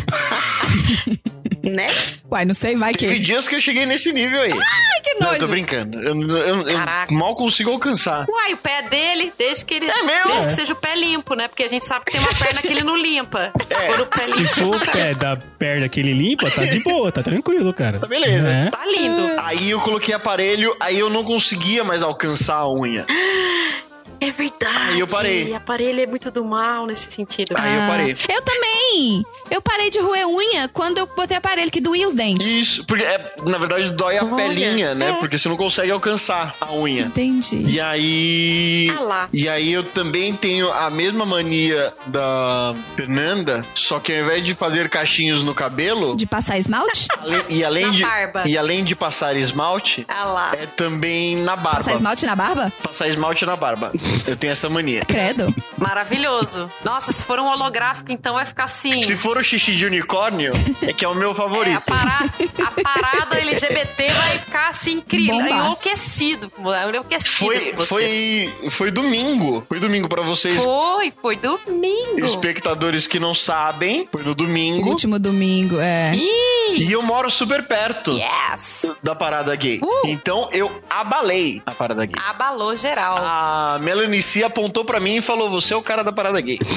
Né? 1.64 1.88
Uai, 2.32 2.46
não 2.46 2.54
sei, 2.54 2.76
vai 2.76 2.94
Teve 2.94 3.16
que. 3.16 3.20
dias 3.20 3.48
que 3.48 3.56
eu 3.56 3.62
cheguei 3.62 3.86
nesse 3.86 4.12
nível 4.14 4.40
aí. 4.42 4.52
Ai, 4.52 5.02
que 5.04 5.14
Não, 5.16 5.28
eu 5.28 5.28
nojo. 5.34 5.40
tô 5.40 5.48
brincando. 5.48 6.02
Eu, 6.02 6.16
eu- 6.30 6.68
eu 6.68 6.78
mal 7.18 7.36
consigo 7.36 7.72
alcançar. 7.72 8.26
Uai, 8.30 8.54
o 8.54 8.58
pé 8.58 8.84
dele, 8.84 9.34
desde 9.38 9.66
que 9.66 9.74
ele. 9.74 9.90
É 9.90 10.04
mesmo? 10.04 10.28
Desde 10.30 10.48
que 10.48 10.54
É. 10.54 10.56
seja 10.56 10.74
o 10.74 10.76
pé 10.76 10.96
limpo, 10.96 11.34
né? 11.36 11.48
Porque 11.48 11.64
a 11.64 11.68
gente 11.68 11.84
sabe 11.84 12.06
que 12.06 12.12
tem 12.12 12.22
uma 12.22 12.34
perna 12.34 12.62
que 12.62 12.68
ele 12.68 12.84
não 12.84 12.96
limpa. 12.96 13.52
Se 13.70 13.76
for 13.88 14.00
o 14.02 14.06
pé 14.06 14.18
Se 14.20 14.44
for 14.48 14.76
o 14.76 14.92
pé 14.92 15.14
da 15.14 15.36
perna 15.38 15.90
que 15.90 16.00
ele 16.00 16.14
limpa, 16.14 16.50
tá 16.52 16.64
de 16.64 16.80
boa, 16.82 17.12
tá 17.12 17.22
tranquilo, 17.24 17.74
cara. 17.74 18.00
Tá 18.00 18.08
beleza. 18.08 18.48
É. 18.48 18.70
tá 18.70 18.86
lindo. 18.86 19.28
Aí 19.40 19.70
eu 19.72 19.80
coloquei 19.82 20.14
aparelho, 20.14 20.76
aí 20.80 20.98
eu 21.00 21.10
não 21.10 21.24
conseguia 21.24 21.84
mais 21.84 22.02
alcançar 22.02 22.56
a 22.58 22.72
unha. 22.72 23.06
É 24.22 24.32
verdade. 24.32 24.94
Aí 24.94 25.00
eu 25.00 25.08
parei. 25.08 25.54
Aparelho 25.54 26.02
é 26.02 26.06
muito 26.06 26.30
do 26.32 26.44
mal 26.44 26.86
nesse 26.86 27.12
sentido. 27.12 27.54
Aí 27.58 27.76
eu 27.76 27.82
Ah, 27.84 27.88
parei. 27.88 28.18
Eu 28.28 28.42
também. 28.42 29.24
Eu 29.50 29.62
parei 29.62 29.90
de 29.90 30.00
roer 30.00 30.28
unha 30.28 30.68
quando 30.68 30.98
eu 30.98 31.08
botei 31.08 31.38
aparelho 31.38 31.72
que 31.72 31.80
doía 31.82 32.08
os 32.08 32.14
dentes. 32.16 32.48
Isso, 32.48 32.86
porque 32.86 33.04
é, 33.04 33.34
na 33.46 33.58
verdade 33.58 33.90
dói 33.92 34.18
a 34.18 34.24
Olha, 34.26 34.36
pelinha, 34.36 34.94
né? 34.94 35.12
é. 35.12 35.14
Porque 35.14 35.38
você 35.38 35.48
não 35.50 35.56
consegue 35.58 35.92
alcançar 35.92 36.56
a 36.60 36.74
unha. 36.74 37.04
Entendi. 37.04 37.64
E 37.68 37.80
aí. 37.80 38.94
Ah 38.98 39.02
lá. 39.02 39.30
E 39.34 39.48
aí 39.48 39.72
eu 39.72 39.84
também 39.84 40.34
tenho 40.36 40.72
a 40.72 40.90
mesma 40.90 41.26
mania 41.26 41.94
da 42.08 42.76
Fernanda, 42.96 43.66
só 43.76 44.00
que 44.00 44.14
ao 44.14 44.24
invés 44.26 44.46
de 44.46 44.54
fazer 44.54 44.90
cachinhos 44.90 45.44
no 45.44 45.54
cabelo, 45.54 46.16
De 46.16 46.26
passar 46.26 46.58
esmalte? 46.58 47.08
e 47.50 47.64
além 47.64 47.86
Na 47.86 47.92
de 47.92 48.02
barba. 48.02 48.44
e 48.46 48.58
além 48.58 48.84
de 48.84 48.96
passar 48.96 49.36
esmalte, 49.36 50.06
Ah 50.08 50.26
lá. 50.26 50.52
é 50.54 50.66
também 50.66 51.38
na 51.38 51.56
barba. 51.56 51.78
Passar 51.80 51.94
esmalte 51.96 52.26
na 52.26 52.36
barba? 52.36 52.74
Passar 52.84 53.08
esmalte 53.08 53.46
na 53.46 53.56
barba. 53.56 53.92
Eu 54.26 54.36
tenho 54.36 54.52
essa 54.52 54.70
mania. 54.70 55.04
Credo. 55.06 55.54
Maravilhoso. 55.78 56.72
Nossa, 56.84 57.12
se 57.12 57.24
for 57.24 57.40
um 57.40 57.48
holográfico, 57.48 58.12
então 58.12 58.34
vai 58.36 58.46
ficar 58.46 58.66
assim. 58.66 59.04
Se 59.06 59.16
for 59.16 59.38
o 59.38 59.44
xixi 59.44 59.76
de 59.76 59.86
unicórnio, 59.86 60.54
é 60.82 60.94
que 60.94 61.04
é 61.04 61.08
o 61.08 61.16
meu 61.16 61.30
É, 61.30 61.32
a, 61.32 61.36
favorito. 61.36 61.82
para- 61.86 62.30
a 62.68 62.72
parada 62.84 63.40
LGBT 63.40 64.10
vai 64.12 64.38
ficar 64.40 64.70
assim, 64.70 64.94
incrível, 64.94 65.36
enlouquecido. 65.36 66.52
Enlouquecido 66.88 67.30
Foi, 67.46 67.86
foi, 67.86 68.54
foi 68.74 68.92
domingo. 68.92 69.66
Foi 69.68 69.80
domingo 69.80 70.08
pra 70.08 70.22
vocês, 70.22 70.56
Foi, 70.64 71.12
foi 71.22 71.36
domingo. 71.36 72.24
espectadores 72.24 73.08
que 73.08 73.20
não 73.20 73.34
sabem. 73.34 74.08
Foi 74.12 74.24
no 74.24 74.32
O 74.32 74.36
domingo. 74.36 74.90
último 74.90 75.18
domingo, 75.20 75.80
é. 75.80 76.12
Ih, 76.14 76.84
E 76.84 76.92
eu 76.92 77.02
moro 77.02 77.30
super 77.32 77.64
perto 77.64 78.12
yes! 78.12 78.92
da 79.02 79.16
parada 79.16 79.56
gay. 79.56 79.80
Uh! 79.82 80.02
Então 80.08 80.48
eu 80.52 80.72
abalei 80.90 81.62
a 81.66 81.72
parada 81.72 82.06
gay. 82.06 82.16
Abalou 82.28 82.76
geral. 82.76 83.18
A 83.20 83.80
Melanie 84.00 84.24
C 84.24 84.44
apontou 84.44 84.86
pra 84.86 85.00
mim 85.00 85.18
e 85.18 85.22
falou: 85.22 85.50
Você 85.52 85.74
é 85.74 85.78
o 85.78 85.82
cara 85.84 86.04
da 86.04 86.12
parada 86.12 86.40
gay. 86.40 86.60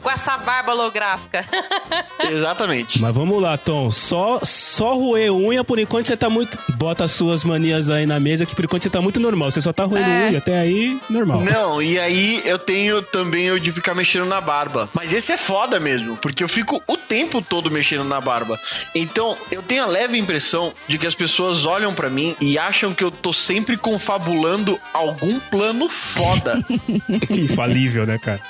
Com 0.00 0.10
essa 0.10 0.36
barba 0.36 0.72
holográfica. 0.72 1.46
Exatamente. 2.30 3.00
Mas 3.00 3.14
vamos 3.14 3.40
lá, 3.40 3.56
Tom. 3.56 3.90
Só, 3.90 4.38
só 4.42 4.94
roer 4.94 5.32
unha, 5.32 5.64
por 5.64 5.78
enquanto 5.78 6.08
você 6.08 6.16
tá 6.16 6.28
muito. 6.28 6.58
Bota 6.76 7.04
as 7.04 7.12
suas 7.12 7.42
manias 7.42 7.88
aí 7.88 8.04
na 8.04 8.20
mesa, 8.20 8.44
que 8.44 8.54
por 8.54 8.66
enquanto 8.66 8.82
você 8.82 8.90
tá 8.90 9.00
muito 9.00 9.18
normal. 9.18 9.50
Você 9.50 9.62
só 9.62 9.72
tá 9.72 9.84
roendo 9.84 10.06
É. 10.10 10.28
unha, 10.28 10.38
até 10.38 10.58
aí, 10.58 10.98
normal. 11.08 11.40
Não, 11.40 11.80
e 11.82 11.98
aí 11.98 12.42
eu 12.44 12.58
tenho 12.58 13.00
também 13.00 13.50
o 13.50 13.58
de 13.58 13.72
ficar 13.72 13.94
mexendo 13.94 14.26
na 14.26 14.42
barba. 14.42 14.90
Mas 14.92 15.10
esse 15.14 15.32
é 15.32 15.38
foda 15.38 15.80
mesmo, 15.80 16.16
porque 16.18 16.44
eu 16.44 16.48
fico 16.48 16.82
o 16.86 16.96
tempo 16.98 17.40
todo 17.40 17.70
mexendo 17.70 18.04
na 18.04 18.20
barba. 18.20 18.58
Então, 18.94 19.34
eu 19.50 19.62
tenho 19.62 19.84
a 19.84 19.86
leve 19.86 20.18
impressão 20.18 20.72
de 20.86 20.98
que 20.98 21.06
as 21.06 21.14
pessoas 21.14 21.64
olham 21.64 21.94
pra 21.94 22.10
mim 22.10 22.36
e 22.42 22.58
acham 22.58 22.92
que 22.92 23.02
eu 23.02 23.10
tô 23.10 23.32
sempre 23.32 23.76
confabulando 23.78 24.78
algum 25.08 25.38
plano 25.40 25.88
foda. 25.88 26.64
Infalível, 27.30 28.06
né, 28.06 28.18
cara? 28.18 28.40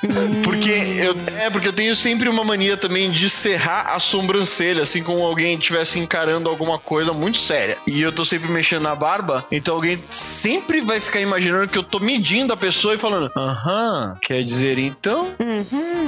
Porque 0.42 0.70
eu, 0.70 1.16
é, 1.38 1.50
porque 1.50 1.68
eu 1.68 1.72
tenho 1.72 1.94
sempre 1.94 2.28
uma 2.28 2.44
mania 2.44 2.76
também 2.76 3.10
de 3.10 3.28
serrar 3.28 3.94
a 3.94 3.98
sobrancelha, 3.98 4.82
assim 4.82 5.02
como 5.02 5.22
alguém 5.22 5.56
estivesse 5.56 5.98
encarando 5.98 6.48
alguma 6.48 6.78
coisa 6.78 7.12
muito 7.12 7.38
séria. 7.38 7.76
E 7.86 8.00
eu 8.00 8.12
tô 8.12 8.24
sempre 8.24 8.50
mexendo 8.50 8.82
na 8.82 8.94
barba, 8.94 9.44
então 9.50 9.74
alguém 9.74 9.98
sempre 10.10 10.80
vai 10.80 11.00
ficar 11.00 11.20
imaginando 11.20 11.68
que 11.68 11.78
eu 11.78 11.82
tô 11.82 11.98
medindo 11.98 12.52
a 12.52 12.56
pessoa 12.56 12.94
e 12.94 12.98
falando: 12.98 13.30
Aham, 13.36 14.16
quer 14.22 14.42
dizer 14.42 14.78
então 14.78 15.34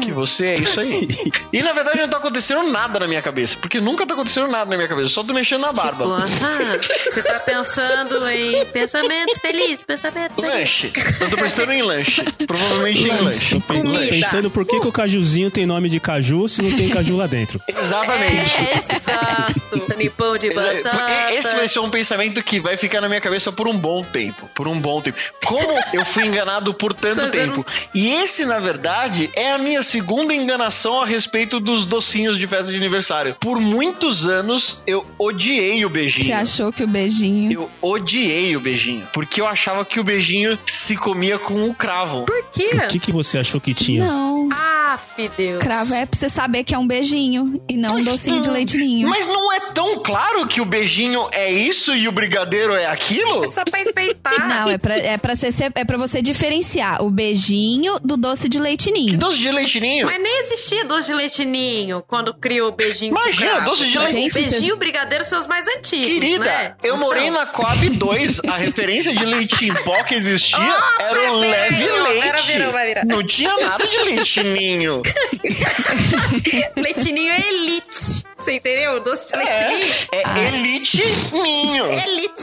que 0.02 0.12
você 0.12 0.46
é 0.46 0.58
isso 0.58 0.80
aí. 0.80 1.08
e 1.52 1.62
na 1.62 1.72
verdade 1.72 2.00
não 2.00 2.08
tá 2.08 2.18
acontecendo 2.18 2.70
nada 2.70 3.00
na 3.00 3.06
minha 3.06 3.22
cabeça, 3.22 3.56
porque 3.60 3.80
nunca 3.80 4.06
tá 4.06 4.14
acontecendo 4.14 4.48
nada 4.48 4.70
na 4.70 4.76
minha 4.76 4.88
cabeça, 4.88 5.06
eu 5.06 5.14
só 5.14 5.24
tô 5.24 5.32
mexendo 5.34 5.62
na 5.62 5.72
barba. 5.72 6.04
Tipo, 6.04 6.44
aham, 6.44 6.78
você 7.08 7.22
tá 7.22 7.40
pensando 7.40 8.28
em 8.28 8.64
pensamentos 8.66 9.38
felizes, 9.38 9.84
pensamentos. 9.84 10.35
Lanche. 10.42 10.92
Eu 11.20 11.30
tô 11.30 11.36
pensando 11.36 11.72
em 11.72 11.82
lanche. 11.82 12.22
Provavelmente 12.46 13.02
em 13.02 13.20
lanche. 13.20 13.54
Tô 13.60 13.74
Comida. 13.74 14.06
pensando 14.08 14.50
por 14.50 14.64
que, 14.66 14.78
que 14.80 14.86
o 14.86 14.92
cajuzinho 14.92 15.50
tem 15.50 15.66
nome 15.66 15.88
de 15.88 15.98
caju 16.00 16.48
se 16.48 16.62
não 16.62 16.70
tem 16.76 16.88
caju 16.88 17.16
lá 17.16 17.26
dentro. 17.26 17.60
Exatamente. 17.68 18.36
É, 18.36 18.78
exato. 18.78 19.96
Nipão 19.96 20.36
de 20.38 20.52
batata. 20.52 20.90
porque 20.90 21.34
Esse 21.38 21.54
vai 21.56 21.68
ser 21.68 21.78
um 21.80 21.90
pensamento 21.90 22.42
que 22.42 22.60
vai 22.60 22.76
ficar 22.76 23.00
na 23.00 23.08
minha 23.08 23.20
cabeça 23.20 23.50
por 23.52 23.66
um 23.66 23.76
bom 23.76 24.02
tempo. 24.04 24.48
Por 24.54 24.68
um 24.68 24.78
bom 24.78 25.00
tempo. 25.00 25.18
Como 25.44 25.66
eu 25.92 26.04
fui 26.06 26.26
enganado 26.26 26.72
por 26.74 26.92
tanto 26.94 27.16
Fazendo- 27.16 27.32
tempo. 27.32 27.66
E 27.94 28.08
esse, 28.08 28.44
na 28.44 28.58
verdade, 28.58 29.30
é 29.34 29.52
a 29.52 29.58
minha 29.58 29.82
segunda 29.82 30.34
enganação 30.34 31.00
a 31.00 31.06
respeito 31.06 31.58
dos 31.60 31.86
docinhos 31.86 32.38
de 32.38 32.46
festa 32.46 32.70
de 32.70 32.76
aniversário. 32.76 33.34
Por 33.40 33.58
muitos 33.60 34.26
anos, 34.26 34.80
eu 34.86 35.04
odiei 35.18 35.84
o 35.84 35.88
Você 35.88 35.94
beijinho. 35.94 36.36
achou 36.36 36.72
que 36.72 36.82
o 36.82 36.86
beijinho. 36.86 37.52
Eu 37.52 37.70
odiei 37.80 38.56
o 38.56 38.60
beijinho. 38.60 39.06
Porque 39.12 39.40
eu 39.40 39.46
achava 39.46 39.84
que 39.84 39.98
o 40.00 40.04
beijinho 40.04 40.25
se 40.66 40.96
comia 40.96 41.38
com 41.38 41.68
o 41.68 41.74
cravo. 41.74 42.24
Por 42.24 42.44
quê? 42.52 42.70
O 42.84 42.88
que, 42.88 42.98
que 42.98 43.12
você 43.12 43.38
achou 43.38 43.60
que 43.60 43.74
tinha? 43.74 44.04
Não. 44.06 44.48
Ah, 44.52 44.98
Deus. 45.36 45.62
Cravo 45.62 45.94
é 45.94 46.06
pra 46.06 46.16
você 46.18 46.28
saber 46.28 46.62
que 46.64 46.74
é 46.74 46.78
um 46.78 46.86
beijinho 46.86 47.60
e 47.68 47.76
não 47.76 47.96
um 47.96 48.02
docinho 48.04 48.40
de 48.40 48.50
leite 48.50 48.76
ninho. 48.76 49.08
Mas 49.08 49.26
não 49.26 49.52
é 49.52 49.60
tão 49.74 49.98
claro 50.02 50.46
que 50.46 50.60
o 50.60 50.64
beijinho 50.64 51.28
é 51.32 51.50
isso 51.50 51.94
e 51.94 52.06
o 52.08 52.12
brigadeiro 52.12 52.72
é 52.74 52.86
aquilo? 52.86 53.44
É 53.44 53.48
só 53.48 53.64
pra 53.64 53.80
enfeitar. 53.80 54.48
Não, 54.48 54.70
é 54.70 54.78
pra, 54.78 54.96
é, 54.96 55.18
pra 55.18 55.34
ser, 55.34 55.52
é 55.74 55.84
pra 55.84 55.98
você 55.98 56.22
diferenciar 56.22 57.02
o 57.02 57.10
beijinho 57.10 57.98
do 58.02 58.16
doce 58.16 58.48
de 58.48 58.58
leite 58.58 58.84
Que 58.86 58.92
ninho. 58.92 59.18
doce 59.18 59.38
de 59.38 59.50
leite 59.50 59.80
ninho? 59.80 60.06
Mas 60.06 60.22
nem 60.22 60.38
existia 60.40 60.84
doce 60.84 61.08
de 61.08 61.14
leite 61.14 61.44
ninho 61.44 62.02
quando 62.06 62.32
criou 62.32 62.68
o 62.68 62.72
beijinho. 62.72 63.10
Imagina, 63.10 63.50
cravo. 63.56 63.70
doce 63.70 63.90
de 63.90 63.98
leite 63.98 64.12
Gente, 64.12 64.34
Beijinho 64.34 64.60
vocês- 64.60 64.78
brigadeiro 64.78 65.24
são 65.24 65.40
os 65.40 65.46
mais 65.46 65.66
antigos, 65.68 66.14
Querida, 66.14 66.44
né? 66.44 66.74
eu 66.82 66.96
morei 66.96 67.26
são? 67.26 67.34
na 67.34 67.46
Coab 67.46 67.88
2. 67.88 68.40
A 68.48 68.56
referência 68.56 69.14
de 69.14 69.24
leite 69.24 69.66
em 69.68 69.74
pó 69.74 70.02
que 70.06 70.14
existia 70.14 70.58
Oh, 70.58 71.02
era 71.02 71.32
o 71.32 71.38
leve 71.38 71.76
leite. 71.76 72.20
Vera 72.22 72.40
virou, 72.40 72.72
vai 72.72 72.86
virar. 72.86 73.04
Não 73.04 73.22
tinha 73.26 73.56
nada 73.58 73.86
de 73.86 73.98
leite 73.98 74.42
ninho. 74.42 75.02
Leitinho 76.76 77.32
é 77.32 77.40
elite. 77.48 78.24
Você 78.38 78.52
entendeu? 78.52 79.00
Doce 79.00 79.32
de 79.32 79.36
leite 79.38 79.64
ninho. 79.64 79.94
É, 80.12 80.20
é 80.20 80.22
Ah. 80.24 80.38
elite 80.40 81.02
ninho. 81.32 81.84
Elite. 81.86 82.42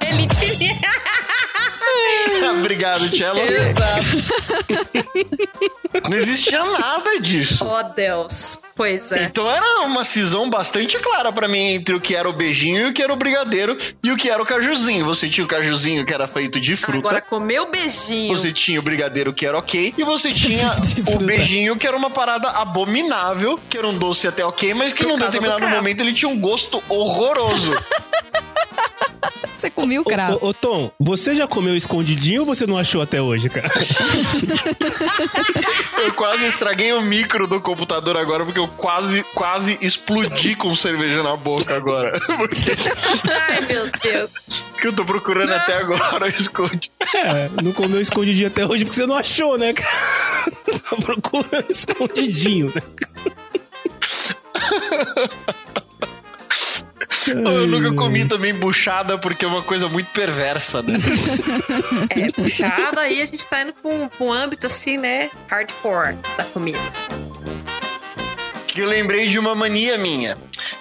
elite 0.08 0.56
ninho. 0.56 0.80
Obrigado, 2.60 3.08
Cello. 3.16 3.40
Não 6.08 6.16
existia 6.16 6.62
nada 6.64 7.20
disso. 7.20 7.64
Oh, 7.66 7.82
Deus. 7.94 8.58
Pois 8.76 9.12
é. 9.12 9.22
Então 9.22 9.48
era 9.48 9.82
uma 9.82 10.04
cisão 10.04 10.50
bastante 10.50 10.98
clara 10.98 11.30
pra 11.32 11.46
mim 11.46 11.74
entre 11.76 11.94
o 11.94 12.00
que 12.00 12.16
era 12.16 12.28
o 12.28 12.32
beijinho 12.32 12.88
e 12.88 12.90
o 12.90 12.92
que 12.92 13.00
era 13.00 13.12
o 13.12 13.16
brigadeiro 13.16 13.78
e 14.02 14.10
o 14.10 14.16
que 14.16 14.28
era 14.28 14.42
o 14.42 14.46
cajuzinho. 14.46 15.04
Você 15.06 15.28
tinha 15.28 15.44
o 15.44 15.48
cajuzinho 15.48 16.04
que 16.04 16.12
era 16.12 16.26
feito 16.26 16.58
de 16.60 16.76
fruta. 16.76 16.98
Agora, 17.06 17.20
comer 17.20 17.60
o 17.60 17.70
beijinho. 17.70 18.36
Você 18.36 18.52
tinha 18.52 18.80
o 18.80 18.82
brigadeiro 18.82 19.32
que 19.32 19.46
era 19.46 19.56
ok, 19.56 19.94
e 19.96 20.02
você 20.02 20.32
tinha 20.32 20.74
o 21.14 21.18
beijinho 21.20 21.76
que 21.76 21.86
era 21.86 21.96
uma 21.96 22.10
parada 22.10 22.48
abominável, 22.50 23.56
que 23.70 23.78
era 23.78 23.86
um 23.86 23.96
doce 23.96 24.26
até 24.26 24.44
ok, 24.54 24.74
mas 24.74 24.92
que 24.92 25.04
num 25.04 25.18
determinado 25.18 25.66
momento 25.68 26.00
ele 26.00 26.12
tinha 26.12 26.28
um 26.28 26.38
gosto 26.38 26.82
horroroso. 26.88 27.74
Você 29.56 29.70
comia 29.70 29.98
o 29.98 30.02
Ô, 30.02 30.04
cravo. 30.04 30.38
ô, 30.42 30.48
ô, 30.48 30.54
Tom, 30.54 30.90
você 31.00 31.34
já 31.34 31.46
comeu 31.46 31.74
escondidinho 31.74 32.40
ou 32.40 32.46
você 32.46 32.66
não 32.66 32.76
achou 32.76 33.00
até 33.00 33.22
hoje, 33.22 33.48
cara? 33.48 33.70
eu 36.04 36.12
quase 36.12 36.44
estraguei 36.44 36.92
o 36.92 37.00
micro 37.00 37.46
do 37.46 37.58
computador 37.62 38.14
agora, 38.18 38.44
porque 38.44 38.58
eu 38.58 38.68
quase, 38.68 39.22
quase 39.34 39.78
explodi 39.80 40.54
com 40.54 40.74
cerveja 40.74 41.22
na 41.22 41.34
boca 41.34 41.74
agora. 41.74 42.20
Porque 42.36 42.60
Ai, 43.30 43.60
meu 43.62 43.90
Deus. 44.02 44.30
que 44.78 44.88
eu 44.88 44.92
tô 44.92 45.02
procurando 45.02 45.54
até 45.54 45.78
agora 45.78 46.28
esconde. 46.28 46.90
É, 47.14 47.48
não 47.62 47.72
comeu 47.72 48.02
escondidinho 48.02 48.48
até 48.48 48.66
hoje 48.66 48.84
porque 48.84 48.96
você 48.96 49.06
não 49.06 49.16
achou, 49.16 49.56
né, 49.56 49.72
cara? 49.72 50.52
Tá 50.90 50.96
procurando 50.96 51.70
escondidinho, 51.70 52.70
né? 52.74 52.82
Eu 57.26 57.66
nunca 57.66 57.92
comi 57.94 58.26
também 58.26 58.52
buchada, 58.52 59.16
porque 59.16 59.44
é 59.46 59.48
uma 59.48 59.62
coisa 59.62 59.88
muito 59.88 60.08
perversa, 60.10 60.82
né? 60.82 60.98
É, 62.10 62.30
puxada, 62.30 63.00
aí 63.00 63.22
a 63.22 63.26
gente 63.26 63.46
tá 63.46 63.62
indo 63.62 63.72
pra 63.72 63.90
um, 63.90 64.08
pra 64.08 64.26
um 64.26 64.32
âmbito 64.32 64.66
assim, 64.66 64.96
né? 64.98 65.30
Hardcore 65.48 66.16
da 66.36 66.44
comida. 66.44 66.78
que 68.68 68.80
eu 68.80 68.86
lembrei 68.86 69.28
de 69.28 69.38
uma 69.38 69.54
mania 69.54 69.96
minha. 69.96 70.36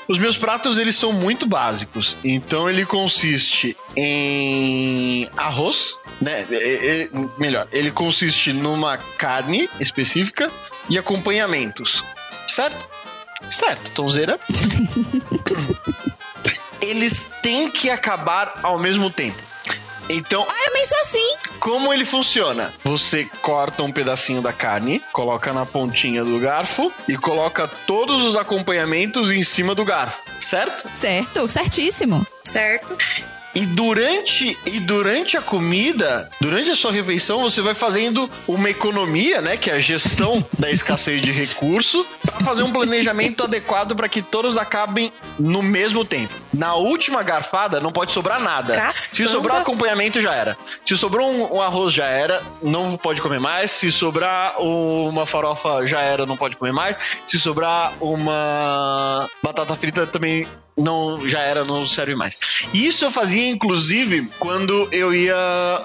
Os 0.08 0.18
meus 0.18 0.38
pratos, 0.38 0.78
eles 0.78 0.96
são 0.96 1.14
muito 1.14 1.46
básicos. 1.46 2.18
Então, 2.26 2.70
ele 2.70 2.86
consiste 2.86 3.76
em 3.96 5.30
arroz, 5.38 5.98
né? 6.22 6.46
E- 6.52 7.10
e- 7.14 7.30
melhor, 7.38 7.68
ele 7.72 7.90
consiste 7.90 8.52
numa 8.52 8.98
carne 9.18 9.70
específica 9.80 10.52
e 10.90 10.98
acompanhamentos. 10.98 12.04
Certo? 12.48 12.90
Certo, 13.50 13.92
Tonzeira. 13.92 14.40
eles 16.82 17.32
têm 17.42 17.70
que 17.70 17.90
acabar 17.90 18.60
ao 18.64 18.78
mesmo 18.78 19.10
tempo. 19.10 19.38
Então, 20.10 20.42
Eu 20.42 20.66
também 20.66 20.86
sou 20.86 21.00
assim. 21.00 21.36
como 21.62 21.94
ele 21.94 22.04
funciona? 22.04 22.74
Você 22.84 23.24
corta 23.42 23.84
um 23.84 23.92
pedacinho 23.92 24.42
da 24.42 24.52
carne, 24.52 25.02
coloca 25.14 25.54
na 25.54 25.66
pontinha 25.66 26.26
do 26.26 26.38
garfo 26.40 26.92
e 27.08 27.16
coloca 27.18 27.70
todos 27.88 28.22
os 28.22 28.36
acompanhamentos 28.36 29.32
em 29.32 29.42
cima 29.44 29.74
do 29.74 29.86
garfo, 29.86 30.22
certo? 30.42 30.90
Certo, 30.94 31.48
certíssimo. 31.50 32.26
Certo? 32.44 32.98
E 33.56 33.66
durante 33.68 34.58
e 34.66 34.80
durante 34.80 35.38
a 35.38 35.42
comida, 35.42 36.30
durante 36.42 36.72
a 36.72 36.76
sua 36.76 36.92
refeição, 36.92 37.42
você 37.42 37.62
vai 37.62 37.76
fazendo 37.76 38.30
uma 38.48 38.70
economia, 38.70 39.42
né, 39.42 39.58
que 39.58 39.70
é 39.70 39.74
a 39.74 39.80
gestão 39.80 40.44
da 40.58 40.72
escassez 40.72 41.22
de 41.22 41.32
recurso, 41.32 42.06
para 42.26 42.44
fazer 42.44 42.64
um 42.64 42.72
planejamento 42.72 43.44
adequado 43.46 43.96
para 43.96 44.10
que 44.10 44.22
todos 44.22 44.58
acabem 44.58 45.14
no 45.38 45.62
mesmo 45.62 46.04
tempo. 46.04 46.43
Na 46.54 46.76
última 46.76 47.24
garfada 47.24 47.80
não 47.80 47.92
pode 47.92 48.14
sobrar 48.14 48.40
nada. 48.40 48.76
Caçamba. 48.76 48.98
Se 48.98 49.28
sobrar 49.28 49.62
acompanhamento 49.62 50.22
já 50.22 50.34
era. 50.34 50.58
Se 50.86 50.96
sobrou 50.96 51.30
um, 51.30 51.58
um 51.58 51.62
arroz 51.62 51.94
já 51.94 52.06
era, 52.06 52.42
não 52.62 52.96
pode 52.96 53.22
comer 53.22 53.40
mais. 53.40 53.72
Se 53.72 53.92
sobrar 53.92 54.62
uma 54.62 55.26
farofa 55.26 55.86
já 55.86 56.02
era, 56.02 56.26
não 56.26 56.38
pode 56.38 56.56
comer 56.56 56.72
mais. 56.72 56.96
Se 57.28 57.40
sobrar 57.40 57.94
uma 58.00 59.28
batata 59.42 59.76
frita 59.76 60.06
também 60.06 60.48
não 60.78 61.28
já 61.28 61.40
era, 61.40 61.64
não 61.64 61.86
serve 61.86 62.16
mais. 62.16 62.38
Isso 62.74 63.06
eu 63.06 63.12
fazia 63.12 63.48
inclusive 63.48 64.28
quando 64.40 64.88
eu 64.92 65.14
ia 65.14 65.36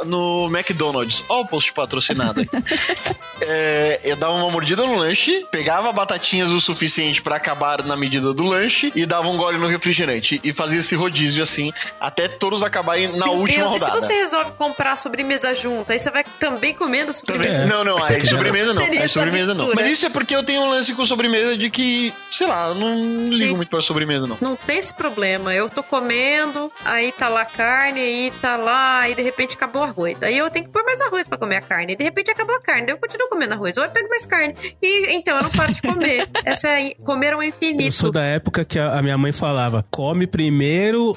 no 0.06 0.48
McDonald's. 0.50 1.22
Ó, 1.28 1.42
o 1.42 1.46
post 1.46 1.72
patrocinado 1.72 2.40
aí. 2.40 2.48
É, 3.40 4.00
eu 4.02 4.16
dava 4.16 4.34
uma 4.34 4.50
mordida 4.50 4.84
no 4.84 4.96
lanche, 4.96 5.46
pegava 5.50 5.92
batatinhas 5.92 6.48
o 6.48 6.60
suficiente 6.60 7.22
pra 7.22 7.36
acabar 7.36 7.84
na 7.84 7.96
medida 7.96 8.34
do 8.34 8.42
lanche 8.42 8.92
e 8.96 9.06
dava 9.06 9.28
um 9.28 9.36
gole 9.36 9.56
no 9.58 9.68
refrigerante. 9.68 10.40
E 10.42 10.52
fazia 10.59 10.80
esse 10.80 10.94
rodízio 10.96 11.42
assim, 11.42 11.72
até 12.00 12.26
todos 12.28 12.62
acabarem 12.62 13.16
na 13.16 13.26
última 13.30 13.64
Deus, 13.68 13.76
e 13.76 13.78
se 13.78 13.84
rodada. 13.86 14.00
você 14.00 14.12
resolve 14.14 14.52
comprar 14.52 14.96
sobremesa 14.96 15.54
junto, 15.54 15.92
aí 15.92 15.98
você 15.98 16.11
vai 16.11 16.24
também 16.40 16.74
comendo 16.74 17.12
Também- 17.12 17.48
sobremesa. 17.52 17.62
É. 17.62 17.66
Não, 17.66 17.84
não, 17.84 18.04
aí 18.04 18.20
sobremesa 18.28 18.74
não. 18.74 18.82
Aí 18.82 19.09
sobremesa 19.09 19.54
não. 19.54 19.72
Mas 19.74 19.92
isso 19.92 20.06
é 20.06 20.11
porque 20.11 20.34
eu 20.34 20.42
tenho 20.42 20.61
um 20.62 20.70
lance 20.70 20.92
com 20.94 21.06
sobremesa 21.06 21.56
de 21.56 21.70
que, 21.70 22.12
sei 22.32 22.46
lá, 22.48 22.68
eu 22.68 22.74
não 22.74 22.96
Sim. 23.36 23.44
ligo 23.44 23.56
muito 23.56 23.68
pra 23.68 23.80
sobremesa, 23.80 24.26
não. 24.26 24.36
Não 24.40 24.56
tem 24.56 24.78
esse 24.78 24.92
problema. 24.92 25.54
Eu 25.54 25.70
tô 25.70 25.82
comendo, 25.82 26.72
aí 26.84 27.12
tá 27.12 27.28
lá 27.28 27.42
a 27.42 27.44
carne, 27.44 28.00
aí 28.00 28.32
tá 28.42 28.56
lá, 28.56 29.00
aí 29.00 29.14
de 29.14 29.22
repente 29.22 29.54
acabou 29.54 29.82
o 29.82 29.84
arroz. 29.84 30.22
Aí 30.22 30.36
eu 30.36 30.50
tenho 30.50 30.64
que 30.66 30.72
pôr 30.72 30.82
mais 30.84 31.00
arroz 31.00 31.28
pra 31.28 31.38
comer 31.38 31.56
a 31.56 31.61
carne. 31.62 31.92
E 31.92 31.96
de 31.96 32.02
repente 32.04 32.30
acabou 32.30 32.56
a 32.56 32.61
carne, 32.61 32.86
daí 32.86 32.94
eu 32.94 32.98
continuo 32.98 33.28
comendo 33.28 33.54
arroz. 33.54 33.76
Ou 33.76 33.84
eu 33.84 33.90
pego 33.90 34.09
mais 34.09 34.26
carne. 34.26 34.54
E 34.82 35.14
então 35.14 35.36
eu 35.36 35.42
não 35.44 35.50
paro 35.50 35.72
de 35.72 35.80
comer. 35.82 36.28
Essa 36.44 36.68
é 36.80 36.94
comer 37.04 37.32
ao 37.34 37.42
Eu 37.42 37.48
infinito. 37.48 37.94
sou 37.94 38.11
da 38.11 38.22
época 38.24 38.64
que 38.64 38.78
a, 38.78 38.98
a 38.98 39.02
minha 39.02 39.16
mãe 39.16 39.30
falava: 39.30 39.84
come 39.90 40.26
primeiro 40.26 40.47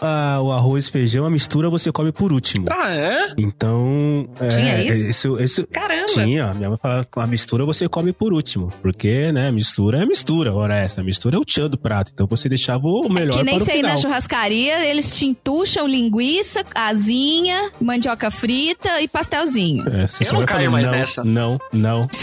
ah, 0.01 0.39
o 0.41 0.51
arroz, 0.51 0.87
feijão, 0.87 1.25
a 1.25 1.29
mistura 1.29 1.69
você 1.69 1.91
come 1.91 2.11
por 2.11 2.31
último. 2.31 2.65
Ah, 2.69 2.91
é? 2.93 3.33
Então. 3.37 4.27
é, 4.39 4.47
Tinha 4.47 4.83
isso? 4.83 5.09
Isso, 5.09 5.39
isso 5.41 5.67
Caramba! 5.67 6.05
tinha. 6.13 6.51
Minha 6.53 6.69
mãe 6.69 6.79
falava: 6.81 7.07
a 7.15 7.27
mistura 7.27 7.65
você 7.65 7.87
come 7.87 8.11
por 8.11 8.33
último. 8.33 8.69
Porque, 8.81 9.31
né, 9.31 9.51
mistura 9.51 10.01
é 10.01 10.05
mistura. 10.05 10.53
Ora, 10.53 10.77
essa 10.77 11.03
mistura 11.03 11.35
é 11.37 11.39
o 11.39 11.45
tchan 11.45 11.69
do 11.69 11.77
prato. 11.77 12.11
Então 12.13 12.27
você 12.27 12.47
deixava 12.49 12.85
o 12.87 13.09
melhor 13.09 13.37
que 13.37 13.43
nem 13.43 13.55
para 13.55 13.63
o 13.63 13.65
sei 13.65 13.75
final. 13.77 13.91
na 13.91 13.97
churrascaria, 13.97 14.85
eles 14.85 15.11
te 15.11 15.25
entucham 15.25 15.87
linguiça, 15.87 16.63
asinha, 16.73 17.71
mandioca 17.79 18.29
frita 18.31 19.01
e 19.01 19.07
pastelzinho. 19.07 19.83
É, 19.87 20.07
Eu 20.25 20.33
não 20.33 20.45
caio 20.45 20.47
falando, 20.47 20.71
mais 20.71 20.87
não, 20.87 20.93
nessa. 20.95 21.23
Não, 21.23 21.59
não. 21.73 22.07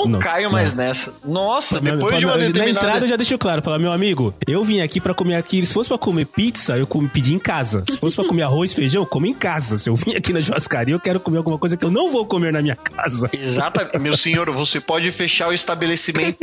Eu 0.00 0.06
não, 0.06 0.20
caio 0.20 0.50
mais 0.50 0.74
nessa. 0.74 1.12
Nossa, 1.24 1.80
depois 1.80 2.18
de 2.18 2.26
uma 2.26 2.36
Na 2.36 2.44
entrada 2.46 2.48
eu 2.48 2.52
determinada... 2.52 3.06
já 3.06 3.16
deixo 3.16 3.38
claro, 3.38 3.62
falar, 3.62 3.78
meu 3.78 3.92
amigo, 3.92 4.34
eu 4.46 4.64
vim 4.64 4.80
aqui 4.80 5.00
pra 5.00 5.14
comer 5.14 5.36
aqui, 5.36 5.64
se 5.64 5.72
fosse 5.72 5.88
pra 5.88 5.98
comer 5.98 6.26
pizza, 6.34 6.76
eu 6.76 6.86
comi, 6.86 7.08
pedi 7.08 7.34
em 7.34 7.38
casa. 7.38 7.84
Se 7.88 7.96
fosse 7.96 8.16
pra 8.16 8.24
comer 8.24 8.42
arroz, 8.42 8.72
feijão, 8.72 9.02
eu 9.02 9.06
como 9.06 9.26
em 9.26 9.34
casa. 9.34 9.78
Se 9.78 9.88
eu 9.88 9.96
vim 9.96 10.14
aqui 10.16 10.32
na 10.32 10.40
churrascaria, 10.40 10.94
eu 10.94 11.00
quero 11.00 11.20
comer 11.20 11.38
alguma 11.38 11.58
coisa 11.58 11.76
que 11.76 11.84
eu 11.84 11.90
não 11.90 12.10
vou 12.10 12.24
comer 12.26 12.52
na 12.52 12.62
minha 12.62 12.76
casa. 12.76 13.28
Exatamente. 13.32 13.98
Meu 13.98 14.16
senhor, 14.16 14.50
você 14.50 14.80
pode 14.80 15.10
fechar 15.12 15.48
o 15.48 15.52
estabelecimento 15.52 16.38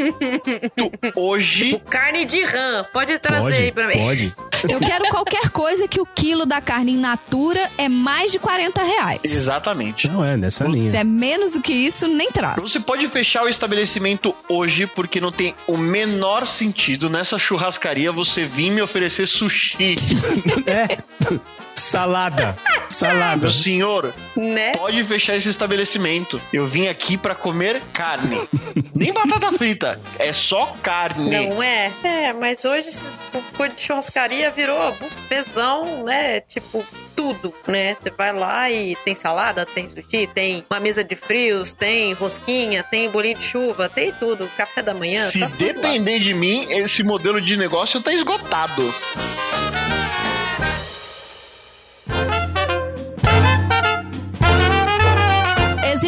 hoje. 1.16 1.82
Carne 1.90 2.26
de 2.26 2.44
rã, 2.44 2.86
pode 2.94 3.18
trazer 3.20 3.42
Pode, 3.42 3.56
aí 3.56 3.72
pra 3.72 3.88
mim. 3.88 3.98
pode. 3.98 4.36
Eu 4.68 4.80
quero 4.80 5.06
qualquer 5.10 5.50
coisa 5.50 5.88
que 5.88 6.02
o 6.02 6.06
quilo 6.06 6.46
da 6.46 6.60
carne 6.60 6.94
in 6.94 6.98
natura 6.98 7.70
é 7.78 7.88
mais 7.88 8.32
de 8.32 8.40
40 8.40 8.82
reais. 8.84 9.22
Exatamente. 9.24 10.08
Não 10.08 10.24
é, 10.26 10.36
nessa 10.36 10.66
linha. 10.66 10.88
Se 10.88 10.98
é 10.98 11.04
menos 11.04 11.54
do 11.54 11.62
que 11.62 11.74
isso, 11.74 12.08
nem 12.08 12.32
traz. 12.32 12.56
Você 12.62 12.80
pode 12.80 13.08
fechar 13.08 13.44
o 13.44 13.48
estabelecimento 13.50 14.34
hoje 14.50 14.88
porque 14.88 15.22
não 15.22 15.32
tem 15.32 15.54
o 15.68 15.78
menor 15.78 16.46
sentido 16.48 17.10
nessa 17.10 17.38
churrascaria 17.38 18.12
você 18.12 18.46
vir 18.46 18.72
me 18.72 18.82
oferecer 18.82 19.28
sushi. 19.28 19.77
É. 20.68 20.98
Salada. 21.76 22.58
Salada. 22.90 23.38
Meu 23.46 23.54
senhor, 23.54 24.12
Né? 24.36 24.76
pode 24.76 25.04
fechar 25.04 25.36
esse 25.36 25.48
estabelecimento. 25.48 26.42
Eu 26.52 26.66
vim 26.66 26.88
aqui 26.88 27.18
pra 27.18 27.36
comer 27.36 27.82
carne. 27.94 28.42
Nem 28.96 29.14
batata 29.14 29.52
frita, 29.52 30.00
é 30.18 30.34
só 30.34 30.76
carne. 30.82 31.30
Não 31.30 31.62
é? 31.62 31.92
É, 32.04 32.34
mas 32.34 32.66
hoje 32.66 32.90
esse 32.90 33.14
coisa 33.56 33.76
de 33.76 33.82
churrascaria 33.82 34.50
virou 34.50 34.92
bufezão, 34.94 36.04
né? 36.04 36.42
Tipo, 36.42 36.84
tudo, 37.16 37.54
né? 37.68 37.96
Você 38.02 38.10
vai 38.10 38.34
lá 38.34 38.70
e 38.72 38.96
tem 39.06 39.14
salada, 39.14 39.66
tem 39.66 39.88
sushi, 39.88 40.28
tem 40.34 40.66
uma 40.70 40.80
mesa 40.80 41.04
de 41.04 41.16
frios, 41.16 41.74
tem 41.74 42.14
rosquinha, 42.14 42.84
tem 42.84 43.08
bolinho 43.10 43.38
de 43.38 43.44
chuva, 43.44 43.88
tem 43.88 44.12
tudo. 44.14 44.50
Café 44.58 44.82
da 44.82 44.94
manhã. 44.96 45.24
Se 45.28 45.40
tá 45.40 45.48
tudo 45.48 45.64
lá. 45.66 45.74
depender 45.74 46.20
de 46.20 46.34
mim, 46.34 46.66
esse 46.72 47.04
modelo 47.04 47.40
de 47.40 47.56
negócio 47.56 48.02
tá 48.02 48.12
esgotado. 48.12 48.82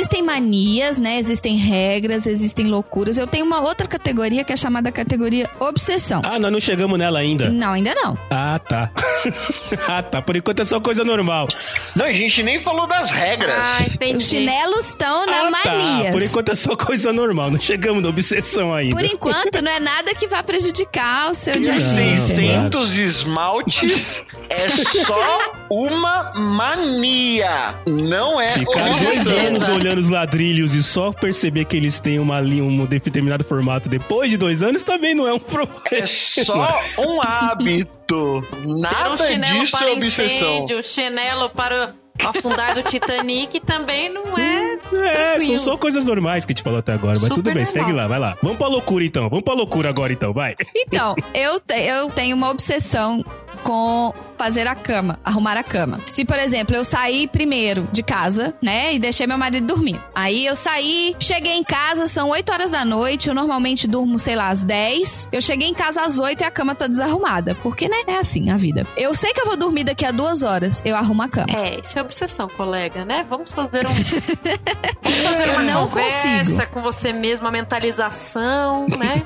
Existem 0.09 0.23
manias, 0.23 0.97
né? 0.97 1.19
Existem 1.19 1.55
regras, 1.55 2.25
existem 2.25 2.65
loucuras. 2.65 3.19
Eu 3.19 3.27
tenho 3.27 3.45
uma 3.45 3.61
outra 3.61 3.85
categoria 3.85 4.43
que 4.43 4.51
é 4.51 4.55
chamada 4.55 4.91
categoria 4.91 5.47
obsessão. 5.59 6.23
Ah, 6.25 6.39
nós 6.39 6.51
não 6.51 6.59
chegamos 6.59 6.97
nela 6.97 7.19
ainda. 7.19 7.51
Não, 7.51 7.73
ainda 7.73 7.93
não. 7.93 8.17
Ah, 8.31 8.57
tá. 8.57 8.89
ah, 9.87 10.01
tá. 10.01 10.19
Por 10.19 10.35
enquanto 10.35 10.61
é 10.61 10.65
só 10.65 10.79
coisa 10.79 11.03
normal. 11.03 11.47
Não, 11.95 12.05
a 12.05 12.11
gente 12.11 12.41
nem 12.41 12.63
falou 12.63 12.87
das 12.87 13.07
regras. 13.07 13.55
Ah, 13.55 13.83
entendi. 13.83 14.17
Os 14.17 14.27
chinelos 14.27 14.87
estão 14.87 15.27
na 15.27 15.47
ah, 15.47 15.51
tá. 15.61 15.69
manias. 15.69 16.11
Por 16.11 16.23
enquanto 16.23 16.49
é 16.49 16.55
só 16.55 16.75
coisa 16.75 17.13
normal. 17.13 17.51
Não 17.51 17.59
chegamos 17.59 18.01
na 18.01 18.09
obsessão 18.09 18.73
ainda. 18.73 18.95
Por 18.95 19.05
enquanto, 19.05 19.61
não 19.61 19.71
é 19.71 19.79
nada 19.79 20.15
que 20.15 20.27
vá 20.27 20.41
prejudicar 20.41 21.29
o 21.29 21.35
seu 21.35 21.53
E 21.53 21.59
dia 21.59 21.73
a 21.73 21.77
dia. 21.77 21.85
600 22.17 22.97
esmaltes 22.97 24.25
é 24.49 24.69
só 24.69 25.53
uma 25.69 26.33
mania. 26.33 27.75
Não 27.87 28.41
é 28.41 28.53
Ficar 28.53 28.85
dois 28.85 29.05
obsessão. 29.05 29.37
anos 29.37 29.69
olhando 29.69 29.98
os 29.99 30.09
ladrilhos 30.09 30.73
e 30.75 30.81
só 30.83 31.11
perceber 31.11 31.65
que 31.65 31.75
eles 31.77 31.99
têm 31.99 32.19
uma 32.19 32.39
linha, 32.39 32.63
um 32.63 32.85
determinado 32.85 33.43
formato 33.43 33.87
depois 33.89 34.29
de 34.31 34.37
dois 34.37 34.63
anos 34.63 34.81
também 34.83 35.13
não 35.13 35.27
é 35.27 35.33
um 35.33 35.39
problema. 35.39 35.81
É 35.91 36.05
só 36.05 36.79
um 36.97 37.19
hábito. 37.23 38.41
Ter 38.51 38.67
Nada 38.79 39.11
um 39.13 39.17
chinelo 39.17 39.65
disso 39.65 39.77
para 39.77 39.89
é 39.89 39.93
obsessão. 39.93 40.29
incêndio, 40.55 40.83
chinelo 40.83 41.49
para 41.49 41.93
o 42.23 42.27
afundar 42.27 42.73
do 42.73 42.83
Titanic 42.83 43.59
também 43.61 44.09
não 44.11 44.37
é. 44.37 44.73
É, 44.73 44.77
são 44.79 45.13
Tranquilo. 45.37 45.59
só 45.59 45.77
coisas 45.77 46.05
normais 46.05 46.43
que 46.45 46.51
a 46.51 46.55
gente 46.55 46.63
falou 46.63 46.79
até 46.79 46.93
agora, 46.93 47.13
mas 47.17 47.19
Super 47.23 47.35
tudo 47.35 47.45
bem, 47.53 47.63
normal. 47.63 47.71
segue 47.73 47.91
lá, 47.93 48.07
vai 48.07 48.19
lá. 48.19 48.37
Vamos 48.41 48.57
pra 48.57 48.67
loucura 48.67 49.05
então, 49.05 49.29
vamos 49.29 49.43
pra 49.45 49.53
loucura 49.53 49.89
agora 49.89 50.11
então, 50.11 50.33
vai. 50.33 50.55
Então, 50.75 51.15
eu, 51.33 51.59
te- 51.59 51.75
eu 51.79 52.09
tenho 52.09 52.35
uma 52.35 52.49
obsessão 52.49 53.23
com 53.63 54.13
fazer 54.39 54.65
a 54.67 54.73
cama, 54.73 55.19
arrumar 55.21 55.57
a 55.57 55.63
cama. 55.63 55.99
Se, 56.05 56.23
por 56.23 56.39
exemplo, 56.39 56.73
eu 56.73 56.85
saí 56.85 57.27
primeiro 57.27 57.89
de 57.91 58.01
casa, 58.01 58.53
né, 58.63 58.93
e 58.95 58.99
deixei 58.99 59.27
meu 59.27 59.37
marido 59.37 59.67
dormir. 59.67 60.01
Aí 60.15 60.45
eu 60.45 60.55
saí, 60.55 61.13
cheguei 61.19 61.57
em 61.57 61.63
casa, 61.63 62.07
são 62.07 62.29
8 62.29 62.49
horas 62.53 62.71
da 62.71 62.85
noite, 62.85 63.27
eu 63.27 63.35
normalmente 63.35 63.85
durmo, 63.85 64.17
sei 64.17 64.37
lá, 64.37 64.47
às 64.47 64.63
10. 64.63 65.27
Eu 65.33 65.41
cheguei 65.41 65.67
em 65.67 65.73
casa 65.73 66.03
às 66.03 66.17
8 66.19 66.39
e 66.41 66.45
a 66.45 66.49
cama 66.51 66.73
tá 66.73 66.87
desarrumada. 66.87 67.53
Porque, 67.55 67.89
né, 67.89 67.97
é 68.07 68.15
assim 68.17 68.49
a 68.49 68.55
vida. 68.55 68.87
Eu 68.95 69.13
sei 69.13 69.33
que 69.33 69.41
eu 69.41 69.45
vou 69.45 69.57
dormir 69.57 69.83
daqui 69.83 70.05
a 70.05 70.11
duas 70.11 70.41
horas, 70.41 70.81
eu 70.85 70.95
arrumo 70.95 71.21
a 71.21 71.27
cama. 71.27 71.47
É, 71.53 71.77
isso 71.81 71.99
é 71.99 72.01
obsessão, 72.01 72.47
colega, 72.47 73.03
né? 73.03 73.25
Vamos 73.29 73.51
fazer 73.51 73.85
um. 73.85 73.91
Vamos 75.03 75.19
fazer 75.23 75.47
Eu 75.49 75.53
uma 75.53 75.63
não 75.63 75.87
conversa 75.87 76.29
consigo. 76.39 76.67
com 76.71 76.81
você 76.81 77.11
mesmo, 77.11 77.45
uma 77.45 77.51
mentalização, 77.51 78.87
né? 78.87 79.23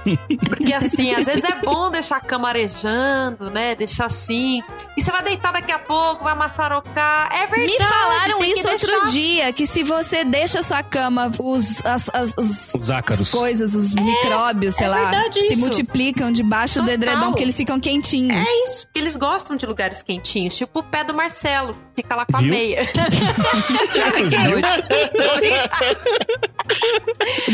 Porque 0.49 0.73
assim, 0.73 1.13
às 1.13 1.25
vezes 1.27 1.43
é 1.43 1.59
bom 1.63 1.91
deixar 1.91 2.17
a 2.17 2.21
cama 2.21 2.49
arejando, 2.49 3.51
né? 3.51 3.75
Deixar 3.75 4.05
assim. 4.05 4.61
E 4.97 5.01
você 5.03 5.11
vai 5.11 5.23
deitar 5.23 5.51
daqui 5.53 5.71
a 5.71 5.79
pouco, 5.79 6.23
vai 6.23 6.35
maçarocar. 6.35 7.29
É 7.33 7.45
verdade. 7.47 7.73
Me 7.73 7.79
falaram 7.87 8.43
isso 8.43 8.67
outro 8.69 9.05
dia, 9.11 9.51
que 9.53 9.65
se 9.67 9.83
você 9.83 10.23
deixa 10.23 10.59
a 10.59 10.63
sua 10.63 10.81
cama, 10.83 11.31
os, 11.39 11.83
as, 11.85 12.09
as- 12.13 12.33
os, 12.37 12.73
Os 12.75 12.91
ácaros. 12.91 13.21
as 13.23 13.29
coisas, 13.31 13.73
os 13.75 13.93
micróbios, 13.93 14.75
sei 14.75 14.87
é 14.87 14.89
lá, 14.89 15.31
se 15.31 15.39
isso. 15.39 15.59
multiplicam 15.59 16.31
debaixo 16.31 16.75
do 16.75 16.79
Total. 16.89 16.93
edredom, 16.95 17.29
porque 17.31 17.43
eles 17.43 17.57
ficam 17.57 17.79
quentinhos. 17.79 18.47
É 18.47 18.63
isso, 18.65 18.85
porque 18.85 18.99
eles 18.99 19.15
gostam 19.17 19.55
de 19.55 19.65
lugares 19.65 20.01
quentinhos, 20.01 20.55
tipo 20.55 20.79
o 20.79 20.83
pé 20.83 21.03
do 21.03 21.13
Marcelo, 21.13 21.75
fica 21.95 22.15
lá 22.15 22.25
com 22.25 22.37
a 22.37 22.39
Viu? 22.39 22.49
meia. 22.51 22.83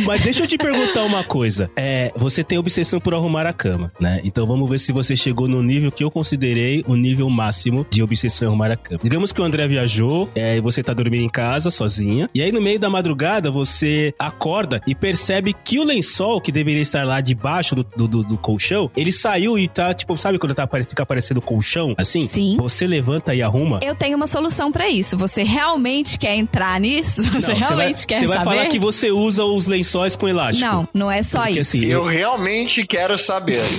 Mas 0.05 0.21
deixa 0.21 0.43
eu 0.43 0.47
te 0.47 0.57
perguntar 0.57 1.03
uma 1.03 1.23
coisa. 1.23 1.69
É, 1.75 2.11
você 2.15 2.43
tem 2.43 2.57
obsessão 2.57 2.99
por 2.99 3.13
arrumar 3.13 3.45
a 3.47 3.53
cama, 3.53 3.91
né? 3.99 4.21
Então 4.23 4.45
vamos 4.45 4.69
ver 4.69 4.79
se 4.79 4.91
você 4.91 5.15
chegou 5.15 5.47
no 5.47 5.61
nível 5.61 5.91
que 5.91 6.03
eu 6.03 6.11
considerei 6.11 6.83
o 6.87 6.95
nível 6.95 7.29
máximo 7.43 7.85
de 7.89 8.03
obsessão 8.03 8.45
em 8.47 8.49
arrumar 8.49 8.71
a 8.71 8.75
cama. 8.75 8.99
Digamos 9.03 9.31
que 9.31 9.41
o 9.41 9.43
André 9.43 9.67
viajou, 9.67 10.29
é, 10.35 10.57
e 10.57 10.61
você 10.61 10.83
tá 10.83 10.93
dormindo 10.93 11.23
em 11.23 11.29
casa 11.29 11.71
sozinha, 11.71 12.29
e 12.33 12.41
aí 12.41 12.51
no 12.51 12.61
meio 12.61 12.79
da 12.79 12.89
madrugada 12.89 13.49
você 13.49 14.13
acorda 14.19 14.81
e 14.85 14.93
percebe 14.93 15.55
que 15.63 15.79
o 15.79 15.83
lençol 15.83 16.41
que 16.41 16.51
deveria 16.51 16.81
estar 16.81 17.05
lá 17.05 17.21
debaixo 17.21 17.75
do, 17.75 17.83
do, 17.83 18.07
do- 18.07 18.23
do 18.23 18.37
colchão, 18.37 18.91
ele 18.95 19.11
saiu 19.11 19.57
e 19.57 19.67
tá, 19.67 19.93
tipo, 19.93 20.15
sabe 20.17 20.37
quando 20.37 20.53
tá, 20.53 20.67
fica 20.87 21.03
aparecendo 21.03 21.41
colchão? 21.41 21.93
Assim? 21.97 22.21
Sim. 22.21 22.57
Você 22.59 22.85
levanta 22.85 23.33
e 23.33 23.41
arruma. 23.41 23.79
Eu 23.81 23.95
tenho 23.95 24.15
uma 24.17 24.27
solução 24.27 24.71
pra 24.71 24.89
isso. 24.89 25.17
Você 25.17 25.43
realmente 25.43 26.17
quer 26.19 26.35
entrar 26.35 26.79
nisso? 26.79 27.23
Você 27.23 27.29
Não, 27.29 27.39
você 27.41 27.47
vai, 27.51 27.59
realmente 27.59 28.07
quer 28.07 28.15
você 28.19 28.27
vai 28.27 28.37
saber? 28.39 28.49
falar 28.49 28.67
que 28.67 28.79
você 28.79 29.11
usa 29.11 29.43
os 29.45 29.65
lençóis 29.67 30.15
com 30.15 30.27
elástico. 30.27 30.65
Não, 30.67 30.87
não 30.93 31.11
é 31.11 31.23
só 31.23 31.43
Porque, 31.43 31.59
isso. 31.61 31.77
assim, 31.77 31.85
Eu 31.87 32.05
realmente 32.05 32.85
quero 32.85 33.17
saber. 33.17 33.61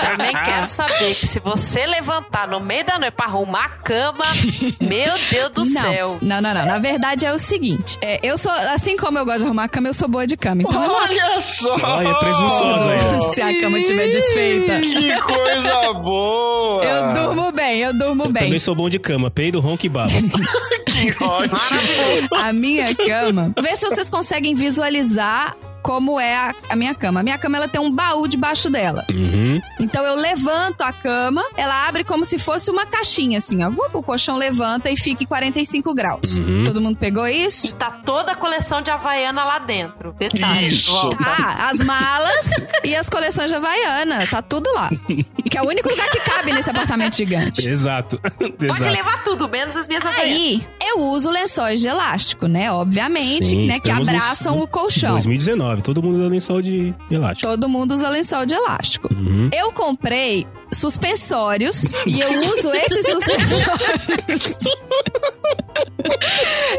Também 0.00 0.32
quero 0.44 0.68
saber 0.68 0.87
que 0.98 1.14
se 1.26 1.38
você 1.40 1.86
levantar 1.86 2.48
no 2.48 2.60
meio 2.60 2.84
da 2.84 2.98
noite 2.98 3.14
pra 3.14 3.26
arrumar 3.26 3.64
a 3.64 3.68
cama, 3.68 4.24
meu 4.80 5.12
Deus 5.30 5.50
do 5.50 5.64
não, 5.64 5.82
céu. 5.82 6.18
não, 6.22 6.40
não, 6.40 6.54
não. 6.54 6.66
Na 6.66 6.78
verdade 6.78 7.24
é 7.26 7.32
o 7.32 7.38
seguinte: 7.38 7.98
é, 8.00 8.18
eu 8.22 8.36
sou, 8.38 8.52
assim 8.52 8.96
como 8.96 9.18
eu 9.18 9.24
gosto 9.24 9.38
de 9.40 9.44
arrumar 9.44 9.64
a 9.64 9.68
cama, 9.68 9.88
eu 9.88 9.94
sou 9.94 10.08
boa 10.08 10.26
de 10.26 10.36
cama. 10.36 10.62
Então 10.62 10.82
eu 10.82 10.88
não 10.88 10.96
Olha 10.96 11.40
só! 11.40 11.76
Olha, 11.82 12.14
presunçosa 12.18 12.90
aí, 12.90 13.34
se 13.34 13.40
a 13.42 13.60
cama 13.60 13.78
estiver 13.78 14.08
desfeita. 14.10 14.80
Que 14.80 15.20
coisa 15.22 15.92
boa! 15.94 16.84
Eu 16.84 17.12
durmo 17.14 17.52
bem, 17.52 17.78
eu 17.80 17.92
durmo 17.92 18.24
Eu 18.24 18.32
bem. 18.32 18.44
também 18.44 18.58
sou 18.58 18.74
bom 18.74 18.88
de 18.90 18.98
cama, 18.98 19.30
peido, 19.30 19.60
ronco 19.60 19.84
e 19.86 19.88
baba. 19.88 20.10
Que 20.98 21.12
ótimo! 21.22 22.28
A 22.34 22.52
minha 22.52 22.92
cama. 22.94 23.52
Vê 23.62 23.76
se 23.76 23.88
vocês 23.88 24.10
conseguem 24.10 24.54
visualizar 24.54 25.56
como 25.88 26.20
é 26.20 26.36
a, 26.36 26.54
a 26.68 26.76
minha 26.76 26.94
cama. 26.94 27.20
A 27.20 27.22
minha 27.22 27.38
cama 27.38 27.56
ela 27.56 27.66
tem 27.66 27.80
um 27.80 27.90
baú 27.90 28.28
debaixo 28.28 28.68
dela. 28.68 29.06
Uhum. 29.08 29.58
Então 29.80 30.04
eu 30.04 30.16
levanto 30.16 30.82
a 30.82 30.92
cama, 30.92 31.42
ela 31.56 31.88
abre 31.88 32.04
como 32.04 32.26
se 32.26 32.36
fosse 32.36 32.70
uma 32.70 32.84
caixinha, 32.84 33.38
assim, 33.38 33.64
ó. 33.64 33.70
Vou 33.70 33.88
o 33.94 34.02
colchão 34.02 34.36
levanta 34.36 34.90
e 34.90 34.96
fica 34.98 35.24
em 35.24 35.26
45 35.26 35.94
graus. 35.94 36.40
Uhum. 36.40 36.62
Todo 36.62 36.78
mundo 36.78 36.98
pegou 36.98 37.26
E 37.26 37.46
isso? 37.46 37.74
tá 37.76 37.90
toda 37.90 38.32
a 38.32 38.34
coleção 38.34 38.82
de 38.82 38.90
Havaiana 38.90 39.44
lá 39.44 39.58
dentro. 39.58 40.12
Detalhe. 40.18 40.76
Isso. 40.76 40.90
Ah, 41.24 41.70
as 41.70 41.78
malas 41.78 42.50
e 42.84 42.94
as 42.94 43.08
coleções 43.08 43.48
de 43.50 43.56
Havaiana. 43.56 44.26
Tá 44.26 44.42
tudo 44.42 44.70
lá. 44.74 44.90
Que 45.50 45.56
é 45.56 45.62
o 45.62 45.66
único 45.66 45.88
lugar 45.88 46.10
que 46.10 46.20
cabe 46.20 46.52
nesse 46.52 46.68
apartamento 46.68 47.16
gigante. 47.16 47.66
Exato. 47.66 48.20
Pode 48.36 48.62
Exato. 48.62 48.90
levar 48.90 49.24
tudo, 49.24 49.48
menos 49.48 49.74
as 49.74 49.88
minhas 49.88 50.04
Havaianas. 50.04 50.32
Aí, 50.36 50.62
eu 50.82 50.98
uso 51.00 51.30
lençóis 51.30 51.80
de 51.80 51.88
elástico, 51.88 52.46
né? 52.46 52.70
Obviamente, 52.70 53.46
Sim, 53.46 53.66
né? 53.66 53.80
Que 53.80 53.90
abraçam 53.90 54.58
o 54.60 54.68
colchão. 54.68 55.12
2019, 55.12 55.77
todo 55.82 56.02
mundo 56.02 56.16
usa 56.18 56.28
lençol 56.28 56.62
de 56.62 56.94
elástico. 57.10 57.48
Todo 57.48 57.68
mundo 57.68 57.94
usa 57.94 58.08
lençol 58.08 58.46
de 58.46 58.54
elástico. 58.54 59.12
Uhum. 59.12 59.50
Eu 59.52 59.72
comprei 59.72 60.46
suspensórios 60.72 61.92
e 62.06 62.20
eu 62.20 62.30
uso 62.30 62.70
esses 62.72 63.06
suspensórios. 63.10 64.54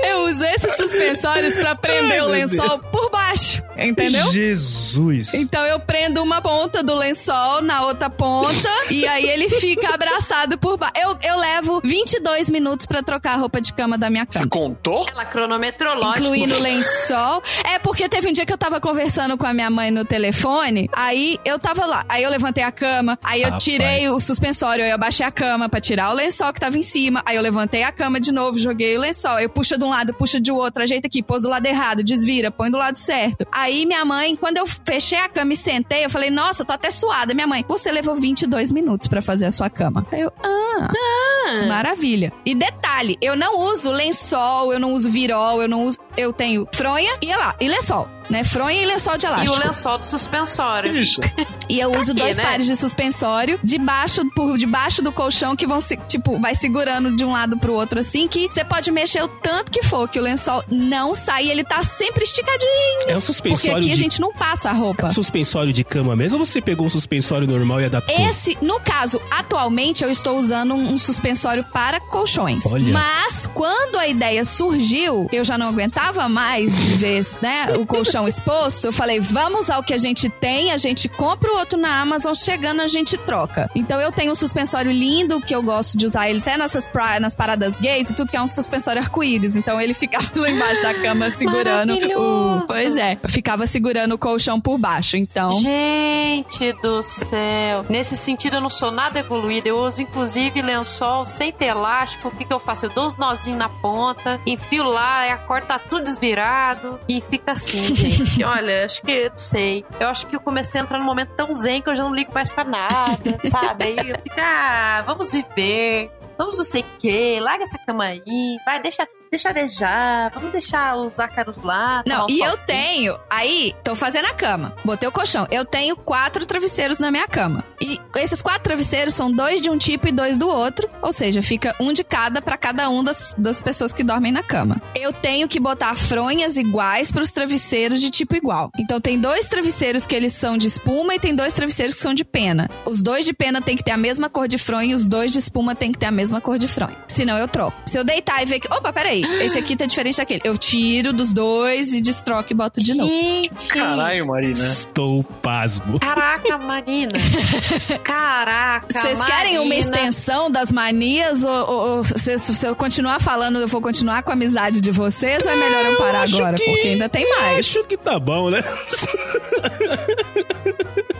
eu 0.03 0.25
uso 0.25 0.43
esses 0.45 0.75
suspensórios 0.75 1.55
pra 1.55 1.75
prender 1.75 2.19
Ai, 2.19 2.21
o 2.21 2.27
lençol 2.27 2.79
por 2.79 3.09
baixo, 3.09 3.61
entendeu? 3.77 4.31
Jesus. 4.31 5.33
Então 5.33 5.65
eu 5.65 5.79
prendo 5.79 6.21
uma 6.21 6.41
ponta 6.41 6.83
do 6.83 6.93
lençol 6.95 7.61
na 7.61 7.85
outra 7.85 8.09
ponta 8.09 8.69
e 8.89 9.07
aí 9.07 9.27
ele 9.27 9.49
fica 9.49 9.93
abraçado 9.93 10.57
por 10.57 10.77
baixo. 10.77 10.93
Eu, 10.99 11.17
eu 11.23 11.37
levo 11.39 11.81
22 11.83 12.49
minutos 12.49 12.85
pra 12.85 13.01
trocar 13.03 13.33
a 13.33 13.37
roupa 13.37 13.59
de 13.61 13.73
cama 13.73 13.97
da 13.97 14.09
minha 14.09 14.25
Você 14.29 14.39
cama. 14.39 14.49
contou? 14.49 15.07
Ela 15.09 15.25
cronometrou, 15.25 15.95
lógico. 15.95 16.25
Incluindo 16.25 16.55
o 16.55 16.59
lençol. 16.59 17.41
É 17.65 17.79
porque 17.79 18.07
teve 18.09 18.29
um 18.29 18.33
dia 18.33 18.45
que 18.45 18.53
eu 18.53 18.57
tava 18.57 18.79
conversando 18.79 19.37
com 19.37 19.45
a 19.45 19.53
minha 19.53 19.69
mãe 19.69 19.91
no 19.91 20.05
telefone, 20.05 20.89
aí 20.93 21.39
eu 21.45 21.57
tava 21.59 21.85
lá. 21.85 22.05
Aí 22.09 22.23
eu 22.23 22.29
levantei 22.29 22.63
a 22.63 22.71
cama, 22.71 23.17
aí 23.23 23.41
eu 23.41 23.45
Rapaz. 23.45 23.63
Tirei 23.79 24.09
o 24.09 24.19
suspensório, 24.19 24.83
aí 24.83 24.91
eu 24.91 24.97
baixei 24.97 25.25
a 25.25 25.31
cama 25.31 25.69
pra 25.69 25.79
tirar 25.79 26.11
o 26.11 26.13
lençol 26.13 26.51
que 26.53 26.59
tava 26.59 26.77
em 26.77 26.83
cima. 26.83 27.21
Aí 27.25 27.35
eu 27.35 27.41
levantei 27.41 27.83
a 27.83 27.91
cama 27.91 28.19
de 28.19 28.31
novo, 28.31 28.57
joguei 28.57 28.97
o 28.97 28.99
lençol. 28.99 29.31
Aí 29.31 29.45
eu 29.45 29.49
puxa 29.49 29.77
de 29.77 29.83
um 29.83 29.89
lado, 29.89 30.13
puxa 30.13 30.39
de 30.39 30.51
outro, 30.51 30.83
ajeita 30.83 31.07
aqui, 31.07 31.23
pôs 31.23 31.41
do 31.41 31.49
lado 31.49 31.65
errado, 31.65 32.03
desvira, 32.03 32.51
põe 32.51 32.69
do 32.69 32.77
lado 32.77 32.97
certo. 32.97 33.47
Aí 33.51 33.85
minha 33.85 34.03
mãe, 34.03 34.35
quando 34.35 34.57
eu 34.57 34.67
fechei 34.67 35.17
a 35.17 35.29
cama 35.29 35.53
e 35.53 35.55
sentei, 35.55 36.05
eu 36.05 36.09
falei, 36.09 36.29
nossa, 36.29 36.63
eu 36.63 36.65
tô 36.65 36.73
até 36.73 36.89
suada. 36.89 37.33
Minha 37.33 37.47
mãe, 37.47 37.63
você 37.67 37.91
levou 37.91 38.15
22 38.15 38.71
minutos 38.71 39.07
pra 39.07 39.21
fazer 39.21 39.45
a 39.45 39.51
sua 39.51 39.69
cama. 39.69 40.05
Aí 40.11 40.21
eu, 40.21 40.31
ah. 40.43 41.67
Maravilha. 41.67 42.31
E 42.45 42.53
detalhe, 42.53 43.17
eu 43.21 43.35
não 43.35 43.59
uso 43.59 43.91
lençol, 43.91 44.73
eu 44.73 44.79
não 44.79 44.93
uso 44.93 45.09
virol, 45.09 45.61
eu 45.61 45.67
não 45.67 45.85
uso. 45.85 45.97
Eu 46.19 46.33
tenho 46.33 46.67
fronha 46.73 47.15
e 47.21 47.27
lá, 47.33 47.55
e 47.61 47.67
lençol. 47.69 48.09
Né? 48.29 48.43
Fronha 48.43 48.79
e 48.83 48.85
lençol 48.85 49.17
de 49.17 49.25
E 49.25 49.29
o 49.29 49.31
elástico. 49.31 49.57
lençol 49.65 49.97
do 49.97 50.05
suspensório. 50.05 50.95
Isso. 50.95 51.19
E 51.67 51.79
eu 51.79 51.89
uso 51.91 52.13
quê, 52.13 52.19
dois 52.21 52.37
né? 52.37 52.43
pares 52.43 52.67
de 52.67 52.75
suspensório 52.75 53.59
debaixo, 53.63 54.21
por 54.35 54.55
debaixo 54.55 55.01
do 55.01 55.11
colchão 55.11 55.55
que 55.55 55.65
vão 55.65 55.81
se, 55.81 55.97
tipo, 56.07 56.37
vai 56.39 56.53
segurando 56.53 57.15
de 57.15 57.25
um 57.25 57.31
lado 57.31 57.57
pro 57.57 57.73
outro 57.73 57.99
assim, 57.99 58.27
que 58.27 58.47
você 58.47 58.63
pode 58.63 58.91
mexer 58.91 59.23
o 59.23 59.27
tanto 59.27 59.71
que 59.71 59.81
for, 59.81 60.07
que 60.07 60.19
o 60.19 60.21
lençol 60.21 60.63
não 60.69 61.15
sai 61.15 61.49
ele 61.49 61.63
tá 61.63 61.81
sempre 61.81 62.23
esticadinho. 62.23 62.69
É 63.01 63.03
um 63.03 63.05
Porque 63.13 63.21
suspensório 63.21 63.77
aqui 63.79 63.91
a 63.91 63.95
de... 63.95 63.99
gente 63.99 64.21
não 64.21 64.31
passa 64.31 64.69
a 64.69 64.73
É 64.73 64.77
roupa. 64.77 65.07
um 65.07 65.11
suspensório 65.11 65.73
de 65.73 65.83
cama 65.83 66.15
mesmo 66.15 66.37
ou 66.37 66.45
você 66.45 66.61
pegou 66.61 66.85
um 66.85 66.89
suspensório 66.89 67.47
normal 67.47 67.81
e 67.81 67.85
adaptou? 67.85 68.15
Esse, 68.27 68.55
no 68.61 68.79
caso, 68.79 69.19
atualmente 69.31 70.03
eu 70.03 70.09
estou 70.11 70.37
usando 70.37 70.75
um 70.75 70.97
suspensório 70.99 71.63
para 71.73 71.99
colchões. 71.99 72.63
Olha. 72.67 72.93
Mas 72.93 73.47
quando 73.55 73.95
a 73.97 74.07
ideia 74.07 74.45
surgiu, 74.45 75.27
eu 75.31 75.43
já 75.43 75.57
não 75.57 75.67
aguentava 75.69 76.08
mais 76.29 76.75
de 76.75 76.93
vez, 76.93 77.39
né, 77.41 77.73
o 77.77 77.85
colchão 77.85 78.27
exposto. 78.27 78.85
Eu 78.85 78.93
falei, 78.93 79.19
vamos 79.19 79.61
usar 79.61 79.77
o 79.77 79.83
que 79.83 79.93
a 79.93 79.97
gente 79.97 80.29
tem, 80.29 80.71
a 80.71 80.77
gente 80.77 81.07
compra 81.07 81.51
o 81.51 81.57
outro 81.57 81.77
na 81.79 82.01
Amazon, 82.01 82.33
chegando 82.33 82.81
a 82.81 82.87
gente 82.87 83.17
troca. 83.17 83.69
Então 83.75 83.99
eu 83.99 84.11
tenho 84.11 84.31
um 84.31 84.35
suspensório 84.35 84.91
lindo 84.91 85.39
que 85.41 85.53
eu 85.53 85.61
gosto 85.61 85.97
de 85.97 86.05
usar 86.05 86.29
ele 86.29 86.39
até 86.39 86.57
nessas 86.57 86.89
nas 87.19 87.35
paradas 87.35 87.77
gays 87.77 88.09
e 88.09 88.13
tudo 88.13 88.29
que 88.29 88.37
é 88.37 88.41
um 88.41 88.47
suspensório 88.47 89.01
arco-íris. 89.01 89.55
Então 89.55 89.79
ele 89.79 89.93
ficava 89.93 90.29
lá 90.35 90.49
embaixo 90.49 90.81
da 90.81 90.93
cama 90.93 91.31
segurando 91.31 91.93
o. 91.93 92.67
Pois 92.67 92.97
é, 92.97 93.17
ficava 93.27 93.65
segurando 93.65 94.13
o 94.13 94.17
colchão 94.17 94.59
por 94.59 94.77
baixo. 94.77 95.15
Então. 95.17 95.51
Gente 95.59 96.73
do 96.81 97.01
céu. 97.03 97.85
Nesse 97.89 98.17
sentido, 98.17 98.57
eu 98.57 98.61
não 98.61 98.69
sou 98.69 98.91
nada 98.91 99.19
evoluída. 99.19 99.69
Eu 99.69 99.79
uso, 99.79 100.01
inclusive, 100.01 100.61
lençol 100.61 101.25
sem 101.25 101.51
ter 101.51 101.65
elástico, 101.65 102.27
o 102.27 102.31
que, 102.31 102.45
que 102.45 102.53
eu 102.53 102.59
faço? 102.59 102.85
Eu 102.85 102.89
dou 102.89 103.05
os 103.05 103.15
nozinhos 103.15 103.59
na 103.59 103.69
ponta, 103.69 104.39
enfio 104.45 104.83
lá, 104.83 105.31
a 105.31 105.37
corda 105.37 105.67
tá 105.67 105.79
tudo 105.99 106.03
desvirado 106.03 106.99
e 107.07 107.21
fica 107.21 107.51
assim, 107.51 107.95
gente. 107.95 108.43
Olha, 108.43 108.85
acho 108.85 109.01
que 109.01 109.11
eu 109.11 109.29
não 109.29 109.37
sei. 109.37 109.85
Eu 109.99 110.07
acho 110.07 110.27
que 110.27 110.35
eu 110.35 110.39
comecei 110.39 110.79
a 110.79 110.83
entrar 110.83 110.97
num 110.97 111.05
momento 111.05 111.33
tão 111.35 111.53
zen 111.53 111.81
que 111.81 111.89
eu 111.89 111.95
já 111.95 112.03
não 112.03 112.13
ligo 112.13 112.33
mais 112.33 112.49
pra 112.49 112.63
nada, 112.63 113.39
sabe? 113.45 113.83
Aí 113.83 113.97
eu 113.97 114.19
fico, 114.23 114.35
ah, 114.39 115.03
vamos 115.05 115.31
viver. 115.31 116.11
Vamos 116.37 116.57
não 116.57 116.63
sei 116.63 116.81
o 116.81 116.85
quê, 116.97 117.37
larga 117.41 117.65
essa 117.65 117.77
cama 117.77 118.05
aí, 118.05 118.57
vai, 118.65 118.81
deixa, 118.81 119.05
deixa 119.29 119.49
arejar, 119.49 120.31
vamos 120.33 120.51
deixar 120.51 120.95
os 120.97 121.19
ácaros 121.19 121.59
lá. 121.59 122.03
Não, 122.05 122.27
e 122.29 122.39
eu 122.39 122.57
tenho. 122.65 123.17
Aí, 123.29 123.75
tô 123.83 123.95
fazendo 123.95 124.25
a 124.25 124.33
cama. 124.33 124.75
Botei 124.83 125.07
o 125.07 125.11
colchão. 125.11 125.47
Eu 125.51 125.63
tenho 125.65 125.95
quatro 125.95 126.45
travesseiros 126.45 126.99
na 126.99 127.11
minha 127.11 127.27
cama. 127.27 127.63
E 127.81 127.99
esses 128.15 128.41
quatro 128.41 128.63
travesseiros 128.63 129.13
são 129.13 129.31
dois 129.31 129.61
de 129.61 129.69
um 129.69 129.77
tipo 129.77 130.07
e 130.07 130.11
dois 130.11 130.37
do 130.37 130.47
outro. 130.47 130.89
Ou 131.01 131.13
seja, 131.13 131.41
fica 131.41 131.75
um 131.79 131.93
de 131.93 132.03
cada 132.03 132.41
pra 132.41 132.57
cada 132.57 132.89
um 132.89 133.03
das, 133.03 133.33
das 133.37 133.61
pessoas 133.61 133.93
que 133.93 134.03
dormem 134.03 134.31
na 134.31 134.43
cama. 134.43 134.81
Eu 134.95 135.13
tenho 135.13 135.47
que 135.47 135.59
botar 135.59 135.95
fronhas 135.95 136.57
iguais 136.57 137.11
pros 137.11 137.31
travesseiros 137.31 138.01
de 138.01 138.09
tipo 138.09 138.35
igual. 138.35 138.71
Então 138.79 138.99
tem 138.99 139.19
dois 139.19 139.47
travesseiros 139.47 140.05
que 140.05 140.15
eles 140.15 140.33
são 140.33 140.57
de 140.57 140.67
espuma 140.67 141.15
e 141.15 141.19
tem 141.19 141.35
dois 141.35 141.53
travesseiros 141.53 141.95
que 141.95 142.01
são 142.01 142.13
de 142.13 142.25
pena. 142.25 142.69
Os 142.85 143.01
dois 143.01 143.25
de 143.25 143.33
pena 143.33 143.61
tem 143.61 143.77
que 143.77 143.83
ter 143.83 143.91
a 143.91 143.97
mesma 143.97 144.29
cor 144.29 144.47
de 144.47 144.57
fronha 144.57 144.91
e 144.91 144.93
os 144.95 145.05
dois 145.05 145.31
de 145.31 145.39
espuma 145.39 145.75
tem 145.75 145.91
que 145.91 145.97
ter 145.99 146.07
a 146.07 146.11
mesma 146.11 146.41
cor 146.41 146.57
de 146.57 146.67
fronha. 146.67 146.97
Senão 147.07 147.37
eu 147.37 147.47
troco. 147.47 147.77
Se 147.85 147.97
eu 147.97 148.03
deitar 148.03 148.41
e 148.41 148.45
ver 148.45 148.59
que. 148.59 148.73
Opa, 148.73 148.91
peraí. 148.91 149.18
Esse 149.41 149.57
aqui 149.57 149.75
tá 149.75 149.85
diferente 149.85 150.17
daquele. 150.17 150.41
Eu 150.43 150.57
tiro 150.57 151.11
dos 151.13 151.31
dois 151.33 151.93
e 151.93 152.01
destroco 152.01 152.51
e 152.51 152.53
boto 152.55 152.79
de 152.79 152.93
novo. 152.95 153.09
Gente! 153.09 153.67
Caralho, 153.69 154.27
Marina. 154.27 154.53
Estou 154.65 155.23
pasmo. 155.23 155.99
Caraca, 155.99 156.57
Marina. 156.57 157.11
Caraca, 158.03 159.01
Vocês 159.01 159.23
querem 159.23 159.59
uma 159.59 159.75
extensão 159.75 160.49
das 160.51 160.71
manias? 160.71 161.43
Ou, 161.43 161.51
ou- 161.51 161.97
ou 161.97 162.03
se, 162.03 162.37
se 162.39 162.65
eu 162.67 162.75
continuar 162.75 163.19
falando, 163.19 163.59
eu 163.59 163.67
vou 163.67 163.81
continuar 163.81 164.23
com 164.23 164.31
a 164.31 164.33
amizade 164.33 164.81
de 164.81 164.91
vocês? 164.91 165.45
Ou 165.45 165.51
é 165.51 165.55
melhor 165.55 165.85
eu 165.85 165.97
parar 165.97 166.21
acho 166.23 166.35
agora? 166.37 166.57
que- 166.57 166.63
Porque 166.65 166.87
ainda 166.89 167.09
tem 167.09 167.27
mais. 167.37 167.59
Acho 167.59 167.83
que 167.85 167.97
tá 167.97 168.19
bom, 168.19 168.49
né? 168.49 168.63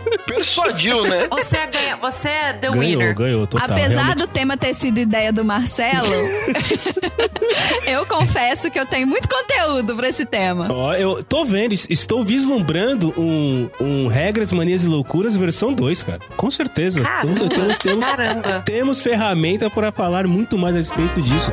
Persuadiu, 0.26 1.02
né? 1.02 1.26
Você 1.30 1.56
é, 1.56 1.66
ganha, 1.66 1.96
você 1.96 2.28
é 2.28 2.52
the 2.54 2.68
Ganhou, 2.70 2.80
winner. 2.80 3.14
ganhou, 3.14 3.46
total. 3.46 3.70
Apesar 3.70 3.94
realmente. 4.02 4.18
do 4.18 4.26
tema 4.26 4.56
ter 4.56 4.72
sido 4.74 4.98
ideia 4.98 5.32
do 5.32 5.44
Marcelo, 5.44 6.06
eu 7.86 8.06
confesso 8.06 8.70
que 8.70 8.78
eu 8.78 8.86
tenho 8.86 9.06
muito 9.06 9.28
conteúdo 9.28 9.96
pra 9.96 10.08
esse 10.08 10.24
tema. 10.24 10.68
Ó, 10.70 10.94
eu 10.94 11.22
tô 11.22 11.44
vendo, 11.44 11.72
es- 11.72 11.86
estou 11.90 12.24
vislumbrando 12.24 13.12
um, 13.18 13.68
um 13.80 14.06
Regras, 14.06 14.52
Manias 14.52 14.82
e 14.84 14.86
Loucuras 14.86 15.34
versão 15.36 15.72
2, 15.72 16.02
cara. 16.02 16.20
Com 16.36 16.50
certeza. 16.50 17.00
Caramba. 17.02 17.34
Temos, 17.34 17.48
temos, 17.48 17.78
temos, 17.78 18.04
Caramba. 18.06 18.62
temos 18.64 19.00
ferramenta 19.00 19.68
para 19.70 19.90
falar 19.92 20.26
muito 20.26 20.56
mais 20.56 20.74
a 20.74 20.78
respeito 20.78 21.20
disso. 21.22 21.52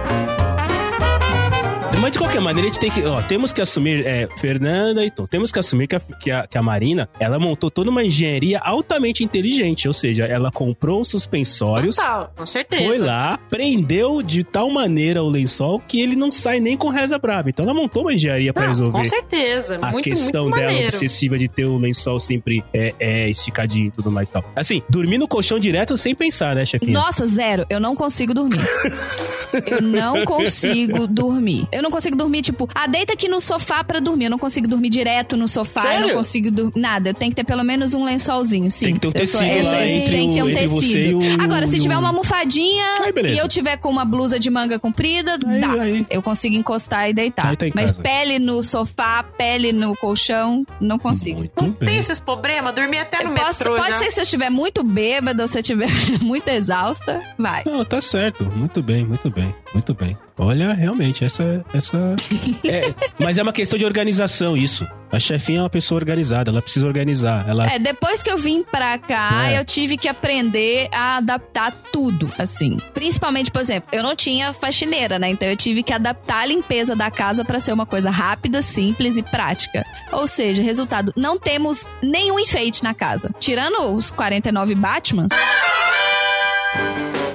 Mas 2.00 2.12
de 2.12 2.20
qualquer 2.20 2.40
maneira, 2.40 2.70
a 2.70 2.72
gente 2.72 2.80
tem 2.80 2.92
que. 2.92 3.04
Ó, 3.04 3.22
temos 3.24 3.52
que 3.52 3.60
assumir, 3.62 4.06
é, 4.06 4.30
Fernanda 4.38 5.04
e 5.04 5.10
Tom, 5.10 5.26
temos 5.26 5.52
que 5.52 5.60
assumir 5.60 5.88
que 5.88 5.96
a, 5.96 6.00
que, 6.00 6.32
a, 6.32 6.46
que 6.48 6.58
a 6.58 6.62
Marina, 6.62 7.10
ela 7.20 7.40
montou 7.40 7.72
toda 7.72 7.90
uma 7.90 8.04
engenharia 8.04 8.60
altamente 8.60 9.24
inteligente. 9.24 9.88
Ou 9.88 9.94
seja, 9.94 10.26
ela 10.26 10.52
comprou 10.52 11.02
os 11.02 11.10
suspensórios. 11.10 11.96
Total, 11.96 12.32
com 12.36 12.46
certeza. 12.46 12.84
Foi 12.84 12.98
lá, 13.00 13.40
prendeu 13.50 14.22
de 14.22 14.44
tal 14.44 14.70
maneira 14.70 15.24
o 15.24 15.30
lençol 15.30 15.80
que 15.80 16.00
ele 16.00 16.16
não 16.16 16.32
sai 16.32 16.60
nem 16.60 16.78
com 16.78 16.90
reza 16.90 17.18
brava. 17.18 17.50
Então 17.50 17.66
ela 17.66 17.74
montou 17.74 18.04
uma 18.04 18.14
engenharia 18.14 18.54
pra 18.54 18.64
Não, 18.64 18.70
resolver 18.70 18.92
com 18.92 19.04
certeza. 19.04 19.80
a 19.82 19.92
muito, 19.92 20.04
questão 20.04 20.44
muito 20.44 20.56
dela 20.56 20.68
maneiro. 20.68 20.88
obsessiva 20.88 21.38
de 21.38 21.48
ter 21.48 21.66
o 21.66 21.78
lençol 21.78 22.20
sempre 22.20 22.64
é, 22.74 22.94
é, 23.00 23.30
esticadinho 23.30 23.88
e 23.88 23.92
tudo 23.92 24.12
mais 24.12 24.30
e 24.30 24.32
tal. 24.32 24.44
Assim, 24.56 24.84
dormir 24.90 25.18
no 25.18 25.28
colchão 25.28 25.58
direto 25.58 25.98
sem 25.98 26.14
pensar, 26.14 26.56
né, 26.56 26.66
chefinha? 26.66 26.94
Nossa, 26.94 27.26
zero. 27.26 27.66
Eu 27.70 27.80
não 27.80 27.96
consigo 27.96 28.34
dormir. 28.34 28.62
Eu 29.66 29.82
não 29.82 30.26
consigo 30.26 31.08
dormir. 31.08 31.68
Eu 31.72 31.82
não 31.82 31.87
consigo 31.92 32.16
dormir, 32.16 32.42
tipo, 32.42 32.68
ah, 32.74 32.88
deita 32.88 33.14
aqui 33.14 33.28
no 33.28 33.40
sofá 33.42 33.84
pra 33.84 34.00
dormir. 34.00 34.26
Eu 34.26 34.32
não 34.32 34.40
consigo 34.40 34.68
dormir 34.68 34.90
direto 34.90 35.36
no 35.38 35.48
sofá. 35.48 35.82
Eu 35.86 35.92
Sério? 35.92 36.08
não 36.08 36.16
consigo 36.16 36.52
dormir. 36.52 36.74
Nada. 36.80 37.10
Eu 37.10 37.14
tenho 37.14 37.32
que 37.32 37.36
ter 37.36 37.44
pelo 37.44 37.64
menos 37.64 37.94
um 37.94 38.04
lençolzinho, 38.04 38.70
sim. 38.72 38.86
Tem 38.86 38.94
que 38.96 39.00
ter 39.00 39.08
um 39.08 39.12
Eu 39.16 39.26
sou 39.26 39.40
tecido 39.40 39.58
essa- 39.68 39.88
entre 39.88 40.12
tem 40.12 40.30
que 40.30 40.36
ter 40.36 40.44
um 40.44 40.54
tecido. 40.54 41.20
o- 41.20 41.42
Agora, 41.44 41.66
se 41.68 41.80
tiver 41.80 41.96
o- 41.96 42.00
uma 42.00 42.10
almofadinha 42.10 42.86
Aí, 43.02 43.34
e 43.34 43.38
eu 43.38 43.48
tiver 43.48 43.78
com 43.78 43.90
uma 43.90 44.06
blusa 44.06 44.40
de 44.40 44.50
manga 44.50 44.78
comprida, 44.80 45.38
Aí, 45.46 45.62
dá. 45.62 45.72
aí. 45.82 46.06
Eu 46.10 46.22
consigo 46.22 46.56
encostar 46.56 47.10
e 47.10 47.14
deitar. 47.14 47.56
Tá 47.56 47.66
Mas 47.74 47.92
casa. 47.92 48.02
pele 48.02 48.40
no 48.40 48.62
sofá, 48.64 49.24
pele 49.24 49.72
no 49.72 49.96
colchão, 49.96 50.66
não 50.80 50.98
consigo. 51.00 51.40
Muito 51.40 51.52
Não 51.62 51.72
tem 51.72 51.88
bem. 51.90 51.98
esses 51.98 52.20
problemas? 52.20 52.74
Dormir 52.74 53.00
até 53.00 53.24
no 53.24 53.32
Eu 53.32 53.36
posso- 53.36 53.60
metrô 53.64 53.76
pode 53.76 53.90
já. 53.90 53.98
ser 53.98 54.06
que 54.06 54.12
se 54.12 54.20
eu 54.20 54.24
estiver 54.24 54.50
muito 54.50 54.84
bêbada 54.84 55.44
ou 55.44 55.48
se 55.48 55.58
eu 55.58 55.62
estiver 55.62 55.88
muito 56.22 56.48
exausta, 56.50 57.22
vai. 57.38 57.64
Não, 57.66 57.84
tá 57.86 58.02
certo. 58.02 58.44
Muito 58.46 58.82
bem, 58.82 59.06
muito 59.06 59.30
bem, 59.30 59.54
muito 59.74 59.94
bem. 59.94 60.18
Olha, 60.40 60.72
realmente, 60.74 61.26
essa. 61.26 61.66
Essa... 61.78 62.16
É, 62.68 62.94
mas 63.20 63.38
é 63.38 63.44
uma 63.44 63.54
questão 63.54 63.78
de 63.80 63.86
organização, 63.86 64.56
isso. 64.58 64.88
A 65.12 65.20
chefinha 65.20 65.60
é 65.60 65.62
uma 65.62 65.70
pessoa 65.70 65.98
organizada, 65.98 66.52
ela 66.52 66.62
precisa 66.62 66.86
organizar. 66.86 67.48
Ela. 67.48 67.66
É, 67.66 67.80
depois 67.80 68.22
que 68.22 68.30
eu 68.30 68.38
vim 68.38 68.62
pra 68.64 68.98
cá, 68.98 69.52
É. 69.52 69.60
eu 69.60 69.64
tive 69.64 69.96
que 69.98 70.08
aprender 70.08 70.90
a 70.92 71.18
adaptar 71.18 71.72
tudo, 71.94 72.30
assim. 72.38 72.78
Principalmente, 72.94 73.50
por 73.50 73.62
exemplo, 73.62 73.88
eu 73.94 74.04
não 74.04 74.16
tinha 74.16 74.54
faxineira, 74.54 75.18
né? 75.18 75.30
Então 75.30 75.48
eu 75.48 75.56
tive 75.56 75.82
que 75.82 75.94
adaptar 75.94 76.40
a 76.40 76.46
limpeza 76.46 76.94
da 76.96 77.10
casa 77.10 77.46
pra 77.46 77.60
ser 77.60 77.72
uma 77.72 77.86
coisa 77.86 78.10
rápida, 78.10 78.62
simples 78.62 79.16
e 79.16 79.24
prática. 79.24 79.86
Ou 80.12 80.28
seja, 80.28 80.62
resultado, 80.62 81.14
não 81.16 81.40
temos 81.40 81.88
nenhum 82.04 82.38
enfeite 82.38 82.84
na 82.84 82.94
casa. 82.94 83.30
Tirando 83.40 83.94
os 83.94 84.12
49 84.12 84.76
Batmans. 84.76 85.30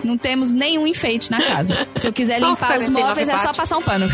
Não 0.05 0.17
temos 0.17 0.53
nenhum 0.53 0.87
enfeite 0.87 1.31
na 1.31 1.41
casa. 1.41 1.87
Se 1.97 2.07
eu 2.07 2.13
quiser 2.13 2.39
limpar 2.39 2.79
os 2.79 2.89
49 2.89 2.93
móveis, 3.03 3.29
é 3.29 3.39
só 3.39 3.53
passar 3.53 3.79
um 3.79 3.83
pano. 3.83 4.09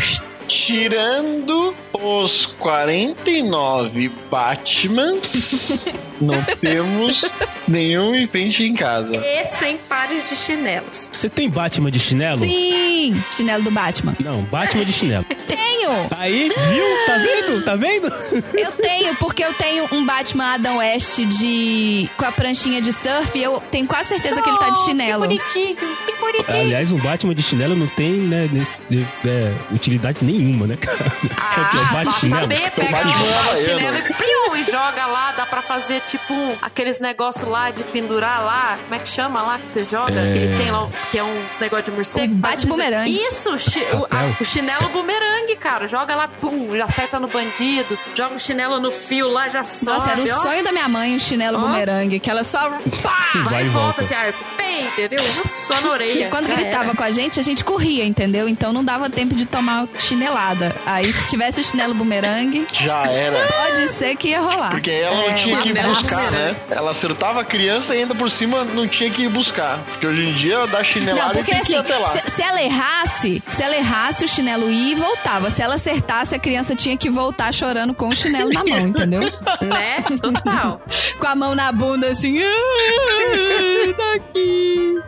Tirando 0.59 1.73
os 1.93 2.45
49 2.45 4.11
Batmans, 4.29 5.87
não 6.19 6.41
temos 6.59 7.37
nenhum 7.67 8.13
enfeite 8.13 8.63
em 8.65 8.75
casa. 8.75 9.15
E 9.15 9.45
sem 9.45 9.77
pares 9.77 10.29
de 10.29 10.35
chinelos. 10.35 11.09
Você 11.11 11.29
tem 11.29 11.49
Batman 11.49 11.89
de 11.89 11.99
chinelo? 11.99 12.43
Sim! 12.43 13.15
Chinelo 13.31 13.63
do 13.63 13.71
Batman. 13.71 14.15
Não, 14.19 14.43
Batman 14.43 14.83
de 14.85 14.91
chinelo. 14.91 15.25
Tenho! 15.47 16.07
Aí, 16.11 16.49
viu? 16.49 17.05
Tá 17.07 17.17
vendo? 17.17 17.65
Tá 17.65 17.75
vendo? 17.75 18.07
Eu 18.53 18.71
tenho, 18.73 19.15
porque 19.15 19.43
eu 19.43 19.53
tenho 19.53 19.87
um 19.91 20.05
Batman 20.05 20.53
Adam 20.55 20.77
West 20.77 21.19
de. 21.25 22.07
com 22.17 22.25
a 22.25 22.31
pranchinha 22.31 22.79
de 22.81 22.91
surf 22.91 23.31
e 23.37 23.41
eu 23.43 23.59
tenho 23.71 23.87
quase 23.87 24.09
certeza 24.09 24.41
que 24.41 24.49
ele 24.49 24.57
tá 24.59 24.69
de 24.69 24.83
chinelo. 24.83 25.21
Que 25.27 25.37
bonitinho, 25.37 25.75
que 26.05 26.13
bonitinho. 26.19 26.59
Aliás, 26.59 26.91
um 26.91 26.97
Batman 26.99 27.33
de 27.33 27.41
chinelo 27.41 27.75
não 27.75 27.87
tem, 27.87 28.11
né, 28.11 28.49
nesse- 28.51 28.77
é, 29.25 29.53
utilidade 29.73 30.23
nenhuma, 30.23 30.48
né, 30.67 30.77
cara? 30.77 30.99
É 31.49 31.61
o 31.61 31.69
que? 31.69 31.77
É 31.77 31.79
o 31.81 31.83
Ah, 32.09 32.11
saber, 32.11 32.61
É 32.63 32.67
o 32.67 32.71
pega 32.71 32.91
Batman 32.91 33.53
o 33.53 33.57
chinelo 33.57 33.97
e 33.97 34.01
piu, 34.13 34.55
e 34.55 34.63
joga 34.63 35.05
lá, 35.07 35.31
dá 35.33 35.45
pra 35.45 35.61
fazer 35.61 35.99
tipo 36.01 36.33
um- 36.33 36.55
aqueles 36.61 36.99
negócios 36.99 37.47
lá 37.49 37.71
de 37.71 37.83
pendurar 37.85 38.43
lá, 38.43 38.77
como 38.83 38.95
é 38.95 38.99
que 38.99 39.09
chama 39.09 39.41
lá 39.41 39.59
que 39.59 39.73
você 39.73 39.83
joga? 39.83 40.13
É. 40.19 40.31
Que 40.31 40.39
ele 40.39 40.57
tem 40.57 40.71
lá, 40.71 40.89
que 41.11 41.17
é 41.17 41.23
uns 41.23 41.57
negócios 41.59 41.85
de 41.85 41.91
morcego. 41.91 42.33
O 42.33 42.35
que 42.35 42.41
faz 42.41 42.55
bate-bumerangue. 42.55 43.11
Isso, 43.27 43.57
chi- 43.59 43.83
o, 43.93 44.05
a- 44.09 44.35
o 44.39 44.45
chinelo 44.45 44.89
bumerangue, 44.89 45.55
cara, 45.55 45.87
joga 45.87 46.15
lá, 46.15 46.27
pum, 46.27 46.69
já 46.77 46.85
acerta 46.85 47.19
no 47.19 47.27
bandido, 47.27 47.97
joga 48.15 48.35
o 48.35 48.39
chinelo 48.39 48.79
no 48.79 48.91
fio 48.91 49.27
lá, 49.27 49.49
já 49.49 49.63
sobe, 49.63 49.91
Nossa, 49.97 50.11
era 50.11 50.21
o 50.21 50.23
ó. 50.23 50.27
sonho 50.27 50.63
da 50.63 50.71
minha 50.71 50.87
mãe, 50.87 51.15
o 51.15 51.19
chinelo 51.19 51.57
Ó. 51.57 51.61
bumerangue, 51.61 52.19
que 52.19 52.29
ela 52.29 52.43
só. 52.43 52.69
Pá! 53.01 53.29
Vai, 53.33 53.43
Vai 53.43 53.65
e 53.65 53.67
volta, 53.67 53.85
volta. 53.85 54.01
assim, 54.01 54.13
arco, 54.13 54.43
pem, 54.57 54.85
entendeu? 54.87 55.23
Só 55.45 55.79
na 55.81 55.89
orelha. 55.91 56.25
E 56.27 56.29
quando 56.29 56.47
gritava 56.47 56.85
era. 56.85 56.95
com 56.95 57.03
a 57.03 57.11
gente, 57.11 57.39
a 57.39 57.43
gente 57.43 57.63
corria, 57.63 58.05
entendeu? 58.05 58.47
Então 58.49 58.71
não 58.73 58.83
dava 58.83 59.09
tempo 59.09 59.35
de 59.35 59.45
tomar 59.45 59.87
chinelada. 60.29 60.75
Aí 60.85 61.11
se 61.11 61.27
tivesse 61.27 61.59
o 61.59 61.63
chinelo 61.63 61.93
bumerangue, 61.93 62.65
Já 62.71 63.05
era. 63.07 63.47
pode 63.47 63.87
ser 63.89 64.15
que 64.15 64.29
ia 64.29 64.39
rolar. 64.41 64.69
Porque 64.69 64.91
ela 64.91 65.15
não 65.15 65.29
É, 65.29 65.33
tinha 65.33 65.57
um 65.57 65.63
que 65.63 65.69
ir 65.69 65.83
buscar, 65.83 66.31
né? 66.31 66.55
Ela 66.69 66.91
acertava 66.91 67.41
a 67.41 67.45
criança 67.45 67.95
e 67.95 67.99
ainda 67.99 68.13
por 68.15 68.29
cima 68.29 68.63
não 68.63 68.87
tinha 68.87 69.09
que 69.09 69.23
ir 69.23 69.29
buscar. 69.29 69.79
Porque 69.79 70.05
hoje 70.05 70.23
em 70.29 70.33
dia 70.33 70.65
dá 70.67 70.77
Não, 70.79 70.83
chinelada 70.83 71.33
porque 71.33 71.51
e 71.51 71.55
tem 71.55 71.63
que 71.63 71.71
ir 71.73 71.77
assim, 71.77 71.93
até 71.93 71.97
lá. 71.97 72.07
se, 72.07 72.21
se 72.35 72.41
ela 72.41 72.61
errasse, 72.61 73.43
se 73.51 73.63
ela 73.63 73.75
errasse, 73.75 74.25
o 74.25 74.27
chinelo 74.27 74.69
ia 74.69 74.91
e 74.93 74.95
voltava. 74.95 75.49
Se 75.49 75.61
ela 75.61 75.75
acertasse, 75.75 76.35
a 76.35 76.39
criança 76.39 76.75
tinha 76.75 76.95
que 76.97 77.09
voltar 77.09 77.53
chorando 77.53 77.93
com 77.93 78.09
o 78.09 78.15
chinelo 78.15 78.51
na 78.53 78.63
mão, 78.63 78.77
entendeu? 78.79 79.21
Né? 79.61 80.03
Total. 80.21 80.81
Com 81.19 81.27
a 81.27 81.35
mão 81.35 81.53
na 81.55 81.71
bunda 81.71 82.07
assim. 82.07 82.39
"Ah, 82.41 83.93
Tá 83.97 84.13
aqui. 84.15 84.99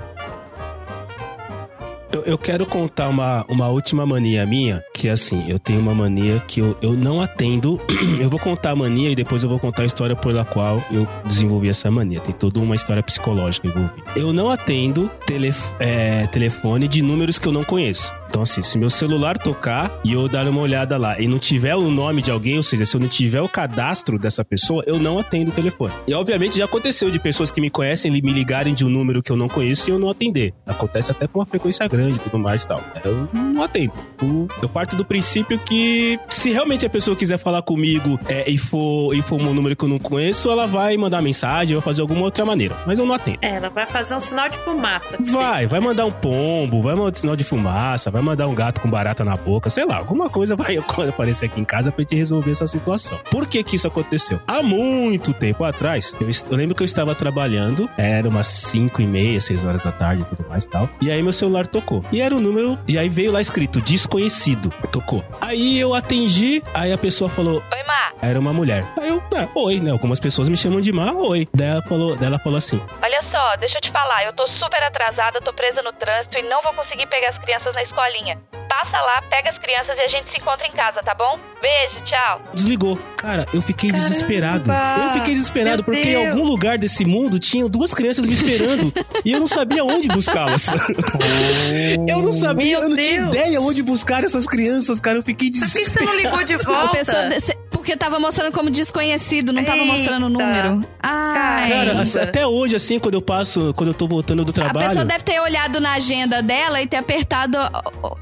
Eu, 2.12 2.24
eu 2.24 2.38
quero 2.38 2.66
contar 2.66 3.08
uma, 3.08 3.46
uma 3.48 3.68
última 3.70 4.06
mania 4.06 4.46
minha, 4.46 4.84
que 4.94 5.08
é 5.08 5.12
assim, 5.12 5.46
eu 5.48 5.58
tenho 5.58 5.80
uma 5.80 5.94
mania 5.94 6.44
que 6.46 6.60
eu, 6.60 6.78
eu 6.82 6.94
não 6.94 7.22
atendo. 7.22 7.80
eu 8.20 8.30
vou 8.30 8.40
contar 8.40 8.72
a 8.72 8.76
mania 8.76 9.10
e 9.10 9.16
depois 9.16 9.44
eu 9.44 9.50
vou 9.50 9.58
contar 9.60 9.84
a 9.84 9.86
história 9.86 10.16
pela 10.16 10.44
qual 10.44 10.84
eu 10.92 11.08
desenvolvi 11.26 11.70
essa 11.70 11.90
mania. 11.90 12.20
Tem 12.20 12.34
toda 12.34 12.60
uma 12.60 12.76
história 12.76 13.02
psicológica 13.02 13.68
envolvida. 13.68 13.94
Eu 14.16 14.34
não 14.34 14.50
atendo 14.50 15.10
telef- 15.26 15.74
é, 15.80 16.28
telefone 16.28 16.88
de 16.88 17.02
números 17.02 17.40
que 17.40 17.48
eu 17.48 17.54
não 17.54 17.64
conheço. 17.64 18.14
Então, 18.32 18.44
assim, 18.44 18.62
se 18.62 18.78
meu 18.78 18.90
celular 18.90 19.38
tocar 19.38 19.92
e 20.06 20.14
eu 20.14 20.26
dar 20.30 20.48
uma 20.48 20.62
olhada 20.62 20.98
lá 20.98 21.20
e 21.20 21.28
não 21.28 21.38
tiver 21.38 21.76
o 21.76 21.92
nome 21.92 22.22
de 22.22 22.32
alguém, 22.32 22.56
ou 22.56 22.64
seja, 22.64 22.86
se 22.86 22.96
eu 22.96 23.02
não 23.02 23.10
tiver 23.10 23.42
o 23.42 23.50
cadastro 23.50 24.18
dessa 24.18 24.44
pessoa, 24.46 24.82
eu 24.88 24.98
não 24.98 25.20
atendo 25.20 25.52
o 25.52 25.54
telefone. 25.54 25.94
E, 26.08 26.14
obviamente, 26.14 26.58
já 26.58 26.64
aconteceu 26.64 27.12
de 27.12 27.20
pessoas 27.20 27.52
que 27.52 27.60
me 27.60 27.70
conhecem 27.70 28.10
me 28.10 28.32
ligarem 28.32 28.74
de 28.74 28.86
um 28.86 28.90
número 28.90 29.22
que 29.22 29.32
eu 29.34 29.36
não 29.36 29.50
conheço 29.50 29.90
e 29.90 29.92
eu 29.92 30.00
não 30.00 30.10
atender. 30.10 30.54
Acontece 30.66 31.12
até 31.12 31.28
com 31.28 31.40
uma 31.40 31.46
frequência 31.46 31.86
grande 31.90 32.20
e 32.20 32.22
tudo 32.22 32.40
mais 32.40 32.64
e 32.64 32.68
tal. 32.68 32.82
Eu 33.04 33.28
não 33.34 33.62
atendo. 33.64 33.92
Eu- 34.22 34.70
parto 34.70 34.96
do 34.96 35.04
princípio 35.04 35.60
que 35.60 36.18
se 36.30 36.52
realmente 36.52 36.86
a 36.86 36.90
pessoa 36.90 37.18
quiser 37.18 37.38
falar 37.38 37.62
comigo 37.64 38.18
é, 38.30 38.50
e, 38.50 38.58
for, 38.58 39.14
e 39.14 39.22
for 39.22 39.42
um 39.42 39.54
número 39.54 39.76
que 39.76 39.84
eu 39.84 39.90
não 39.90 40.00
conheço, 40.00 40.50
ela 40.50 40.66
vai 40.66 40.96
mandar 40.96 41.22
mensagem, 41.22 41.76
vai 41.76 41.84
fazer 41.84 42.00
alguma 42.02 42.22
outra 42.22 42.46
maneira. 42.46 42.78
Mas 42.88 42.98
eu 42.98 43.06
não 43.06 43.14
atendo. 43.14 43.40
É, 43.42 43.56
ela 43.56 43.70
vai 43.70 43.86
fazer 43.86 44.16
um 44.16 44.22
sinal 44.22 44.48
de 44.48 44.58
fumaça. 44.60 45.18
Vai, 45.20 45.68
vai 45.68 45.82
mandar 45.82 46.06
um 46.06 46.12
pombo, 46.12 46.82
vai 46.82 46.96
mandar 46.96 47.12
um 47.12 47.20
sinal 47.20 47.36
de 47.36 47.44
fumaça, 47.44 48.10
vai 48.10 48.21
mandar 48.22 48.48
um 48.48 48.56
gato 48.56 48.82
com 48.82 48.90
barata 48.90 49.24
na 49.24 49.36
boca, 49.36 49.70
sei 49.70 49.86
lá, 49.86 49.98
alguma 49.98 50.30
coisa 50.30 50.56
vai 50.56 50.78
aparecer 51.10 51.46
aqui 51.46 51.60
em 51.60 51.66
casa 51.66 51.92
pra 51.92 52.02
gente 52.04 52.16
resolver 52.16 52.52
essa 52.52 52.68
situação. 52.68 53.18
Por 53.30 53.48
que 53.48 53.64
que 53.64 53.76
isso 53.76 53.88
aconteceu? 53.88 54.40
Há 54.48 54.62
muito 54.62 55.34
tempo 55.34 55.64
atrás, 55.64 56.16
eu, 56.20 56.28
eu 56.50 56.58
lembro 56.58 56.76
que 56.76 56.84
eu 56.84 56.86
estava 56.86 57.14
trabalhando, 57.16 57.90
era 57.98 58.28
umas 58.28 58.48
5 58.48 59.02
e 59.02 59.08
meia, 59.08 59.40
6 59.42 59.66
horas 59.66 59.82
da 59.84 59.92
tarde 59.92 60.22
e 60.24 60.26
tudo 60.36 60.48
mais 60.50 60.64
e 60.66 60.70
tal, 60.70 60.90
e 61.02 61.12
aí 61.12 61.22
meu 61.22 61.34
celular 61.34 61.68
tocou. 61.68 62.04
E 62.12 62.22
era 62.22 62.36
o 62.36 62.40
número, 62.40 62.78
e 62.88 62.98
aí 62.98 63.10
veio 63.10 63.32
lá 63.32 63.42
escrito 63.42 63.82
desconhecido, 63.82 64.70
tocou. 64.92 65.24
Aí 65.40 65.80
eu 65.80 65.94
atendi, 65.94 66.62
aí 66.74 66.92
a 66.92 66.98
pessoa 66.98 67.30
falou, 67.30 67.56
Oi, 67.72 67.84
Má. 67.88 68.12
era 68.22 68.40
uma 68.40 68.54
mulher. 68.54 68.86
Aí 69.00 69.10
eu, 69.10 69.22
ah, 69.36 69.48
oi, 69.56 69.80
né? 69.80 69.92
Algumas 69.92 70.20
pessoas 70.20 70.50
me 70.50 70.58
chamam 70.58 70.82
de 70.82 70.92
Má, 70.92 71.12
oi. 71.14 71.48
Daí 71.54 71.68
ela 71.70 71.82
falou, 71.84 72.16
daí 72.16 72.26
ela 72.28 72.40
falou 72.40 72.58
assim, 72.58 72.80
Olha 73.02 73.21
só, 73.32 73.56
deixa 73.58 73.78
eu 73.78 73.82
te 73.82 73.92
falar, 73.92 74.26
eu 74.26 74.34
tô 74.34 74.48
super 74.48 74.82
atrasada, 74.84 75.40
tô 75.42 75.54
presa 75.54 75.82
no 75.82 75.94
trânsito 75.94 76.38
e 76.38 76.44
não 76.44 76.62
vou 76.62 76.74
conseguir 76.74 77.08
pegar 77.08 77.30
as 77.30 77.38
crianças 77.40 77.74
na 77.74 77.84
escolinha. 77.84 78.38
Passa 78.70 78.98
lá, 79.02 79.22
pega 79.30 79.50
as 79.50 79.58
crianças 79.58 79.98
e 79.98 80.02
a 80.02 80.08
gente 80.08 80.32
se 80.32 80.38
encontra 80.38 80.66
em 80.66 80.72
casa, 80.72 81.00
tá 81.04 81.14
bom? 81.14 81.38
Beijo, 81.62 82.06
tchau. 82.06 82.42
desligou. 82.54 82.98
Cara, 83.18 83.46
eu 83.54 83.62
fiquei 83.62 83.90
Caramba! 83.90 84.08
desesperado. 84.10 84.72
Eu 84.72 85.10
fiquei 85.14 85.34
desesperado 85.34 85.78
Meu 85.78 85.84
porque 85.86 86.00
em 86.00 86.14
Deus! 86.14 86.28
algum 86.28 86.46
lugar 86.46 86.78
desse 86.78 87.04
mundo 87.04 87.38
tinham 87.38 87.68
duas 87.70 87.94
crianças 87.94 88.26
me 88.26 88.34
esperando 88.34 88.94
e 89.26 89.32
eu 89.34 89.40
não 89.42 89.48
sabia 89.48 89.84
onde 89.84 90.08
buscá-las. 90.08 90.68
eu 92.08 92.22
não 92.22 92.34
sabia, 92.34 92.80
Meu 92.80 92.84
eu 92.84 92.90
não 92.90 92.96
tinha 92.98 93.18
Deus! 93.26 93.36
ideia 93.36 93.62
onde 93.62 93.84
buscar 93.84 94.24
essas 94.24 94.46
crianças, 94.46 95.00
cara. 95.00 95.18
Eu 95.18 95.24
fiquei 95.24 95.50
Por 95.52 95.60
que 95.60 95.66
você 95.68 95.80
desesperado. 95.80 96.12
não 96.18 96.22
ligou 96.24 96.44
de 96.46 96.58
volta? 96.64 96.92
pessoa 96.98 97.24
desse- 97.26 97.58
porque 97.72 97.98
tava 97.98 98.20
mostrando 98.20 98.54
como 98.54 98.70
desconhecido, 98.70 99.52
não 99.52 99.64
tava 99.64 99.80
Eita. 99.80 99.92
mostrando 99.92 100.26
o 100.28 100.30
número. 100.30 100.82
Ai. 101.02 101.70
Cara, 101.72 102.04
até 102.24 102.46
hoje, 102.46 102.76
assim, 102.76 103.00
quando 103.00 103.16
eu 103.16 103.21
passo, 103.22 103.74
quando 103.76 103.90
eu 103.90 103.94
tô 103.94 104.08
voltando 104.08 104.44
do 104.44 104.50
A 104.52 104.54
trabalho. 104.54 104.88
pessoa 104.88 105.06
deve 105.06 105.24
ter 105.24 105.40
olhado 105.40 105.80
na 105.80 105.94
agenda 105.94 106.42
dela 106.42 106.82
e 106.82 106.88
ter 106.88 106.98
apertado 106.98 107.58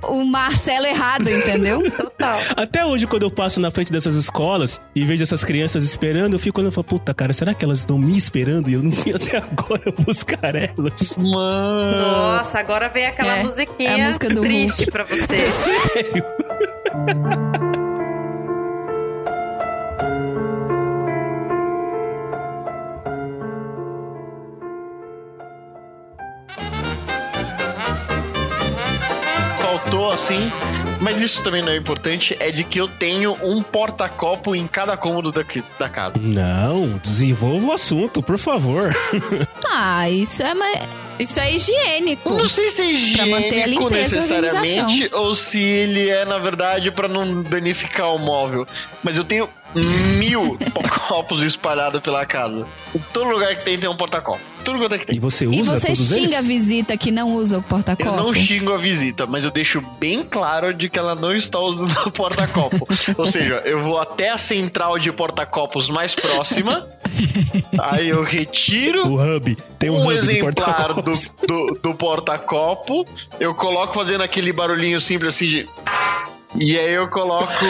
o, 0.08 0.26
Marcelo 0.26 0.86
errado, 0.86 1.30
entendeu? 1.30 1.82
Total. 1.92 2.40
Até 2.56 2.86
hoje, 2.86 3.08
quando 3.08 3.24
eu 3.24 3.32
passo 3.32 3.60
na 3.60 3.72
frente 3.72 3.92
dessas 3.92 4.16
escolas 4.16 4.80
e 4.96 5.04
vejo 5.06 5.24
essas 5.24 5.44
crianças 5.44 5.84
esperando, 5.84 6.34
eu 6.34 6.40
fico 6.40 6.60
olhando 6.60 6.72
e 6.72 6.76
falo, 6.76 6.86
puta, 6.86 7.14
cara, 7.14 7.34
será 7.34 7.54
que 7.54 7.64
elas 7.66 7.80
estão 7.80 7.98
me 7.98 8.18
esperando 8.18 8.70
e 8.70 8.74
eu 8.74 8.84
não 8.84 8.92
vim 8.92 9.12
até 9.16 9.38
agora 9.38 9.92
buscar 10.06 10.56
elas? 10.56 11.16
Mano. 11.18 11.98
Nossa, 12.02 12.60
agora 12.60 12.90
vem 12.90 13.06
aquela 13.08 13.38
É, 13.38 13.44
musiquinha 13.44 13.90
é 13.92 14.02
a 14.04 14.06
música 14.08 14.30
do 14.30 14.42
triste 14.42 14.86
pra 14.92 15.04
você. 15.04 15.50
Sério? 15.54 16.24
Assim, 30.12 30.52
mas 31.02 31.22
isso 31.22 31.42
também 31.44 31.62
não 31.62 31.72
é 31.72 31.78
importante, 31.78 32.36
é 32.40 32.52
de 32.52 32.64
que 32.64 32.80
eu 32.80 32.88
tenho 32.88 33.38
um 33.44 33.62
porta-copo 33.62 34.56
em 34.56 34.66
cada 34.68 34.98
cômodo 34.98 35.32
daqui, 35.32 35.64
da 35.78 35.88
casa. 35.88 36.16
Não, 36.20 36.98
desenvolva 37.04 37.68
o 37.68 37.72
assunto, 37.72 38.22
por 38.22 38.38
favor. 38.38 38.96
Ah, 39.72 40.10
isso 40.10 40.42
é, 40.44 40.54
ma- 40.54 40.66
isso 41.20 41.40
é 41.40 41.54
higiênico. 41.56 42.30
Eu 42.30 42.38
não 42.40 42.48
sei 42.50 42.70
se 42.70 42.82
é 42.82 42.86
higiênico 42.92 43.90
necessariamente 43.90 45.10
ou 45.14 45.36
se 45.36 45.62
ele 45.62 46.10
é, 46.10 46.26
na 46.26 46.38
verdade, 46.40 46.90
pra 46.92 47.08
não 47.08 47.42
danificar 47.44 48.14
o 48.14 48.18
móvel. 48.18 48.66
Mas 49.04 49.16
eu 49.18 49.24
tenho 49.24 49.48
mil 50.18 50.58
copos 51.08 51.42
espalhados 51.44 52.02
pela 52.02 52.26
casa. 52.26 52.66
Em 52.96 53.00
todo 53.14 53.30
lugar 53.30 53.56
que 53.56 53.64
tem, 53.66 53.78
tem 53.78 53.90
um 53.90 53.96
porta-copo. 53.96 54.42
Tudo 54.64 54.80
quanto 54.80 54.96
é 54.96 54.98
que 54.98 55.06
tem. 55.06 55.18
E 55.18 55.20
você 55.20 55.46
E 55.46 55.62
usa 55.62 55.78
você 55.78 55.88
todos 55.88 56.08
xinga 56.08 56.36
a 56.36 56.40
eles? 56.40 56.46
visita 56.46 56.98
que 56.98 57.12
não 57.12 57.34
usa 57.34 57.58
o 57.58 57.60
Eu 57.60 57.64
porta-copo? 57.64 58.16
não 58.16 58.34
xingo 58.34 58.74
a 58.74 58.78
visita, 58.78 59.26
mas 59.26 59.44
eu 59.44 59.52
deixo 59.52 59.82
bem 60.00 60.24
claro 60.24 60.74
de 60.74 60.90
que 60.90 60.98
ela 61.00 61.16
não 61.16 61.36
está 61.36 61.60
usando 61.60 62.08
o 62.08 62.12
porta-copo. 62.12 62.88
Ou 63.18 63.28
seja, 63.28 63.62
eu 63.66 63.82
vou 63.84 64.00
até 64.00 64.30
a 64.30 64.38
central 64.38 64.98
de 65.00 65.12
porta-copos 65.12 65.90
mais 65.90 66.14
próxima, 66.16 66.88
aí 67.80 68.10
eu 68.10 68.24
retiro 68.24 69.08
O 69.08 69.36
hub. 69.36 69.58
Tem 69.80 69.90
um, 69.90 70.00
um 70.00 70.04
hub 70.06 70.14
exemplar 70.14 70.54
do, 70.54 70.62
porta-copos. 70.64 71.32
do, 71.48 71.80
do 71.82 71.94
porta-copo, 71.96 73.08
eu 73.40 73.54
coloco 73.56 73.94
fazendo 73.94 74.22
aquele 74.22 74.52
barulhinho 74.54 75.00
simples 75.00 75.36
assim 75.36 75.48
de. 75.48 75.70
E 76.56 76.78
aí 76.80 76.94
eu 76.94 77.08
coloco. 77.10 77.54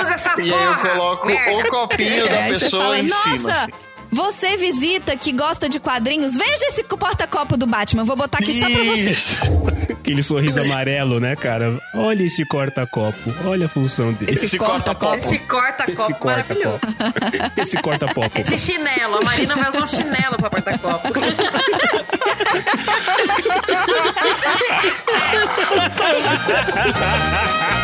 Usa 0.00 0.14
essa 0.14 0.34
e 0.40 0.42
aí 0.42 0.48
eu 0.50 0.56
porra! 0.74 0.90
coloco 0.90 1.26
merda. 1.26 1.68
o 1.68 1.70
copinho 1.70 2.26
da 2.28 2.32
É, 2.32 2.48
você 2.52 2.64
pessoa 2.64 2.82
fala, 2.82 2.98
em 2.98 3.02
Nossa, 3.08 3.30
cima. 3.30 3.52
assim. 3.52 3.70
Você 4.10 4.56
visita 4.56 5.16
que 5.16 5.32
gosta 5.32 5.68
de 5.68 5.78
quadrinhos, 5.78 6.34
veja 6.34 6.66
esse 6.66 6.84
porta-copo 6.84 7.56
do 7.56 7.66
Batman. 7.66 8.04
Vou 8.04 8.16
botar 8.16 8.38
aqui 8.38 8.52
só 8.52 8.66
pra 8.66 8.84
você. 8.84 9.86
Aquele 10.06 10.22
sorriso 10.22 10.60
amarelo, 10.60 11.18
né, 11.18 11.34
cara? 11.34 11.76
Olha 11.94 12.22
esse 12.22 12.46
corta-copo. 12.46 13.34
Olha 13.44 13.66
a 13.66 13.68
função 13.68 14.12
dele. 14.12 14.32
Esse, 14.32 14.56
corta-copo. 14.56 15.16
Esse 15.16 15.36
corta-copo 15.40 16.00
Esse 16.00 16.24
maravilhoso. 16.24 16.80
Esse 17.56 17.82
corta-copo. 17.82 18.40
Esse 18.40 18.56
chinelo. 18.56 19.16
A 19.16 19.22
Marina 19.22 19.56
vai 19.56 19.68
usar 19.68 19.82
um 19.82 19.88
chinelo 19.88 20.36
pra 20.36 20.48
porta-copo. 20.48 21.08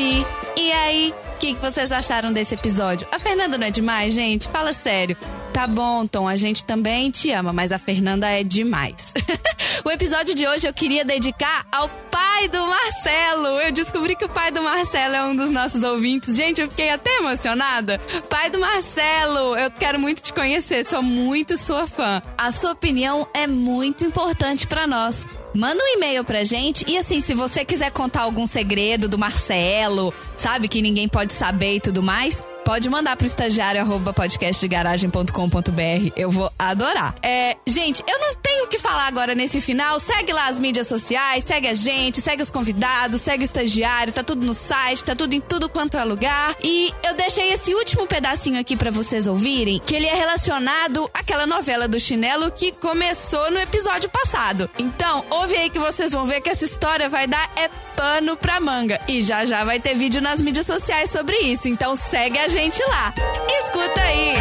E 0.00 0.72
aí, 0.72 1.14
o 1.34 1.38
que, 1.38 1.52
que 1.52 1.60
vocês 1.60 1.92
acharam 1.92 2.32
desse 2.32 2.54
episódio? 2.54 3.06
A 3.12 3.18
Fernanda 3.18 3.58
não 3.58 3.66
é 3.66 3.70
demais, 3.70 4.14
gente? 4.14 4.48
Fala 4.48 4.72
sério. 4.72 5.16
Tá 5.52 5.66
bom, 5.66 6.06
Tom, 6.06 6.26
a 6.26 6.34
gente 6.34 6.64
também 6.64 7.10
te 7.10 7.30
ama, 7.30 7.52
mas 7.52 7.72
a 7.72 7.78
Fernanda 7.78 8.26
é 8.26 8.42
demais. 8.42 9.12
o 9.84 9.90
episódio 9.90 10.34
de 10.34 10.46
hoje 10.46 10.66
eu 10.66 10.72
queria 10.72 11.04
dedicar 11.04 11.66
ao 11.70 11.90
pai 12.10 12.48
do 12.48 12.66
Marcelo. 12.66 13.60
Eu 13.60 13.70
descobri 13.70 14.16
que 14.16 14.24
o 14.24 14.30
pai 14.30 14.50
do 14.50 14.62
Marcelo 14.62 15.14
é 15.14 15.24
um 15.24 15.36
dos 15.36 15.50
nossos 15.50 15.82
ouvintes. 15.82 16.36
Gente, 16.36 16.62
eu 16.62 16.70
fiquei 16.70 16.88
até 16.88 17.18
emocionada. 17.18 17.98
Pai 18.30 18.48
do 18.48 18.58
Marcelo, 18.58 19.58
eu 19.58 19.70
quero 19.70 19.98
muito 19.98 20.22
te 20.22 20.32
conhecer, 20.32 20.84
sou 20.86 21.02
muito 21.02 21.58
sua 21.58 21.86
fã. 21.86 22.22
A 22.38 22.50
sua 22.50 22.72
opinião 22.72 23.28
é 23.34 23.46
muito 23.46 24.04
importante 24.04 24.66
pra 24.66 24.86
nós. 24.86 25.28
Manda 25.54 25.82
um 25.82 25.96
e-mail 25.96 26.24
pra 26.24 26.44
gente. 26.44 26.84
E 26.88 26.96
assim, 26.96 27.20
se 27.20 27.34
você 27.34 27.64
quiser 27.64 27.90
contar 27.90 28.22
algum 28.22 28.46
segredo 28.46 29.08
do 29.08 29.18
Marcelo, 29.18 30.12
sabe, 30.36 30.68
que 30.68 30.80
ninguém 30.80 31.08
pode 31.08 31.32
saber 31.32 31.76
e 31.76 31.80
tudo 31.80 32.02
mais, 32.02 32.42
pode 32.64 32.88
mandar 32.88 33.16
pro 33.16 33.26
estagiário 33.26 33.82
podcastdegaragem.com.br. 34.14 36.12
Eu 36.16 36.30
vou 36.30 36.50
adorar. 36.58 37.14
É, 37.22 37.56
gente, 37.66 38.02
eu 38.08 38.18
não 38.18 38.34
tenho 38.34 38.64
o 38.64 38.68
que 38.68 38.78
falar 38.78 39.06
agora 39.06 39.34
nesse 39.34 39.60
final. 39.60 39.98
Segue 40.00 40.32
lá 40.32 40.46
as 40.48 40.58
mídias 40.58 40.86
sociais, 40.86 41.44
segue 41.44 41.68
a 41.68 41.74
gente, 41.74 42.20
segue 42.20 42.42
os 42.42 42.50
convidados, 42.50 43.20
segue 43.20 43.42
o 43.42 43.44
estagiário, 43.44 44.12
tá 44.12 44.22
tudo 44.22 44.46
no 44.46 44.54
site, 44.54 45.04
tá 45.04 45.14
tudo 45.14 45.34
em 45.34 45.40
tudo 45.40 45.68
quanto 45.68 45.96
é 45.96 46.04
lugar. 46.04 46.54
E 46.62 46.92
eu 47.04 47.14
deixei 47.14 47.52
esse 47.52 47.74
último 47.74 48.06
pedacinho 48.06 48.60
aqui 48.60 48.76
pra 48.76 48.90
vocês 48.90 49.26
ouvirem, 49.26 49.80
que 49.84 49.94
ele 49.94 50.06
é 50.06 50.14
relacionado 50.14 51.10
àquela 51.12 51.46
novela 51.46 51.88
do 51.88 51.98
chinelo 51.98 52.50
que 52.50 52.72
começou 52.72 53.50
no 53.50 53.58
episódio 53.58 54.08
passado. 54.08 54.70
Então, 54.78 55.24
ouve 55.30 55.56
aí 55.56 55.70
que 55.70 55.78
vocês 55.78 56.12
vão 56.12 56.26
ver 56.26 56.40
que 56.40 56.50
essa 56.50 56.64
história 56.64 57.08
vai 57.08 57.26
dar 57.26 57.50
é 57.56 57.68
pano 57.96 58.36
pra 58.36 58.60
manga. 58.60 59.00
E 59.08 59.22
já 59.22 59.44
já 59.44 59.64
vai 59.64 59.78
ter 59.78 59.94
vídeo 59.94 60.20
nas 60.20 60.42
mídias 60.42 60.66
sociais 60.66 61.10
sobre 61.10 61.36
isso. 61.36 61.68
Então 61.68 61.94
segue 61.94 62.38
a 62.38 62.48
gente 62.52 62.82
lá. 62.84 63.14
Escuta 63.48 64.00
aí. 64.02 64.34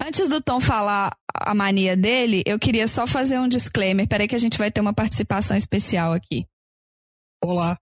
Antes 0.00 0.28
do 0.28 0.40
Tom 0.40 0.60
falar 0.60 1.10
a 1.34 1.54
mania 1.54 1.96
dele, 1.96 2.44
eu 2.46 2.56
queria 2.56 2.86
só 2.86 3.04
fazer 3.04 3.40
um 3.40 3.48
disclaimer. 3.48 4.06
Peraí 4.06 4.28
que 4.28 4.36
a 4.36 4.38
gente 4.38 4.56
vai 4.56 4.70
ter 4.70 4.80
uma 4.80 4.94
participação 4.94 5.56
especial 5.56 6.12
aqui. 6.12 6.46
Olá. 7.44 7.76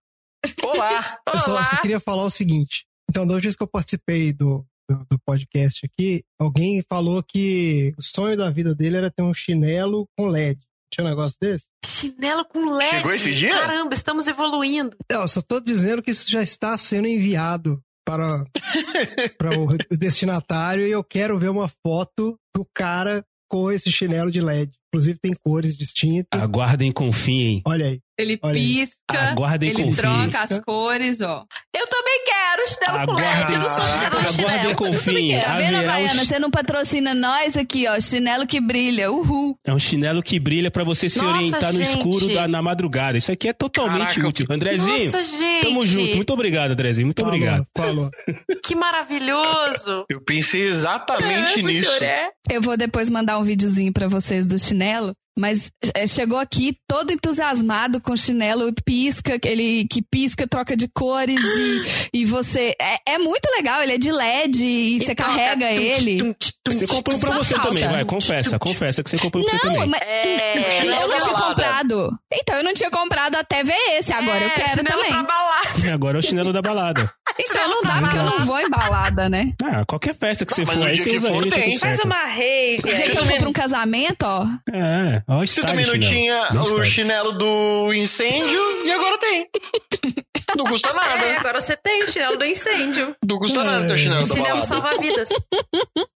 Olá! 0.63 1.19
Eu 1.33 1.39
só, 1.41 1.53
Olá. 1.53 1.65
só 1.65 1.81
queria 1.81 2.01
falar 2.01 2.25
o 2.25 2.31
seguinte. 2.31 2.87
Então, 3.09 3.27
da 3.27 3.35
última 3.35 3.49
vez 3.49 3.57
que 3.57 3.63
eu 3.63 3.69
participei 3.69 4.33
do, 4.33 4.65
do, 4.89 5.07
do 5.11 5.19
podcast 5.25 5.87
aqui, 5.87 6.23
alguém 6.39 6.83
falou 6.89 7.23
que 7.23 7.95
o 7.99 8.03
sonho 8.03 8.37
da 8.37 8.51
vida 8.51 8.75
dele 8.75 8.97
era 8.97 9.11
ter 9.11 9.23
um 9.23 9.33
chinelo 9.35 10.09
com 10.17 10.27
LED. 10.27 10.59
Tinha 10.95 11.07
um 11.07 11.11
negócio 11.11 11.37
desse? 11.41 11.65
Chinelo 11.85 12.45
com 12.45 12.71
LED. 12.71 12.91
Chegou 12.91 13.11
esse 13.11 13.35
dia? 13.35 13.51
Caramba, 13.51 13.95
estamos 13.95 14.29
evoluindo. 14.29 14.97
Eu 15.11 15.27
só 15.27 15.43
tô 15.43 15.61
dizendo 15.61 16.01
que 16.01 16.13
isso 16.13 16.31
já 16.31 16.41
está 16.41 16.79
sendo 16.79 17.09
enviado 17.09 17.83
para, 18.07 18.45
para 19.37 19.59
o 19.59 19.67
destinatário 19.91 20.87
e 20.87 20.91
eu 20.93 21.03
quero 21.03 21.37
ver 21.39 21.49
uma 21.49 21.69
foto 21.85 22.39
do 22.55 22.65
cara 22.73 23.25
com 23.51 23.73
esse 23.73 23.91
chinelo 23.91 24.31
de 24.31 24.41
LED. 24.41 24.71
Inclusive 24.93 25.19
tem 25.21 25.35
cores 25.45 25.77
distintas. 25.77 26.41
Aguardem, 26.41 26.93
confiem. 26.93 27.61
Olha 27.67 27.87
aí. 27.87 28.01
Ele 28.17 28.39
Olha 28.43 28.55
pisca, 28.55 29.35
ele 29.61 29.93
troca 29.97 30.43
as 30.45 30.59
cores, 30.61 31.21
ó. 31.21 31.45
Eu 31.77 31.87
também 31.89 32.21
quero 32.25 32.69
chinelo 32.69 33.07
com 33.07 33.13
LED. 33.15 33.53
Eu 33.55 33.59
não 33.59 33.69
sou 33.69 33.85
no 33.85 33.91
Aguardem, 33.91 34.33
chinelo. 34.33 34.77
confiem. 34.77 35.41
Tá 35.41 35.57
vendo, 35.57 35.77
Havaiana? 35.79 36.25
Você 36.25 36.39
não 36.39 36.51
patrocina 36.51 37.13
nós 37.13 37.57
aqui, 37.57 37.87
ó. 37.89 37.99
Chinelo 37.99 38.47
que 38.47 38.61
brilha. 38.61 39.11
Uhul. 39.11 39.59
É 39.65 39.75
um 39.75 39.79
chinelo 39.81 40.23
que 40.23 40.39
brilha 40.39 40.71
pra 40.71 40.85
você 40.85 41.09
se 41.09 41.19
Nossa, 41.21 41.37
orientar 41.39 41.73
no 41.73 41.79
gente. 41.85 41.91
escuro 41.99 42.33
da- 42.33 42.47
na 42.47 42.63
madrugada. 42.63 43.19
Isso 43.19 43.33
aqui 43.33 43.49
é 43.49 43.53
totalmente 43.53 44.07
Caraca. 44.15 44.29
útil. 44.29 44.47
Andrezinho, 44.49 44.97
Nossa, 45.05 45.23
gente. 45.25 45.63
tamo 45.65 45.85
junto. 45.85 46.15
Muito 46.17 46.33
obrigado, 46.33 46.71
Andrezinho. 46.71 47.07
Muito 47.09 47.21
Falou, 47.21 47.35
obrigado. 47.37 47.67
falou. 47.77 48.11
Que 48.65 48.75
maravilhoso. 48.75 50.07
Eu 50.09 50.21
pensei 50.25 50.63
exatamente 50.69 51.59
É, 51.61 51.63
nisso. 51.63 51.85
choré. 51.85 52.31
Eu 52.51 52.63
vou 52.63 52.77
depois 52.77 53.11
mandar 53.11 53.39
um 53.39 53.43
videozinho 53.45 53.93
pra 53.93 54.09
vocês 54.09 54.47
do 54.47 54.59
chinelo. 54.59 55.15
Mas 55.37 55.71
é, 55.95 56.07
chegou 56.07 56.39
aqui 56.39 56.77
todo 56.89 57.13
entusiasmado 57.13 58.01
com 58.01 58.13
o 58.13 58.17
chinelo, 58.17 58.73
pisca, 58.85 59.39
ele 59.45 59.87
que 59.91 60.01
pisca, 60.01 60.47
troca 60.47 60.77
de 60.77 60.87
cores 60.89 61.41
e, 61.43 62.21
e 62.21 62.25
você. 62.25 62.75
É, 62.81 63.15
é 63.15 63.19
muito 63.19 63.45
legal, 63.57 63.83
ele 63.83 63.95
é 63.95 63.99
de 63.99 64.13
LED 64.13 64.65
e 64.65 65.01
você 65.01 65.15
toca 65.15 65.29
carrega 65.31 65.67
tum, 65.67 65.81
ele. 65.81 66.19
tum, 66.19 66.35
tum, 66.65 66.73
Você 66.73 66.87
comprou 66.87 67.19
pra 67.19 67.33
Só 67.33 67.39
você 67.43 67.55
falta. 67.55 67.69
também, 67.71 67.85
vai. 67.89 68.05
Confessa, 68.05 68.59
confessa 68.59 69.03
que 69.03 69.11
você 69.11 69.19
comprou 69.19 69.45
pra 69.45 69.59
você 69.59 69.67
Não, 69.67 69.75
também. 69.75 69.89
mas 69.91 70.01
É, 70.03 70.83
eu 70.83 70.87
não 70.87 71.09
pra 71.09 71.17
tinha 71.19 71.33
balada. 71.33 71.49
comprado. 71.49 72.19
Então 72.33 72.55
eu 72.57 72.65
não 72.65 72.75
tinha 72.75 72.91
comprado 72.91 73.35
até 73.37 73.65
ver 73.65 73.75
esse 73.99 74.13
agora. 74.13 74.39
eu 74.41 74.47
É, 74.47 74.51
quero 74.51 74.69
chinelo 74.71 74.87
também. 75.05 75.25
pra. 75.25 75.93
Agora 75.95 76.19
é 76.19 76.21
o 76.21 76.23
chinelo 76.23 76.53
da 76.53 76.63
balada. 76.63 77.13
Então 77.37 77.69
não 77.69 77.83
dá 77.83 78.01
porque 78.01 78.17
eu 78.17 78.23
não 78.23 78.47
vou 78.47 78.61
em 78.61 78.71
balada, 78.71 79.29
né? 79.29 79.53
Ah, 79.65 79.85
qualquer 79.85 80.15
festa 80.15 80.47
que 80.47 80.55
você 80.55 80.65
Mas 80.65 80.75
for 80.77 80.87
aí, 80.87 80.97
você 80.97 81.11
usa 81.17 81.31
ele, 81.31 81.51
tá 81.51 81.57
Faz 81.57 81.79
certo. 81.97 82.05
uma 82.05 82.25
rave. 82.27 82.79
O 82.85 82.95
dia 82.95 83.11
que 83.11 83.19
eu 83.19 83.25
for 83.27 83.39
pra 83.39 83.49
um 83.49 83.53
casamento, 83.53 84.23
ó. 84.25 84.47
É, 84.73 85.21
ó 85.29 85.37
o 85.43 85.47
Você 85.47 85.61
também 85.61 85.85
não 85.87 85.93
chinelo. 85.93 86.11
tinha 86.13 86.49
Bem 86.51 86.61
o 86.81 86.89
chinelo 86.89 87.33
do 87.33 87.93
incêndio 87.95 88.87
e 88.87 88.91
agora 88.93 89.19
tem. 89.19 89.49
Não 90.57 90.65
custa 90.65 90.91
É, 90.91 90.93
nada. 90.93 91.41
agora 91.41 91.61
você 91.61 91.77
tem 91.77 92.05
o 92.05 92.09
chinelo 92.09 92.37
do 92.37 92.45
incêndio. 92.45 93.17
Não 93.27 93.39
custa 93.39 93.65
nada 93.65 93.87
ter 93.89 93.95
o 93.95 93.97
chinelo 93.99 94.21
da 94.21 94.35
Chinelo 94.35 94.63
salva 94.63 94.97
vidas. 94.99 95.29